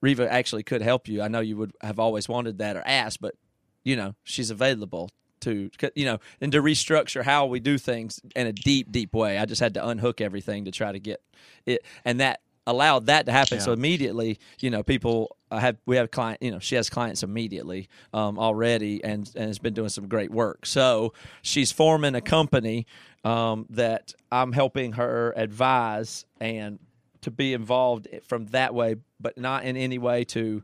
Reva 0.00 0.32
actually 0.32 0.62
could 0.62 0.80
help 0.80 1.08
you. 1.08 1.22
I 1.22 1.28
know 1.28 1.40
you 1.40 1.56
would 1.56 1.72
have 1.80 1.98
always 1.98 2.28
wanted 2.28 2.58
that 2.58 2.76
or 2.76 2.84
asked, 2.86 3.20
but 3.20 3.34
you 3.82 3.96
know, 3.96 4.14
she's 4.22 4.50
available 4.50 5.10
to, 5.40 5.70
you 5.96 6.04
know, 6.04 6.20
and 6.40 6.52
to 6.52 6.62
restructure 6.62 7.24
how 7.24 7.46
we 7.46 7.58
do 7.58 7.78
things 7.78 8.20
in 8.36 8.46
a 8.46 8.52
deep, 8.52 8.92
deep 8.92 9.12
way. 9.12 9.38
I 9.38 9.44
just 9.44 9.60
had 9.60 9.74
to 9.74 9.86
unhook 9.86 10.20
everything 10.20 10.66
to 10.66 10.70
try 10.70 10.92
to 10.92 11.00
get 11.00 11.20
it, 11.66 11.84
and 12.04 12.20
that 12.20 12.42
allowed 12.66 13.06
that 13.06 13.26
to 13.26 13.32
happen. 13.32 13.60
So 13.60 13.72
immediately, 13.72 14.38
you 14.60 14.70
know, 14.70 14.82
people 14.82 15.36
uh, 15.50 15.58
have 15.58 15.76
we 15.86 15.96
have 15.96 16.10
client, 16.10 16.42
you 16.42 16.50
know, 16.50 16.58
she 16.58 16.76
has 16.76 16.90
clients 16.90 17.22
immediately 17.22 17.88
um, 18.12 18.38
already, 18.38 19.02
and 19.04 19.30
and 19.34 19.46
has 19.46 19.58
been 19.58 19.74
doing 19.74 19.90
some 19.90 20.08
great 20.08 20.30
work. 20.30 20.66
So 20.66 21.12
she's 21.42 21.72
forming 21.72 22.14
a 22.14 22.20
company 22.20 22.86
um, 23.24 23.66
that 23.70 24.14
I'm 24.30 24.52
helping 24.52 24.92
her 24.92 25.32
advise 25.36 26.24
and 26.40 26.78
to 27.22 27.30
be 27.30 27.54
involved 27.54 28.08
from 28.26 28.46
that 28.46 28.74
way, 28.74 28.96
but 29.18 29.38
not 29.38 29.64
in 29.64 29.76
any 29.76 29.98
way 29.98 30.24
to 30.24 30.62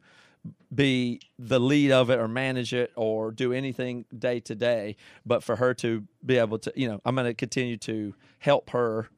be 0.75 1.21
the 1.39 1.59
lead 1.59 1.91
of 1.91 2.11
it 2.11 2.19
or 2.19 2.29
manage 2.29 2.73
it 2.73 2.93
or 2.97 3.31
do 3.31 3.53
anything 3.53 4.05
day 4.17 4.41
to 4.41 4.55
day, 4.55 4.97
but 5.27 5.43
for 5.43 5.57
her 5.57 5.75
to 5.75 6.05
be 6.25 6.37
able 6.37 6.59
to, 6.59 6.73
you 6.77 6.89
know, 6.89 7.01
I'm 7.05 7.15
going 7.15 7.27
to 7.27 7.35
continue 7.35 7.77
to 7.79 8.15
help 8.39 8.71
her 8.71 9.09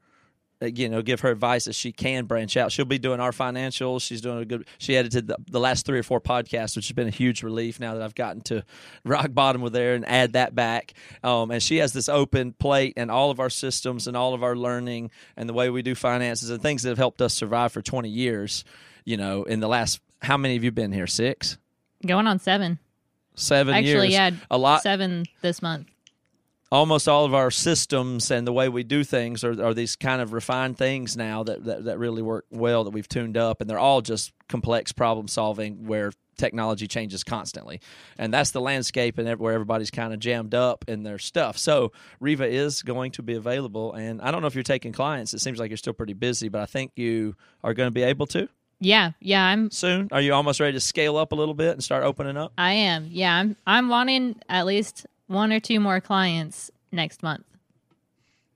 you 0.68 0.88
know, 0.88 1.02
give 1.02 1.20
her 1.20 1.30
advice 1.30 1.66
as 1.66 1.76
she 1.76 1.92
can 1.92 2.26
branch 2.26 2.56
out. 2.56 2.72
She'll 2.72 2.84
be 2.84 2.98
doing 2.98 3.20
our 3.20 3.32
financials. 3.32 4.02
She's 4.02 4.20
doing 4.20 4.38
a 4.38 4.44
good. 4.44 4.66
She 4.78 4.96
edited 4.96 5.26
the, 5.26 5.36
the 5.50 5.60
last 5.60 5.84
three 5.86 5.98
or 5.98 6.02
four 6.02 6.20
podcasts, 6.20 6.76
which 6.76 6.88
has 6.88 6.94
been 6.94 7.08
a 7.08 7.12
huge 7.12 7.42
relief 7.42 7.80
now 7.80 7.94
that 7.94 8.02
I've 8.02 8.14
gotten 8.14 8.40
to 8.42 8.64
rock 9.04 9.32
bottom 9.32 9.60
with 9.62 9.72
there 9.72 9.94
and 9.94 10.06
add 10.06 10.34
that 10.34 10.54
back. 10.54 10.94
Um, 11.24 11.50
and 11.50 11.62
she 11.62 11.78
has 11.78 11.92
this 11.92 12.08
open 12.08 12.52
plate 12.52 12.94
and 12.96 13.10
all 13.10 13.30
of 13.30 13.40
our 13.40 13.50
systems 13.50 14.06
and 14.06 14.16
all 14.16 14.34
of 14.34 14.42
our 14.42 14.56
learning 14.56 15.10
and 15.36 15.48
the 15.48 15.52
way 15.54 15.70
we 15.70 15.82
do 15.82 15.94
finances 15.94 16.50
and 16.50 16.60
things 16.62 16.82
that 16.82 16.90
have 16.90 16.98
helped 16.98 17.20
us 17.22 17.34
survive 17.34 17.72
for 17.72 17.82
20 17.82 18.08
years. 18.08 18.64
You 19.04 19.16
know, 19.16 19.42
in 19.42 19.60
the 19.60 19.68
last, 19.68 20.00
how 20.20 20.36
many 20.36 20.56
of 20.56 20.62
you 20.64 20.70
been 20.70 20.92
here? 20.92 21.06
Six, 21.08 21.58
Going 22.06 22.26
on 22.26 22.38
seven. 22.38 22.78
seven 23.34 23.74
Actually, 23.74 24.08
years. 24.08 24.12
yeah, 24.12 24.30
a 24.50 24.58
lot 24.58 24.82
seven 24.82 25.24
this 25.40 25.60
month. 25.62 25.88
Almost 26.72 27.06
all 27.06 27.26
of 27.26 27.34
our 27.34 27.50
systems 27.50 28.30
and 28.30 28.46
the 28.46 28.52
way 28.52 28.70
we 28.70 28.82
do 28.82 29.04
things 29.04 29.44
are, 29.44 29.62
are 29.62 29.74
these 29.74 29.94
kind 29.94 30.22
of 30.22 30.32
refined 30.32 30.78
things 30.78 31.18
now 31.18 31.42
that, 31.42 31.62
that, 31.64 31.84
that 31.84 31.98
really 31.98 32.22
work 32.22 32.46
well 32.50 32.84
that 32.84 32.90
we've 32.90 33.06
tuned 33.06 33.36
up 33.36 33.60
and 33.60 33.68
they're 33.68 33.78
all 33.78 34.00
just 34.00 34.32
complex 34.48 34.90
problem 34.90 35.28
solving 35.28 35.86
where 35.86 36.12
technology 36.38 36.88
changes 36.88 37.24
constantly. 37.24 37.82
And 38.16 38.32
that's 38.32 38.52
the 38.52 38.60
landscape 38.62 39.18
and 39.18 39.38
where 39.38 39.52
everybody's 39.52 39.90
kind 39.90 40.14
of 40.14 40.18
jammed 40.18 40.54
up 40.54 40.86
in 40.88 41.02
their 41.02 41.18
stuff. 41.18 41.58
So 41.58 41.92
Reva 42.20 42.46
is 42.46 42.82
going 42.82 43.12
to 43.12 43.22
be 43.22 43.34
available 43.34 43.92
and 43.92 44.22
i 44.22 44.30
don't 44.30 44.40
know 44.40 44.46
if 44.46 44.54
you're 44.54 44.64
taking 44.64 44.92
clients. 44.92 45.34
It 45.34 45.40
seems 45.40 45.58
like 45.58 45.68
you're 45.68 45.76
still 45.76 45.92
pretty 45.92 46.14
busy 46.14 46.48
but 46.48 46.62
i 46.62 46.66
think 46.66 46.92
you 46.96 47.36
are 47.62 47.74
going 47.74 47.88
to 47.88 47.92
be 47.92 48.02
able 48.02 48.26
to? 48.28 48.48
Yeah, 48.80 49.12
yeah, 49.20 49.44
I'm 49.44 49.70
soon? 49.70 50.08
Are 50.10 50.20
you 50.20 50.34
almost 50.34 50.58
ready 50.58 50.72
to 50.72 50.80
scale 50.80 51.16
up 51.16 51.30
a 51.30 51.36
little 51.36 51.54
bit 51.54 51.70
and 51.70 51.84
start 51.84 52.02
opening 52.02 52.36
up? 52.36 52.52
I 52.58 52.72
am. 52.72 53.06
Yeah, 53.08 53.32
I'm 53.32 53.56
I'm 53.64 53.88
wanting 53.88 54.40
at 54.48 54.66
least 54.66 55.06
one 55.32 55.52
or 55.52 55.60
two 55.60 55.80
more 55.80 56.00
clients 56.00 56.70
next 56.90 57.22
month. 57.22 57.44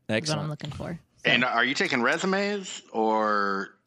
Is 0.08 0.28
what 0.28 0.38
I'm 0.38 0.48
looking 0.48 0.70
for. 0.70 0.98
And 1.24 1.44
are 1.44 1.64
you 1.64 1.74
taking 1.74 2.00
resumes 2.02 2.82
or 2.92 3.70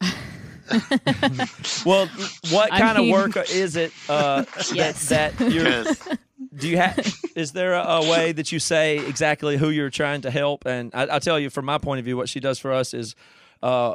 well 1.86 2.06
what 2.50 2.72
I 2.72 2.78
kind 2.78 2.98
mean- 2.98 3.14
of 3.14 3.34
work 3.34 3.50
is 3.50 3.76
it 3.76 3.92
uh, 4.08 4.44
Yes. 4.74 5.08
that, 5.08 5.36
that 5.38 5.50
you're 5.52 5.64
because 5.64 6.08
do 6.54 6.68
you 6.68 6.76
have 6.76 6.98
is 7.34 7.52
there 7.52 7.74
a, 7.74 7.82
a 7.82 8.10
way 8.10 8.32
that 8.32 8.52
you 8.52 8.58
say 8.58 8.98
exactly 8.98 9.56
who 9.56 9.70
you're 9.70 9.90
trying 9.90 10.20
to 10.22 10.30
help 10.30 10.66
and 10.66 10.90
I, 10.94 11.06
i'll 11.06 11.20
tell 11.20 11.38
you 11.38 11.48
from 11.50 11.64
my 11.64 11.78
point 11.78 11.98
of 11.98 12.04
view 12.04 12.16
what 12.16 12.28
she 12.28 12.40
does 12.40 12.58
for 12.58 12.72
us 12.72 12.92
is 12.94 13.14
uh, 13.62 13.94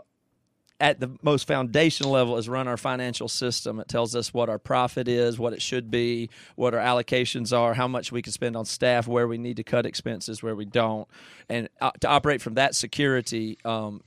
at 0.80 0.99
the 0.99 1.09
most 1.21 1.47
foundational 1.47 2.11
level 2.11 2.38
is 2.38 2.49
run 2.49 2.67
our 2.67 2.78
financial 2.78 3.30
system. 3.30 3.80
It 3.80 3.88
tells 3.88 4.13
us 4.15 4.34
what 4.34 4.49
our 4.49 4.59
profit 4.59 5.07
is 5.07 5.39
what 5.39 5.53
it 5.53 5.61
should 5.61 5.89
be 5.89 6.30
what 6.55 6.73
our 6.73 6.82
allocations 6.82 7.57
are 7.57 7.73
how 7.73 7.88
much 7.88 8.11
we 8.11 8.21
can 8.21 8.34
spend 8.34 8.55
on 8.55 8.65
staff 8.65 9.07
where 9.07 9.28
we 9.28 9.38
need 9.38 9.57
to 9.57 9.63
cut 9.63 9.86
expenses 9.86 10.43
where 10.43 10.55
we 10.55 10.65
don't. 10.65 11.07
And 11.49 11.69
uh, 11.80 11.91
to 12.01 12.07
operate 12.09 12.41
from 12.41 12.55
that 12.55 12.76
security 12.76 13.57
um, 13.63 14.01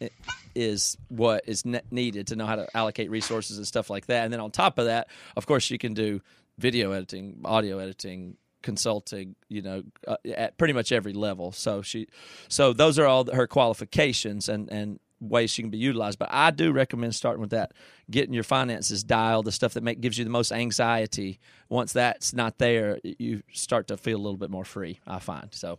is 0.54 0.96
what 1.08 1.44
is 1.46 1.64
ne- 1.64 1.80
needed 1.90 2.26
to 2.28 2.36
know 2.36 2.46
how 2.46 2.56
to 2.56 2.76
allocate 2.76 3.10
resources 3.10 3.56
and 3.56 3.66
stuff 3.66 3.88
like 3.88 4.06
that. 4.06 4.24
And 4.24 4.32
then 4.32 4.40
on 4.40 4.50
top 4.50 4.78
of 4.78 4.86
that 4.86 5.08
of 5.36 5.46
course 5.46 5.70
you 5.70 5.78
can 5.78 5.94
do 5.94 6.20
video 6.58 6.92
editing, 6.92 7.40
audio 7.44 7.78
editing, 7.78 8.36
consulting, 8.62 9.36
you 9.48 9.62
know, 9.62 9.82
uh, 10.06 10.16
at 10.34 10.58
pretty 10.58 10.74
much 10.74 10.92
every 10.92 11.12
level. 11.12 11.52
So 11.52 11.82
she, 11.82 12.08
so 12.48 12.72
those 12.72 12.98
are 12.98 13.06
all 13.06 13.32
her 13.32 13.46
qualifications. 13.46 14.48
And 14.48 14.70
and 14.70 14.98
ways 15.20 15.50
she 15.50 15.62
can 15.62 15.70
be 15.70 15.78
utilized. 15.78 16.18
But 16.18 16.28
I 16.30 16.50
do 16.50 16.72
recommend 16.72 17.14
starting 17.14 17.40
with 17.40 17.50
that, 17.50 17.72
getting 18.10 18.34
your 18.34 18.44
finances 18.44 19.02
dialed, 19.04 19.46
the 19.46 19.52
stuff 19.52 19.74
that 19.74 19.82
make, 19.82 20.00
gives 20.00 20.18
you 20.18 20.24
the 20.24 20.30
most 20.30 20.52
anxiety. 20.52 21.40
Once 21.68 21.92
that's 21.92 22.32
not 22.32 22.58
there, 22.58 22.98
you 23.02 23.42
start 23.52 23.88
to 23.88 23.96
feel 23.96 24.16
a 24.16 24.22
little 24.22 24.36
bit 24.36 24.50
more 24.50 24.64
free. 24.64 25.00
I 25.06 25.18
find 25.18 25.48
so. 25.52 25.78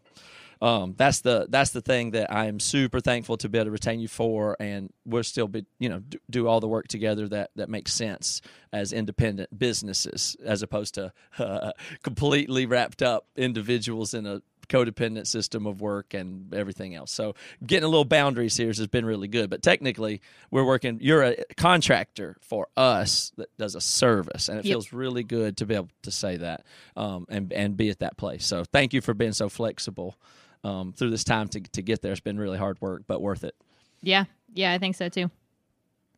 Um, 0.62 0.94
that's 0.98 1.22
the 1.22 1.48
that's 1.50 1.70
the 1.70 1.80
thing 1.80 2.12
that 2.12 2.34
I 2.34 2.48
am 2.48 2.60
super 2.60 3.00
thankful 3.00 3.38
to 3.38 3.48
be 3.48 3.58
able 3.58 3.68
to 3.68 3.72
retain 3.72 4.02
you 4.02 4.10
for, 4.10 4.58
and 4.60 4.92
we'll 5.06 5.24
still 5.24 5.48
be 5.48 5.66
you 5.80 5.88
know 5.88 6.00
do, 6.00 6.18
do 6.30 6.48
all 6.48 6.60
the 6.60 6.68
work 6.68 6.90
together 6.90 7.30
that 7.30 7.52
that 7.56 7.70
makes 7.70 7.94
sense 7.94 8.42
as 8.74 8.92
independent 8.92 9.58
businesses 9.58 10.36
as 10.44 10.62
opposed 10.62 10.96
to 10.96 11.14
uh, 11.38 11.72
completely 12.04 12.66
wrapped 12.66 13.02
up 13.02 13.28
individuals 13.38 14.14
in 14.14 14.26
a 14.26 14.42
codependent 14.70 15.28
system 15.28 15.66
of 15.66 15.82
work 15.82 16.14
and 16.14 16.54
everything 16.54 16.96
else. 16.96 17.12
So 17.12 17.36
getting 17.66 17.84
a 17.84 17.88
little 17.88 18.06
boundaries 18.06 18.56
here 18.56 18.68
has 18.68 18.88
been 18.88 19.06
really 19.06 19.28
good. 19.28 19.50
But 19.50 19.62
technically, 19.62 20.22
we're 20.52 20.64
working. 20.66 21.00
You're 21.02 21.24
a 21.24 21.36
contractor 21.58 22.38
for 22.42 22.68
us 22.78 23.32
that 23.38 23.50
does 23.58 23.76
a 23.76 23.82
service, 23.82 24.48
and 24.50 24.60
it 24.60 24.66
Yep. 24.66 24.74
feels 24.74 24.94
really 24.94 25.24
good 25.24 25.58
to 25.58 25.66
be 25.66 25.76
able 25.76 25.90
to 26.04 26.12
say 26.12 26.38
that 26.38 26.66
um, 26.96 27.26
and 27.30 27.52
and 27.52 27.76
be 27.76 27.90
at 27.90 28.00
that 28.00 28.16
place. 28.18 28.46
So 28.46 28.64
thank 28.64 28.94
you 28.94 29.02
for 29.02 29.14
being 29.14 29.34
so 29.34 29.50
flexible 29.50 30.16
um, 30.64 30.94
through 30.94 31.10
this 31.10 31.24
time 31.24 31.48
to 31.50 31.60
to 31.60 31.82
get 31.82 32.02
there. 32.02 32.12
It's 32.12 32.22
been 32.22 32.40
really 32.40 32.58
hard 32.58 32.80
work, 32.82 33.04
but 33.08 33.22
worth 33.22 33.44
it. 33.44 33.56
Yeah, 34.02 34.26
yeah, 34.54 34.72
I 34.72 34.78
think 34.78 34.96
so 34.96 35.10
too. 35.10 35.30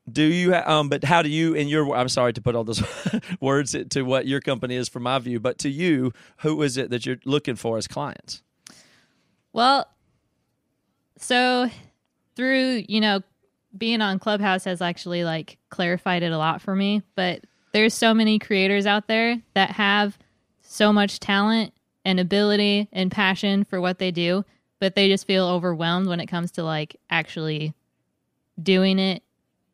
Do 0.10 0.24
you? 0.24 0.56
Um, 0.56 0.90
but 0.90 1.04
how 1.04 1.22
do 1.22 1.30
you? 1.30 1.54
In 1.54 1.68
your, 1.68 1.96
I'm 1.96 2.10
sorry 2.10 2.34
to 2.34 2.42
put 2.42 2.56
all 2.56 2.64
those 2.64 2.84
words 3.40 3.76
to 3.90 4.02
what 4.04 4.28
your 4.28 4.42
company 4.42 4.76
is 4.76 4.90
from 4.90 5.04
my 5.04 5.20
view, 5.20 5.40
but 5.40 5.58
to 5.60 5.70
you, 5.70 6.12
who 6.40 6.62
is 6.64 6.78
it 6.78 6.90
that 6.90 7.06
you're 7.06 7.20
looking 7.26 7.56
for 7.56 7.78
as 7.78 7.88
clients? 7.88 8.42
Well, 9.54 9.88
so 11.18 11.70
through, 12.36 12.84
you 12.88 13.00
know, 13.02 13.22
being 13.78 14.02
on 14.02 14.20
Clubhouse 14.20 14.64
has 14.66 14.82
actually 14.82 15.24
like 15.24 15.58
clarified 15.70 16.24
it 16.24 16.32
a 16.32 16.38
lot 16.38 16.62
for 16.62 16.76
me, 16.76 17.04
but 17.16 17.46
there's 17.74 17.94
so 17.94 18.14
many 18.14 18.40
creators 18.40 18.86
out 18.86 19.08
there 19.08 19.42
that 19.54 19.72
have 19.72 20.18
so 20.62 20.92
much 20.92 21.20
talent 21.20 21.74
and 22.04 22.20
ability 22.20 22.90
and 22.92 23.12
passion 23.12 23.64
for 23.64 23.80
what 23.80 24.00
they 24.00 24.12
do, 24.12 24.44
but 24.80 24.96
they 24.96 25.08
just 25.08 25.28
feel 25.28 25.46
overwhelmed 25.46 26.08
when 26.08 26.20
it 26.20 26.28
comes 26.28 26.52
to 26.52 26.64
like 26.64 26.96
actually 27.10 27.74
doing 28.62 29.00
it, 29.00 29.24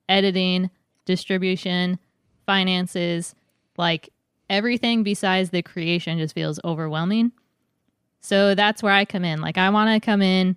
editing, 0.10 0.70
distribution, 1.06 2.00
finances, 2.46 3.36
like 3.78 4.10
everything 4.50 5.04
besides 5.04 5.50
the 5.50 5.62
creation 5.62 6.18
just 6.18 6.36
feels 6.36 6.60
overwhelming. 6.64 7.32
So 8.22 8.56
that's 8.56 8.82
where 8.82 8.94
I 8.94 9.06
come 9.06 9.24
in. 9.24 9.42
Like, 9.42 9.58
I 9.58 9.70
want 9.70 9.90
to 9.90 10.06
come 10.06 10.22
in, 10.22 10.56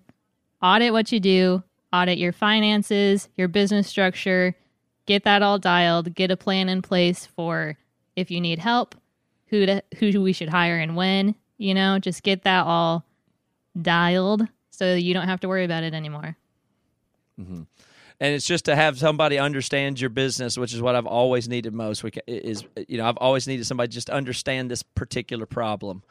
audit 0.62 0.92
what 0.92 1.12
you 1.12 1.20
do, 1.20 1.62
audit 1.92 2.18
your 2.18 2.32
finances, 2.32 3.28
your 3.36 3.48
business 3.48 3.88
structure, 3.88 4.56
get 5.06 5.24
that 5.24 5.42
all 5.42 5.58
dialed, 5.58 6.14
get 6.14 6.30
a 6.30 6.36
plan 6.36 6.68
in 6.68 6.82
place 6.82 7.26
for 7.26 7.76
if 8.16 8.30
you 8.30 8.40
need 8.40 8.58
help, 8.58 8.94
who 9.46 9.66
to, 9.66 9.82
who 9.98 10.22
we 10.22 10.32
should 10.32 10.48
hire 10.48 10.78
and 10.78 10.96
when, 10.96 11.34
you 11.58 11.74
know, 11.74 11.98
just 11.98 12.22
get 12.22 12.42
that 12.44 12.66
all 12.66 13.04
dialed 13.80 14.46
so 14.70 14.94
you 14.94 15.14
don't 15.14 15.28
have 15.28 15.40
to 15.40 15.48
worry 15.48 15.64
about 15.64 15.84
it 15.84 15.94
anymore. 15.94 16.36
Mm-hmm. 17.40 17.62
And 18.20 18.34
it's 18.34 18.46
just 18.46 18.66
to 18.66 18.76
have 18.76 18.98
somebody 18.98 19.38
understand 19.38 19.98
your 19.98 20.10
business, 20.10 20.58
which 20.58 20.74
is 20.74 20.82
what 20.82 20.94
I've 20.94 21.06
always 21.06 21.48
needed 21.48 21.72
most. 21.72 22.04
Is 22.26 22.64
you 22.86 22.98
know 22.98 23.06
I've 23.06 23.16
always 23.16 23.48
needed 23.48 23.66
somebody 23.66 23.88
just 23.88 24.08
to 24.08 24.12
understand 24.12 24.70
this 24.70 24.82
particular 24.82 25.46
problem, 25.46 26.02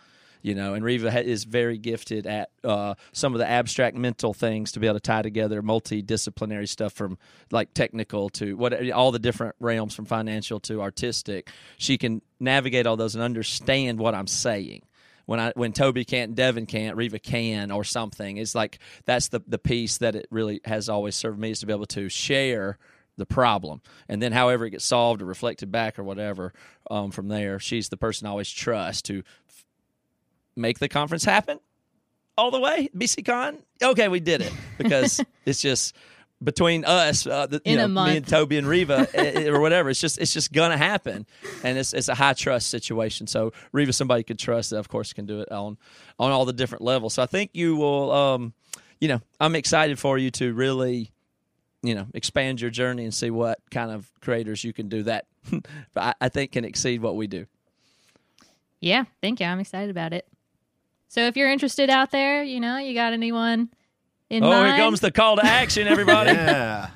you 0.41 0.55
know. 0.55 0.73
And 0.73 0.83
Reva 0.83 1.23
is 1.23 1.43
very 1.43 1.77
gifted 1.77 2.25
at 2.25 2.49
uh, 2.63 2.95
some 3.11 3.33
of 3.35 3.39
the 3.39 3.47
abstract 3.47 3.95
mental 3.95 4.33
things 4.33 4.71
to 4.71 4.79
be 4.79 4.87
able 4.87 4.95
to 4.95 5.01
tie 5.01 5.21
together 5.21 5.61
multidisciplinary 5.61 6.67
stuff 6.67 6.93
from 6.93 7.19
like 7.51 7.75
technical 7.75 8.29
to 8.31 8.57
what 8.57 8.89
all 8.89 9.11
the 9.11 9.19
different 9.19 9.55
realms 9.59 9.93
from 9.93 10.05
financial 10.05 10.59
to 10.61 10.81
artistic. 10.81 11.51
She 11.77 11.99
can 11.99 12.23
navigate 12.39 12.87
all 12.87 12.97
those 12.97 13.13
and 13.13 13.23
understand 13.23 13.99
what 13.99 14.15
I'm 14.15 14.27
saying 14.27 14.81
when 15.29 15.39
I 15.39 15.51
when 15.55 15.73
Toby 15.73 16.05
can't, 16.05 16.33
Devin 16.33 16.65
can't, 16.65 16.97
Reva 16.97 17.19
can, 17.19 17.69
or 17.69 17.83
something. 17.83 18.37
It's 18.37 18.55
like 18.55 18.79
that's 19.05 19.27
the 19.27 19.41
the 19.47 19.59
piece 19.59 19.99
that 19.99 20.15
it 20.15 20.25
really 20.31 20.59
has 20.65 20.89
always 20.89 21.15
served 21.15 21.37
me 21.37 21.51
is 21.51 21.59
to 21.59 21.67
be 21.67 21.73
able 21.73 21.85
to 21.85 22.09
share 22.09 22.79
the 23.15 23.27
problem, 23.27 23.83
and 24.07 24.23
then 24.23 24.31
however 24.31 24.65
it 24.65 24.71
gets 24.71 24.85
solved 24.85 25.21
or 25.21 25.25
reflected 25.25 25.71
back 25.71 25.99
or 25.99 26.03
whatever 26.03 26.51
um, 26.89 27.11
from 27.11 27.27
there, 27.27 27.59
she's 27.59 27.89
the 27.89 27.97
person 27.97 28.25
I 28.25 28.31
always 28.31 28.49
trust 28.49 29.05
to 29.05 29.21
f- 29.47 29.65
make 30.55 30.79
the 30.79 30.89
conference 30.89 31.25
happen 31.25 31.59
all 32.35 32.49
the 32.49 32.59
way. 32.59 32.89
BCCon, 32.97 33.59
okay, 33.83 34.07
we 34.07 34.19
did 34.19 34.41
it 34.41 34.53
because 34.79 35.23
it's 35.45 35.61
just. 35.61 35.95
Between 36.41 36.85
us, 36.85 37.27
uh, 37.27 37.47
the, 37.47 37.61
you 37.65 37.75
know, 37.75 37.89
me 37.89 38.15
and 38.15 38.25
Toby 38.25 38.57
and 38.57 38.65
Reva, 38.65 39.09
eh, 39.13 39.31
eh, 39.35 39.47
or 39.49 39.59
whatever, 39.59 39.89
it's 39.89 39.99
just 39.99 40.17
it's 40.19 40.31
just 40.31 40.53
gonna 40.53 40.77
happen, 40.77 41.25
and 41.63 41.77
it's 41.77 41.93
it's 41.93 42.07
a 42.07 42.15
high 42.15 42.31
trust 42.31 42.69
situation. 42.69 43.27
So 43.27 43.51
Reva, 43.73 43.91
somebody 43.91 44.23
could 44.23 44.39
trust 44.39 44.69
that, 44.69 44.77
of 44.77 44.87
course, 44.87 45.11
can 45.11 45.25
do 45.25 45.41
it 45.41 45.51
on 45.51 45.77
on 46.17 46.31
all 46.31 46.45
the 46.45 46.53
different 46.53 46.81
levels. 46.81 47.15
So 47.15 47.23
I 47.23 47.25
think 47.25 47.51
you 47.53 47.75
will, 47.75 48.11
um, 48.11 48.53
you 49.01 49.09
know, 49.09 49.19
I'm 49.41 49.53
excited 49.55 49.99
for 49.99 50.17
you 50.17 50.31
to 50.31 50.53
really, 50.53 51.11
you 51.83 51.93
know, 51.93 52.07
expand 52.13 52.61
your 52.61 52.71
journey 52.71 53.03
and 53.03 53.13
see 53.13 53.31
what 53.31 53.59
kind 53.69 53.91
of 53.91 54.09
creators 54.21 54.63
you 54.63 54.71
can 54.71 54.87
do 54.87 55.03
that. 55.03 55.25
I, 55.97 56.13
I 56.21 56.29
think 56.29 56.53
can 56.53 56.63
exceed 56.63 57.01
what 57.01 57.17
we 57.17 57.27
do. 57.27 57.47
Yeah, 58.79 59.03
thank 59.21 59.41
you. 59.41 59.45
I'm 59.45 59.59
excited 59.59 59.89
about 59.89 60.13
it. 60.13 60.25
So 61.09 61.21
if 61.25 61.35
you're 61.35 61.51
interested 61.51 61.89
out 61.89 62.11
there, 62.11 62.43
you 62.43 62.59
know, 62.59 62.77
you 62.77 62.93
got 62.93 63.13
anyone 63.13 63.69
in 64.29 64.43
oh, 64.43 64.49
mind? 64.49 64.67
here 64.67 64.77
comes 64.77 64.99
the 64.99 65.11
call 65.11 65.37
to 65.37 65.45
action, 65.45 65.87
everybody. 65.87 66.31
Yeah. 66.39 66.89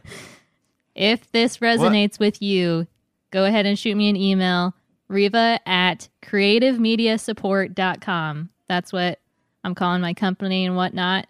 if 0.97 1.31
this 1.31 1.59
resonates 1.59 2.19
with 2.19 2.43
you, 2.43 2.89
go 3.31 3.45
ahead 3.45 3.67
and 3.67 3.79
shoot 3.79 3.97
me 3.97 4.09
an 4.09 4.17
email, 4.17 4.75
Reva 5.07 5.61
at 5.65 6.09
creativemediasupport.com. 6.23 8.49
That's 8.69 8.93
what 8.93 9.21
I'm 9.63 9.77
calling 9.77 10.01
my 10.01 10.15
company 10.15 10.67
and 10.67 10.75
whatnot. 10.75 11.29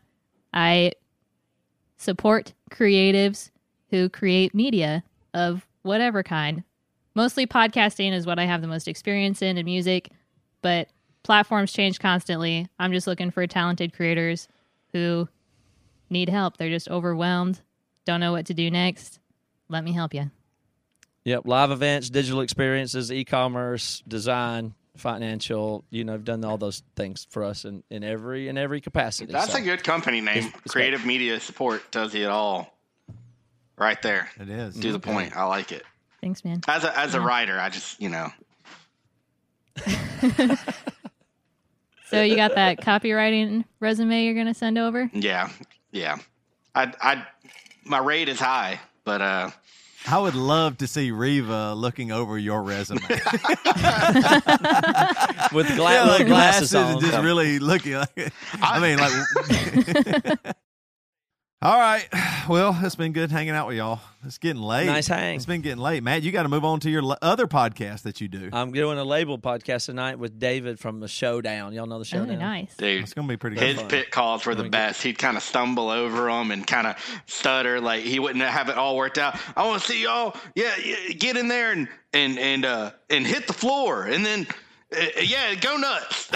I 0.54 0.92
support 1.98 2.54
creatives 2.70 3.50
who 3.90 4.08
create 4.08 4.54
media 4.54 5.04
of 5.34 5.66
whatever 5.82 6.22
kind. 6.22 6.64
Mostly 7.14 7.46
podcasting 7.46 8.12
is 8.12 8.24
what 8.24 8.38
I 8.38 8.46
have 8.46 8.62
the 8.62 8.68
most 8.68 8.88
experience 8.88 9.42
in 9.42 9.58
and 9.58 9.66
music, 9.66 10.12
but 10.62 10.88
platforms 11.24 11.72
change 11.72 11.98
constantly. 11.98 12.68
I'm 12.78 12.92
just 12.92 13.06
looking 13.06 13.30
for 13.30 13.46
talented 13.46 13.92
creators 13.92 14.48
who 14.92 15.28
need 16.10 16.28
help. 16.28 16.56
They're 16.56 16.68
just 16.68 16.88
overwhelmed, 16.88 17.60
don't 18.04 18.20
know 18.20 18.32
what 18.32 18.46
to 18.46 18.54
do 18.54 18.70
next. 18.70 19.18
Let 19.68 19.84
me 19.84 19.92
help 19.92 20.14
you. 20.14 20.30
Yep, 21.24 21.42
live 21.46 21.70
events, 21.70 22.10
digital 22.10 22.40
experiences, 22.40 23.12
e-commerce, 23.12 24.02
design, 24.08 24.74
financial. 24.96 25.84
You 25.90 26.04
know, 26.04 26.14
I've 26.14 26.24
done 26.24 26.44
all 26.44 26.58
those 26.58 26.82
things 26.96 27.26
for 27.30 27.44
us 27.44 27.64
in, 27.64 27.82
in 27.90 28.02
every 28.02 28.48
in 28.48 28.58
every 28.58 28.80
capacity. 28.80 29.32
That's 29.32 29.52
so. 29.52 29.58
a 29.58 29.62
good 29.62 29.84
company 29.84 30.20
name. 30.20 30.38
It's- 30.38 30.52
it's 30.64 30.72
Creative 30.74 31.04
Media 31.06 31.38
Support 31.40 31.90
does 31.90 32.14
it 32.14 32.28
all. 32.28 32.76
Right 33.78 34.00
there. 34.02 34.30
It 34.38 34.48
is. 34.50 34.78
To 34.80 34.92
the 34.92 35.00
point. 35.00 35.36
I 35.36 35.44
like 35.44 35.72
it. 35.72 35.82
Thanks, 36.20 36.44
man. 36.44 36.60
As 36.68 36.84
a 36.84 36.96
as 36.96 37.14
a 37.14 37.20
writer, 37.20 37.58
I 37.58 37.68
just 37.68 38.00
you 38.00 38.08
know 38.10 38.28
So 42.12 42.22
you 42.22 42.36
got 42.36 42.54
that 42.54 42.80
copywriting 42.80 43.64
resume 43.80 44.24
you're 44.24 44.34
gonna 44.34 44.54
send 44.54 44.78
over? 44.78 45.10
yeah 45.12 45.48
yeah. 45.90 46.18
I 46.74 46.92
I 47.00 47.26
my 47.84 47.98
rate 47.98 48.28
is 48.28 48.38
high, 48.38 48.78
but 49.04 49.20
uh 49.20 49.50
I 50.06 50.18
would 50.18 50.34
love 50.34 50.78
to 50.78 50.86
see 50.88 51.10
Reva 51.12 51.74
looking 51.74 52.10
over 52.10 52.36
your 52.36 52.62
resume. 52.62 53.00
with 55.52 55.68
gla- 55.76 55.92
Yeah, 55.92 56.04
like 56.04 56.26
glasses, 56.26 56.74
on. 56.74 56.92
and 56.92 57.00
just 57.00 57.22
really 57.22 57.58
looking 57.60 57.94
like. 57.94 58.32
I 58.60 58.80
mean, 58.80 58.98
like. 58.98 60.38
All 61.62 61.78
right. 61.78 62.06
Well, 62.48 62.76
it's 62.82 62.96
been 62.96 63.12
good 63.12 63.30
hanging 63.30 63.52
out 63.52 63.68
with 63.68 63.76
y'all. 63.76 64.00
It's 64.24 64.38
getting 64.38 64.60
late. 64.60 64.86
Nice 64.86 65.06
hang. 65.06 65.36
It's 65.36 65.46
been 65.46 65.60
getting 65.60 65.78
late, 65.78 66.02
Matt. 66.02 66.24
You 66.24 66.32
got 66.32 66.42
to 66.42 66.48
move 66.48 66.64
on 66.64 66.80
to 66.80 66.90
your 66.90 67.02
l- 67.02 67.16
other 67.22 67.46
podcast 67.46 68.02
that 68.02 68.20
you 68.20 68.26
do. 68.26 68.50
I'm 68.52 68.72
doing 68.72 68.98
a 68.98 69.04
label 69.04 69.38
podcast 69.38 69.86
tonight 69.86 70.18
with 70.18 70.40
David 70.40 70.80
from 70.80 70.98
the 70.98 71.06
Showdown. 71.06 71.72
Y'all 71.72 71.86
know 71.86 71.98
the 71.98 72.00
Oh, 72.00 72.18
Showdown. 72.18 72.40
nice. 72.40 72.74
dude. 72.76 73.02
It's 73.04 73.14
gonna 73.14 73.28
be 73.28 73.36
pretty 73.36 73.54
good. 73.56 73.64
His 73.68 73.78
good. 73.78 73.88
pit 73.90 74.10
calls 74.10 74.44
were 74.44 74.56
the 74.56 74.68
best. 74.68 75.04
He'd 75.04 75.18
kind 75.20 75.36
of 75.36 75.42
stumble 75.44 75.88
over 75.88 76.24
them 76.26 76.50
and 76.50 76.66
kind 76.66 76.88
of 76.88 76.96
stutter, 77.26 77.80
like 77.80 78.02
he 78.02 78.18
wouldn't 78.18 78.42
have 78.44 78.68
it 78.68 78.76
all 78.76 78.96
worked 78.96 79.18
out. 79.18 79.38
I 79.56 79.64
want 79.64 79.82
to 79.82 79.86
see 79.88 80.02
y'all, 80.02 80.34
yeah, 80.56 80.72
yeah, 80.84 81.12
get 81.16 81.36
in 81.36 81.46
there 81.46 81.70
and 81.70 81.86
and 82.12 82.40
and 82.40 82.64
uh 82.64 82.90
and 83.08 83.24
hit 83.24 83.46
the 83.46 83.52
floor, 83.52 84.02
and 84.06 84.26
then 84.26 84.48
yeah, 85.22 85.54
go 85.54 85.76
nuts, 85.76 86.30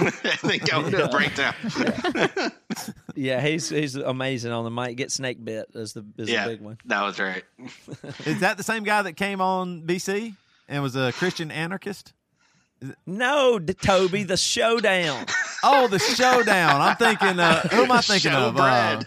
and 0.00 0.12
then 0.42 0.58
go 0.64 0.84
into 0.86 1.04
a 1.04 1.08
breakdown. 1.08 1.54
Yeah, 3.16 3.40
he's 3.40 3.68
he's 3.68 3.96
amazing 3.96 4.52
on 4.52 4.64
the 4.64 4.70
mic. 4.70 4.96
Get 4.96 5.10
snake 5.10 5.44
bit 5.44 5.66
is 5.74 5.92
the 5.92 6.06
is 6.16 6.30
yeah, 6.30 6.44
the 6.46 6.52
big 6.54 6.60
one. 6.62 6.78
that 6.86 7.02
was 7.02 7.18
right. 7.18 7.42
Is 8.24 8.40
that 8.40 8.56
the 8.56 8.62
same 8.62 8.84
guy 8.84 9.02
that 9.02 9.14
came 9.14 9.40
on 9.42 9.82
BC 9.82 10.34
and 10.68 10.82
was 10.82 10.96
a 10.96 11.12
Christian 11.12 11.50
anarchist? 11.50 12.14
No, 13.04 13.58
D- 13.58 13.74
Toby, 13.74 14.22
the 14.22 14.38
Showdown. 14.38 15.26
Oh, 15.62 15.88
the 15.88 15.98
Showdown. 15.98 16.80
I'm 16.80 16.96
thinking. 16.96 17.38
Uh, 17.38 17.60
who 17.68 17.82
am 17.82 17.92
I 17.92 18.00
thinking 18.00 18.32
of? 18.32 18.56
Uh, 18.56 19.02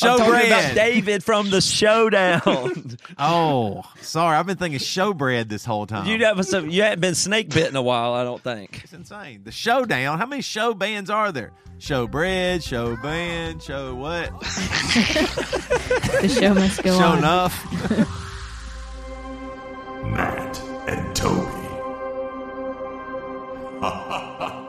Talking 0.00 0.26
about 0.26 0.74
David 0.74 1.24
from 1.24 1.50
the 1.50 1.60
showdown. 1.60 2.96
oh, 3.18 3.82
sorry. 4.00 4.36
I've 4.36 4.46
been 4.46 4.56
thinking 4.56 4.78
showbread 4.78 5.48
this 5.48 5.64
whole 5.64 5.86
time. 5.86 6.06
You 6.06 6.24
haven't, 6.24 6.70
you 6.70 6.82
haven't 6.82 7.00
been 7.00 7.14
snake 7.14 7.50
bit 7.50 7.68
in 7.68 7.76
a 7.76 7.82
while, 7.82 8.12
I 8.12 8.24
don't 8.24 8.42
think. 8.42 8.82
It's 8.84 8.92
insane. 8.92 9.42
The 9.44 9.52
showdown. 9.52 10.18
How 10.18 10.26
many 10.26 10.42
show 10.42 10.74
bands 10.74 11.08
are 11.10 11.32
there? 11.32 11.52
Showbread, 11.78 12.56
Showband, 12.56 12.62
show 12.62 12.96
band, 12.96 13.62
show 13.62 13.94
what? 13.94 14.40
the 16.22 16.28
show 16.28 16.54
must 16.54 16.82
go 16.82 16.98
show 16.98 17.04
on. 17.04 17.12
Show 17.12 17.18
enough. 17.18 17.64
Matt 20.06 20.60
and 20.88 21.14
Toby. 21.14 21.66